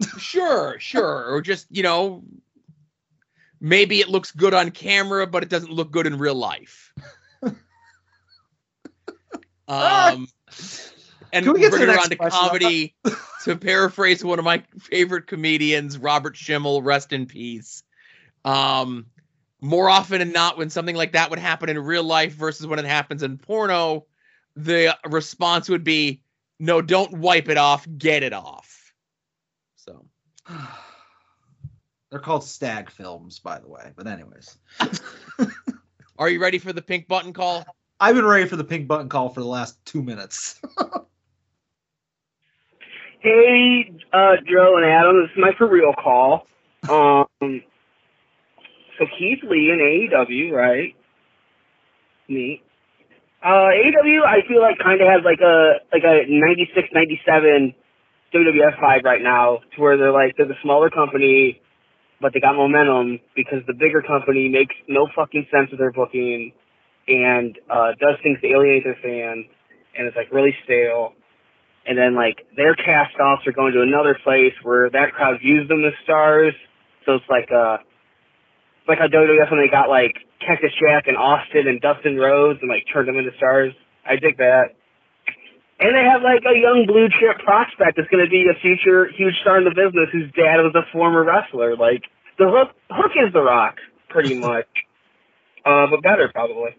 Sure, 0.18 0.76
sure, 0.80 1.24
or 1.32 1.40
just 1.40 1.66
you 1.70 1.82
know, 1.82 2.24
maybe 3.60 4.00
it 4.00 4.08
looks 4.08 4.32
good 4.32 4.52
on 4.52 4.70
camera, 4.70 5.26
but 5.26 5.42
it 5.42 5.48
doesn't 5.48 5.70
look 5.70 5.90
good 5.90 6.06
in 6.06 6.18
real 6.18 6.34
life. 6.34 6.92
Um, 9.68 10.28
and 11.32 11.44
Can 11.44 11.52
we 11.54 11.60
get 11.60 11.72
to 11.72 11.78
the 11.78 11.86
bring 11.86 11.90
it 11.90 11.92
next 11.92 12.20
around 12.20 12.30
to 12.32 12.38
comedy. 12.38 12.94
to 13.44 13.56
paraphrase 13.56 14.24
one 14.24 14.38
of 14.38 14.44
my 14.44 14.62
favorite 14.78 15.26
comedians, 15.26 15.98
Robert 15.98 16.36
Schimmel, 16.36 16.82
rest 16.82 17.12
in 17.12 17.26
peace. 17.26 17.82
Um, 18.44 19.06
more 19.60 19.88
often 19.88 20.18
than 20.18 20.32
not, 20.32 20.58
when 20.58 20.70
something 20.70 20.96
like 20.96 21.12
that 21.12 21.30
would 21.30 21.38
happen 21.38 21.68
in 21.68 21.78
real 21.78 22.04
life 22.04 22.34
versus 22.34 22.66
when 22.66 22.78
it 22.78 22.84
happens 22.84 23.22
in 23.22 23.38
porno, 23.38 24.06
the 24.56 24.96
response 25.06 25.68
would 25.68 25.84
be, 25.84 26.20
"No, 26.60 26.82
don't 26.82 27.18
wipe 27.18 27.48
it 27.48 27.56
off. 27.56 27.86
Get 27.96 28.22
it 28.22 28.32
off." 28.32 28.92
So. 29.76 30.06
They're 32.10 32.20
called 32.20 32.44
stag 32.44 32.90
films, 32.90 33.40
by 33.40 33.58
the 33.58 33.66
way. 33.66 33.90
But 33.96 34.06
anyways, 34.06 34.56
Are 36.18 36.28
you 36.28 36.40
ready 36.40 36.58
for 36.58 36.72
the 36.72 36.82
pink 36.82 37.08
button 37.08 37.32
call? 37.32 37.64
I've 38.00 38.14
been 38.14 38.24
ready 38.24 38.48
for 38.48 38.56
the 38.56 38.64
pink 38.64 38.88
button 38.88 39.08
call 39.08 39.28
for 39.28 39.40
the 39.40 39.46
last 39.46 39.84
two 39.84 40.02
minutes. 40.02 40.60
Hey, 43.24 43.90
uh, 44.12 44.36
Joe 44.46 44.76
and 44.76 44.84
Adam, 44.84 45.22
this 45.22 45.30
is 45.30 45.38
my 45.40 45.52
for 45.56 45.66
real 45.66 45.94
call. 45.94 46.46
Um, 46.90 47.24
so 47.40 49.06
Keith 49.18 49.38
Lee 49.42 49.70
in 49.72 49.80
AEW, 49.80 50.52
right? 50.52 50.94
Neat. 52.28 52.62
Uh, 53.42 53.72
AEW, 53.72 54.26
I 54.26 54.46
feel 54.46 54.60
like 54.60 54.76
kind 54.78 55.00
of 55.00 55.08
has 55.08 55.24
like 55.24 55.40
a 55.40 55.80
like 55.90 56.02
a 56.04 56.28
96, 56.28 56.88
97 56.92 57.74
WWF 58.34 58.78
vibe 58.78 59.04
right 59.04 59.22
now, 59.22 59.60
to 59.74 59.80
where 59.80 59.96
they're 59.96 60.12
like 60.12 60.36
they're 60.36 60.44
the 60.44 60.60
smaller 60.62 60.90
company, 60.90 61.62
but 62.20 62.34
they 62.34 62.40
got 62.40 62.56
momentum 62.56 63.20
because 63.34 63.60
the 63.66 63.72
bigger 63.72 64.02
company 64.02 64.50
makes 64.50 64.74
no 64.86 65.08
fucking 65.16 65.46
sense 65.50 65.70
with 65.70 65.80
their 65.80 65.92
booking 65.92 66.52
and 67.08 67.58
uh, 67.70 67.92
does 68.00 68.16
things 68.22 68.40
to 68.40 68.48
alienate 68.48 68.84
their 68.84 68.98
fans, 69.02 69.46
and 69.96 70.06
it's 70.06 70.16
like 70.16 70.32
really 70.32 70.54
stale 70.64 71.14
and 71.86 71.98
then 71.98 72.14
like 72.14 72.46
their 72.56 72.74
cast 72.74 73.14
offs 73.20 73.46
are 73.46 73.52
going 73.52 73.72
to 73.74 73.82
another 73.82 74.16
place 74.24 74.54
where 74.62 74.88
that 74.90 75.12
crowd 75.12 75.40
views 75.40 75.68
them 75.68 75.84
as 75.84 75.92
stars. 76.02 76.54
So 77.04 77.14
it's 77.14 77.28
like 77.28 77.50
uh 77.52 77.78
it's 78.80 78.88
like 78.88 78.98
how 78.98 79.08
WWF 79.08 79.50
when 79.50 79.60
they 79.60 79.68
got 79.70 79.88
like 79.88 80.16
Cactus 80.40 80.72
Jack 80.80 81.06
and 81.06 81.16
Austin 81.16 81.68
and 81.68 81.80
Dustin 81.80 82.16
Rhodes 82.16 82.58
and 82.62 82.68
like 82.68 82.84
turned 82.92 83.08
them 83.08 83.16
into 83.16 83.36
stars. 83.36 83.72
I 84.06 84.16
dig 84.16 84.38
that. 84.38 84.76
And 85.80 85.94
they 85.94 86.04
have 86.04 86.22
like 86.22 86.44
a 86.48 86.56
young 86.56 86.84
blue 86.86 87.08
chip 87.08 87.44
prospect 87.44 87.96
that's 87.96 88.08
gonna 88.08 88.28
be 88.28 88.48
a 88.48 88.58
future 88.60 89.08
huge 89.12 89.34
star 89.42 89.58
in 89.58 89.64
the 89.64 89.76
business 89.76 90.08
whose 90.12 90.32
dad 90.32 90.64
was 90.64 90.72
a 90.74 90.88
former 90.92 91.24
wrestler. 91.24 91.76
Like 91.76 92.04
the 92.38 92.48
hook 92.48 92.72
hook 92.90 93.12
is 93.16 93.32
the 93.32 93.42
rock, 93.42 93.76
pretty 94.08 94.34
much. 94.40 94.68
uh 95.66 95.86
but 95.90 96.02
better 96.02 96.30
probably. 96.32 96.72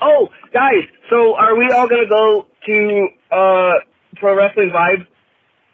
Oh, 0.00 0.28
guys, 0.52 0.84
so 1.10 1.34
are 1.34 1.56
we 1.56 1.70
all 1.72 1.88
gonna 1.88 2.08
go 2.08 2.46
to 2.66 3.08
uh 3.32 3.72
Pro 4.16 4.36
Wrestling 4.36 4.70
Vibe 4.70 5.06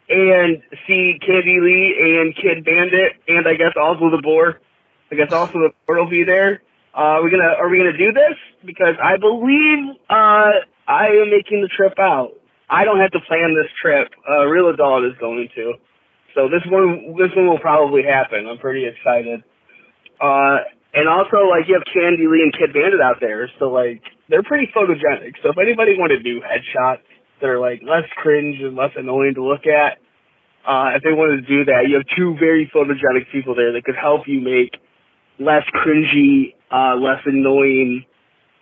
and 0.09 0.61
see 0.87 1.19
Candy 1.25 1.59
Lee 1.61 1.95
and 1.99 2.35
Kid 2.35 2.65
Bandit 2.65 3.13
and 3.27 3.47
I 3.47 3.55
guess 3.55 3.73
also 3.79 4.09
the 4.09 4.21
Boar? 4.21 4.59
I 5.11 5.15
guess 5.15 5.27
also 5.31 5.53
the 5.53 5.69
Boar 5.85 5.97
will 5.97 6.09
be 6.09 6.23
there. 6.23 6.61
Uh, 6.95 7.19
are 7.19 7.23
we 7.23 7.29
gonna 7.29 7.53
are 7.59 7.69
we 7.69 7.77
gonna 7.77 7.97
do 7.97 8.11
this? 8.11 8.35
Because 8.65 8.95
I 9.03 9.17
believe 9.17 9.95
uh 10.09 10.65
I 10.87 11.07
am 11.07 11.29
making 11.29 11.61
the 11.61 11.67
trip 11.67 11.99
out. 11.99 12.31
I 12.69 12.83
don't 12.83 12.99
have 12.99 13.11
to 13.11 13.19
plan 13.21 13.55
this 13.55 13.71
trip. 13.79 14.09
Uh, 14.27 14.45
Real 14.45 14.69
Adult 14.69 15.05
is 15.05 15.13
going 15.19 15.49
to. 15.55 15.73
So 16.33 16.49
this 16.49 16.63
one 16.65 17.15
this 17.17 17.29
one 17.35 17.47
will 17.47 17.59
probably 17.59 18.01
happen. 18.03 18.47
I'm 18.47 18.57
pretty 18.57 18.85
excited. 18.85 19.43
Uh, 20.19 20.59
and 20.95 21.07
also 21.09 21.47
like 21.47 21.67
you 21.67 21.75
have 21.75 21.83
Candy 21.93 22.27
Lee 22.27 22.41
and 22.41 22.53
Kid 22.53 22.73
Bandit 22.73 23.01
out 23.01 23.17
there, 23.19 23.49
so 23.59 23.69
like 23.69 24.01
they're 24.29 24.43
pretty 24.43 24.71
photogenic. 24.75 25.33
So 25.43 25.49
if 25.49 25.57
anybody 25.57 25.97
wanted 25.97 26.17
to 26.17 26.23
do 26.23 26.41
headshots 26.41 27.03
that 27.41 27.47
are 27.47 27.59
like 27.59 27.81
less 27.83 28.07
cringe 28.17 28.57
and 28.61 28.75
less 28.75 28.91
annoying 28.95 29.35
to 29.35 29.43
look 29.43 29.65
at, 29.67 29.97
uh, 30.67 30.95
if 30.95 31.03
they 31.03 31.13
wanted 31.13 31.45
to 31.45 31.47
do 31.47 31.65
that, 31.65 31.87
you 31.87 31.95
have 31.95 32.05
two 32.17 32.35
very 32.39 32.69
photogenic 32.73 33.31
people 33.31 33.53
there 33.55 33.71
that 33.73 33.83
could 33.83 33.95
help 33.95 34.27
you 34.27 34.41
make 34.41 34.71
less 35.39 35.63
cringy, 35.75 36.55
uh, 36.71 36.95
less 36.95 37.21
annoying 37.25 38.05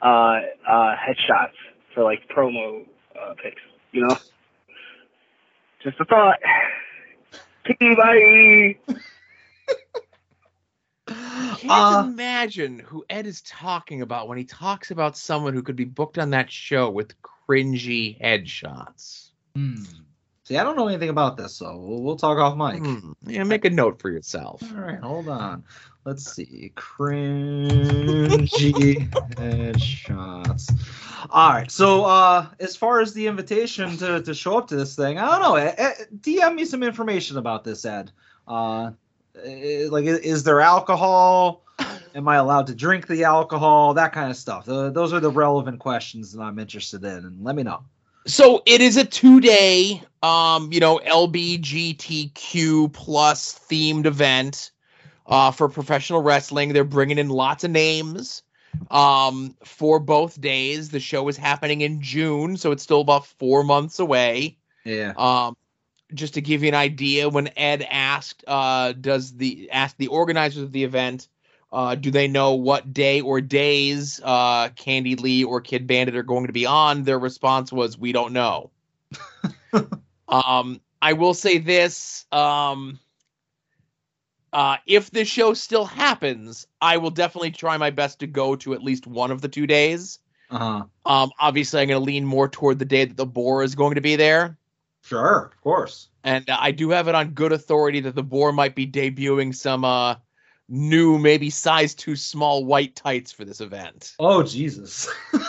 uh, 0.02 0.40
uh, 0.68 0.95
headshots 0.95 1.56
for 1.94 2.03
like 2.03 2.19
promo 2.35 2.85
uh, 3.15 3.34
pics. 3.41 3.61
You 3.91 4.02
know, 4.02 4.15
just 5.84 5.99
a 5.99 6.06
thought. 6.06 6.40
Bye. 7.80 8.95
Can't 11.57 11.72
Uh, 11.72 12.03
imagine 12.05 12.80
who 12.80 13.03
Ed 13.10 13.26
is 13.26 13.41
talking 13.41 14.01
about 14.01 14.27
when 14.27 14.38
he 14.38 14.43
talks 14.43 14.91
about 14.91 15.18
someone 15.18 15.53
who 15.53 15.64
could 15.64 15.76
be 15.76 15.85
booked 15.85 16.19
on 16.19 16.30
that 16.31 16.51
show 16.51 16.89
with 16.89 17.14
cringy 17.22 18.19
headshots. 18.22 19.30
hmm. 19.55 19.76
See, 20.45 20.57
I 20.57 20.64
don't 20.65 20.76
know 20.76 20.89
anything 20.89 21.07
about 21.07 21.38
this, 21.38 21.55
so 21.55 21.77
we'll, 21.77 22.01
we'll 22.01 22.15
talk 22.18 22.38
off 22.38 22.57
mic. 22.57 22.85
Hmm. 22.85 23.14
Yeah, 23.26 23.45
make 23.45 23.64
a 23.64 23.69
note 23.69 24.01
for 24.01 24.10
yourself. 24.10 24.61
All 24.76 24.81
right, 24.81 24.99
hold 24.99 25.30
on. 25.30 25.64
Let's 26.05 26.35
see. 26.35 26.73
Cringy 26.76 28.49
headshots. 29.35 30.69
All 31.30 31.49
right. 31.53 31.72
So, 31.72 32.03
uh, 32.03 32.47
as 32.60 32.76
far 32.76 32.99
as 32.99 33.14
the 33.14 33.26
invitation 33.27 33.95
to, 33.97 34.22
to 34.22 34.34
show 34.34 34.57
up 34.57 34.68
to 34.68 34.76
this 34.76 34.97
thing, 34.97 35.18
I 35.18 35.30
don't 35.30 35.41
know. 35.41 35.55
Eh, 35.55 35.73
eh, 35.77 35.93
DM 36.19 36.55
me 36.55 36.65
some 36.65 36.84
information 36.84 37.38
about 37.38 37.64
this, 37.64 37.85
Ed. 37.85 38.11
Uh, 38.45 38.91
like, 39.35 40.05
is 40.05 40.43
there 40.43 40.61
alcohol? 40.61 41.64
Am 42.15 42.27
I 42.27 42.35
allowed 42.35 42.68
to 42.68 42.76
drink 42.76 43.07
the 43.07 43.23
alcohol? 43.23 43.93
That 43.95 44.14
kind 44.14 44.30
of 44.30 44.38
stuff. 44.38 44.65
Tho- 44.65 44.91
those 44.91 45.14
are 45.14 45.19
the 45.19 45.31
relevant 45.31 45.80
questions 45.80 46.34
that 46.34 46.41
I'm 46.41 46.60
interested 46.60 47.03
in, 47.03 47.26
and 47.26 47.43
let 47.43 47.55
me 47.55 47.64
know. 47.64 47.84
So 48.26 48.61
it 48.65 48.80
is 48.80 48.95
a 48.97 49.03
two 49.03 49.41
day, 49.41 50.01
um, 50.22 50.72
you 50.72 50.80
know, 50.80 50.99
LBGTQ 50.99 52.93
plus 52.93 53.60
themed 53.69 54.05
event 54.05 54.72
uh, 55.27 55.51
for 55.51 55.68
professional 55.68 56.22
wrestling. 56.22 56.72
They're 56.73 56.84
bringing 56.84 57.18
in 57.18 57.30
lots 57.30 57.64
of 57.64 57.72
names 57.72 58.43
um, 58.91 59.55
for 59.65 59.99
both 59.99 60.39
days. 60.39 60.89
The 60.89 60.99
show 60.99 61.27
is 61.27 61.38
happening 61.38 61.81
in 61.81 62.01
June, 62.01 62.55
so 62.55 62.72
it's 62.72 62.84
still 62.84 63.01
about 63.01 63.26
four 63.26 63.64
months 63.64 63.99
away. 63.99 64.57
Yeah. 64.85 65.14
Um, 65.18 65.57
just 66.14 66.35
to 66.35 66.41
give 66.41 66.64
you 66.64 66.69
an 66.69 66.76
idea, 66.76 67.30
when 67.30 67.49
Ed 67.57 67.85
asked, 67.90 68.44
uh, 68.48 68.94
does 68.94 69.35
the 69.35 69.69
ask 69.72 69.98
the 69.98 70.07
organizers 70.07 70.64
of 70.64 70.72
the 70.72 70.84
event, 70.84 71.27
uh, 71.72 71.95
do 71.95 72.11
they 72.11 72.27
know 72.27 72.53
what 72.53 72.94
day 72.94 73.22
or 73.22 73.41
days 73.41 74.22
uh, 74.23 74.69
Candy 74.69 75.15
Lee 75.15 75.44
or 75.44 75.61
Kid 75.61 75.88
Bandit 75.88 76.15
are 76.15 76.23
going 76.23 76.48
to 76.48 76.53
be 76.53 76.65
on? 76.65 77.03
Their 77.03 77.19
response 77.19 77.72
was, 77.72 77.98
"We 77.98 78.11
don't 78.11 78.34
know." 78.34 78.72
um, 80.27 80.80
I 81.02 81.14
will 81.14 81.34
say 81.34 81.57
this: 81.57 82.26
um, 82.31 82.99
uh, 84.53 84.77
if 84.85 85.10
the 85.10 85.26
show 85.26 85.56
still 85.56 85.85
happens, 85.85 86.68
I 86.80 86.98
will 86.98 87.10
definitely 87.10 87.52
try 87.52 87.77
my 87.77 87.90
best 87.90 88.19
to 88.19 88.27
go 88.27 88.56
to 88.57 88.76
at 88.76 88.84
least 88.84 89.07
one 89.07 89.31
of 89.31 89.41
the 89.41 89.49
two 89.49 89.65
days. 89.65 90.19
Uh 90.52 90.60
huh. 90.60 90.84
Um, 91.06 91.31
obviously, 91.40 91.81
I'm 91.81 91.88
going 91.88 91.99
to 91.99 92.06
lean 92.06 92.23
more 92.23 92.48
toward 92.48 92.77
the 92.77 92.85
day 92.85 93.06
that 93.06 93.18
the 93.18 93.26
boar 93.26 93.64
is 93.64 93.73
going 93.73 93.95
to 93.95 94.02
be 94.02 94.15
there. 94.15 94.57
Sure. 95.03 95.51
Of 95.53 95.61
course. 95.61 96.09
And 96.23 96.49
uh, 96.49 96.57
I 96.59 96.71
do 96.71 96.89
have 96.91 97.07
it 97.07 97.15
on 97.15 97.31
good 97.31 97.51
authority 97.51 97.99
that 98.01 98.15
the 98.15 98.23
boar 98.23 98.51
might 98.51 98.75
be 98.75 98.88
debuting 98.88 99.53
some 99.53 99.84
uh, 99.84 100.15
new, 100.69 101.19
maybe 101.19 101.49
size 101.49 101.93
too 101.93 102.15
small 102.15 102.65
white 102.65 102.95
tights 102.95 103.31
for 103.31 103.45
this 103.45 103.61
event. 103.61 104.13
Oh 104.19 104.43
Jesus. 104.43 105.09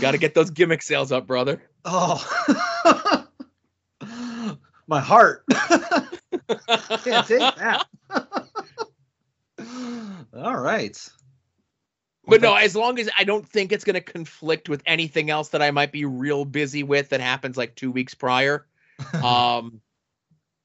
Got 0.00 0.12
to 0.12 0.18
get 0.18 0.34
those 0.34 0.50
gimmick 0.50 0.82
sales 0.82 1.10
up, 1.10 1.26
brother. 1.26 1.62
Oh, 1.84 2.24
my 4.86 5.00
heart. 5.00 5.44
Can't 7.02 7.26
take 7.26 7.56
that. 7.56 7.86
All 10.34 10.56
right. 10.56 11.08
But 12.28 12.42
no, 12.42 12.54
as 12.54 12.76
long 12.76 12.98
as 12.98 13.08
I 13.18 13.24
don't 13.24 13.48
think 13.48 13.72
it's 13.72 13.84
going 13.84 13.94
to 13.94 14.02
conflict 14.02 14.68
with 14.68 14.82
anything 14.84 15.30
else 15.30 15.48
that 15.50 15.62
I 15.62 15.70
might 15.70 15.92
be 15.92 16.04
real 16.04 16.44
busy 16.44 16.82
with 16.82 17.08
that 17.08 17.20
happens 17.20 17.56
like 17.56 17.74
two 17.74 17.90
weeks 17.90 18.14
prior, 18.14 18.66
um, 19.22 19.80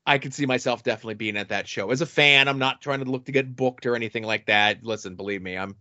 I 0.06 0.18
can 0.18 0.32
see 0.32 0.46
myself 0.46 0.84
definitely 0.84 1.14
being 1.14 1.38
at 1.38 1.50
that 1.50 1.68
show. 1.68 1.92
As 1.92 2.02
a 2.02 2.06
fan, 2.06 2.50
I'm 2.50 2.60
not 2.60 2.82
trying 2.82 3.00
to 3.00 3.10
look 3.10 3.26
to 3.26 3.32
get 3.32 3.56
booked 3.56 3.86
or 3.86 3.96
anything 3.96 4.24
like 4.24 4.48
that. 4.48 4.84
Listen, 4.84 5.16
believe 5.16 5.42
me, 5.42 5.58
I'm 5.58 5.76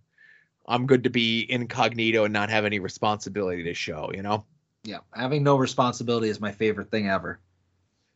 I'm 0.64 0.86
good 0.86 1.02
to 1.04 1.10
be 1.10 1.44
incognito 1.50 2.22
and 2.24 2.32
not 2.32 2.48
have 2.50 2.64
any 2.64 2.78
responsibility 2.78 3.64
to 3.64 3.74
show. 3.74 4.12
You 4.14 4.22
know, 4.22 4.46
Yeah, 4.84 4.98
having 5.12 5.42
no 5.42 5.56
responsibility 5.56 6.28
is 6.28 6.40
my 6.40 6.52
favorite 6.52 6.92
thing 6.92 7.08
ever. 7.08 7.40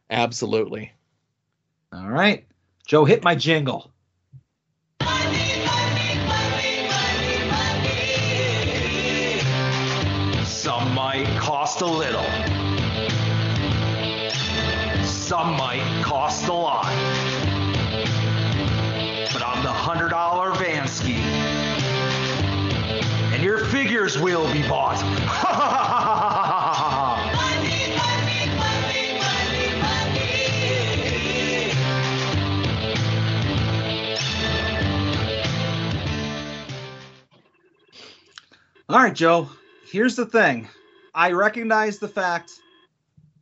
absolutely. 0.08 0.92
All 1.92 2.08
right, 2.08 2.46
Joe, 2.86 3.04
hit 3.04 3.24
my 3.24 3.34
jingle. 3.34 3.90
Might 11.16 11.38
cost 11.38 11.80
a 11.80 11.86
little. 11.86 12.22
Some 15.02 15.56
might 15.56 16.02
cost 16.04 16.46
a 16.48 16.52
lot. 16.52 16.84
But 19.32 19.42
I'm 19.42 19.62
the 19.62 19.72
hundred 19.72 20.10
dollar 20.10 20.52
Vansky. 20.52 21.14
And 23.32 23.42
your 23.42 23.64
figures 23.64 24.18
will 24.18 24.52
be 24.52 24.60
bought. 24.68 25.02
All 38.90 38.98
right, 38.98 39.14
Joe. 39.14 39.48
Here's 39.90 40.16
the 40.16 40.26
thing. 40.26 40.68
I 41.16 41.32
recognize 41.32 41.98
the 41.98 42.08
fact 42.08 42.52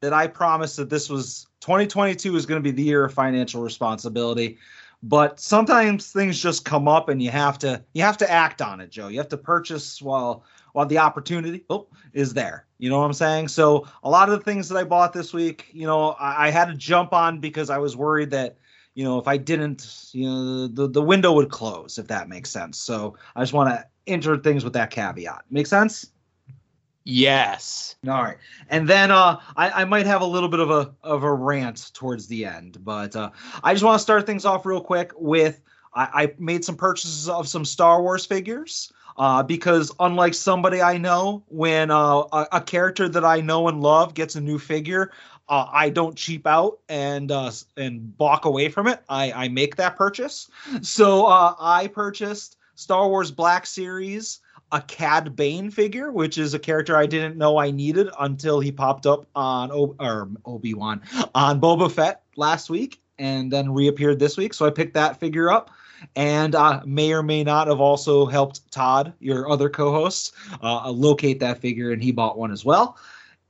that 0.00 0.12
I 0.12 0.28
promised 0.28 0.76
that 0.76 0.88
this 0.88 1.10
was 1.10 1.48
2022 1.60 2.36
is 2.36 2.46
going 2.46 2.62
to 2.62 2.62
be 2.62 2.70
the 2.70 2.84
year 2.84 3.04
of 3.04 3.12
financial 3.12 3.62
responsibility, 3.62 4.58
but 5.02 5.40
sometimes 5.40 6.12
things 6.12 6.40
just 6.40 6.64
come 6.64 6.86
up 6.86 7.08
and 7.08 7.20
you 7.20 7.30
have 7.30 7.58
to 7.58 7.82
you 7.92 8.02
have 8.02 8.16
to 8.18 8.30
act 8.30 8.62
on 8.62 8.80
it, 8.80 8.90
Joe. 8.90 9.08
You 9.08 9.18
have 9.18 9.28
to 9.30 9.36
purchase 9.36 10.00
while 10.00 10.44
while 10.72 10.86
the 10.86 10.98
opportunity 10.98 11.64
oh, 11.68 11.88
is 12.12 12.32
there. 12.32 12.66
You 12.78 12.90
know 12.90 13.00
what 13.00 13.06
I'm 13.06 13.12
saying? 13.12 13.48
So 13.48 13.88
a 14.04 14.08
lot 14.08 14.28
of 14.28 14.38
the 14.38 14.44
things 14.44 14.68
that 14.68 14.78
I 14.78 14.84
bought 14.84 15.12
this 15.12 15.32
week, 15.32 15.66
you 15.72 15.86
know, 15.86 16.10
I, 16.12 16.46
I 16.46 16.50
had 16.50 16.66
to 16.66 16.74
jump 16.74 17.12
on 17.12 17.40
because 17.40 17.70
I 17.70 17.78
was 17.78 17.96
worried 17.96 18.30
that 18.30 18.56
you 18.94 19.02
know 19.02 19.18
if 19.18 19.26
I 19.26 19.36
didn't, 19.36 20.10
you 20.12 20.30
know, 20.30 20.68
the 20.68 20.86
the 20.86 21.02
window 21.02 21.32
would 21.32 21.50
close 21.50 21.98
if 21.98 22.06
that 22.06 22.28
makes 22.28 22.50
sense. 22.50 22.78
So 22.78 23.16
I 23.34 23.42
just 23.42 23.52
want 23.52 23.70
to 23.70 23.84
enter 24.06 24.36
things 24.36 24.62
with 24.62 24.74
that 24.74 24.90
caveat. 24.90 25.42
Make 25.50 25.66
sense? 25.66 26.06
Yes. 27.04 27.96
All 28.08 28.22
right, 28.22 28.38
and 28.70 28.88
then 28.88 29.10
uh, 29.10 29.40
I, 29.56 29.82
I 29.82 29.84
might 29.84 30.06
have 30.06 30.22
a 30.22 30.26
little 30.26 30.48
bit 30.48 30.60
of 30.60 30.70
a 30.70 30.94
of 31.02 31.22
a 31.22 31.32
rant 31.32 31.90
towards 31.92 32.26
the 32.26 32.46
end, 32.46 32.82
but 32.82 33.14
uh, 33.14 33.30
I 33.62 33.74
just 33.74 33.84
want 33.84 33.98
to 33.98 34.02
start 34.02 34.24
things 34.24 34.46
off 34.46 34.64
real 34.64 34.80
quick 34.80 35.12
with 35.16 35.60
I, 35.94 36.24
I 36.24 36.34
made 36.38 36.64
some 36.64 36.76
purchases 36.76 37.28
of 37.28 37.46
some 37.46 37.64
Star 37.64 38.00
Wars 38.00 38.24
figures 38.24 38.92
uh, 39.16 39.42
because 39.42 39.92
unlike 40.00 40.34
somebody 40.34 40.82
I 40.82 40.98
know, 40.98 41.44
when 41.48 41.90
uh, 41.90 42.24
a, 42.32 42.46
a 42.52 42.60
character 42.60 43.08
that 43.08 43.24
I 43.24 43.40
know 43.40 43.68
and 43.68 43.82
love 43.82 44.14
gets 44.14 44.34
a 44.34 44.40
new 44.40 44.58
figure, 44.58 45.12
uh, 45.48 45.66
I 45.70 45.90
don't 45.90 46.16
cheap 46.16 46.46
out 46.46 46.78
and 46.88 47.30
uh, 47.30 47.50
and 47.76 48.16
balk 48.16 48.44
away 48.44 48.70
from 48.70 48.88
it. 48.88 49.00
I, 49.08 49.30
I 49.32 49.48
make 49.48 49.76
that 49.76 49.96
purchase. 49.96 50.48
So 50.80 51.26
uh, 51.26 51.54
I 51.60 51.88
purchased 51.88 52.56
Star 52.74 53.08
Wars 53.08 53.30
Black 53.30 53.66
Series 53.66 54.40
a 54.72 54.80
Cad 54.80 55.36
Bane 55.36 55.70
figure, 55.70 56.10
which 56.10 56.38
is 56.38 56.54
a 56.54 56.58
character 56.58 56.96
I 56.96 57.06
didn't 57.06 57.36
know 57.36 57.58
I 57.58 57.70
needed 57.70 58.08
until 58.18 58.60
he 58.60 58.72
popped 58.72 59.06
up 59.06 59.26
on 59.34 59.70
o- 59.70 59.96
or 60.00 60.28
Obi 60.44 60.74
Wan 60.74 61.02
on 61.34 61.60
Boba 61.60 61.90
Fett 61.90 62.22
last 62.36 62.70
week, 62.70 63.00
and 63.18 63.52
then 63.52 63.72
reappeared 63.72 64.18
this 64.18 64.36
week. 64.36 64.54
So 64.54 64.66
I 64.66 64.70
picked 64.70 64.94
that 64.94 65.20
figure 65.20 65.50
up, 65.50 65.70
and 66.16 66.54
uh, 66.54 66.82
may 66.84 67.12
or 67.12 67.22
may 67.22 67.44
not 67.44 67.68
have 67.68 67.80
also 67.80 68.26
helped 68.26 68.70
Todd, 68.72 69.12
your 69.20 69.50
other 69.50 69.68
co-host, 69.68 70.34
uh, 70.62 70.90
locate 70.90 71.40
that 71.40 71.58
figure, 71.58 71.92
and 71.92 72.02
he 72.02 72.12
bought 72.12 72.36
one 72.36 72.50
as 72.50 72.64
well. 72.64 72.98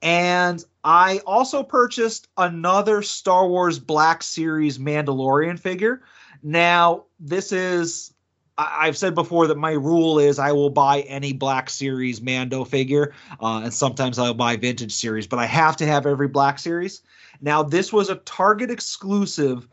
And 0.02 0.62
I 0.84 1.20
also 1.26 1.62
purchased 1.62 2.28
another 2.36 3.00
Star 3.00 3.48
Wars 3.48 3.78
Black 3.78 4.22
Series 4.22 4.78
Mandalorian 4.78 5.58
figure. 5.58 6.02
Now, 6.42 7.04
this 7.18 7.52
is 7.52 8.13
I- 8.56 8.86
I've 8.86 8.96
said 8.96 9.14
before 9.14 9.46
that 9.48 9.58
my 9.58 9.72
rule 9.72 10.18
is 10.18 10.38
I 10.38 10.52
will 10.52 10.70
buy 10.70 11.00
any 11.02 11.32
Black 11.32 11.70
Series 11.70 12.20
Mando 12.20 12.64
figure, 12.64 13.12
uh, 13.40 13.62
and 13.64 13.74
sometimes 13.74 14.18
I'll 14.18 14.34
buy 14.34 14.56
Vintage 14.56 14.92
Series, 14.92 15.26
but 15.26 15.38
I 15.38 15.46
have 15.46 15.76
to 15.78 15.86
have 15.86 16.06
every 16.06 16.28
Black 16.28 16.58
Series. 16.58 17.02
Now, 17.40 17.62
this 17.62 17.92
was 17.92 18.10
a 18.10 18.16
Target 18.16 18.70
exclusive 18.70 19.66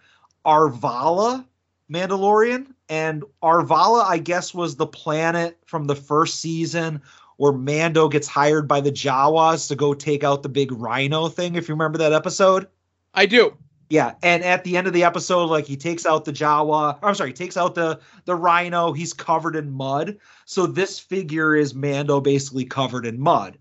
Arvala 0.46 1.46
Mandalorian, 1.92 2.68
and 2.90 3.24
Arvala, 3.44 4.04
I 4.06 4.18
guess, 4.18 4.54
was 4.54 4.76
the 4.76 4.88
planet 4.88 5.60
from 5.66 5.86
the 5.86 5.96
first 5.96 6.40
season 6.40 7.02
where 7.38 7.52
Mando 7.52 8.08
gets 8.08 8.28
hired 8.28 8.68
by 8.68 8.82
the 8.82 8.92
Jawas 8.92 9.68
to 9.68 9.76
go 9.76 9.94
take 9.94 10.24
out 10.24 10.44
the 10.44 10.50
big 10.50 10.72
rhino 10.72 11.28
thing, 11.28 11.56
if 11.56 11.68
you 11.68 11.74
remember 11.76 11.98
that 11.98 12.14
episode. 12.14 12.68
I 13.14 13.26
do. 13.26 13.58
Yeah, 13.92 14.14
and 14.24 14.42
at 14.46 14.64
the 14.64 14.78
end 14.78 14.88
of 14.88 14.94
the 14.94 15.04
episode, 15.04 15.48
like 15.48 15.66
he 15.66 15.76
takes 15.76 16.06
out 16.06 16.24
the 16.24 16.32
Jawa, 16.32 16.98
I'm 17.04 17.14
sorry, 17.14 17.32
he 17.32 17.34
takes 17.34 17.58
out 17.58 17.76
the 17.76 18.00
the 18.24 18.34
rhino. 18.34 18.94
He's 18.94 19.12
covered 19.12 19.54
in 19.54 19.70
mud. 19.70 20.18
So 20.46 20.66
this 20.66 20.98
figure 20.98 21.58
is 21.58 21.76
Mando 21.76 22.22
basically 22.22 22.64
covered 22.64 23.06
in 23.06 23.20
mud, 23.20 23.58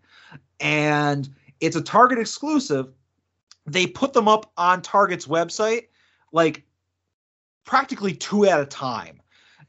and 0.60 1.28
it's 1.58 1.74
a 1.74 1.82
Target 1.82 2.20
exclusive. 2.20 2.92
They 3.66 3.88
put 3.88 4.12
them 4.12 4.28
up 4.28 4.52
on 4.56 4.82
Target's 4.82 5.26
website, 5.26 5.88
like 6.30 6.62
practically 7.64 8.12
two 8.12 8.46
at 8.46 8.60
a 8.60 8.66
time. 8.66 9.20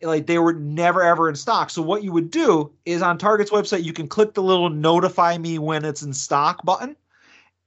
Like 0.04 0.28
they 0.28 0.38
were 0.38 0.54
never 0.54 1.02
ever 1.02 1.28
in 1.28 1.34
stock. 1.34 1.72
So 1.72 1.82
what 1.82 2.04
you 2.04 2.12
would 2.12 2.30
do 2.30 2.72
is 2.86 3.02
on 3.02 3.18
Target's 3.18 3.50
website, 3.50 3.84
you 3.84 3.94
can 3.94 4.08
click 4.08 4.36
the 4.36 4.44
little 4.44 4.70
notify 4.70 5.40
me 5.40 5.58
when 5.58 5.84
it's 5.84 6.04
in 6.04 6.14
stock 6.14 6.64
button 6.64 6.96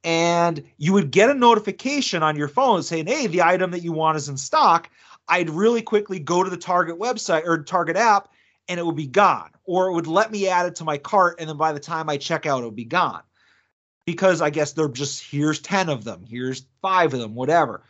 and 0.04 0.62
you 0.76 0.92
would 0.92 1.10
get 1.10 1.30
a 1.30 1.34
notification 1.34 2.22
on 2.22 2.36
your 2.36 2.48
phone 2.48 2.82
saying, 2.82 3.06
"Hey, 3.06 3.26
the 3.26 3.42
item 3.42 3.70
that 3.72 3.82
you 3.82 3.92
want 3.92 4.16
is 4.16 4.28
in 4.28 4.36
stock." 4.36 4.90
I'd 5.26 5.48
really 5.48 5.80
quickly 5.80 6.18
go 6.18 6.44
to 6.44 6.50
the 6.50 6.56
Target 6.56 6.98
website 6.98 7.46
or 7.46 7.62
Target 7.62 7.96
app, 7.96 8.28
and 8.68 8.78
it 8.78 8.84
would 8.84 8.96
be 8.96 9.06
gone, 9.06 9.50
or 9.64 9.88
it 9.88 9.94
would 9.94 10.06
let 10.06 10.30
me 10.30 10.48
add 10.48 10.66
it 10.66 10.76
to 10.76 10.84
my 10.84 10.98
cart, 10.98 11.36
and 11.40 11.48
then 11.48 11.56
by 11.56 11.72
the 11.72 11.80
time 11.80 12.10
I 12.10 12.18
check 12.18 12.44
out, 12.44 12.62
it 12.62 12.66
would 12.66 12.76
be 12.76 12.84
gone. 12.84 13.22
Because 14.04 14.42
I 14.42 14.50
guess 14.50 14.72
they're 14.72 14.88
just 14.88 15.24
here's 15.24 15.60
ten 15.60 15.88
of 15.88 16.04
them, 16.04 16.26
here's 16.28 16.66
five 16.82 17.14
of 17.14 17.20
them, 17.20 17.34
whatever. 17.34 17.82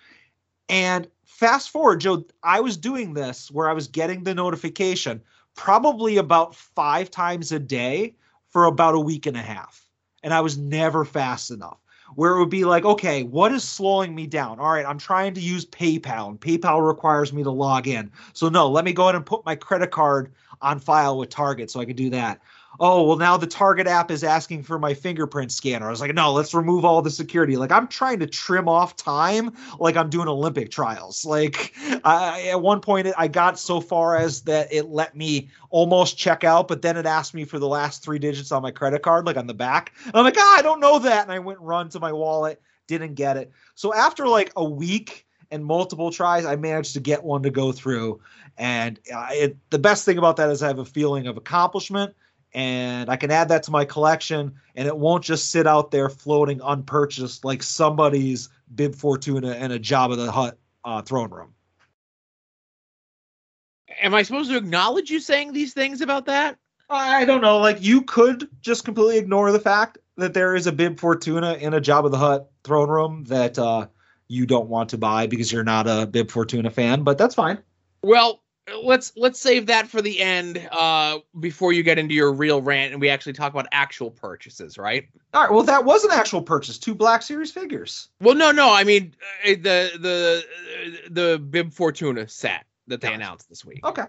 And 0.68 1.08
fast 1.24 1.70
forward, 1.70 2.00
Joe, 2.00 2.24
I 2.42 2.60
was 2.60 2.76
doing 2.76 3.14
this 3.14 3.50
where 3.50 3.68
I 3.68 3.72
was 3.72 3.88
getting 3.88 4.22
the 4.22 4.34
notification 4.34 5.20
probably 5.56 6.16
about 6.16 6.54
five 6.54 7.10
times 7.10 7.50
a 7.50 7.58
day 7.58 8.14
for 8.50 8.64
about 8.64 8.94
a 8.94 9.00
week 9.00 9.26
and 9.26 9.36
a 9.36 9.42
half. 9.42 9.84
And 10.22 10.32
I 10.32 10.40
was 10.40 10.56
never 10.56 11.04
fast 11.04 11.50
enough. 11.50 11.78
Where 12.16 12.32
it 12.34 12.38
would 12.38 12.50
be 12.50 12.64
like, 12.64 12.84
okay, 12.84 13.22
what 13.22 13.52
is 13.52 13.64
slowing 13.64 14.14
me 14.14 14.26
down? 14.26 14.58
All 14.60 14.72
right, 14.72 14.86
I'm 14.86 14.98
trying 14.98 15.34
to 15.34 15.40
use 15.40 15.66
PayPal, 15.66 16.28
and 16.28 16.40
PayPal 16.40 16.86
requires 16.86 17.32
me 17.32 17.42
to 17.42 17.50
log 17.50 17.88
in. 17.88 18.10
So, 18.32 18.48
no, 18.48 18.68
let 18.70 18.84
me 18.84 18.92
go 18.92 19.04
ahead 19.04 19.14
and 19.14 19.26
put 19.26 19.44
my 19.44 19.56
credit 19.56 19.90
card 19.90 20.32
on 20.62 20.78
file 20.78 21.18
with 21.18 21.30
Target 21.30 21.70
so 21.70 21.80
I 21.80 21.84
can 21.84 21.96
do 21.96 22.10
that 22.10 22.40
oh 22.80 23.02
well 23.02 23.16
now 23.16 23.36
the 23.36 23.46
target 23.46 23.86
app 23.86 24.10
is 24.10 24.24
asking 24.24 24.62
for 24.62 24.78
my 24.78 24.94
fingerprint 24.94 25.52
scanner. 25.52 25.86
I 25.86 25.90
was 25.90 26.00
like 26.00 26.14
no 26.14 26.32
let's 26.32 26.54
remove 26.54 26.84
all 26.84 27.02
the 27.02 27.10
security. 27.10 27.56
Like 27.56 27.72
i'm 27.72 27.86
trying 27.88 28.18
to 28.20 28.26
trim 28.26 28.68
off 28.68 28.96
time 28.96 29.52
like 29.78 29.96
i'm 29.96 30.10
doing 30.10 30.28
olympic 30.28 30.70
trials. 30.70 31.24
Like 31.24 31.74
I, 32.04 32.48
at 32.50 32.60
one 32.60 32.80
point 32.80 33.08
i 33.16 33.28
got 33.28 33.58
so 33.58 33.80
far 33.80 34.16
as 34.16 34.42
that 34.42 34.72
it 34.72 34.86
let 34.88 35.16
me 35.16 35.50
almost 35.70 36.16
check 36.16 36.44
out 36.44 36.68
but 36.68 36.82
then 36.82 36.96
it 36.96 37.06
asked 37.06 37.34
me 37.34 37.44
for 37.44 37.58
the 37.58 37.68
last 37.68 38.02
three 38.02 38.18
digits 38.18 38.52
on 38.52 38.62
my 38.62 38.70
credit 38.70 39.02
card 39.02 39.26
like 39.26 39.36
on 39.36 39.46
the 39.46 39.54
back. 39.54 39.92
And 40.06 40.16
i'm 40.16 40.24
like 40.24 40.36
ah, 40.38 40.56
i 40.58 40.62
don't 40.62 40.80
know 40.80 40.98
that. 40.98 41.22
And 41.22 41.32
i 41.32 41.38
went 41.38 41.58
and 41.58 41.68
run 41.68 41.88
to 41.90 42.00
my 42.00 42.12
wallet 42.12 42.60
didn't 42.86 43.14
get 43.14 43.36
it. 43.36 43.50
So 43.74 43.94
after 43.94 44.28
like 44.28 44.52
a 44.56 44.64
week 44.64 45.26
and 45.50 45.64
multiple 45.64 46.10
tries 46.10 46.44
i 46.44 46.56
managed 46.56 46.94
to 46.94 47.00
get 47.00 47.22
one 47.22 47.42
to 47.42 47.50
go 47.50 47.72
through. 47.72 48.20
And 48.56 49.00
uh, 49.12 49.28
it, 49.32 49.56
the 49.70 49.78
best 49.78 50.04
thing 50.04 50.18
about 50.18 50.36
that 50.36 50.50
is 50.50 50.62
i 50.62 50.68
have 50.68 50.78
a 50.78 50.84
feeling 50.84 51.26
of 51.26 51.36
accomplishment 51.36 52.14
and 52.54 53.10
I 53.10 53.16
can 53.16 53.30
add 53.30 53.48
that 53.48 53.64
to 53.64 53.70
my 53.70 53.84
collection, 53.84 54.54
and 54.76 54.86
it 54.86 54.96
won't 54.96 55.24
just 55.24 55.50
sit 55.50 55.66
out 55.66 55.90
there 55.90 56.08
floating 56.08 56.60
unpurchased 56.62 57.44
like 57.44 57.62
somebody's 57.62 58.48
Bib 58.74 58.94
Fortuna 58.94 59.52
and 59.52 59.72
a 59.72 59.78
Jabba 59.78 60.16
the 60.16 60.30
Hutt 60.30 60.58
uh, 60.84 61.02
throne 61.02 61.30
room. 61.30 61.52
Am 64.00 64.14
I 64.14 64.22
supposed 64.22 64.50
to 64.50 64.56
acknowledge 64.56 65.10
you 65.10 65.20
saying 65.20 65.52
these 65.52 65.74
things 65.74 66.00
about 66.00 66.26
that? 66.26 66.58
I 66.90 67.24
don't 67.24 67.40
know. 67.40 67.58
Like 67.58 67.82
you 67.82 68.02
could 68.02 68.48
just 68.60 68.84
completely 68.84 69.18
ignore 69.18 69.50
the 69.50 69.60
fact 69.60 69.98
that 70.16 70.34
there 70.34 70.54
is 70.54 70.66
a 70.66 70.72
Bib 70.72 71.00
Fortuna 71.00 71.54
in 71.54 71.74
a 71.74 71.80
Jabba 71.80 72.10
the 72.10 72.18
Hutt 72.18 72.50
throne 72.62 72.88
room 72.88 73.24
that 73.24 73.58
uh, 73.58 73.86
you 74.28 74.46
don't 74.46 74.68
want 74.68 74.90
to 74.90 74.98
buy 74.98 75.26
because 75.26 75.50
you're 75.50 75.64
not 75.64 75.88
a 75.88 76.06
Bib 76.06 76.30
Fortuna 76.30 76.70
fan, 76.70 77.02
but 77.02 77.18
that's 77.18 77.34
fine. 77.34 77.58
Well, 78.02 78.43
let's 78.82 79.12
let's 79.16 79.38
save 79.40 79.66
that 79.66 79.88
for 79.88 80.00
the 80.00 80.20
end 80.20 80.68
uh 80.72 81.18
before 81.40 81.72
you 81.72 81.82
get 81.82 81.98
into 81.98 82.14
your 82.14 82.32
real 82.32 82.62
rant 82.62 82.92
and 82.92 83.00
we 83.00 83.10
actually 83.10 83.32
talk 83.32 83.52
about 83.52 83.66
actual 83.72 84.10
purchases 84.10 84.78
right? 84.78 85.08
All 85.32 85.42
right 85.42 85.52
well 85.52 85.62
that 85.64 85.84
was 85.84 86.04
an 86.04 86.10
actual 86.12 86.42
purchase. 86.42 86.78
Two 86.78 86.94
black 86.94 87.22
series 87.22 87.52
figures. 87.52 88.08
Well 88.20 88.34
no 88.34 88.50
no 88.50 88.72
i 88.72 88.84
mean 88.84 89.14
uh, 89.44 89.50
the 89.50 89.90
the 90.00 90.44
the 91.10 91.38
bib 91.38 91.72
fortuna 91.72 92.28
set 92.28 92.64
that 92.86 93.00
they 93.00 93.12
announced 93.12 93.48
this 93.48 93.64
week. 93.64 93.84
Okay. 93.84 94.04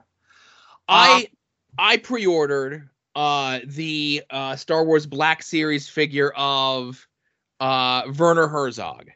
I 0.88 1.28
uh, 1.28 1.36
i 1.78 1.98
pre-ordered 1.98 2.90
uh 3.16 3.60
the 3.66 4.24
uh 4.30 4.56
star 4.56 4.86
wars 4.86 5.06
black 5.06 5.44
series 5.44 5.90
figure 5.90 6.32
of 6.36 7.08
uh 7.60 8.04
werner 8.18 8.48
herzog 8.48 9.10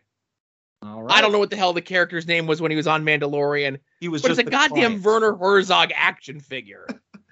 right. 0.82 1.18
I 1.18 1.22
don't 1.22 1.32
know 1.32 1.40
what 1.40 1.50
the 1.50 1.56
hell 1.56 1.74
the 1.74 1.82
character's 1.82 2.28
name 2.28 2.48
was 2.48 2.62
when 2.62 2.72
he 2.72 2.78
was 2.78 2.88
on 2.88 3.04
Mandalorian. 3.04 3.80
He 4.00 4.08
was 4.08 4.22
but 4.22 4.30
just 4.30 4.40
it's 4.40 4.48
a 4.48 4.52
goddamn 4.52 5.02
client. 5.02 5.04
Werner 5.04 5.36
Herzog 5.36 5.92
action 5.96 6.40
figure. 6.40 6.88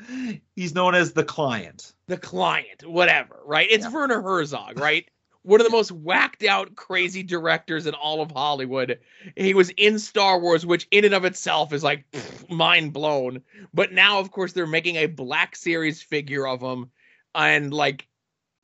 He's 0.55 0.75
known 0.75 0.95
as 0.95 1.13
the 1.13 1.23
client. 1.23 1.93
The 2.07 2.17
client, 2.17 2.85
whatever, 2.85 3.39
right? 3.45 3.67
It's 3.69 3.85
Yeah. 3.85 3.91
Werner 3.91 4.21
Herzog, 4.21 4.79
right? 4.79 5.05
One 5.43 5.61
of 5.61 5.65
the 5.65 5.71
most 5.71 5.93
whacked 5.93 6.43
out, 6.43 6.75
crazy 6.75 7.23
directors 7.23 7.87
in 7.87 7.93
all 7.93 8.21
of 8.21 8.31
Hollywood. 8.31 8.99
He 9.37 9.53
was 9.53 9.69
in 9.77 9.97
Star 9.97 10.41
Wars, 10.41 10.65
which 10.65 10.85
in 10.91 11.05
and 11.05 11.13
of 11.13 11.23
itself 11.23 11.71
is 11.71 11.85
like 11.85 12.03
pfft, 12.11 12.49
mind 12.49 12.91
blown. 12.91 13.41
But 13.73 13.93
now, 13.93 14.19
of 14.19 14.29
course, 14.31 14.51
they're 14.51 14.67
making 14.67 14.97
a 14.97 15.05
Black 15.05 15.55
Series 15.55 16.01
figure 16.01 16.45
of 16.45 16.61
him, 16.61 16.91
and 17.33 17.73
like 17.73 18.07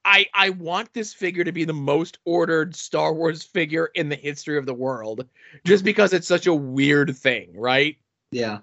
I 0.05 0.25
I 0.33 0.49
want 0.49 0.93
this 0.93 1.13
figure 1.13 1.43
to 1.43 1.51
be 1.51 1.65
the 1.65 1.73
most 1.73 2.17
ordered 2.25 2.75
Star 2.75 3.13
Wars 3.13 3.43
figure 3.43 3.89
in 3.95 4.09
the 4.09 4.15
history 4.15 4.57
of 4.57 4.65
the 4.65 4.73
world, 4.73 5.27
just 5.65 5.83
because 5.83 6.13
it's 6.13 6.27
such 6.27 6.47
a 6.47 6.53
weird 6.53 7.15
thing, 7.15 7.51
right? 7.55 7.97
Yeah. 8.31 8.59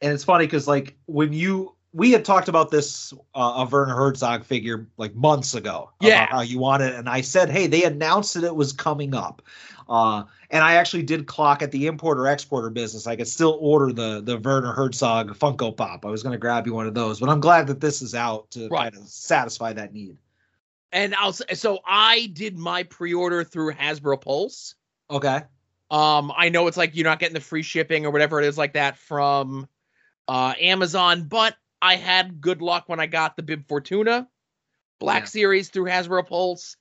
And 0.00 0.12
it's 0.12 0.24
funny 0.24 0.46
because 0.46 0.66
like 0.66 0.96
when 1.06 1.32
you 1.32 1.74
we 1.92 2.10
had 2.10 2.24
talked 2.24 2.48
about 2.48 2.70
this 2.70 3.12
uh, 3.34 3.54
a 3.56 3.68
Werner 3.70 3.94
Herzog 3.94 4.44
figure 4.44 4.88
like 4.96 5.14
months 5.14 5.54
ago. 5.54 5.90
Yeah. 6.00 6.26
How 6.26 6.40
you 6.40 6.58
want 6.58 6.82
it, 6.82 6.94
and 6.94 7.08
I 7.08 7.20
said, 7.20 7.50
hey, 7.50 7.66
they 7.66 7.84
announced 7.84 8.34
that 8.34 8.44
it 8.44 8.56
was 8.56 8.72
coming 8.72 9.14
up. 9.14 9.42
Uh, 9.92 10.24
and 10.48 10.64
I 10.64 10.76
actually 10.76 11.02
did 11.02 11.26
clock 11.26 11.60
at 11.60 11.70
the 11.70 11.86
importer 11.86 12.26
exporter 12.26 12.70
business. 12.70 13.06
I 13.06 13.14
could 13.14 13.28
still 13.28 13.58
order 13.60 13.92
the 13.92 14.22
the 14.22 14.38
Werner 14.38 14.72
Herzog 14.72 15.36
Funko 15.38 15.76
Pop. 15.76 16.06
I 16.06 16.08
was 16.08 16.22
going 16.22 16.32
to 16.32 16.38
grab 16.38 16.66
you 16.66 16.72
one 16.72 16.86
of 16.86 16.94
those, 16.94 17.20
but 17.20 17.28
I'm 17.28 17.40
glad 17.40 17.66
that 17.66 17.80
this 17.80 18.00
is 18.00 18.14
out 18.14 18.50
to 18.52 18.68
Right. 18.68 18.90
kind 18.90 19.02
of 19.04 19.08
satisfy 19.08 19.74
that 19.74 19.92
need. 19.92 20.16
And 20.92 21.14
I'll 21.14 21.34
so 21.34 21.80
I 21.86 22.30
did 22.32 22.56
my 22.56 22.84
pre-order 22.84 23.44
through 23.44 23.74
Hasbro 23.74 24.18
Pulse. 24.22 24.76
Okay. 25.10 25.42
Um, 25.90 26.32
I 26.34 26.48
know 26.48 26.68
it's 26.68 26.78
like 26.78 26.96
you're 26.96 27.04
not 27.04 27.18
getting 27.18 27.34
the 27.34 27.40
free 27.40 27.62
shipping 27.62 28.06
or 28.06 28.10
whatever 28.12 28.40
it 28.40 28.46
is 28.46 28.56
like 28.56 28.72
that 28.72 28.96
from 28.96 29.68
uh 30.26 30.54
Amazon, 30.58 31.24
but 31.24 31.54
I 31.82 31.96
had 31.96 32.40
good 32.40 32.62
luck 32.62 32.88
when 32.88 32.98
I 32.98 33.06
got 33.06 33.36
the 33.36 33.42
Bib 33.42 33.68
Fortuna 33.68 34.26
Black 35.00 35.24
Yeah. 35.24 35.26
Series 35.26 35.68
through 35.68 35.86
Hasbro 35.86 36.26
Pulse. 36.26 36.76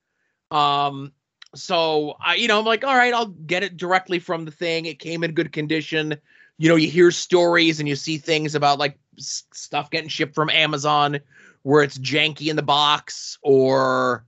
Um, 0.50 1.12
so 1.56 2.16
I, 2.20 2.36
you 2.36 2.48
know, 2.48 2.60
I'm 2.60 2.66
like, 2.66 2.84
all 2.84 2.96
right, 2.96 3.14
I'll 3.14 3.28
get 3.28 3.64
it 3.64 3.78
directly 3.78 4.20
from 4.20 4.46
the 4.46 4.52
thing. 4.52 4.86
It 4.86 5.00
came 5.00 5.24
in 5.24 5.34
good 5.34 5.52
condition. 5.52 6.16
You 6.58 6.70
know, 6.70 6.76
you 6.76 6.90
hear 6.90 7.12
stories 7.12 7.80
and 7.80 7.90
you 7.90 7.96
see 7.96 8.18
things 8.18 8.56
about 8.56 8.80
like 8.80 8.98
s- 9.18 9.44
stuff 9.52 9.90
getting 9.90 10.10
shipped 10.10 10.36
from 10.36 10.50
Amazon 10.50 11.20
where 11.64 11.84
it's 11.84 11.98
janky 11.98 12.48
in 12.48 12.56
the 12.56 12.62
box 12.62 13.38
or 13.42 14.26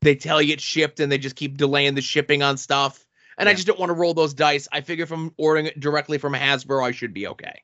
they 0.00 0.14
tell 0.14 0.40
you 0.40 0.54
it's 0.54 0.62
shipped 0.62 1.00
and 1.00 1.10
they 1.10 1.18
just 1.18 1.36
keep 1.36 1.56
delaying 1.56 1.94
the 1.94 2.02
shipping 2.02 2.42
on 2.42 2.56
stuff. 2.56 3.04
And 3.36 3.48
I 3.48 3.54
just 3.54 3.68
don't 3.68 3.78
want 3.78 3.90
to 3.90 3.94
roll 3.94 4.14
those 4.14 4.34
dice. 4.34 4.66
I 4.72 4.80
figure 4.80 5.04
if 5.04 5.12
I'm 5.12 5.32
ordering 5.36 5.66
it 5.66 5.78
directly 5.78 6.18
from 6.18 6.32
Hasbro, 6.32 6.84
I 6.84 6.90
should 6.90 7.14
be 7.14 7.28
okay. 7.28 7.62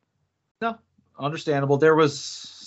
No, 0.60 0.78
understandable. 1.18 1.78
There 1.78 1.96
was 1.96 2.12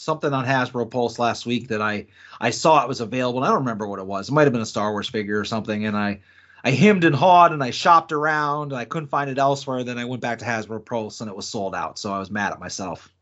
something 0.07 0.33
on 0.33 0.45
Hasbro 0.45 0.89
Pulse 0.89 1.19
last 1.19 1.45
week 1.45 1.67
that 1.67 1.81
I 1.81 2.07
I 2.41 2.49
saw 2.49 2.81
it 2.81 2.87
was 2.87 3.01
available. 3.01 3.39
And 3.39 3.45
I 3.45 3.49
don't 3.49 3.59
remember 3.59 3.87
what 3.87 3.99
it 3.99 4.07
was. 4.07 4.29
It 4.29 4.31
might 4.31 4.45
have 4.45 4.53
been 4.53 4.61
a 4.61 4.65
Star 4.65 4.91
Wars 4.91 5.09
figure 5.09 5.39
or 5.39 5.45
something. 5.45 5.85
And 5.85 5.95
I 5.97 6.21
I 6.63 6.71
hemmed 6.71 7.03
and 7.03 7.15
hawed 7.15 7.51
and 7.51 7.63
I 7.63 7.71
shopped 7.71 8.11
around 8.11 8.71
and 8.71 8.79
I 8.81 8.85
couldn't 8.85 9.09
find 9.09 9.29
it 9.29 9.37
elsewhere. 9.37 9.83
Then 9.83 9.99
I 9.99 10.05
went 10.05 10.21
back 10.21 10.39
to 10.39 10.45
Hasbro 10.45 10.85
Pulse 10.85 11.21
and 11.21 11.29
it 11.29 11.35
was 11.35 11.47
sold 11.47 11.75
out. 11.75 11.99
So 11.99 12.11
I 12.13 12.19
was 12.19 12.31
mad 12.31 12.53
at 12.53 12.59
myself. 12.59 13.13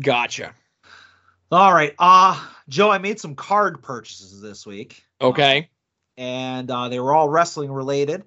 Gotcha. 0.00 0.54
All 1.50 1.74
right, 1.74 1.94
uh 1.98 2.40
Joe, 2.68 2.90
I 2.90 2.98
made 2.98 3.18
some 3.20 3.34
card 3.34 3.82
purchases 3.82 4.40
this 4.40 4.66
week. 4.66 5.02
Okay. 5.20 5.68
and 6.16 6.70
uh, 6.70 6.88
they 6.88 7.00
were 7.00 7.14
all 7.14 7.28
wrestling 7.28 7.72
related, 7.72 8.24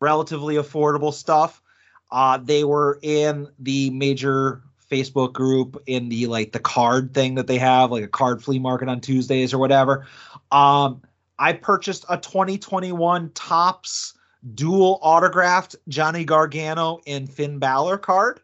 relatively 0.00 0.56
affordable 0.56 1.12
stuff. 1.12 1.62
Uh, 2.10 2.38
they 2.38 2.64
were 2.64 2.98
in 3.02 3.48
the 3.58 3.90
major 3.90 4.62
Facebook 4.90 5.32
group 5.32 5.82
in 5.86 6.08
the 6.08 6.26
like 6.26 6.52
the 6.52 6.58
card 6.58 7.14
thing 7.14 7.36
that 7.36 7.46
they 7.46 7.58
have, 7.58 7.90
like 7.90 8.04
a 8.04 8.08
card 8.08 8.42
flea 8.42 8.58
market 8.58 8.88
on 8.88 9.00
Tuesdays 9.00 9.54
or 9.54 9.58
whatever. 9.58 10.06
Um, 10.50 11.02
I 11.38 11.54
purchased 11.54 12.04
a 12.08 12.18
2021 12.18 13.30
Topps 13.30 14.14
dual 14.54 14.98
autographed 15.02 15.76
Johnny 15.88 16.24
Gargano 16.24 17.00
and 17.06 17.30
Finn 17.30 17.58
Balor 17.58 17.98
card 17.98 18.40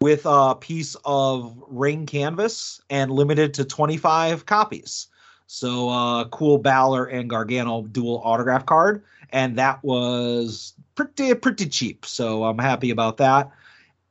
with 0.00 0.22
a 0.24 0.54
piece 0.54 0.96
of 1.04 1.60
ring 1.66 2.06
canvas 2.06 2.80
and 2.90 3.10
limited 3.10 3.54
to 3.54 3.64
25 3.64 4.46
copies. 4.46 5.08
So 5.46 5.88
uh 5.88 6.24
cool 6.28 6.58
Balor 6.58 7.06
and 7.06 7.28
Gargano 7.28 7.82
dual 7.82 8.20
autograph 8.24 8.66
card. 8.66 9.02
And 9.30 9.58
that 9.58 9.82
was 9.82 10.74
pretty 10.94 11.34
pretty 11.34 11.66
cheap. 11.66 12.06
So 12.06 12.44
I'm 12.44 12.58
happy 12.58 12.90
about 12.90 13.16
that. 13.16 13.50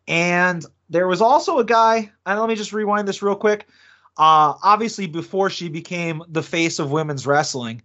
And 0.07 0.65
there 0.89 1.07
was 1.07 1.21
also 1.21 1.59
a 1.59 1.65
guy, 1.65 2.11
and 2.25 2.39
let 2.39 2.49
me 2.49 2.55
just 2.55 2.73
rewind 2.73 3.07
this 3.07 3.21
real 3.21 3.35
quick. 3.35 3.67
Uh 4.17 4.53
obviously 4.63 5.05
before 5.07 5.49
she 5.49 5.69
became 5.69 6.23
the 6.29 6.41
face 6.41 6.79
of 6.79 6.91
women's 6.91 7.27
wrestling, 7.27 7.81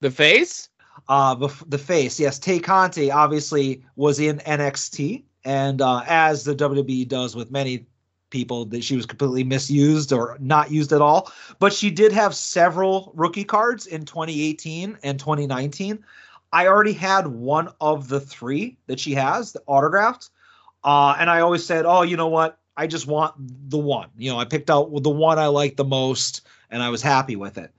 The 0.00 0.10
face? 0.10 0.68
uh 1.08 1.34
bef- 1.36 1.68
the 1.70 1.78
face, 1.78 2.20
yes, 2.20 2.38
Tay 2.38 2.58
Conti 2.60 3.10
obviously 3.10 3.82
was 3.96 4.20
in 4.20 4.38
NXT. 4.40 5.24
And 5.44 5.80
uh 5.80 6.02
as 6.06 6.44
the 6.44 6.54
WWE 6.54 7.08
does 7.08 7.34
with 7.34 7.50
many 7.50 7.86
people 8.30 8.64
that 8.66 8.82
she 8.82 8.96
was 8.96 9.06
completely 9.06 9.44
misused 9.44 10.12
or 10.12 10.36
not 10.40 10.70
used 10.70 10.92
at 10.92 11.00
all. 11.00 11.30
But 11.60 11.72
she 11.72 11.90
did 11.90 12.12
have 12.12 12.34
several 12.34 13.12
rookie 13.14 13.44
cards 13.44 13.86
in 13.86 14.04
2018 14.04 14.98
and 15.02 15.18
2019. 15.20 16.04
I 16.52 16.66
already 16.66 16.92
had 16.92 17.26
one 17.28 17.68
of 17.80 18.08
the 18.08 18.20
three 18.20 18.76
that 18.86 18.98
she 19.00 19.14
has, 19.14 19.52
the 19.52 19.62
autographed. 19.66 20.30
Uh, 20.84 21.16
and 21.18 21.30
I 21.30 21.40
always 21.40 21.64
said, 21.64 21.86
oh, 21.86 22.02
you 22.02 22.16
know 22.16 22.28
what? 22.28 22.58
I 22.76 22.86
just 22.86 23.06
want 23.06 23.34
the 23.38 23.78
one. 23.78 24.10
You 24.18 24.32
know, 24.32 24.38
I 24.38 24.44
picked 24.44 24.70
out 24.70 24.90
the 25.02 25.10
one 25.10 25.38
I 25.38 25.46
liked 25.46 25.76
the 25.76 25.84
most, 25.84 26.42
and 26.70 26.82
I 26.82 26.90
was 26.90 27.02
happy 27.02 27.36
with 27.36 27.56
it. 27.56 27.72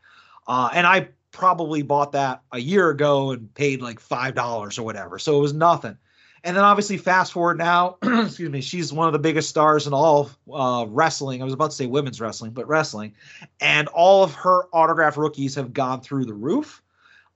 Uh, 0.48 0.70
and 0.74 0.88
I 0.88 1.10
probably 1.32 1.82
bought 1.82 2.14
that 2.14 2.42
a 2.52 2.60
year 2.60 2.90
ago 2.90 3.32
and 3.32 3.54
paid 3.54 3.82
like 3.82 4.00
five 4.00 4.36
dollars 4.36 4.80
or 4.80 4.84
whatever, 4.84 5.20
so 5.20 5.38
it 5.38 5.42
was 5.42 5.54
nothing. 5.54 5.98
And 6.44 6.56
then 6.56 6.64
obviously, 6.64 6.98
fast 6.98 7.34
forward 7.34 7.58
now, 7.58 7.98
excuse 8.04 8.52
me, 8.52 8.62
she's 8.62 8.94
one 8.94 9.08
of 9.08 9.14
the 9.14 9.20
biggest 9.20 9.50
stars 9.50 9.88
in 9.88 9.94
all 9.94 10.30
uh, 10.52 10.86
wrestling. 10.88 11.42
I 11.42 11.46
was 11.46 11.54
about 11.54 11.72
to 11.72 11.76
say 11.76 11.88
women's 11.88 12.22
wrestling, 12.22 12.52
but 12.52 12.68
wrestling, 12.68 13.14
and 13.60 13.88
all 13.90 14.24
of 14.24 14.34
her 14.36 14.64
autograph 14.72 15.18
rookies 15.18 15.56
have 15.56 15.74
gone 15.74 16.02
through 16.02 16.26
the 16.26 16.34
roof. 16.34 16.82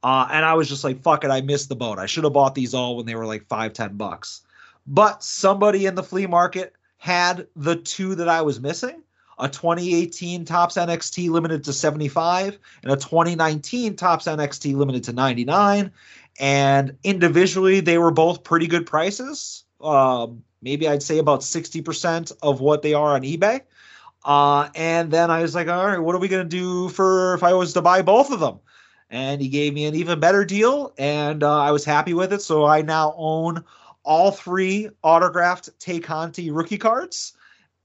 Uh, 0.01 0.29
and 0.31 0.45
I 0.45 0.53
was 0.53 0.69
just 0.69 0.85
like, 0.85 1.01
fuck 1.01 1.25
it, 1.25 1.31
I 1.31 1.41
missed 1.41 1.67
the 1.67 1.75
boat. 1.75 1.99
I 1.99 2.05
should 2.05 2.23
have 2.23 2.31
bought 2.31 2.55
these 2.55 2.73
all 2.73 2.95
when 2.95 3.05
they 3.05 3.15
were 3.15 3.25
like 3.25 3.47
five, 3.47 3.73
ten 3.73 3.97
bucks. 3.97 4.43
But 4.89 5.23
somebody 5.23 5.85
in 5.85 5.95
the 5.95 6.03
flea 6.03 6.25
market 6.25 6.73
had 6.97 7.47
the 7.55 7.75
two 7.75 8.15
that 8.15 8.27
I 8.27 8.41
was 8.41 8.59
missing 8.59 9.03
a 9.39 9.47
2018 9.47 10.45
Topps 10.45 10.75
NXT 10.75 11.29
limited 11.29 11.63
to 11.63 11.73
75 11.73 12.59
and 12.83 12.91
a 12.91 12.95
2019 12.97 13.95
Topps 13.95 14.25
NXT 14.25 14.75
limited 14.75 15.03
to 15.05 15.13
99. 15.13 15.91
And 16.39 16.97
individually, 17.03 17.79
they 17.79 17.97
were 17.97 18.11
both 18.11 18.43
pretty 18.43 18.67
good 18.67 18.85
prices. 18.85 19.63
Uh, 19.79 20.27
maybe 20.61 20.87
I'd 20.87 21.03
say 21.03 21.19
about 21.19 21.39
60% 21.41 22.33
of 22.41 22.59
what 22.59 22.81
they 22.81 22.93
are 22.93 23.13
on 23.13 23.21
eBay. 23.21 23.61
Uh, 24.25 24.69
and 24.75 25.11
then 25.11 25.31
I 25.31 25.41
was 25.41 25.55
like, 25.55 25.69
all 25.69 25.87
right, 25.87 25.99
what 25.99 26.15
are 26.15 26.19
we 26.19 26.27
going 26.27 26.43
to 26.43 26.57
do 26.57 26.89
for 26.89 27.33
if 27.33 27.43
I 27.43 27.53
was 27.53 27.73
to 27.73 27.81
buy 27.81 28.01
both 28.01 28.31
of 28.31 28.41
them? 28.41 28.59
And 29.09 29.41
he 29.41 29.47
gave 29.47 29.73
me 29.73 29.85
an 29.85 29.95
even 29.95 30.19
better 30.19 30.45
deal, 30.45 30.93
and 30.97 31.41
uh, 31.41 31.59
I 31.59 31.71
was 31.71 31.83
happy 31.83 32.13
with 32.13 32.31
it. 32.31 32.43
So 32.43 32.65
I 32.65 32.83
now 32.83 33.15
own 33.17 33.63
all 34.03 34.31
three 34.31 34.89
autographed 35.03 35.69
Tay 35.79 35.99
Conti 35.99 36.51
rookie 36.51 36.77
cards. 36.77 37.33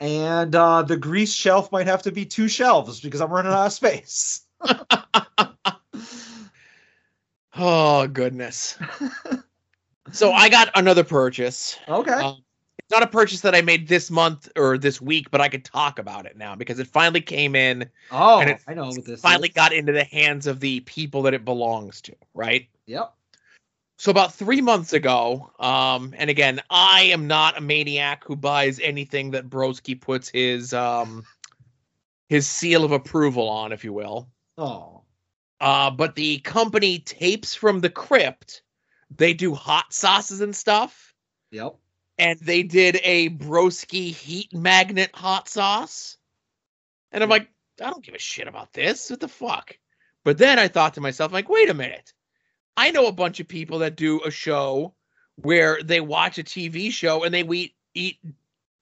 And 0.01 0.55
uh, 0.55 0.83
the 0.83 0.97
grease 0.97 1.33
shelf 1.33 1.71
might 1.73 1.87
have 1.87 2.03
to 2.03 2.13
be 2.13 2.25
two 2.27 2.49
shelves 2.49 3.01
because 3.01 3.21
I'm 3.21 3.31
running 3.33 3.53
out 3.53 3.67
of 3.67 3.73
space. 3.73 4.43
Oh 7.57 8.07
goodness. 8.09 8.77
so 10.13 10.33
I 10.33 10.49
got 10.49 10.71
another 10.75 11.05
purchase. 11.05 11.79
Okay. 11.89 12.11
Um, 12.13 12.43
it's 12.79 12.91
not 12.91 13.03
a 13.03 13.07
purchase 13.07 13.41
that 13.43 13.55
I 13.55 13.63
made 13.63 13.89
this 13.89 14.11
month 14.11 14.51
or 14.57 14.77
this 14.77 15.01
week, 15.01 15.31
but 15.31 15.41
I 15.41 15.49
could 15.49 15.65
talk 15.65 15.99
about 15.99 16.27
it 16.27 16.37
now 16.37 16.55
because 16.55 16.79
it 16.79 16.87
finally 16.87 17.21
came 17.21 17.55
in. 17.55 17.89
oh, 18.11 18.41
and 18.41 18.51
it 18.51 18.61
I 18.67 18.75
know 18.75 18.89
what 18.89 19.05
this 19.05 19.21
finally 19.21 19.49
is. 19.49 19.55
got 19.55 19.73
into 19.73 19.93
the 19.93 20.05
hands 20.05 20.47
of 20.47 20.61
the 20.61 20.81
people 20.81 21.23
that 21.23 21.35
it 21.35 21.45
belongs 21.45 22.01
to, 22.03 22.15
right? 22.35 22.67
Yep. 22.87 23.15
So 23.97 24.11
about 24.11 24.35
three 24.35 24.61
months 24.61 24.93
ago, 24.93 25.53
um, 25.59 26.15
and 26.17 26.29
again, 26.29 26.61
I 26.69 27.03
am 27.13 27.27
not 27.27 27.57
a 27.57 27.61
maniac 27.61 28.25
who 28.25 28.35
buys 28.37 28.81
anything 28.81 29.31
that 29.33 29.49
Broski 29.49 30.01
puts 30.01 30.29
his 30.29 30.73
um 30.73 31.25
his 32.29 32.47
seal 32.47 32.85
of 32.85 32.93
approval 32.93 33.49
on, 33.49 33.73
if 33.73 33.85
you 33.85 33.93
will. 33.93 34.29
Oh. 34.59 35.03
Uh, 35.61 35.91
but 35.91 36.15
the 36.17 36.39
company 36.41 36.99
Tapes 36.99 37.55
from 37.55 37.81
the 37.81 37.91
Crypt, 37.91 38.63
they 39.15 39.33
do 39.33 39.55
hot 39.55 39.93
sauces 39.93 40.41
and 40.41 40.55
stuff, 40.55 41.15
Yep. 41.53 41.77
and 42.19 42.39
they 42.41 42.63
did 42.65 42.99
a 43.05 43.31
Broski 43.31 44.11
heat 44.13 44.53
magnet 44.53 45.11
hot 45.15 45.49
sauce. 45.49 46.19
And 47.13 47.23
I'm 47.23 47.31
like, 47.31 47.49
I 47.81 47.91
don't 47.91 48.05
give 48.05 48.17
a 48.17 48.19
shit 48.19 48.49
about 48.49 48.73
this. 48.73 49.09
What 49.11 49.21
the 49.21 49.29
fuck? 49.29 49.79
But 50.25 50.39
then 50.39 50.59
I 50.59 50.67
thought 50.69 50.95
to 50.95 51.01
myself, 51.01 51.33
like, 51.33 51.49
wait 51.49 51.71
a 51.71 51.75
minute. 51.75 52.13
I 52.77 52.91
know 52.91 53.07
a 53.07 53.13
bunch 53.13 53.41
of 53.41 53.49
people 53.49 53.81
that 53.81 53.97
do 53.97 54.21
a 54.23 54.31
show 54.31 54.95
where 55.37 55.83
they 55.83 56.01
watch 56.01 56.39
a 56.39 56.45
TV 56.45 56.91
show 56.91 57.25
and 57.25 57.35
they 57.35 57.43
we 57.43 57.75
eat 57.95 58.19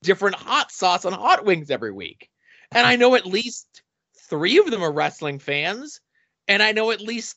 different 0.03 0.37
hot 0.37 0.73
sauce 0.73 1.05
on 1.05 1.13
hot 1.13 1.45
wings 1.45 1.71
every 1.71 1.93
week. 1.93 2.29
And 2.75 2.87
I 2.87 2.97
know 2.97 3.15
at 3.15 3.27
least 3.27 3.83
three 4.29 4.59
of 4.59 4.71
them 4.71 4.83
are 4.83 4.93
wrestling 4.93 5.39
fans, 5.39 6.01
and 6.49 6.63
I 6.63 6.73
know 6.73 6.91
at 6.91 7.01
least 7.01 7.37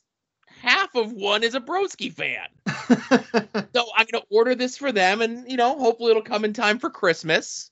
half 0.62 0.94
of 0.94 1.12
one 1.12 1.42
is 1.42 1.54
a 1.54 1.60
Broski 1.60 2.12
fan. 2.12 2.48
So 3.74 3.84
I'm 3.94 4.06
gonna 4.10 4.24
order 4.30 4.54
this 4.54 4.78
for 4.78 4.90
them, 4.90 5.20
and 5.20 5.50
you 5.50 5.58
know, 5.58 5.78
hopefully 5.78 6.10
it'll 6.10 6.22
come 6.22 6.46
in 6.46 6.54
time 6.54 6.78
for 6.78 6.88
Christmas, 6.88 7.70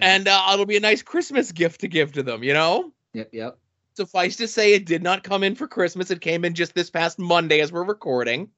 and 0.00 0.26
uh, 0.26 0.50
it'll 0.52 0.66
be 0.66 0.76
a 0.76 0.80
nice 0.80 1.02
Christmas 1.02 1.52
gift 1.52 1.82
to 1.82 1.88
give 1.88 2.12
to 2.14 2.24
them. 2.24 2.42
You 2.42 2.52
know, 2.52 2.92
Yep. 3.12 3.30
Yep. 3.32 3.58
Suffice 3.96 4.36
to 4.36 4.48
say, 4.48 4.74
it 4.74 4.86
did 4.86 5.02
not 5.02 5.22
come 5.22 5.44
in 5.44 5.54
for 5.54 5.68
Christmas. 5.68 6.10
It 6.10 6.20
came 6.20 6.44
in 6.44 6.54
just 6.54 6.74
this 6.74 6.90
past 6.90 7.18
Monday 7.18 7.60
as 7.60 7.70
we're 7.70 7.84
recording. 7.84 8.50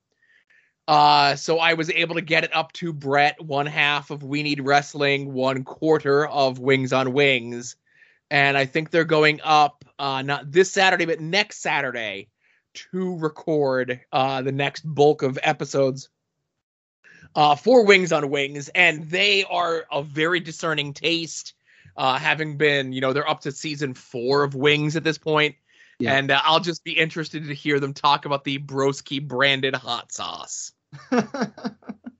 Uh, 0.89 1.35
so 1.35 1.59
I 1.59 1.75
was 1.75 1.91
able 1.91 2.15
to 2.15 2.21
get 2.21 2.45
it 2.45 2.55
up 2.55 2.73
to 2.75 2.93
Bret, 2.93 3.43
one 3.43 3.67
half 3.67 4.11
of 4.11 4.23
We 4.23 4.43
Need 4.43 4.61
Wrestling, 4.61 5.33
one 5.33 5.65
quarter 5.65 6.27
of 6.27 6.59
Wings 6.59 6.93
on 6.93 7.13
Wings. 7.13 7.77
And 8.31 8.57
I 8.57 8.67
think 8.67 8.91
they're 8.91 9.05
going 9.05 9.41
up 9.43 9.85
uh 9.99 10.23
not 10.23 10.51
this 10.51 10.71
Saturday, 10.71 11.07
but 11.07 11.21
next 11.21 11.61
Saturday 11.61 12.29
to 12.75 13.17
record 13.19 14.01
uh 14.13 14.43
the 14.43 14.53
next 14.53 14.83
bulk 14.83 15.23
of 15.23 15.39
episodes 15.43 16.09
uh 17.35 17.57
for 17.57 17.85
Wings 17.85 18.13
on 18.13 18.31
Wings. 18.31 18.69
And 18.69 19.11
they 19.11 19.45
are 19.45 19.87
a 19.91 20.03
very 20.03 20.41
discerning 20.41 20.93
taste. 20.93 21.55
Uh 21.97 22.19
having 22.19 22.57
been, 22.57 22.93
you 22.93 23.01
know, 23.01 23.13
they're 23.13 23.29
up 23.29 23.41
to 23.43 23.53
season 23.53 23.95
four 23.95 24.43
of 24.45 24.55
Wings 24.55 24.97
at 24.97 25.05
this 25.05 25.19
point. 25.19 25.57
Yeah. 25.99 26.15
And 26.17 26.31
uh, 26.31 26.41
I'll 26.45 26.61
just 26.61 26.85
be 26.85 26.93
interested 26.93 27.47
to 27.47 27.55
hear 27.55 27.81
them 27.81 27.95
talk 27.95 28.27
about 28.27 28.45
the 28.45 28.59
Broski 28.59 29.27
branded 29.27 29.75
hot 29.75 30.13
sauce. 30.13 30.73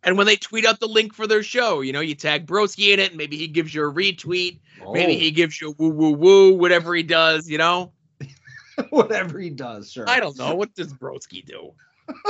And 0.03 0.17
when 0.17 0.29
they 0.29 0.37
tweet 0.37 0.65
out 0.65 0.79
the 0.79 0.87
link 0.87 1.15
for 1.15 1.27
their 1.27 1.43
show, 1.43 1.81
you 1.81 1.93
know, 1.93 1.99
you 1.99 2.15
tag 2.15 2.47
Broski 2.47 2.95
in 2.95 3.01
it, 3.01 3.09
and 3.09 3.17
maybe 3.19 3.37
he 3.37 3.49
gives 3.49 3.75
you 3.75 3.83
a 3.83 3.93
retweet, 3.93 4.61
maybe 4.93 5.17
Oh. 5.17 5.19
he 5.19 5.33
gives 5.33 5.61
you 5.61 5.71
a 5.71 5.73
woo 5.73 5.89
woo 5.89 6.13
woo, 6.13 6.55
whatever 6.55 6.95
he 6.95 7.03
does, 7.03 7.49
you 7.49 7.59
know. 7.59 7.93
whatever 8.91 9.41
he 9.41 9.51
does, 9.51 9.91
sure. 9.91 10.09
I 10.09 10.21
don't 10.21 10.39
know. 10.39 10.55
What 10.55 10.77
does 10.77 10.93
Broski 10.95 11.45
do? 11.45 11.73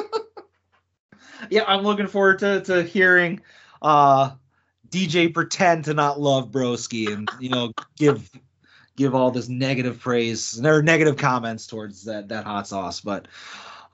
Yeah, 1.51 1.65
I'm 1.67 1.83
looking 1.83 2.07
forward 2.07 2.39
to 2.39 2.63
to 2.63 2.83
hearing 2.83 3.43
uh 3.83 4.31
DJ 4.91 5.33
pretend 5.33 5.85
to 5.85 5.95
not 5.95 6.21
love 6.21 6.51
Broski 6.51 7.13
and 7.13 7.29
you 7.41 7.49
know 7.49 7.73
give 7.97 8.31
give 8.97 9.15
all 9.15 9.31
this 9.31 9.49
negative 9.49 10.01
praise 10.01 10.65
or 10.65 10.83
negative 10.83 11.17
comments 11.17 11.67
towards 11.67 12.05
that 12.05 12.29
that 12.29 12.45
hot 12.45 12.67
sauce. 12.67 13.01
But 13.01 13.29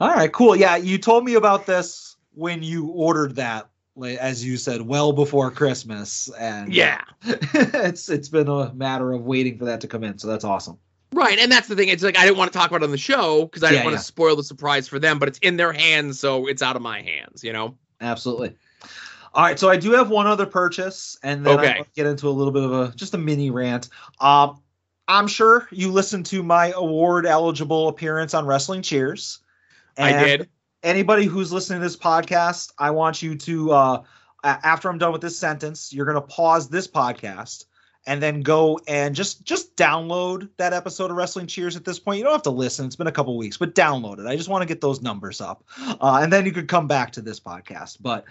all 0.00 0.10
right, 0.10 0.32
cool. 0.32 0.56
Yeah, 0.56 0.76
you 0.76 0.98
told 0.98 1.24
me 1.24 1.34
about 1.34 1.66
this 1.66 2.16
when 2.34 2.62
you 2.62 2.86
ordered 2.88 3.36
that, 3.36 3.68
as 4.02 4.44
you 4.44 4.56
said, 4.56 4.82
well 4.82 5.12
before 5.12 5.50
Christmas, 5.50 6.30
and 6.38 6.72
Yeah. 6.72 7.02
it's 7.24 8.08
it's 8.08 8.28
been 8.28 8.48
a 8.48 8.72
matter 8.74 9.12
of 9.12 9.22
waiting 9.22 9.58
for 9.58 9.64
that 9.66 9.80
to 9.82 9.88
come 9.88 10.04
in. 10.04 10.18
So 10.18 10.28
that's 10.28 10.44
awesome. 10.44 10.78
Right. 11.12 11.38
And 11.38 11.52
that's 11.52 11.68
the 11.68 11.76
thing. 11.76 11.88
It's 11.88 12.02
like 12.02 12.18
I 12.18 12.24
didn't 12.24 12.38
want 12.38 12.52
to 12.52 12.58
talk 12.58 12.70
about 12.70 12.82
it 12.82 12.86
on 12.86 12.90
the 12.90 12.96
show 12.96 13.44
because 13.44 13.62
I 13.62 13.70
didn't 13.70 13.84
want 13.84 13.94
yeah. 13.94 13.98
to 13.98 14.04
spoil 14.04 14.34
the 14.34 14.42
surprise 14.42 14.88
for 14.88 14.98
them, 14.98 15.18
but 15.18 15.28
it's 15.28 15.38
in 15.40 15.56
their 15.58 15.72
hands, 15.72 16.18
so 16.18 16.46
it's 16.46 16.62
out 16.62 16.74
of 16.74 16.80
my 16.80 17.02
hands, 17.02 17.44
you 17.44 17.52
know? 17.52 17.76
Absolutely. 18.00 18.56
All 19.34 19.42
right, 19.42 19.58
so 19.58 19.70
I 19.70 19.76
do 19.76 19.92
have 19.92 20.10
one 20.10 20.26
other 20.26 20.46
purchase, 20.46 21.18
and 21.22 21.44
then 21.44 21.58
Okay. 21.58 21.78
I'm 21.78 21.84
get 21.94 22.06
into 22.06 22.28
a 22.28 22.30
little 22.30 22.52
bit 22.52 22.62
of 22.62 22.72
a 22.72 22.92
just 22.94 23.14
a 23.14 23.18
mini 23.18 23.50
rant. 23.50 23.88
Um, 24.20 24.60
I'm 25.08 25.26
sure 25.26 25.68
you 25.70 25.90
listened 25.90 26.26
to 26.26 26.42
my 26.42 26.72
award 26.76 27.26
eligible 27.26 27.88
appearance 27.88 28.34
on 28.34 28.46
Wrestling 28.46 28.82
Cheers. 28.82 29.40
I 29.98 30.12
did. 30.12 30.48
Anybody 30.82 31.26
who's 31.26 31.52
listening 31.52 31.80
to 31.80 31.84
this 31.84 31.96
podcast, 31.96 32.72
I 32.78 32.90
want 32.90 33.22
you 33.22 33.36
to, 33.36 33.72
uh, 33.72 34.02
after 34.42 34.88
I'm 34.88 34.98
done 34.98 35.12
with 35.12 35.20
this 35.20 35.38
sentence, 35.38 35.92
you're 35.92 36.06
gonna 36.06 36.20
pause 36.20 36.68
this 36.68 36.88
podcast 36.88 37.66
and 38.06 38.22
then 38.22 38.40
go 38.40 38.80
and 38.88 39.14
just 39.14 39.44
just 39.44 39.76
download 39.76 40.48
that 40.56 40.72
episode 40.72 41.10
of 41.10 41.16
Wrestling 41.16 41.46
Cheers 41.46 41.76
at 41.76 41.84
this 41.84 41.98
point. 41.98 42.18
You 42.18 42.24
don't 42.24 42.32
have 42.32 42.42
to 42.42 42.50
listen; 42.50 42.86
it's 42.86 42.96
been 42.96 43.06
a 43.06 43.12
couple 43.12 43.36
weeks, 43.36 43.56
but 43.56 43.74
download 43.74 44.18
it. 44.18 44.26
I 44.26 44.36
just 44.36 44.48
want 44.48 44.62
to 44.62 44.66
get 44.66 44.80
those 44.80 45.02
numbers 45.02 45.40
up, 45.40 45.64
uh, 45.78 46.20
and 46.22 46.32
then 46.32 46.44
you 46.44 46.52
could 46.52 46.68
come 46.68 46.86
back 46.86 47.12
to 47.12 47.22
this 47.22 47.38
podcast. 47.38 47.98
But 48.00 48.24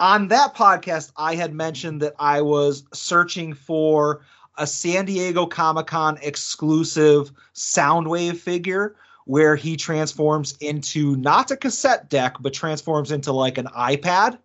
on 0.00 0.28
that 0.28 0.54
podcast, 0.54 1.12
I 1.16 1.34
had 1.34 1.54
mentioned 1.54 2.02
that 2.02 2.14
I 2.18 2.40
was 2.40 2.84
searching 2.92 3.54
for 3.54 4.22
a 4.56 4.66
San 4.66 5.04
Diego 5.04 5.46
Comic 5.46 5.86
Con 5.86 6.18
exclusive 6.22 7.30
Soundwave 7.54 8.36
figure 8.36 8.96
where 9.24 9.56
he 9.56 9.76
transforms 9.76 10.56
into 10.60 11.14
not 11.16 11.50
a 11.50 11.56
cassette 11.56 12.08
deck, 12.08 12.36
but 12.40 12.54
transforms 12.54 13.12
into 13.12 13.32
like 13.32 13.58
an 13.58 13.66
iPad. 13.66 14.38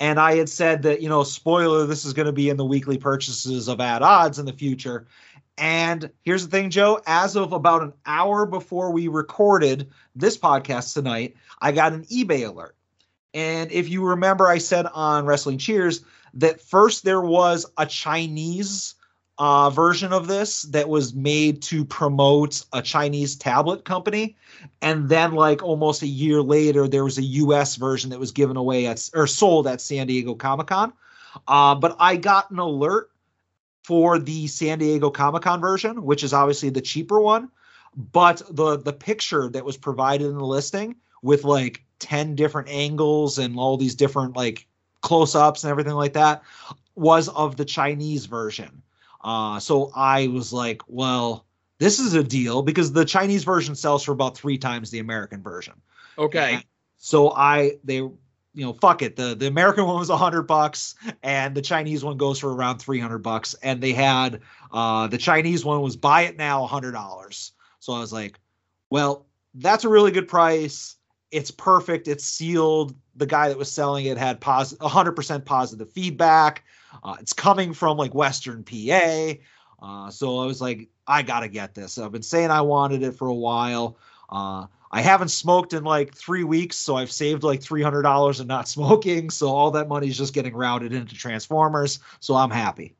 And 0.00 0.18
I 0.18 0.36
had 0.36 0.48
said 0.48 0.82
that, 0.82 1.02
you 1.02 1.08
know, 1.08 1.22
spoiler, 1.24 1.86
this 1.86 2.04
is 2.04 2.14
going 2.14 2.26
to 2.26 2.32
be 2.32 2.48
in 2.48 2.56
the 2.56 2.64
weekly 2.64 2.98
purchases 2.98 3.68
of 3.68 3.80
At 3.80 4.02
Odds 4.02 4.38
in 4.38 4.46
the 4.46 4.52
future. 4.52 5.06
And 5.56 6.10
here's 6.22 6.44
the 6.44 6.50
thing, 6.50 6.70
Joe, 6.70 7.00
as 7.06 7.36
of 7.36 7.52
about 7.52 7.82
an 7.82 7.92
hour 8.06 8.46
before 8.46 8.90
we 8.90 9.08
recorded 9.08 9.90
this 10.16 10.36
podcast 10.36 10.94
tonight, 10.94 11.36
I 11.60 11.70
got 11.70 11.92
an 11.92 12.04
eBay 12.06 12.48
alert. 12.48 12.74
And 13.34 13.70
if 13.72 13.88
you 13.88 14.04
remember, 14.04 14.46
I 14.46 14.58
said 14.58 14.86
on 14.94 15.26
Wrestling 15.26 15.58
Cheers 15.58 16.04
that 16.34 16.60
first 16.60 17.04
there 17.04 17.20
was 17.20 17.66
a 17.76 17.84
Chinese 17.84 18.94
uh, 19.38 19.68
version 19.70 20.12
of 20.12 20.28
this 20.28 20.62
that 20.62 20.88
was 20.88 21.14
made 21.14 21.60
to 21.60 21.84
promote 21.84 22.64
a 22.72 22.80
Chinese 22.80 23.34
tablet 23.34 23.84
company, 23.84 24.36
and 24.80 25.08
then 25.08 25.32
like 25.32 25.62
almost 25.62 26.02
a 26.02 26.06
year 26.06 26.40
later, 26.40 26.86
there 26.86 27.02
was 27.02 27.18
a 27.18 27.22
U.S. 27.22 27.74
version 27.74 28.10
that 28.10 28.20
was 28.20 28.30
given 28.30 28.56
away 28.56 28.86
at 28.86 29.10
or 29.12 29.26
sold 29.26 29.66
at 29.66 29.80
San 29.80 30.06
Diego 30.06 30.34
Comic 30.34 30.68
Con. 30.68 30.92
Uh, 31.48 31.74
but 31.74 31.96
I 31.98 32.16
got 32.16 32.52
an 32.52 32.60
alert 32.60 33.10
for 33.82 34.20
the 34.20 34.46
San 34.46 34.78
Diego 34.78 35.10
Comic 35.10 35.42
Con 35.42 35.60
version, 35.60 36.04
which 36.04 36.22
is 36.22 36.32
obviously 36.32 36.70
the 36.70 36.80
cheaper 36.80 37.20
one. 37.20 37.50
But 37.96 38.42
the 38.50 38.78
the 38.78 38.92
picture 38.92 39.48
that 39.48 39.64
was 39.64 39.76
provided 39.76 40.28
in 40.28 40.38
the 40.38 40.46
listing 40.46 40.94
with 41.22 41.42
like 41.42 41.84
10 42.04 42.34
different 42.34 42.68
angles 42.68 43.38
and 43.38 43.58
all 43.58 43.78
these 43.78 43.94
different 43.94 44.36
like 44.36 44.66
close 45.00 45.34
ups 45.34 45.64
and 45.64 45.70
everything 45.70 45.94
like 45.94 46.12
that 46.12 46.42
was 46.94 47.28
of 47.30 47.56
the 47.56 47.64
Chinese 47.64 48.26
version. 48.26 48.82
Uh, 49.22 49.58
so 49.58 49.90
I 49.96 50.28
was 50.28 50.52
like, 50.52 50.82
well, 50.86 51.46
this 51.78 51.98
is 51.98 52.12
a 52.12 52.22
deal 52.22 52.60
because 52.60 52.92
the 52.92 53.06
Chinese 53.06 53.42
version 53.42 53.74
sells 53.74 54.04
for 54.04 54.12
about 54.12 54.36
three 54.36 54.58
times 54.58 54.90
the 54.90 54.98
American 54.98 55.42
version. 55.42 55.74
Okay. 56.18 56.56
And 56.56 56.64
so 56.98 57.32
I 57.32 57.78
they 57.84 57.96
you 57.96 58.64
know 58.64 58.74
fuck 58.74 59.00
it 59.00 59.16
the 59.16 59.34
the 59.34 59.46
American 59.46 59.86
one 59.86 59.98
was 59.98 60.10
a 60.10 60.16
hundred 60.16 60.42
bucks 60.42 60.94
and 61.22 61.54
the 61.54 61.62
Chinese 61.62 62.04
one 62.04 62.18
goes 62.18 62.38
for 62.38 62.54
around 62.54 62.78
three 62.78 63.00
hundred 63.00 63.18
bucks 63.18 63.54
and 63.62 63.80
they 63.80 63.92
had 63.92 64.40
uh 64.72 65.06
the 65.08 65.18
Chinese 65.18 65.64
one 65.64 65.80
was 65.80 65.96
buy 65.96 66.22
it 66.22 66.36
now 66.36 66.64
a 66.64 66.66
hundred 66.66 66.92
dollars. 66.92 67.52
So 67.80 67.94
I 67.94 67.98
was 67.98 68.12
like, 68.12 68.38
well, 68.90 69.26
that's 69.54 69.84
a 69.84 69.88
really 69.88 70.10
good 70.10 70.28
price. 70.28 70.96
It's 71.34 71.50
perfect. 71.50 72.06
It's 72.06 72.24
sealed. 72.24 72.94
The 73.16 73.26
guy 73.26 73.48
that 73.48 73.58
was 73.58 73.70
selling 73.70 74.06
it 74.06 74.16
had 74.16 74.40
pos- 74.40 74.74
100% 74.74 75.44
positive 75.44 75.90
feedback. 75.90 76.64
Uh, 77.02 77.16
it's 77.20 77.32
coming 77.32 77.74
from 77.74 77.96
like 77.96 78.14
Western 78.14 78.62
PA. 78.62 79.32
Uh, 79.82 80.10
so 80.10 80.38
I 80.38 80.46
was 80.46 80.60
like, 80.60 80.88
I 81.06 81.22
gotta 81.22 81.48
get 81.48 81.74
this. 81.74 81.98
I've 81.98 82.12
been 82.12 82.22
saying 82.22 82.50
I 82.50 82.60
wanted 82.62 83.02
it 83.02 83.16
for 83.16 83.26
a 83.26 83.34
while. 83.34 83.98
Uh, 84.30 84.66
I 84.92 85.00
haven't 85.02 85.28
smoked 85.28 85.72
in 85.72 85.82
like 85.82 86.14
three 86.14 86.44
weeks, 86.44 86.76
so 86.76 86.96
I've 86.96 87.10
saved 87.10 87.42
like 87.42 87.60
three 87.60 87.82
hundred 87.82 88.02
dollars 88.02 88.40
in 88.40 88.46
not 88.46 88.68
smoking. 88.76 89.28
So 89.30 89.48
all 89.48 89.72
that 89.72 89.88
money 89.88 90.06
is 90.08 90.16
just 90.16 90.34
getting 90.34 90.54
routed 90.54 90.92
into 90.92 91.16
Transformers. 91.16 91.98
So 92.20 92.36
I'm 92.36 92.50
happy. 92.50 92.94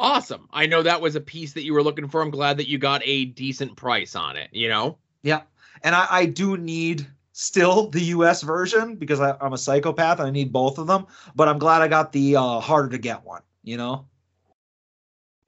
Awesome. 0.00 0.48
I 0.52 0.66
know 0.66 0.82
that 0.82 1.00
was 1.00 1.14
a 1.14 1.20
piece 1.20 1.52
that 1.52 1.62
you 1.62 1.74
were 1.74 1.82
looking 1.82 2.08
for. 2.08 2.22
I'm 2.22 2.30
glad 2.30 2.56
that 2.56 2.68
you 2.68 2.78
got 2.78 3.02
a 3.04 3.26
decent 3.26 3.76
price 3.76 4.16
on 4.16 4.36
it, 4.36 4.48
you 4.50 4.68
know? 4.68 4.96
Yeah, 5.22 5.42
and 5.82 5.94
I, 5.94 6.06
I 6.10 6.26
do 6.26 6.56
need 6.56 7.06
still 7.32 7.88
the 7.88 8.00
U.S. 8.00 8.42
version 8.42 8.96
because 8.96 9.20
I, 9.20 9.36
I'm 9.40 9.52
a 9.52 9.58
psychopath 9.58 10.18
and 10.18 10.28
I 10.28 10.30
need 10.30 10.52
both 10.52 10.78
of 10.78 10.86
them. 10.86 11.06
But 11.34 11.48
I'm 11.48 11.58
glad 11.58 11.82
I 11.82 11.88
got 11.88 12.12
the 12.12 12.36
uh, 12.36 12.60
harder 12.60 12.90
to 12.90 12.98
get 12.98 13.24
one. 13.24 13.42
You 13.62 13.76
know. 13.76 14.06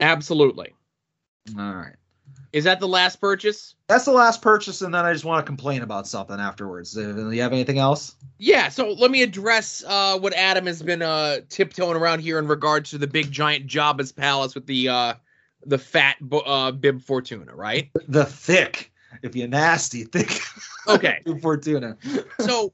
Absolutely. 0.01 0.75
All 1.59 1.75
right. 1.75 1.97
Is 2.53 2.65
that 2.65 2.81
the 2.81 2.89
last 2.89 3.19
purchase? 3.19 3.77
That's 3.87 4.05
the 4.05 4.13
last 4.13 4.43
purchase, 4.43 4.83
and 4.83 4.95
then 4.95 5.07
I 5.07 5.13
just 5.15 5.25
want 5.25 5.45
to 5.45 5.47
complain 5.49 5.81
about 5.81 6.07
something 6.07 6.39
afterwards. 6.39 6.97
Uh, 6.97 7.13
Do 7.13 7.31
you 7.31 7.41
have 7.41 7.53
anything 7.53 7.79
else? 7.79 8.15
Yeah, 8.39 8.69
so 8.69 8.93
let 8.93 9.11
me 9.11 9.23
address 9.23 9.83
uh, 9.87 10.19
what 10.19 10.35
Adam 10.35 10.67
has 10.67 10.83
been 10.83 11.01
uh, 11.01 11.39
tiptoeing 11.49 11.97
around 11.97 12.21
here 12.21 12.39
in 12.39 12.47
regards 12.47 12.91
to 12.91 12.99
the 12.99 13.07
big 13.07 13.31
giant 13.31 13.67
Jabba's 13.67 14.13
palace 14.13 14.55
with 14.55 14.67
the 14.67 14.89
uh, 14.91 15.15
the 15.65 15.79
fat 15.79 16.17
bo- 16.21 16.41
uh, 16.41 16.73
Bib 16.73 17.01
Fortuna, 17.01 17.55
right? 17.55 17.91
The 18.07 18.27
thick, 18.27 18.92
if 19.23 19.37
you're 19.37 19.49
nasty, 19.49 20.05
thick. 20.13 20.41
Okay. 20.89 21.21
Fortuna. 21.43 21.97
so 22.41 22.73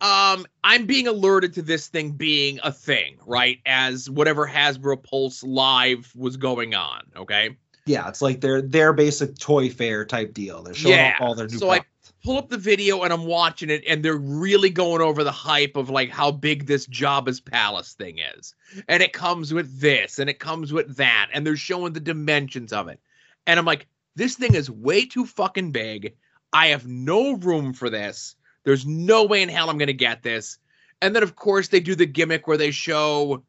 um 0.00 0.46
I'm 0.64 0.86
being 0.86 1.06
alerted 1.08 1.52
to 1.54 1.62
this 1.62 1.88
thing 1.88 2.12
being 2.12 2.60
a 2.62 2.72
thing, 2.72 3.16
right? 3.26 3.58
As 3.66 4.08
whatever 4.08 4.46
Hasbro 4.46 5.02
Pulse 5.02 5.42
Live 5.42 6.12
was 6.16 6.36
going 6.36 6.74
on, 6.74 7.02
okay? 7.16 7.56
Yeah, 7.86 8.08
it's 8.08 8.22
like 8.22 8.40
their 8.40 8.62
their 8.62 8.92
basic 8.92 9.36
toy 9.38 9.68
fair 9.70 10.04
type 10.04 10.32
deal. 10.34 10.62
They're 10.62 10.74
showing 10.74 10.94
Yeah, 10.96 11.14
off 11.16 11.20
all 11.20 11.34
their 11.34 11.48
new. 11.48 11.58
so 11.58 11.70
I- 11.70 11.80
Pull 12.22 12.36
up 12.36 12.50
the 12.50 12.58
video 12.58 13.02
and 13.02 13.14
I'm 13.14 13.24
watching 13.24 13.70
it, 13.70 13.82
and 13.88 14.02
they're 14.02 14.14
really 14.18 14.68
going 14.68 15.00
over 15.00 15.24
the 15.24 15.32
hype 15.32 15.74
of 15.74 15.88
like 15.88 16.10
how 16.10 16.30
big 16.30 16.66
this 16.66 16.86
Jabba's 16.86 17.40
palace 17.40 17.94
thing 17.94 18.18
is. 18.36 18.54
And 18.88 19.02
it 19.02 19.14
comes 19.14 19.54
with 19.54 19.80
this, 19.80 20.18
and 20.18 20.28
it 20.28 20.38
comes 20.38 20.70
with 20.70 20.96
that, 20.96 21.30
and 21.32 21.46
they're 21.46 21.56
showing 21.56 21.94
the 21.94 22.00
dimensions 22.00 22.74
of 22.74 22.88
it. 22.88 23.00
And 23.46 23.58
I'm 23.58 23.64
like, 23.64 23.86
this 24.20 24.36
thing 24.36 24.54
is 24.54 24.70
way 24.70 25.06
too 25.06 25.24
fucking 25.24 25.72
big. 25.72 26.14
I 26.52 26.68
have 26.68 26.86
no 26.86 27.32
room 27.32 27.72
for 27.72 27.88
this. 27.88 28.36
There's 28.64 28.84
no 28.84 29.24
way 29.24 29.42
in 29.42 29.48
hell 29.48 29.70
I'm 29.70 29.78
gonna 29.78 29.92
get 29.94 30.22
this. 30.22 30.58
And 31.00 31.16
then 31.16 31.22
of 31.22 31.36
course 31.36 31.68
they 31.68 31.80
do 31.80 31.94
the 31.94 32.06
gimmick 32.06 32.46
where 32.46 32.58
they 32.58 32.70
show 32.70 33.42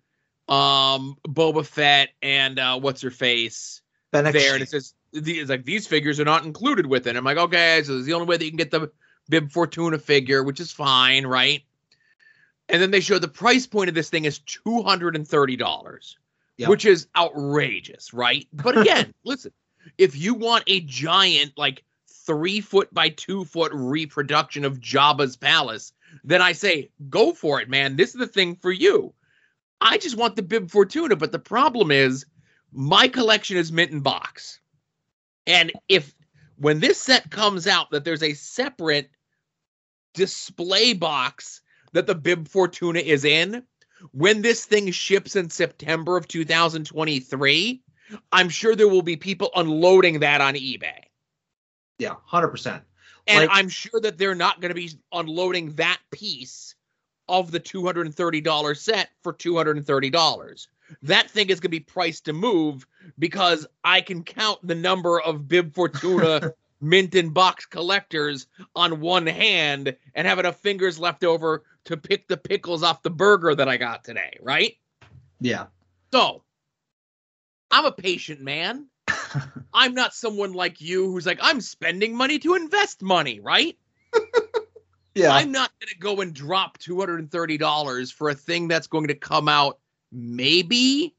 um 0.47 1.17
Boba 1.27 1.65
Fett 1.65 2.09
and 2.21 2.57
uh 2.57 2.79
what's 2.79 3.01
her 3.01 3.11
face 3.11 3.81
there, 4.33 4.53
and 4.53 4.63
it 4.63 4.69
says 4.69 4.93
it's 5.13 5.49
like 5.49 5.65
these 5.65 5.87
figures 5.87 6.19
are 6.19 6.25
not 6.25 6.45
included 6.45 6.85
with 6.85 7.05
it. 7.07 7.17
I'm 7.17 7.25
like, 7.25 7.37
okay, 7.37 7.81
so 7.83 7.97
it's 7.97 8.05
the 8.05 8.13
only 8.13 8.27
way 8.27 8.37
that 8.37 8.45
you 8.45 8.51
can 8.51 8.57
get 8.57 8.71
the 8.71 8.89
Bib 9.29 9.51
Fortuna 9.51 9.99
figure, 9.99 10.43
which 10.43 10.59
is 10.61 10.71
fine, 10.71 11.25
right? 11.27 11.63
And 12.69 12.81
then 12.81 12.91
they 12.91 13.01
show 13.01 13.19
the 13.19 13.27
price 13.27 13.67
point 13.67 13.89
of 13.89 13.95
this 13.95 14.09
thing 14.09 14.23
is 14.23 14.39
two 14.39 14.81
hundred 14.83 15.17
and 15.17 15.27
thirty 15.27 15.57
dollars, 15.57 16.17
Yep. 16.57 16.69
which 16.69 16.85
is 16.85 17.07
outrageous, 17.15 18.13
right? 18.13 18.47
But 18.53 18.77
again, 18.77 19.13
listen, 19.25 19.51
if 19.97 20.15
you 20.15 20.33
want 20.33 20.63
a 20.67 20.81
giant, 20.81 21.53
like 21.57 21.83
three 22.07 22.61
foot 22.61 22.93
by 22.93 23.09
two 23.09 23.45
foot 23.45 23.71
reproduction 23.73 24.65
of 24.65 24.79
Jabba's 24.79 25.35
palace, 25.35 25.93
then 26.23 26.41
I 26.41 26.51
say 26.51 26.89
go 27.09 27.33
for 27.33 27.61
it, 27.61 27.69
man. 27.69 27.95
This 27.95 28.09
is 28.09 28.19
the 28.19 28.27
thing 28.27 28.55
for 28.55 28.71
you. 28.71 29.13
I 29.79 29.97
just 29.97 30.17
want 30.17 30.35
the 30.35 30.43
Bib 30.43 30.69
Fortuna, 30.69 31.15
but 31.15 31.31
the 31.31 31.39
problem 31.39 31.91
is 31.91 32.25
my 32.71 33.07
collection 33.07 33.57
is 33.57 33.71
mint 33.71 33.91
and 33.91 34.03
box. 34.03 34.59
And 35.47 35.71
if 35.89 36.13
when 36.57 36.79
this 36.79 37.01
set 37.01 37.31
comes 37.31 37.65
out 37.65 37.89
that 37.91 38.05
there's 38.05 38.23
a 38.23 38.33
separate 38.33 39.09
display 40.13 40.93
box 40.93 41.61
that 41.93 42.05
the 42.05 42.15
Bib 42.15 42.47
Fortuna 42.47 42.99
is 42.99 43.25
in, 43.25 43.63
when 44.11 44.41
this 44.41 44.65
thing 44.65 44.91
ships 44.91 45.35
in 45.35 45.49
September 45.49 46.17
of 46.17 46.27
2023, 46.27 47.81
I'm 48.31 48.49
sure 48.49 48.75
there 48.75 48.87
will 48.87 49.01
be 49.01 49.17
people 49.17 49.49
unloading 49.55 50.19
that 50.19 50.41
on 50.41 50.55
eBay. 50.55 51.03
Yeah, 51.97 52.15
hundred 52.25 52.49
percent. 52.49 52.83
And 53.27 53.41
Like- 53.41 53.49
I'm 53.51 53.69
sure 53.69 53.99
that 54.01 54.17
they're 54.17 54.35
not 54.35 54.59
going 54.61 54.69
to 54.69 54.75
be 54.75 54.91
unloading 55.11 55.73
that 55.75 55.99
piece 56.11 56.75
of 57.29 57.51
the 57.51 57.59
$230 57.59 58.77
set 58.77 59.09
for 59.21 59.33
$230. 59.33 60.67
That 61.03 61.29
thing 61.29 61.49
is 61.49 61.59
going 61.59 61.69
to 61.71 61.79
be 61.79 61.79
priced 61.79 62.25
to 62.25 62.33
move 62.33 62.85
because 63.17 63.65
I 63.83 64.01
can 64.01 64.23
count 64.23 64.59
the 64.63 64.75
number 64.75 65.21
of 65.21 65.47
Bib 65.47 65.73
Fortuna 65.73 66.53
mint 66.81 67.15
and 67.15 67.33
box 67.33 67.65
collectors 67.65 68.47
on 68.75 68.99
one 68.99 69.27
hand 69.27 69.95
and 70.15 70.27
have 70.27 70.39
enough 70.39 70.57
fingers 70.57 70.99
left 70.99 71.23
over 71.23 71.63
to 71.85 71.95
pick 71.95 72.27
the 72.27 72.37
pickles 72.37 72.83
off 72.83 73.03
the 73.03 73.09
burger 73.09 73.55
that 73.55 73.69
I 73.69 73.77
got 73.77 74.03
today, 74.03 74.37
right? 74.41 74.75
Yeah. 75.39 75.67
So, 76.11 76.43
I'm 77.71 77.85
a 77.85 77.91
patient 77.91 78.41
man. 78.41 78.87
I'm 79.73 79.93
not 79.93 80.13
someone 80.13 80.53
like 80.53 80.81
you 80.81 81.11
who's 81.11 81.25
like, 81.25 81.39
I'm 81.41 81.61
spending 81.61 82.15
money 82.15 82.39
to 82.39 82.55
invest 82.55 83.01
money, 83.01 83.39
right? 83.39 83.77
Yeah. 85.13 85.33
I'm 85.33 85.51
not 85.51 85.71
going 85.79 85.89
to 85.89 85.97
go 85.99 86.21
and 86.21 86.33
drop 86.33 86.77
$230 86.77 88.13
for 88.13 88.29
a 88.29 88.33
thing 88.33 88.67
that's 88.67 88.87
going 88.87 89.07
to 89.07 89.15
come 89.15 89.49
out 89.49 89.79
maybe 90.11 91.13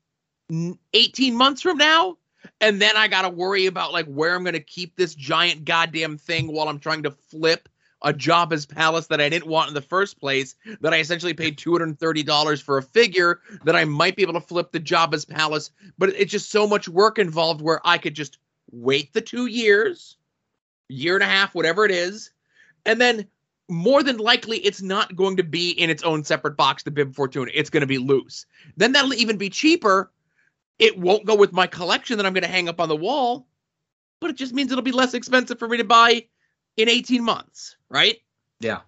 18 0.94 1.34
months 1.34 1.62
from 1.62 1.76
now. 1.76 2.16
And 2.60 2.80
then 2.80 2.96
I 2.96 3.08
got 3.08 3.22
to 3.22 3.28
worry 3.28 3.66
about 3.66 3.92
like 3.92 4.06
where 4.06 4.34
I'm 4.34 4.44
going 4.44 4.54
to 4.54 4.60
keep 4.60 4.96
this 4.96 5.14
giant 5.14 5.64
goddamn 5.64 6.18
thing 6.18 6.50
while 6.50 6.68
I'm 6.68 6.78
trying 6.78 7.02
to 7.04 7.10
flip 7.10 7.68
a 8.02 8.12
Jabba's 8.12 8.66
palace 8.66 9.06
that 9.08 9.20
I 9.20 9.28
didn't 9.28 9.46
want 9.46 9.68
in 9.68 9.74
the 9.74 9.82
first 9.82 10.18
place. 10.18 10.54
That 10.80 10.92
I 10.92 10.98
essentially 10.98 11.34
paid 11.34 11.58
$230 11.58 12.62
for 12.62 12.78
a 12.78 12.82
figure 12.82 13.40
that 13.64 13.76
I 13.76 13.84
might 13.84 14.16
be 14.16 14.22
able 14.22 14.34
to 14.34 14.40
flip 14.40 14.72
the 14.72 14.80
Jabba's 14.80 15.24
palace. 15.24 15.70
But 15.98 16.10
it's 16.10 16.32
just 16.32 16.50
so 16.50 16.66
much 16.66 16.88
work 16.88 17.18
involved 17.18 17.60
where 17.60 17.80
I 17.84 17.98
could 17.98 18.14
just 18.14 18.38
wait 18.70 19.12
the 19.12 19.20
two 19.20 19.46
years, 19.46 20.16
year 20.88 21.14
and 21.14 21.22
a 21.22 21.26
half, 21.26 21.54
whatever 21.54 21.84
it 21.84 21.90
is, 21.90 22.30
and 22.84 23.00
then 23.00 23.26
more 23.68 24.02
than 24.02 24.18
likely 24.18 24.58
it's 24.58 24.82
not 24.82 25.16
going 25.16 25.36
to 25.36 25.42
be 25.42 25.70
in 25.70 25.88
its 25.88 26.02
own 26.02 26.24
separate 26.24 26.56
box, 26.56 26.82
the 26.82 26.90
Bib 26.90 27.14
Fortuna. 27.14 27.50
It's 27.54 27.70
going 27.70 27.80
to 27.82 27.86
be 27.86 27.98
loose. 27.98 28.46
Then 28.76 28.92
that'll 28.92 29.14
even 29.14 29.38
be 29.38 29.48
cheaper. 29.48 30.10
It 30.78 30.98
won't 30.98 31.24
go 31.24 31.34
with 31.34 31.52
my 31.52 31.66
collection 31.66 32.16
that 32.16 32.26
I'm 32.26 32.34
going 32.34 32.42
to 32.42 32.48
hang 32.48 32.68
up 32.68 32.80
on 32.80 32.88
the 32.88 32.96
wall, 32.96 33.46
but 34.20 34.30
it 34.30 34.36
just 34.36 34.52
means 34.52 34.70
it'll 34.72 34.82
be 34.82 34.92
less 34.92 35.14
expensive 35.14 35.58
for 35.58 35.68
me 35.68 35.76
to 35.78 35.84
buy 35.84 36.26
in 36.76 36.88
18 36.88 37.22
months, 37.22 37.76
right? 37.92 38.16
Yeah. 38.60 38.80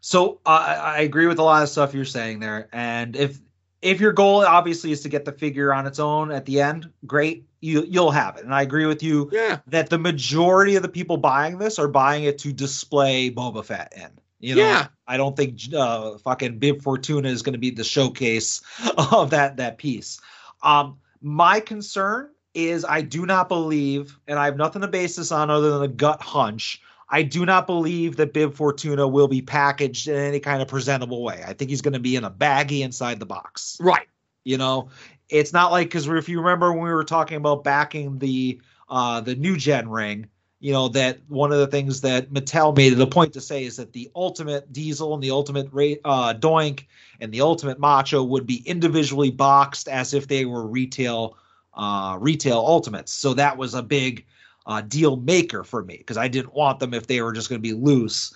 So 0.00 0.40
I 0.46 0.74
I 0.74 0.98
agree 1.00 1.26
with 1.26 1.38
a 1.38 1.42
lot 1.42 1.62
of 1.62 1.68
stuff 1.68 1.92
you're 1.92 2.04
saying 2.06 2.40
there, 2.40 2.68
and 2.72 3.14
if 3.16 3.38
if 3.82 4.00
your 4.00 4.12
goal 4.12 4.44
obviously 4.44 4.92
is 4.92 5.02
to 5.02 5.08
get 5.08 5.24
the 5.24 5.32
figure 5.32 5.72
on 5.72 5.86
its 5.86 5.98
own 5.98 6.30
at 6.30 6.44
the 6.46 6.60
end, 6.60 6.90
great, 7.06 7.46
you 7.60 7.84
you'll 7.88 8.10
have 8.10 8.36
it. 8.36 8.44
And 8.44 8.54
I 8.54 8.62
agree 8.62 8.86
with 8.86 9.02
you 9.02 9.28
Yeah. 9.32 9.58
that 9.66 9.90
the 9.90 9.98
majority 9.98 10.76
of 10.76 10.82
the 10.82 10.88
people 10.88 11.16
buying 11.16 11.58
this 11.58 11.78
are 11.78 11.88
buying 11.88 12.24
it 12.24 12.38
to 12.40 12.52
display 12.52 13.30
Boba 13.30 13.64
Fett 13.64 13.92
in. 13.96 14.10
You 14.38 14.54
know, 14.56 14.62
Yeah. 14.62 14.86
I 15.06 15.16
don't 15.18 15.36
think 15.36 15.58
uh, 15.74 16.16
fucking 16.18 16.58
Bib 16.58 16.82
Fortuna 16.82 17.28
is 17.28 17.42
going 17.42 17.52
to 17.54 17.58
be 17.58 17.70
the 17.70 17.84
showcase 17.84 18.62
of 19.12 19.30
that 19.30 19.56
that 19.58 19.76
piece. 19.78 20.20
Um, 20.62 20.98
my 21.20 21.60
concern 21.60 22.30
is 22.54 22.84
I 22.84 23.02
do 23.02 23.26
not 23.26 23.48
believe, 23.48 24.18
and 24.26 24.38
I 24.38 24.46
have 24.46 24.56
nothing 24.56 24.82
to 24.82 24.88
base 24.88 25.16
this 25.16 25.30
on 25.32 25.50
other 25.50 25.70
than 25.70 25.82
a 25.82 25.88
gut 25.88 26.22
hunch. 26.22 26.80
I 27.10 27.22
do 27.22 27.44
not 27.44 27.66
believe 27.66 28.16
that 28.16 28.32
Bib 28.32 28.54
Fortuna 28.54 29.06
will 29.06 29.26
be 29.28 29.42
packaged 29.42 30.06
in 30.06 30.14
any 30.14 30.38
kind 30.38 30.62
of 30.62 30.68
presentable 30.68 31.24
way. 31.24 31.42
I 31.44 31.52
think 31.52 31.70
he's 31.70 31.82
going 31.82 31.94
to 31.94 32.00
be 32.00 32.14
in 32.14 32.24
a 32.24 32.30
baggie 32.30 32.82
inside 32.82 33.18
the 33.18 33.26
box. 33.26 33.76
Right. 33.80 34.06
You 34.44 34.56
know, 34.56 34.88
it's 35.28 35.52
not 35.52 35.72
like 35.72 35.88
because 35.88 36.06
if 36.06 36.28
you 36.28 36.38
remember 36.38 36.72
when 36.72 36.82
we 36.82 36.92
were 36.92 37.04
talking 37.04 37.36
about 37.36 37.64
backing 37.64 38.18
the 38.18 38.60
uh, 38.88 39.20
the 39.20 39.34
new 39.34 39.56
gen 39.56 39.88
ring, 39.88 40.28
you 40.60 40.72
know 40.72 40.88
that 40.88 41.18
one 41.28 41.52
of 41.52 41.58
the 41.58 41.66
things 41.66 42.00
that 42.02 42.32
Mattel 42.32 42.76
made 42.76 42.92
it 42.92 43.00
a 43.00 43.06
point 43.06 43.32
to 43.34 43.40
say 43.40 43.64
is 43.64 43.76
that 43.76 43.92
the 43.92 44.10
ultimate 44.14 44.72
Diesel 44.72 45.14
and 45.14 45.22
the 45.22 45.30
ultimate 45.30 45.66
uh, 46.04 46.34
Doink 46.34 46.86
and 47.20 47.32
the 47.32 47.40
ultimate 47.40 47.78
Macho 47.78 48.22
would 48.22 48.46
be 48.46 48.62
individually 48.66 49.30
boxed 49.30 49.88
as 49.88 50.14
if 50.14 50.28
they 50.28 50.44
were 50.44 50.66
retail 50.66 51.36
uh, 51.74 52.16
retail 52.20 52.58
ultimates. 52.58 53.12
So 53.12 53.34
that 53.34 53.56
was 53.56 53.74
a 53.74 53.82
big 53.82 54.26
uh, 54.70 54.80
deal 54.80 55.16
maker 55.16 55.64
for 55.64 55.82
me 55.82 55.96
because 55.96 56.16
I 56.16 56.28
didn't 56.28 56.54
want 56.54 56.78
them 56.78 56.94
if 56.94 57.06
they 57.08 57.20
were 57.20 57.32
just 57.32 57.48
going 57.48 57.60
to 57.60 57.68
be 57.68 57.74
loose. 57.74 58.32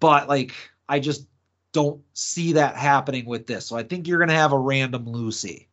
But 0.00 0.28
like 0.28 0.52
I 0.88 0.98
just 0.98 1.26
don't 1.72 2.02
see 2.14 2.52
that 2.54 2.76
happening 2.76 3.26
with 3.26 3.46
this. 3.46 3.66
So 3.66 3.76
I 3.76 3.84
think 3.84 4.06
you're 4.08 4.18
going 4.18 4.28
to 4.28 4.34
have 4.34 4.52
a 4.52 4.58
random 4.58 5.06
Lucy. 5.06 5.68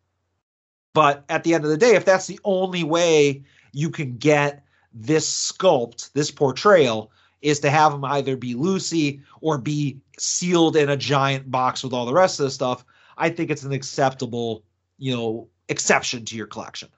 But 0.94 1.26
at 1.28 1.44
the 1.44 1.56
end 1.56 1.64
of 1.64 1.72
the 1.72 1.78
day, 1.78 1.96
if 1.96 2.06
that's 2.06 2.28
the 2.28 2.40
only 2.44 2.84
way 2.84 3.44
you 3.74 3.90
can 3.90 4.18
get 4.18 4.64
this 4.94 5.52
sculpt, 5.52 6.14
this 6.14 6.32
portrayal, 6.32 7.12
is 7.42 7.60
to 7.62 7.70
have 7.70 7.92
them 7.92 8.06
either 8.06 8.38
be 8.38 8.54
Lucy 8.54 9.22
or 9.42 9.58
be 9.58 10.00
sealed 10.18 10.76
in 10.78 10.90
a 10.90 10.98
giant 10.98 11.50
box 11.52 11.84
with 11.84 11.94
all 11.94 12.06
the 12.06 12.14
rest 12.14 12.40
of 12.40 12.46
the 12.46 12.52
stuff, 12.52 12.86
I 13.18 13.30
think 13.30 13.50
it's 13.50 13.64
an 13.64 13.74
acceptable, 13.74 14.64
you 14.98 15.16
know, 15.16 15.50
exception 15.68 16.26
to 16.26 16.36
your 16.36 16.48
collection. 16.48 16.90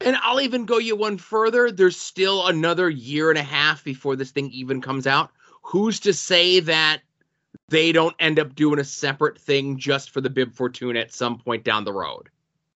And 0.00 0.16
I'll 0.22 0.40
even 0.40 0.64
go 0.66 0.78
you 0.78 0.96
one 0.96 1.18
further. 1.18 1.70
There's 1.70 1.96
still 1.96 2.46
another 2.46 2.90
year 2.90 3.30
and 3.30 3.38
a 3.38 3.42
half 3.42 3.84
before 3.84 4.16
this 4.16 4.30
thing 4.30 4.50
even 4.50 4.80
comes 4.80 5.06
out. 5.06 5.30
Who's 5.62 6.00
to 6.00 6.12
say 6.12 6.60
that 6.60 7.00
they 7.68 7.92
don't 7.92 8.14
end 8.18 8.38
up 8.38 8.54
doing 8.54 8.78
a 8.78 8.84
separate 8.84 9.38
thing 9.38 9.78
just 9.78 10.10
for 10.10 10.20
the 10.20 10.30
Bib 10.30 10.52
Fortuna 10.52 11.00
at 11.00 11.12
some 11.12 11.38
point 11.38 11.64
down 11.64 11.84
the 11.84 11.92
road? 11.92 12.28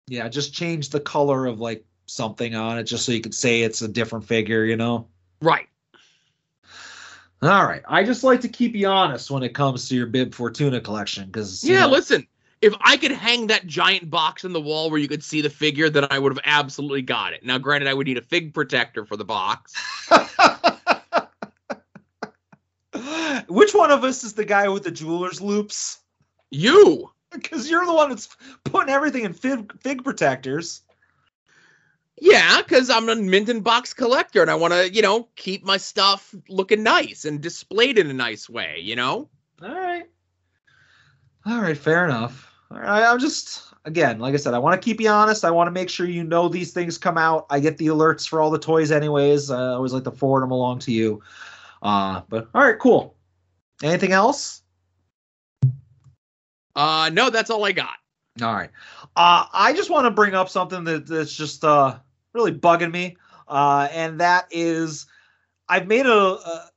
Yeah, 0.07 0.29
just 0.29 0.55
change 0.55 0.91
the 0.91 1.01
color 1.01 1.47
of 1.47 1.61
like 1.61 1.85
something 2.07 2.55
on 2.55 2.79
it 2.79 2.85
just 2.85 3.05
so 3.05 3.13
you 3.13 3.21
could 3.21 3.35
say 3.35 3.63
it's 3.63 3.83
a 3.83 3.89
different 3.89 4.25
figure, 4.25 4.65
you 4.65 4.77
know? 4.77 5.07
Right. 5.43 5.69
All 7.43 7.67
right. 7.67 7.83
I 7.87 8.03
just 8.03 8.25
like 8.25 8.41
to 8.41 8.49
keep 8.49 8.75
you 8.75 8.89
honest 8.89 9.31
when 9.31 9.43
it 9.43 9.55
comes 9.55 9.89
to 9.89 9.95
your 9.95 10.07
Bib 10.07 10.35
Fortuna 10.35 10.81
collection 10.81 11.27
because 11.27 11.63
Yeah, 11.63 11.87
listen. 11.87 12.27
If 12.61 12.75
I 12.81 12.97
could 12.97 13.13
hang 13.13 13.47
that 13.49 13.67
giant 13.67 14.11
box 14.11 14.45
in 14.45 14.53
the 14.53 14.61
wall 14.61 14.91
where 14.91 14.99
you 14.99 15.09
could 15.09 15.23
see 15.23 15.41
the 15.41 15.51
figure, 15.51 15.89
then 15.89 16.07
I 16.11 16.19
would 16.19 16.33
have 16.33 16.43
absolutely 16.45 17.03
got 17.03 17.33
it. 17.33 17.45
Now, 17.45 17.59
granted, 17.59 17.89
I 17.89 17.95
would 17.95 18.07
need 18.07 18.19
a 18.19 18.23
fig 18.23 18.53
protector 18.53 19.07
for 19.07 19.17
the 19.17 19.25
box. 19.25 19.75
Which 23.49 23.75
one 23.75 23.91
of 23.91 24.05
us 24.05 24.25
is 24.25 24.33
the 24.33 24.45
guy 24.45 24.69
with 24.69 24.83
the 24.83 24.91
jeweler's 24.91 25.41
loupes? 25.41 26.01
You. 26.51 27.11
Because 27.31 27.69
you're 27.69 27.85
the 27.85 27.93
one 27.93 28.09
that's 28.09 28.35
putting 28.65 28.89
everything 28.89 29.25
in 29.25 29.35
fig, 29.35 29.79
fig 29.83 30.03
protectors. 30.03 30.81
Yeah, 32.21 32.63
because 32.63 32.91
I'm 32.91 33.09
a 33.11 33.17
mint 33.17 33.49
and 33.49 33.63
box 33.63 33.93
collector 33.93 34.41
and 34.41 34.51
I 34.51 34.55
want 34.55 34.73
to, 34.73 34.91
you 34.91 35.03
know, 35.03 35.29
keep 35.37 35.63
my 35.63 35.77
stuff 35.77 36.35
looking 36.49 36.83
nice 36.83 37.27
and 37.27 37.41
displayed 37.41 37.99
in 37.99 38.09
a 38.09 38.15
nice 38.15 38.49
way, 38.49 38.79
you 38.81 38.97
know? 38.97 39.29
All 39.63 39.75
right. 39.75 40.07
All 41.47 41.61
right, 41.61 41.77
fair 41.77 42.05
enough. 42.05 42.48
All 42.71 42.79
right, 42.79 43.05
I'm 43.05 43.19
just 43.19 43.63
again, 43.85 44.19
like 44.19 44.35
I 44.35 44.37
said, 44.37 44.55
I 44.55 44.59
want 44.59 44.81
to 44.81 44.85
keep 44.85 45.01
you 45.01 45.09
honest. 45.09 45.45
I 45.45 45.51
want 45.51 45.69
to 45.69 45.73
make 45.73 45.89
sure 45.89 46.07
you 46.07 46.23
know 46.23 46.49
these 46.49 46.73
things 46.73 46.99
come 46.99 47.17
out. 47.17 47.47
I 47.51 47.61
get 47.61 47.79
the 47.79 47.87
alerts 47.87 48.29
for 48.29 48.41
all 48.41 48.51
the 48.51 48.59
toys, 48.59 48.93
anyways. 48.93 49.51
I 49.51 49.69
always 49.69 49.93
like 49.93 50.05
to 50.05 50.11
forward 50.11 50.43
them 50.43 50.51
along 50.51 50.81
to 50.81 50.93
you. 50.93 51.23
Uh, 51.83 52.23
but 52.29 52.49
all 52.55 52.63
right, 52.63 52.79
cool. 52.79 53.17
Anything 53.83 54.13
else? 54.13 54.63
Uh, 56.77 57.11
no, 57.13 57.31
that's 57.31 57.51
all 57.51 57.65
I 57.65 57.73
got. 57.73 57.97
All 58.43 58.53
right. 58.55 58.71
Uh, 59.17 59.47
I 59.53 59.73
just 59.73 59.91
want 59.91 60.05
to 60.05 60.11
bring 60.11 60.35
up 60.35 60.49
something 60.49 60.85
that, 60.85 61.07
that's 61.07 61.35
just 61.35 61.65
uh, 61.65 61.99
really 62.35 62.53
bugging 62.53 62.93
me, 62.93 63.17
uh, 63.49 63.89
and 63.93 64.21
that 64.21 64.47
is 64.51 65.07
I've 65.69 65.87
made 65.87 66.07
a, 66.07 66.13
a 66.13 66.71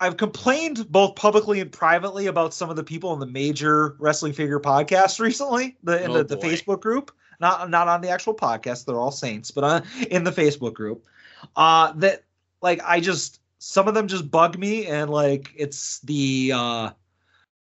I've 0.00 0.16
complained 0.16 0.90
both 0.90 1.14
publicly 1.16 1.60
and 1.60 1.70
privately 1.70 2.26
about 2.26 2.52
some 2.52 2.70
of 2.70 2.76
the 2.76 2.84
people 2.84 3.12
in 3.12 3.20
the 3.20 3.26
major 3.26 3.96
wrestling 3.98 4.32
figure 4.32 4.60
podcast 4.60 5.20
recently, 5.20 5.76
the 5.82 6.04
in 6.04 6.10
Oh, 6.10 6.22
the, 6.22 6.24
the. 6.24 6.36
Facebook 6.36 6.80
group, 6.80 7.12
not 7.40 7.70
not 7.70 7.88
on 7.88 8.00
the 8.00 8.08
actual 8.10 8.34
podcast. 8.34 8.84
They're 8.84 8.98
all 8.98 9.10
saints, 9.10 9.50
but 9.50 9.64
on, 9.64 9.82
in 10.10 10.24
the 10.24 10.32
Facebook 10.32 10.74
group, 10.74 11.06
uh, 11.56 11.92
that 11.92 12.24
like 12.60 12.80
I 12.84 13.00
just 13.00 13.40
some 13.58 13.88
of 13.88 13.94
them 13.94 14.08
just 14.08 14.30
bug 14.30 14.58
me, 14.58 14.86
and 14.86 15.10
like 15.10 15.52
it's 15.56 16.00
the 16.00 16.52
uh, 16.54 16.90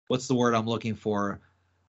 what's 0.07 0.27
the 0.27 0.35
word 0.35 0.53
I'm 0.53 0.67
looking 0.67 0.95
for? 0.95 1.39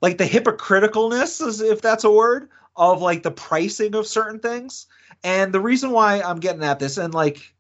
Like 0.02 0.18
the 0.18 0.26
hypocriticalness, 0.26 1.46
is 1.46 1.62
if 1.62 1.82
that's 1.82 2.04
a 2.04 2.12
word, 2.12 2.50
of 2.76 3.02
like 3.02 3.24
the 3.24 3.32
pricing 3.32 3.96
of 3.96 4.06
certain 4.06 4.40
things. 4.40 4.88
And 5.24 5.54
the 5.54 5.62
reason 5.62 5.92
why 5.92 6.22
I'm 6.22 6.40
getting 6.40 6.64
at 6.64 6.78
this, 6.80 6.98
and 6.98 7.14
like 7.14 7.55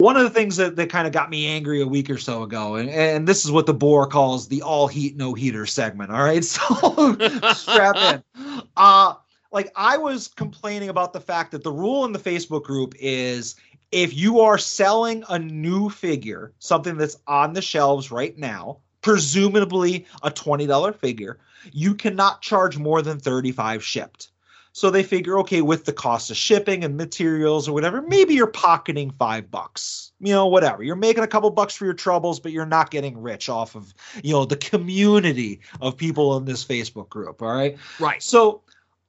one 0.00 0.16
of 0.16 0.22
the 0.22 0.30
things 0.30 0.56
that, 0.56 0.76
that 0.76 0.88
kind 0.90 1.06
of 1.06 1.12
got 1.12 1.30
me 1.30 1.46
angry 1.46 1.82
a 1.82 1.86
week 1.86 2.08
or 2.10 2.18
so 2.18 2.42
ago, 2.42 2.76
and, 2.76 2.88
and 2.90 3.28
this 3.28 3.44
is 3.44 3.52
what 3.52 3.66
the 3.66 3.74
boar 3.74 4.06
calls 4.06 4.48
the 4.48 4.62
all 4.62 4.88
heat, 4.88 5.16
no 5.16 5.34
heater 5.34 5.66
segment. 5.66 6.10
All 6.10 6.24
right. 6.24 6.44
So 6.50 7.16
strap 7.54 7.96
in. 7.96 8.62
Uh 8.76 9.14
like 9.52 9.72
I 9.76 9.96
was 9.96 10.28
complaining 10.28 10.88
about 10.88 11.12
the 11.12 11.20
fact 11.20 11.50
that 11.52 11.64
the 11.64 11.72
rule 11.72 12.04
in 12.04 12.12
the 12.12 12.18
Facebook 12.18 12.62
group 12.62 12.94
is 12.98 13.56
if 13.92 14.14
you 14.14 14.40
are 14.40 14.58
selling 14.58 15.24
a 15.28 15.38
new 15.38 15.90
figure, 15.90 16.52
something 16.60 16.96
that's 16.96 17.16
on 17.26 17.52
the 17.52 17.62
shelves 17.62 18.10
right 18.10 18.36
now, 18.38 18.78
presumably 19.02 20.06
a 20.22 20.30
$20 20.30 20.94
figure, 20.94 21.38
you 21.72 21.94
cannot 21.94 22.42
charge 22.42 22.78
more 22.78 23.02
than 23.02 23.18
35 23.18 23.84
shipped. 23.84 24.30
So 24.72 24.90
they 24.90 25.02
figure, 25.02 25.38
okay, 25.40 25.62
with 25.62 25.84
the 25.84 25.92
cost 25.92 26.30
of 26.30 26.36
shipping 26.36 26.84
and 26.84 26.96
materials 26.96 27.68
or 27.68 27.72
whatever, 27.72 28.02
maybe 28.02 28.34
you're 28.34 28.46
pocketing 28.46 29.10
five 29.18 29.50
bucks. 29.50 30.12
You 30.20 30.32
know, 30.32 30.46
whatever. 30.46 30.82
You're 30.82 30.96
making 30.96 31.24
a 31.24 31.28
couple 31.28 31.50
bucks 31.50 31.74
for 31.74 31.86
your 31.86 31.94
troubles, 31.94 32.40
but 32.40 32.52
you're 32.52 32.66
not 32.66 32.90
getting 32.90 33.20
rich 33.20 33.48
off 33.48 33.74
of, 33.74 33.92
you 34.22 34.32
know, 34.32 34.44
the 34.44 34.56
community 34.56 35.60
of 35.80 35.96
people 35.96 36.36
in 36.36 36.44
this 36.44 36.64
Facebook 36.64 37.08
group. 37.08 37.42
All 37.42 37.52
right. 37.52 37.76
Right. 37.98 38.22
So 38.22 38.62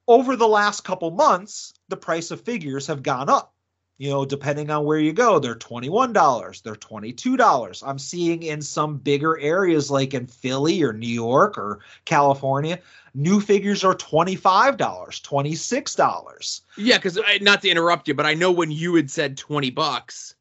over 0.08 0.36
the 0.36 0.48
last 0.48 0.82
couple 0.82 1.12
months, 1.12 1.74
the 1.90 1.98
price 1.98 2.32
of 2.32 2.42
figures 2.42 2.88
have 2.88 3.04
gone 3.04 3.30
up. 3.30 3.54
You 4.02 4.10
know, 4.10 4.26
depending 4.26 4.72
on 4.72 4.86
where 4.86 4.98
you 4.98 5.14
go, 5.14 5.38
they're 5.38 5.54
$21, 5.54 6.64
they're 6.64 6.74
$22. 6.74 7.84
I'm 7.86 8.00
seeing 8.00 8.42
in 8.42 8.60
some 8.64 8.98
bigger 8.98 9.38
areas 9.38 9.92
like 9.92 10.16
in 10.16 10.26
Philly 10.26 10.82
or 10.82 10.92
New 10.92 11.06
York 11.06 11.56
or 11.56 11.82
California, 12.06 12.80
new 13.14 13.40
figures 13.40 13.84
are 13.84 13.94
$25, 13.94 14.76
$26. 14.76 16.62
Yeah, 16.78 16.98
because 16.98 17.20
not 17.42 17.62
to 17.62 17.70
interrupt 17.70 18.08
you, 18.08 18.16
but 18.16 18.26
I 18.26 18.34
know 18.34 18.52
when 18.52 18.72
you 18.72 18.96
had 18.96 19.12
said 19.12 19.38
20 19.38 19.70
bucks, 19.70 20.34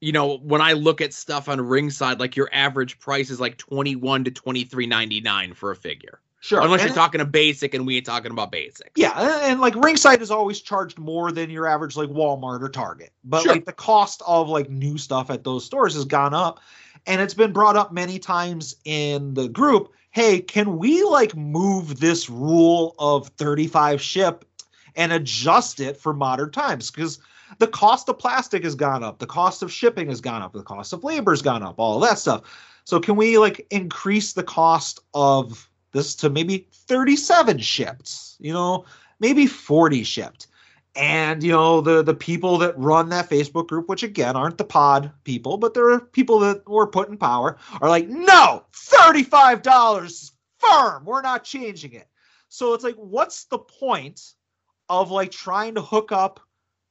you 0.00 0.12
know, 0.12 0.38
when 0.38 0.60
I 0.60 0.74
look 0.74 1.00
at 1.00 1.12
stuff 1.12 1.48
on 1.48 1.60
ringside, 1.60 2.20
like 2.20 2.36
your 2.36 2.48
average 2.52 3.00
price 3.00 3.30
is 3.30 3.40
like 3.40 3.56
21 3.56 4.22
to 4.26 4.30
23.99 4.30 5.56
for 5.56 5.72
a 5.72 5.76
figure. 5.76 6.20
Sure. 6.40 6.60
Unless 6.60 6.82
And- 6.82 6.90
you're 6.90 6.96
talking 6.96 7.20
a 7.20 7.24
basic 7.24 7.74
and 7.74 7.86
we 7.86 7.96
ain't 7.96 8.06
talking 8.06 8.30
about 8.30 8.52
basic. 8.52 8.92
Yeah, 8.96 9.40
and, 9.42 9.60
like 9.60 9.74
ringside 9.74 10.22
is 10.22 10.30
always 10.30 10.60
charged 10.60 10.98
more 10.98 11.32
than 11.32 11.50
your 11.50 11.66
average 11.66 11.96
like 11.96 12.08
Walmart 12.10 12.62
or 12.62 12.68
Target. 12.68 13.12
But 13.24 13.42
Sure. 13.42 13.52
like 13.52 13.64
the 13.64 13.72
cost 13.72 14.22
of 14.26 14.48
like 14.48 14.70
new 14.70 14.98
stuff 14.98 15.30
at 15.30 15.42
those 15.44 15.64
stores 15.64 15.94
has 15.94 16.04
gone 16.04 16.34
up. 16.34 16.60
And 17.06 17.20
it's 17.20 17.34
been 17.34 17.52
brought 17.52 17.76
up 17.76 17.92
many 17.92 18.18
times 18.18 18.76
in 18.84 19.34
the 19.34 19.48
group. 19.48 19.92
Hey, 20.10 20.40
can 20.40 20.78
we 20.78 21.02
like 21.04 21.34
move 21.36 22.00
this 22.00 22.30
rule 22.30 22.94
of 22.98 23.28
35 23.38 24.00
ship 24.00 24.44
and 24.94 25.12
adjust 25.12 25.80
it 25.80 25.96
for 25.96 26.12
modern 26.14 26.50
times? 26.50 26.90
Because 26.90 27.18
the 27.58 27.66
cost 27.66 28.08
of 28.08 28.18
plastic 28.18 28.62
has 28.64 28.74
gone 28.74 29.02
up, 29.02 29.18
the 29.18 29.26
cost 29.26 29.62
of 29.62 29.72
shipping 29.72 30.08
has 30.08 30.20
gone 30.20 30.42
up, 30.42 30.52
the 30.52 30.62
cost 30.62 30.92
of 30.92 31.02
labor 31.02 31.32
has 31.32 31.42
gone 31.42 31.62
up, 31.62 31.76
all 31.78 32.02
of 32.02 32.08
that 32.08 32.18
stuff. 32.18 32.42
So 32.84 33.00
can 33.00 33.16
we 33.16 33.38
like 33.38 33.66
increase 33.70 34.34
the 34.34 34.42
cost 34.42 35.00
of 35.14 35.68
this 35.92 36.14
to 36.16 36.30
maybe 36.30 36.68
37 36.72 37.58
shipped, 37.58 38.36
you 38.38 38.52
know, 38.52 38.84
maybe 39.20 39.46
40 39.46 40.02
shipped. 40.04 40.46
And 40.96 41.42
you 41.42 41.52
know, 41.52 41.80
the 41.80 42.02
the 42.02 42.14
people 42.14 42.58
that 42.58 42.76
run 42.76 43.10
that 43.10 43.30
Facebook 43.30 43.68
group, 43.68 43.88
which 43.88 44.02
again 44.02 44.34
aren't 44.34 44.58
the 44.58 44.64
pod 44.64 45.12
people, 45.22 45.56
but 45.56 45.74
there 45.74 45.90
are 45.90 46.00
people 46.00 46.40
that 46.40 46.68
were 46.68 46.88
put 46.88 47.08
in 47.08 47.16
power, 47.16 47.56
are 47.80 47.88
like, 47.88 48.08
no, 48.08 48.64
$35 48.72 50.32
firm. 50.58 51.04
We're 51.04 51.22
not 51.22 51.44
changing 51.44 51.92
it. 51.92 52.08
So 52.48 52.74
it's 52.74 52.82
like, 52.82 52.96
what's 52.96 53.44
the 53.44 53.58
point 53.58 54.34
of 54.88 55.10
like 55.10 55.30
trying 55.30 55.74
to 55.76 55.82
hook 55.82 56.10
up 56.10 56.40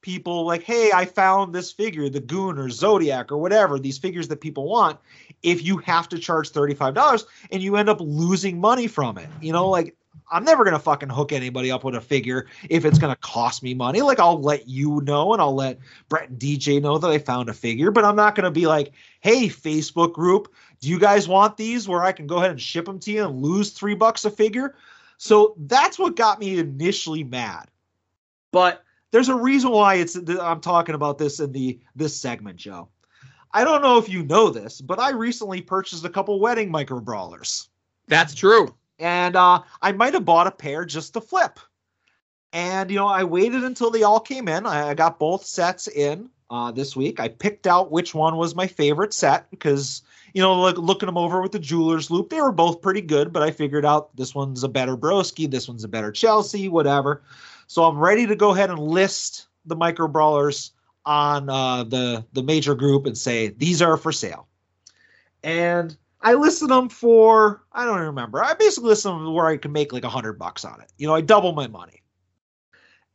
people 0.02 0.46
like, 0.46 0.64
hey, 0.64 0.92
I 0.94 1.06
found 1.06 1.54
this 1.54 1.72
figure, 1.72 2.08
the 2.08 2.20
Goon 2.20 2.58
or 2.58 2.70
Zodiac 2.70 3.32
or 3.32 3.38
whatever, 3.38 3.80
these 3.80 3.98
figures 3.98 4.28
that 4.30 4.40
people 4.40 4.70
want, 4.70 5.00
if 5.48 5.64
you 5.64 5.78
have 5.78 6.10
to 6.10 6.20
charge 6.20 6.52
$35 6.52 7.26
and 7.52 7.64
you 7.64 7.78
end 7.78 7.88
up 7.88 8.02
losing 8.02 8.60
money 8.60 8.86
from 8.86 9.18
it. 9.18 9.30
You 9.42 9.54
know, 9.54 9.70
like 9.70 9.96
I'm 10.30 10.44
never 10.44 10.66
gonna 10.66 10.78
fucking 10.78 11.08
hook 11.08 11.32
anybody 11.32 11.72
up 11.72 11.86
with 11.86 11.96
a 11.96 12.02
figure 12.02 12.48
if 12.70 12.84
it's 12.84 13.00
gonna 13.00 13.16
cost 13.16 13.64
me 13.64 13.74
money. 13.74 14.02
Like 14.02 14.20
I'll 14.20 14.42
let 14.42 14.68
you 14.68 15.00
know 15.06 15.32
and 15.32 15.42
I'll 15.42 15.56
let 15.56 15.80
Bret 16.10 16.30
and 16.30 16.38
DJ 16.38 16.82
know 16.82 16.98
that 16.98 17.08
I 17.08 17.18
found 17.18 17.48
a 17.48 17.54
figure, 17.54 17.92
but 17.92 18.04
I'm 18.04 18.18
not 18.18 18.36
gonna 18.36 18.52
be 18.52 18.68
like, 18.68 18.92
hey, 19.22 19.48
Facebook 19.48 20.12
group, 20.12 20.54
do 20.82 20.90
you 20.90 21.00
guys 21.00 21.30
want 21.30 21.56
these 21.56 21.88
where 21.88 22.04
I 22.04 22.12
can 22.12 22.28
go 22.28 22.38
ahead 22.38 22.52
and 22.52 22.62
ship 22.62 22.86
them 22.86 23.00
to 23.00 23.12
you 23.12 23.26
and 23.26 23.42
lose 23.42 23.70
three 23.70 23.96
bucks 23.96 24.26
a 24.26 24.30
figure? 24.30 24.76
So 25.18 25.56
that's 25.58 25.98
what 25.98 26.18
got 26.18 26.40
me 26.40 26.60
initially 26.60 27.24
mad. 27.24 27.72
But 28.52 28.84
there's 29.12 29.30
a 29.30 29.36
reason 29.36 29.72
why 29.72 29.96
it's 29.96 30.16
I'm 30.16 30.60
talking 30.60 30.96
about 30.96 31.18
this 31.18 31.40
in 31.40 31.54
the 31.54 31.80
this 31.96 32.20
segment, 32.20 32.58
Joe. 32.58 32.90
I 33.52 33.64
don't 33.64 33.82
know 33.82 33.98
if 33.98 34.10
you 34.10 34.24
know 34.24 34.50
this, 34.50 34.82
but 34.82 35.00
I 35.00 35.12
recently 35.12 35.62
purchased 35.62 36.06
a 36.06 36.10
couple 36.10 36.40
wedding 36.40 36.72
micro 36.72 37.00
brawlers. 37.00 37.70
That's 38.08 38.36
true. 38.36 38.76
And 39.00 39.36
uh, 39.36 39.62
I 39.82 39.92
might 39.92 40.14
have 40.14 40.26
bought 40.26 40.48
a 40.48 40.52
pair 40.52 40.86
just 40.86 41.14
to 41.14 41.22
flip. 41.22 41.60
And 42.54 42.90
you 42.90 42.98
know, 42.98 43.08
I 43.08 43.24
waited 43.24 43.64
until 43.64 43.92
they 43.92 44.04
all 44.04 44.20
came 44.20 44.48
in. 44.48 44.66
I, 44.66 44.90
I 44.90 44.94
got 44.94 45.20
both 45.20 45.46
sets 45.46 45.88
in 45.88 46.30
uh, 46.50 46.72
this 46.72 46.96
week. 46.96 47.20
I 47.20 47.28
picked 47.28 47.68
out 47.68 47.92
which 47.92 48.16
one 48.16 48.38
was 48.38 48.56
my 48.56 48.68
favorite 48.68 49.14
set 49.14 49.50
because 49.50 50.02
you 50.34 50.42
know, 50.42 50.60
look, 50.60 50.78
looking 50.78 51.08
them 51.08 51.18
over 51.18 51.42
with 51.42 51.52
the 51.52 51.60
jeweler's 51.60 52.12
loupe, 52.12 52.30
they 52.30 52.42
were 52.42 52.52
both 52.52 52.82
pretty 52.82 53.02
good. 53.02 53.34
But 53.34 53.44
I 53.44 53.52
figured 53.52 53.86
out 53.86 54.16
this 54.16 54.36
one's 54.36 54.64
a 54.64 54.70
better 54.70 54.96
Broski, 54.96 55.50
this 55.50 55.68
one's 55.68 55.84
a 55.84 55.88
better 55.88 56.12
Chelsea, 56.12 56.70
whatever. 56.70 57.24
So 57.68 57.84
I'm 57.84 57.98
ready 57.98 58.26
to 58.28 58.36
go 58.36 58.52
ahead 58.52 58.70
and 58.70 58.80
list 58.80 59.48
the 59.66 59.76
micro 59.76 60.08
brawlers 60.08 60.72
on 61.08 61.50
uh, 61.50 61.86
the 61.86 62.26
the 62.34 62.44
major 62.44 62.76
group 62.76 63.06
and 63.06 63.18
say 63.18 63.48
these 63.48 63.82
are 63.82 63.96
for 63.98 64.12
sale. 64.12 64.48
And 65.42 65.96
I 66.22 66.34
listed 66.34 66.70
them 66.70 66.90
for 66.90 67.64
I 67.72 67.86
don't 67.86 68.02
remember. 68.02 68.44
I 68.44 68.54
basically 68.54 68.90
listed 68.90 69.12
them 69.12 69.34
where 69.34 69.48
I 69.48 69.58
could 69.58 69.72
make 69.72 69.94
like 69.94 70.04
a 70.04 70.10
hundred 70.10 70.34
bucks 70.34 70.66
on 70.66 70.82
it. 70.82 70.92
You 70.98 71.08
know, 71.08 71.16
I 71.16 71.22
double 71.22 71.54
my 71.54 71.68
money. 71.68 72.04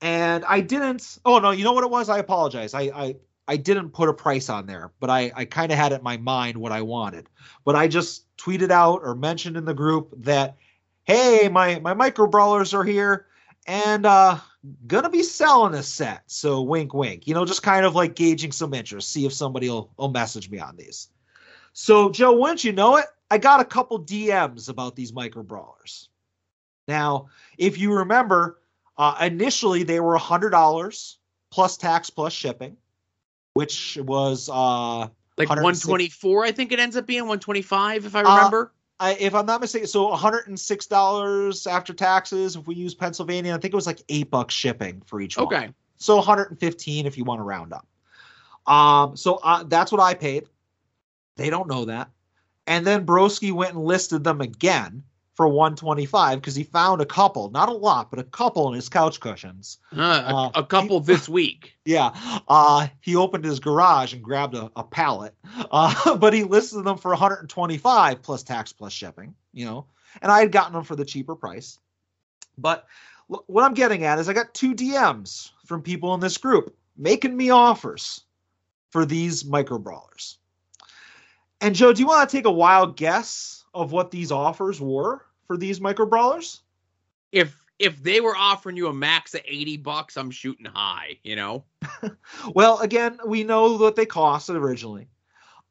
And 0.00 0.44
I 0.46 0.60
didn't. 0.60 1.18
Oh 1.24 1.38
no, 1.38 1.50
you 1.50 1.64
know 1.64 1.72
what 1.72 1.84
it 1.84 1.90
was? 1.90 2.08
I 2.08 2.18
apologize. 2.18 2.72
I 2.72 2.82
I 2.82 3.16
I 3.46 3.56
didn't 3.58 3.90
put 3.90 4.08
a 4.08 4.14
price 4.14 4.48
on 4.48 4.66
there, 4.66 4.92
but 4.98 5.10
I 5.10 5.30
I 5.36 5.44
kind 5.44 5.70
of 5.70 5.76
had 5.78 5.92
it 5.92 5.96
in 5.96 6.02
my 6.02 6.16
mind 6.16 6.56
what 6.56 6.72
I 6.72 6.80
wanted. 6.80 7.28
But 7.64 7.76
I 7.76 7.88
just 7.88 8.24
tweeted 8.38 8.70
out 8.70 9.02
or 9.04 9.14
mentioned 9.14 9.58
in 9.58 9.66
the 9.66 9.74
group 9.74 10.14
that 10.24 10.56
hey, 11.04 11.50
my 11.52 11.78
my 11.80 11.92
micro 11.92 12.26
brawlers 12.26 12.72
are 12.72 12.84
here 12.84 13.26
and 13.66 14.06
uh 14.06 14.38
gonna 14.86 15.10
be 15.10 15.22
selling 15.22 15.74
a 15.74 15.82
set. 15.82 16.22
So 16.26 16.62
wink 16.62 16.94
wink. 16.94 17.26
You 17.26 17.34
know, 17.34 17.44
just 17.44 17.62
kind 17.62 17.84
of 17.84 17.94
like 17.94 18.14
gauging 18.14 18.52
some 18.52 18.74
interest, 18.74 19.10
see 19.10 19.26
if 19.26 19.32
somebody 19.32 19.68
will, 19.68 19.90
will 19.96 20.10
message 20.10 20.50
me 20.50 20.58
on 20.58 20.76
these. 20.76 21.08
So, 21.72 22.10
Joe, 22.10 22.36
wouldn't 22.36 22.64
you 22.64 22.72
know 22.72 22.96
it? 22.96 23.06
I 23.30 23.38
got 23.38 23.60
a 23.60 23.64
couple 23.64 23.98
DMs 24.04 24.68
about 24.68 24.94
these 24.94 25.12
micro 25.12 25.42
brawlers. 25.42 26.10
Now, 26.86 27.28
if 27.56 27.78
you 27.78 27.92
remember, 27.94 28.60
uh, 28.98 29.16
initially 29.22 29.82
they 29.82 30.00
were 30.00 30.14
a 30.14 30.20
$100 30.20 31.16
plus 31.50 31.76
tax 31.78 32.10
plus 32.10 32.32
shipping, 32.32 32.76
which 33.54 33.96
was 34.02 34.50
uh, 34.52 35.08
like 35.38 35.48
124, 35.48 36.44
I 36.44 36.52
think 36.52 36.72
it 36.72 36.78
ends 36.78 36.96
up 36.96 37.06
being 37.06 37.22
125 37.22 38.04
if 38.04 38.14
I 38.14 38.22
Uh, 38.22 38.36
remember. 38.36 38.72
I, 39.02 39.16
if 39.18 39.34
I'm 39.34 39.46
not 39.46 39.60
mistaken, 39.60 39.88
so 39.88 40.12
$106 40.12 41.72
after 41.72 41.92
taxes. 41.92 42.54
If 42.54 42.68
we 42.68 42.76
use 42.76 42.94
Pennsylvania, 42.94 43.52
I 43.52 43.58
think 43.58 43.74
it 43.74 43.76
was 43.76 43.86
like 43.86 44.00
eight 44.08 44.30
bucks 44.30 44.54
shipping 44.54 45.02
for 45.06 45.20
each 45.20 45.36
one. 45.36 45.46
okay. 45.46 45.70
So 45.96 46.16
115 46.16 47.04
if 47.04 47.18
you 47.18 47.24
want 47.24 47.40
to 47.40 47.42
round 47.42 47.72
up. 47.72 47.86
Um, 48.72 49.16
so 49.16 49.40
uh, 49.42 49.64
that's 49.64 49.90
what 49.90 50.00
I 50.00 50.14
paid. 50.14 50.44
They 51.36 51.50
don't 51.50 51.68
know 51.68 51.86
that. 51.86 52.10
And 52.68 52.86
then 52.86 53.04
Broski 53.04 53.52
went 53.52 53.74
and 53.74 53.84
listed 53.84 54.22
them 54.22 54.40
again 54.40 55.02
for 55.42 55.48
125 55.48 56.40
because 56.40 56.54
he 56.54 56.62
found 56.62 57.00
a 57.00 57.04
couple, 57.04 57.50
not 57.50 57.68
a 57.68 57.72
lot, 57.72 58.10
but 58.10 58.20
a 58.20 58.24
couple 58.24 58.68
in 58.68 58.74
his 58.74 58.88
couch 58.88 59.18
cushions. 59.18 59.78
Uh, 59.96 60.00
a, 60.00 60.36
Uh, 60.36 60.50
a 60.54 60.64
couple 60.64 61.00
this 61.00 61.28
week. 61.28 61.74
Yeah. 61.84 62.12
Uh, 62.46 62.86
he 63.00 63.16
opened 63.16 63.44
his 63.44 63.58
garage 63.58 64.12
and 64.12 64.22
grabbed 64.22 64.54
a, 64.54 64.70
a 64.76 64.84
pallet, 64.84 65.34
uh, 65.72 66.16
but 66.16 66.32
he 66.32 66.44
listed 66.44 66.84
them 66.84 66.96
for 66.96 67.10
125 67.10 68.22
plus 68.22 68.44
tax 68.44 68.72
plus 68.72 68.92
shipping, 68.92 69.34
you 69.52 69.64
know, 69.64 69.86
and 70.22 70.30
I 70.30 70.38
had 70.38 70.52
gotten 70.52 70.74
them 70.74 70.84
for 70.84 70.94
the 70.94 71.04
cheaper 71.04 71.34
price. 71.34 71.80
But 72.56 72.86
l- 73.28 73.42
what 73.48 73.64
I'm 73.64 73.74
getting 73.74 74.04
at 74.04 74.20
is 74.20 74.28
I 74.28 74.32
got 74.32 74.54
two 74.54 74.76
DMs 74.76 75.50
from 75.66 75.82
people 75.82 76.14
in 76.14 76.20
this 76.20 76.38
group 76.38 76.76
making 76.96 77.36
me 77.36 77.50
offers 77.50 78.20
for 78.90 79.04
these 79.04 79.44
micro 79.44 79.78
brawlers. 79.78 80.38
And 81.60 81.74
Joe, 81.74 81.92
do 81.92 82.00
you 82.00 82.06
want 82.06 82.30
to 82.30 82.36
take 82.36 82.44
a 82.44 82.50
wild 82.50 82.96
guess 82.96 83.64
of 83.74 83.90
what 83.90 84.12
these 84.12 84.30
offers 84.30 84.80
were 84.80 85.24
for 85.52 85.58
these 85.58 85.82
micro 85.82 86.06
brawlers? 86.06 86.62
If 87.30 87.62
if 87.78 88.02
they 88.02 88.20
were 88.20 88.34
offering 88.36 88.76
you 88.76 88.86
a 88.88 88.94
max 88.94 89.34
of 89.34 89.42
80 89.44 89.76
bucks, 89.78 90.16
I'm 90.16 90.30
shooting 90.30 90.66
high, 90.66 91.18
you 91.22 91.36
know? 91.36 91.64
Well, 92.54 92.78
again, 92.80 93.18
we 93.26 93.44
know 93.44 93.76
what 93.76 93.96
they 93.96 94.06
costed 94.06 94.56
originally. 94.56 95.08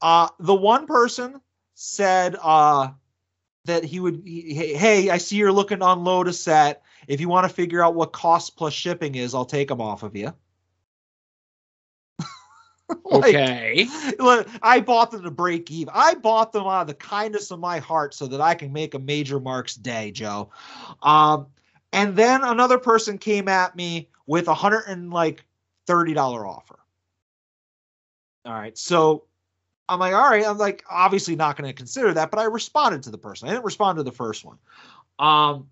Uh, 0.02 0.28
the 0.40 0.54
one 0.54 0.88
person 0.88 1.42
said 1.74 2.36
uh, 2.42 2.90
that 3.66 3.84
he 3.84 4.00
would, 4.00 4.22
he, 4.26 4.54
hey, 4.54 4.74
hey, 4.74 5.10
I 5.10 5.18
see 5.18 5.38
you're 5.38 5.52
looking 5.52 5.80
to 5.80 5.92
unload 5.92 6.28
a 6.28 6.34
set. 6.34 6.84
If 7.08 7.20
you 7.20 7.30
want 7.30 7.48
to 7.48 7.54
figure 7.54 7.84
out 7.84 7.96
what 7.96 8.14
cost 8.14 8.56
plus 8.56 8.74
shipping 8.74 9.16
is, 9.16 9.34
I'll 9.34 9.46
take 9.46 9.70
them 9.70 9.82
off 9.82 10.04
of 10.04 10.16
you. 10.16 10.34
Like, 13.06 13.36
Okay. 13.36 13.88
I 14.62 14.80
bought 14.80 15.12
them 15.12 15.24
to 15.24 15.32
break 15.32 15.70
even. 15.70 15.94
I 15.96 16.16
bought 16.16 16.52
them 16.52 16.64
out 16.64 16.82
of 16.82 16.88
the 16.88 16.94
kindness 16.94 17.52
of 17.52 17.60
my 17.60 17.80
heart 17.80 18.14
so 18.14 18.28
that 18.28 18.42
I 18.42 18.56
can 18.56 18.72
make 18.72 18.94
a 18.94 19.00
major 19.00 19.40
marks 19.40 19.76
day, 19.76 20.12
Joe. 20.12 20.50
Um, 21.04 21.48
and 21.94 22.16
then 22.16 22.44
another 22.44 22.78
person 22.78 23.18
came 23.18 23.48
at 23.48 23.76
me 23.76 24.10
with 24.28 24.48
a 24.48 24.54
hundred 24.54 24.84
and 24.88 25.12
like 25.12 25.44
thirty 25.88 26.14
dollar 26.14 26.46
offer. 26.46 26.80
All 28.46 28.54
right, 28.54 28.78
so 28.78 29.26
I'm 29.90 30.00
like, 30.00 30.14
all 30.14 30.30
right, 30.30 30.46
I'm 30.46 30.58
like, 30.58 30.84
obviously 30.90 31.36
not 31.36 31.58
going 31.58 31.70
to 31.70 31.74
consider 31.74 32.14
that, 32.14 32.32
but 32.32 32.40
I 32.40 32.46
responded 32.46 33.04
to 33.04 33.12
the 33.12 33.18
person. 33.18 33.50
I 33.50 33.52
didn't 33.52 33.66
respond 33.66 33.98
to 33.98 34.04
the 34.04 34.12
first 34.12 34.46
one. 34.46 34.58
Um, 35.20 35.70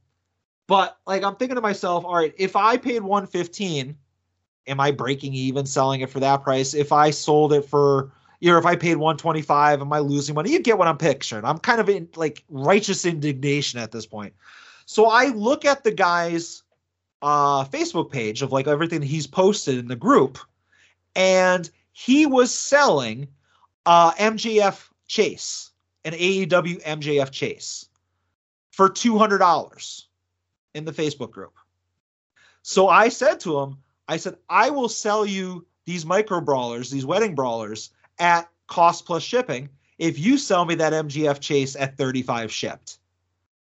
but 0.67 0.97
like, 1.07 1.23
I'm 1.23 1.35
thinking 1.37 1.55
to 1.55 1.61
myself, 1.61 2.05
all 2.05 2.15
right, 2.15 2.33
if 2.37 2.55
I 2.55 2.77
paid 2.77 3.01
115 3.01 3.95
am 4.69 4.79
I 4.79 4.91
breaking 4.91 5.33
even 5.33 5.65
selling 5.65 6.01
it 6.01 6.09
for 6.09 6.19
that 6.19 6.43
price? 6.43 6.73
If 6.73 6.91
I 6.91 7.09
sold 7.09 7.53
it 7.53 7.65
for, 7.65 8.11
you 8.39 8.51
know, 8.51 8.57
if 8.57 8.65
I 8.65 8.75
paid 8.75 8.95
125, 8.95 9.81
am 9.81 9.91
I 9.91 9.99
losing 9.99 10.35
money? 10.35 10.51
You 10.51 10.59
get 10.59 10.77
what 10.77 10.87
I'm 10.87 10.97
picturing. 10.97 11.43
I'm 11.43 11.57
kind 11.57 11.81
of 11.81 11.89
in 11.89 12.07
like 12.15 12.43
righteous 12.49 13.05
indignation 13.05 13.79
at 13.79 13.91
this 13.91 14.05
point. 14.05 14.33
So 14.85 15.07
I 15.07 15.27
look 15.27 15.65
at 15.65 15.83
the 15.83 15.91
guy's 15.91 16.63
uh, 17.21 17.65
Facebook 17.65 18.11
page 18.11 18.41
of 18.41 18.51
like 18.51 18.67
everything 18.67 19.01
he's 19.01 19.27
posted 19.27 19.77
in 19.77 19.87
the 19.87 19.95
group, 19.95 20.37
and 21.15 21.69
he 21.91 22.25
was 22.25 22.53
selling 22.53 23.27
uh, 23.85 24.11
MJF 24.13 24.87
Chase, 25.07 25.71
an 26.05 26.13
AEW 26.13 26.81
MJF 26.83 27.31
Chase, 27.31 27.87
for 28.71 28.89
$200 28.89 30.03
in 30.75 30.85
the 30.85 30.93
Facebook 30.93 31.31
group. 31.31 31.53
So 32.61 32.87
I 32.87 33.09
said 33.09 33.39
to 33.41 33.59
him, 33.59 33.77
I 34.10 34.18
said, 34.18 34.38
I 34.49 34.72
will 34.72 34.90
sell 34.90 35.23
you 35.23 35.68
these 35.86 36.06
micro 36.06 36.41
brawlers, 36.41 36.90
these 36.90 37.06
wedding 37.06 37.36
brawlers 37.36 37.91
at 38.18 38.49
cost 38.68 39.06
plus 39.06 39.22
shipping 39.22 39.69
if 39.99 40.18
you 40.18 40.38
sell 40.38 40.65
me 40.65 40.76
that 40.76 40.94
MJF 40.94 41.40
chase 41.40 41.76
at 41.76 41.95
35 41.95 42.52
shipped. 42.52 42.98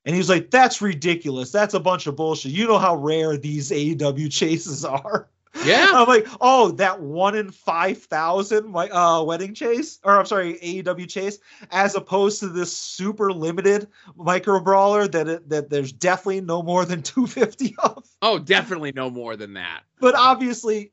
And 0.06 0.14
he 0.14 0.18
was 0.18 0.30
like, 0.30 0.50
That's 0.50 0.80
ridiculous. 0.80 1.52
That's 1.52 1.74
a 1.74 1.80
bunch 1.80 2.06
of 2.06 2.16
bullshit. 2.16 2.52
You 2.52 2.66
know 2.66 2.78
how 2.78 2.96
rare 2.96 3.36
these 3.36 3.70
AEW 3.70 4.32
chases 4.32 4.84
are. 4.84 5.28
Yeah. 5.64 5.90
I'm 5.94 6.08
like, 6.08 6.26
oh, 6.40 6.72
that 6.72 7.00
one 7.00 7.34
in 7.34 7.50
five 7.50 7.98
thousand 7.98 8.68
my 8.68 8.88
uh 8.88 9.22
wedding 9.22 9.54
chase, 9.54 9.98
or 10.02 10.18
I'm 10.18 10.26
sorry, 10.26 10.54
AEW 10.54 11.08
chase, 11.08 11.38
as 11.70 11.94
opposed 11.94 12.40
to 12.40 12.48
this 12.48 12.76
super 12.76 13.32
limited 13.32 13.88
micro 14.16 14.60
brawler 14.60 15.06
that 15.08 15.28
it, 15.28 15.48
that 15.48 15.70
there's 15.70 15.92
definitely 15.92 16.40
no 16.40 16.62
more 16.62 16.84
than 16.84 17.02
250 17.02 17.76
of. 17.78 18.06
Oh, 18.22 18.38
definitely 18.38 18.92
no 18.92 19.10
more 19.10 19.36
than 19.36 19.54
that. 19.54 19.82
But 20.00 20.14
obviously, 20.14 20.92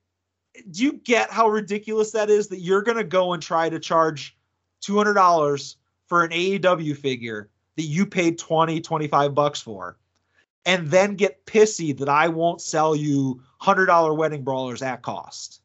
do 0.72 0.84
you 0.84 0.94
get 0.94 1.32
how 1.32 1.50
ridiculous 1.50 2.12
that 2.12 2.30
is 2.30 2.48
that 2.50 2.60
you're 2.60 2.84
gonna 2.84 3.04
go 3.04 3.34
and 3.34 3.42
try 3.42 3.70
to 3.70 3.80
charge 3.80 4.36
$200 4.84 5.76
for 6.08 6.24
an 6.24 6.32
AEW 6.32 6.98
figure 6.98 7.50
that 7.76 7.84
you 7.84 8.06
paid 8.06 8.38
20, 8.38 8.82
25 8.82 9.34
bucks 9.34 9.62
for, 9.62 9.98
and 10.66 10.90
then 10.90 11.16
get 11.16 11.46
pissy 11.46 11.98
that 11.98 12.10
I 12.10 12.28
won't 12.28 12.62
sell 12.62 12.96
you 12.96 13.42
$100 13.62 14.16
wedding 14.18 14.44
brawlers 14.44 14.82
at 14.82 15.02
cost? 15.02 15.62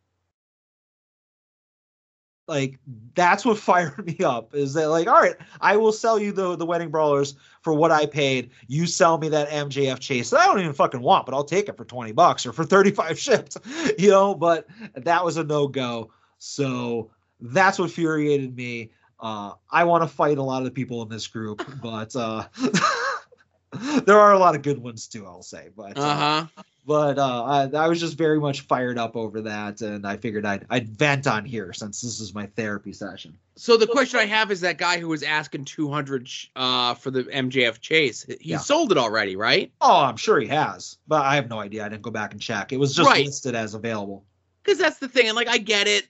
Like 2.47 2.79
that's 3.15 3.45
what 3.45 3.59
fired 3.71 4.05
me 4.07 4.19
up 4.25 4.55
is 4.55 4.75
that 4.75 4.89
like 4.89 5.07
all 5.07 5.21
right 5.21 5.37
I 5.61 5.77
will 5.77 5.93
sell 5.93 6.19
you 6.19 6.33
the 6.33 6.57
the 6.57 6.66
wedding 6.66 6.91
brawlers 6.91 7.35
for 7.62 7.73
what 7.73 7.91
I 7.91 8.07
paid. 8.07 8.51
You 8.66 8.87
sell 8.87 9.19
me 9.19 9.29
that 9.31 9.49
MJF 9.49 9.99
chase 9.99 10.31
that 10.31 10.41
I 10.41 10.47
don't 10.47 10.61
even 10.61 10.73
fucking 10.73 11.01
want 11.01 11.27
but 11.27 11.35
I'll 11.35 11.45
take 11.45 11.69
it 11.69 11.77
for 11.77 11.85
20 11.85 12.12
bucks 12.12 12.45
or 12.45 12.53
for 12.53 12.65
35 12.65 13.19
shipped 13.19 13.57
you 13.99 14.11
know 14.11 14.35
but 14.35 14.66
that 14.95 15.25
was 15.25 15.37
a 15.37 15.45
no 15.45 15.69
go 15.69 16.11
so 16.39 17.11
that's 17.41 17.79
what 17.79 17.87
infuriated 17.87 18.55
me. 18.55 18.91
Uh 19.21 19.53
I 19.71 19.85
want 19.85 20.03
to 20.03 20.09
fight 20.09 20.39
a 20.39 20.43
lot 20.43 20.59
of 20.59 20.65
the 20.65 20.71
people 20.71 21.03
in 21.03 21.09
this 21.09 21.27
group 21.27 21.66
but 21.83 22.15
uh 22.15 22.47
there 24.07 24.19
are 24.19 24.33
a 24.33 24.39
lot 24.39 24.55
of 24.55 24.63
good 24.63 24.79
ones 24.79 25.07
too. 25.07 25.27
I'll 25.27 25.43
say, 25.43 25.69
but 25.77 25.97
Uh 25.99 26.15
huh. 26.17 26.63
but 26.87 27.19
uh, 27.19 27.45
I, 27.45 27.85
I 27.85 27.89
was 27.89 27.99
just 28.01 28.19
very 28.19 28.39
much 28.39 28.61
fired 28.63 28.99
up 28.99 29.17
over 29.17 29.41
that, 29.43 29.81
and 29.81 30.07
I 30.07 30.17
figured 30.17 30.45
I'd 30.47 30.67
I'd 30.71 30.89
vent 30.89 31.27
on 31.27 31.45
here 31.45 31.73
since 31.73 32.01
this 32.03 32.21
is 32.21 32.35
my 32.35 32.47
therapy 32.57 32.93
session. 32.93 33.37
So 33.57 33.77
the 33.77 33.87
question 33.87 34.19
I 34.21 34.27
have 34.27 34.51
is 34.51 34.61
that 34.63 34.79
guy 34.79 34.99
who 34.99 35.09
was 35.09 35.23
asking 35.23 35.65
200 35.65 36.29
uh, 36.57 36.95
for 36.95 37.11
the 37.11 37.23
MJF 37.25 37.81
chase. 37.81 38.25
He 38.41 38.51
Yeah. 38.51 38.59
sold 38.59 38.91
it 38.93 38.99
already, 38.99 39.37
right? 39.37 39.73
Oh, 39.81 40.03
I'm 40.03 40.17
sure 40.17 40.41
he 40.41 40.49
has, 40.49 40.99
but 41.07 41.23
I 41.25 41.37
have 41.37 41.49
no 41.49 41.61
idea. 41.61 41.85
I 41.87 41.89
didn't 41.89 42.03
go 42.03 42.11
back 42.11 42.33
and 42.33 42.41
check. 42.41 42.73
It 42.73 42.79
was 42.79 42.95
just 42.95 43.09
Right. 43.09 43.25
listed 43.25 43.55
as 43.55 43.75
available. 43.75 44.25
Because 44.63 44.79
that's 44.79 44.99
the 44.99 45.09
thing, 45.09 45.27
and 45.29 45.37
like 45.37 45.49
I 45.49 45.59
get 45.59 45.87
it. 45.87 46.09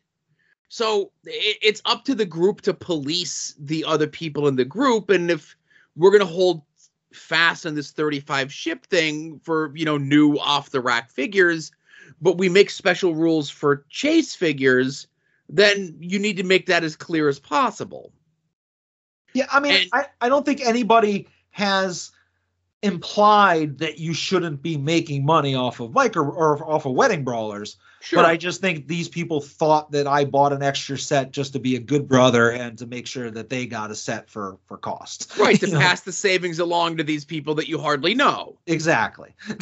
So 0.68 1.12
it, 1.24 1.58
it's 1.62 1.82
up 1.84 2.04
to 2.06 2.14
the 2.14 2.24
group 2.24 2.60
to 2.62 2.74
police 2.74 3.54
the 3.58 3.84
other 3.84 4.06
people 4.06 4.48
in 4.48 4.56
the 4.56 4.64
group, 4.64 5.10
and 5.10 5.30
if 5.30 5.54
we're 5.96 6.10
gonna 6.10 6.24
hold 6.24 6.62
fast 7.16 7.66
on 7.66 7.74
this 7.74 7.90
35 7.92 8.52
ship 8.52 8.86
thing 8.86 9.38
for 9.40 9.72
you 9.76 9.84
know 9.84 9.96
new 9.98 10.36
off 10.38 10.70
the 10.70 10.80
rack 10.80 11.10
figures, 11.10 11.72
but 12.20 12.38
we 12.38 12.48
make 12.48 12.70
special 12.70 13.14
rules 13.14 13.50
for 13.50 13.84
chase 13.90 14.34
figures, 14.34 15.06
then 15.48 15.96
you 16.00 16.18
need 16.18 16.36
to 16.36 16.44
make 16.44 16.66
that 16.66 16.84
as 16.84 16.96
clear 16.96 17.28
as 17.28 17.38
possible. 17.38 18.12
Yeah, 19.34 19.46
I 19.50 19.60
mean, 19.60 19.74
And- 19.74 19.90
I, 19.92 20.06
I 20.20 20.28
don't 20.28 20.44
think 20.46 20.60
anybody 20.60 21.26
has 21.50 22.10
implied 22.82 23.78
that 23.78 23.98
you 23.98 24.12
shouldn't 24.12 24.62
be 24.62 24.76
making 24.76 25.24
money 25.24 25.54
off 25.54 25.80
of 25.80 25.92
micro 25.92 26.22
or 26.22 26.62
off 26.70 26.84
of 26.86 26.92
wedding 26.92 27.24
brawlers. 27.24 27.76
Sure. 28.04 28.18
But 28.18 28.26
I 28.26 28.36
just 28.36 28.60
think 28.60 28.86
these 28.86 29.08
people 29.08 29.40
thought 29.40 29.90
that 29.92 30.06
I 30.06 30.26
bought 30.26 30.52
an 30.52 30.62
extra 30.62 30.98
set 30.98 31.30
just 31.30 31.54
to 31.54 31.58
be 31.58 31.76
a 31.76 31.80
good 31.80 32.06
brother 32.06 32.50
and 32.52 32.76
to 32.78 32.86
make 32.86 33.06
sure 33.06 33.30
that 33.30 33.48
they 33.48 33.66
got 33.66 33.90
a 33.90 33.94
set 33.94 34.28
for 34.28 34.58
for 34.66 34.76
cost. 34.76 35.32
right 35.38 35.58
to 35.58 35.66
You 35.66 35.72
know? 35.72 35.80
pass 35.80 36.02
the 36.02 36.12
savings 36.12 36.58
along 36.58 36.98
to 36.98 37.02
these 37.02 37.24
people 37.24 37.54
that 37.54 37.66
you 37.66 37.78
hardly 37.78 38.14
know. 38.14 38.58
Exactly. 38.66 39.34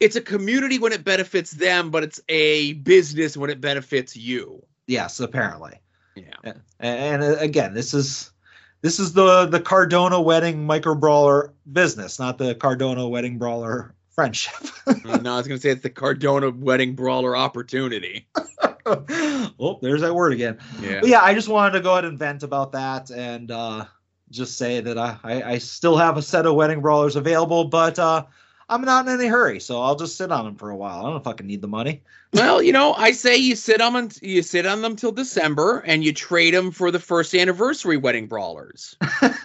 It's 0.00 0.14
a 0.14 0.20
community 0.20 0.78
when 0.78 0.92
it 0.92 1.02
benefits 1.02 1.50
them, 1.50 1.90
but 1.90 2.04
it's 2.04 2.20
a 2.28 2.74
business 2.74 3.36
when 3.36 3.50
it 3.50 3.60
benefits 3.60 4.16
you. 4.16 4.62
Yes, 4.86 5.18
apparently. 5.18 5.80
Yeah. 6.14 6.34
And, 6.44 6.60
and 6.78 7.22
uh, 7.22 7.36
again, 7.38 7.74
this 7.74 7.94
is 7.94 8.30
this 8.80 9.00
is 9.00 9.12
the 9.12 9.46
the 9.46 9.60
Cardona 9.60 10.20
wedding 10.20 10.64
micro 10.64 10.94
brawler 10.94 11.52
business, 11.72 12.20
not 12.20 12.38
the 12.38 12.54
Cardona 12.54 13.08
wedding 13.08 13.38
brawler 13.38 13.94
friendship. 14.18 14.52
no, 15.04 15.34
I 15.34 15.36
was 15.36 15.46
gonna 15.46 15.60
say 15.60 15.70
it's 15.70 15.82
the 15.82 15.90
Cardona 15.90 16.50
wedding 16.50 16.96
brawler 16.96 17.36
opportunity. 17.36 18.26
oh, 18.84 19.78
there's 19.80 20.00
that 20.00 20.12
word 20.12 20.32
again. 20.32 20.58
Yeah. 20.80 20.98
But 20.98 21.08
yeah, 21.08 21.20
I 21.22 21.34
just 21.34 21.46
wanted 21.46 21.74
to 21.74 21.80
go 21.80 21.92
ahead 21.92 22.04
and 22.04 22.18
vent 22.18 22.42
about 22.42 22.72
that 22.72 23.10
and 23.10 23.48
uh, 23.52 23.84
just 24.28 24.58
say 24.58 24.80
that 24.80 24.98
I, 24.98 25.18
I, 25.22 25.42
I 25.52 25.58
still 25.58 25.96
have 25.96 26.16
a 26.16 26.22
set 26.22 26.46
of 26.46 26.56
wedding 26.56 26.80
brawlers 26.80 27.14
available, 27.14 27.66
but 27.66 27.96
uh, 28.00 28.24
I'm 28.68 28.82
not 28.82 29.06
in 29.06 29.14
any 29.14 29.28
hurry, 29.28 29.60
so 29.60 29.80
I'll 29.80 29.94
just 29.94 30.16
sit 30.16 30.32
on 30.32 30.46
them 30.46 30.56
for 30.56 30.70
a 30.70 30.76
while. 30.76 31.06
I 31.06 31.10
don't 31.10 31.22
fucking 31.22 31.46
need 31.46 31.62
the 31.62 31.68
money. 31.68 32.02
Well, 32.34 32.62
you 32.62 32.72
know, 32.72 32.92
I 32.92 33.12
say 33.12 33.38
you 33.38 33.56
sit 33.56 33.80
on 33.80 33.94
them, 33.94 34.10
you 34.20 34.42
sit 34.42 34.66
on 34.66 34.82
them 34.82 34.96
till 34.96 35.12
December, 35.12 35.78
and 35.86 36.04
you 36.04 36.12
trade 36.12 36.52
them 36.52 36.72
for 36.72 36.90
the 36.90 36.98
first 36.98 37.34
anniversary 37.34 37.96
wedding 37.96 38.26
brawlers. 38.26 38.96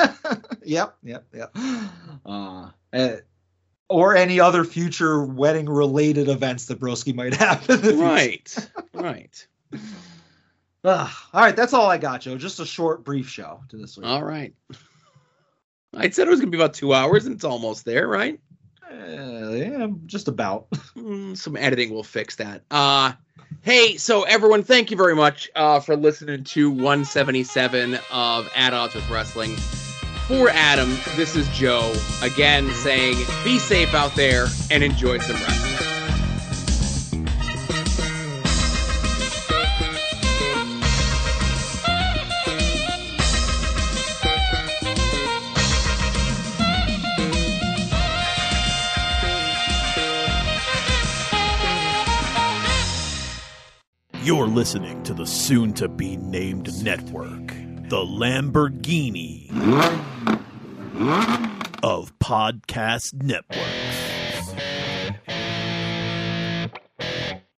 yep, 0.65 0.97
yep, 1.01 1.25
yep. 1.33 1.55
Uh, 2.25 2.71
eh, 2.91 3.19
or 3.89 4.15
any 4.15 4.39
other 4.39 4.63
future 4.63 5.23
wedding 5.23 5.67
related 5.67 6.27
events 6.29 6.65
that 6.67 6.79
Broski 6.79 7.13
might 7.13 7.33
have. 7.37 7.69
in 7.69 7.81
the 7.81 7.87
future. 7.91 7.97
right, 7.97 8.69
right. 8.93 9.47
Ah, 10.85 11.29
all 11.33 11.39
right, 11.39 11.55
that's 11.55 11.71
all 11.71 11.89
I 11.89 11.97
got, 11.97 12.19
Joe. 12.19 12.37
Just 12.37 12.59
a 12.59 12.65
short, 12.65 13.05
brief 13.05 13.29
show 13.29 13.63
to 13.69 13.77
this 13.77 13.95
week. 13.95 14.05
All 14.05 14.21
right. 14.21 14.53
I 15.95 16.09
said 16.09 16.27
it 16.27 16.29
was 16.29 16.41
gonna 16.41 16.51
be 16.51 16.57
about 16.57 16.73
two 16.73 16.93
hours, 16.93 17.25
and 17.25 17.33
it's 17.35 17.45
almost 17.45 17.85
there, 17.85 18.05
right? 18.05 18.37
Uh, 18.91 19.51
yeah, 19.51 19.87
just 20.05 20.27
about. 20.27 20.67
Mm, 20.97 21.35
some 21.35 21.57
editing 21.57 21.91
will 21.93 22.03
fix 22.03 22.35
that. 22.35 22.63
Uh 22.69 23.13
hey, 23.63 23.97
so 23.97 24.23
everyone, 24.23 24.61
thank 24.63 24.91
you 24.91 24.95
very 24.97 25.15
much 25.15 25.49
uh 25.55 25.79
for 25.79 25.95
listening 25.97 26.43
to 26.43 26.69
177 26.69 27.97
of 28.11 28.49
At 28.55 28.73
Odds 28.73 28.93
with 28.93 29.09
Wrestling. 29.09 29.55
For 30.27 30.49
Adam, 30.49 30.97
this 31.15 31.35
is 31.35 31.47
Joe 31.49 31.93
again 32.21 32.69
saying 32.75 33.17
be 33.43 33.59
safe 33.59 33.93
out 33.93 34.15
there 34.15 34.47
and 34.71 34.83
enjoy 34.83 35.17
some 35.19 35.35
wrestling. 35.35 35.63
You're 54.23 54.47
listening 54.47 55.03
to 55.03 55.13
the 55.13 55.25
soon 55.25 55.73
to 55.73 55.89
be 55.89 56.15
named 56.15 56.81
network, 56.81 57.53
the 57.93 57.99
Lamborghini 57.99 59.51
of 61.83 62.17
Podcast 62.17 63.13
Network. 63.13 63.82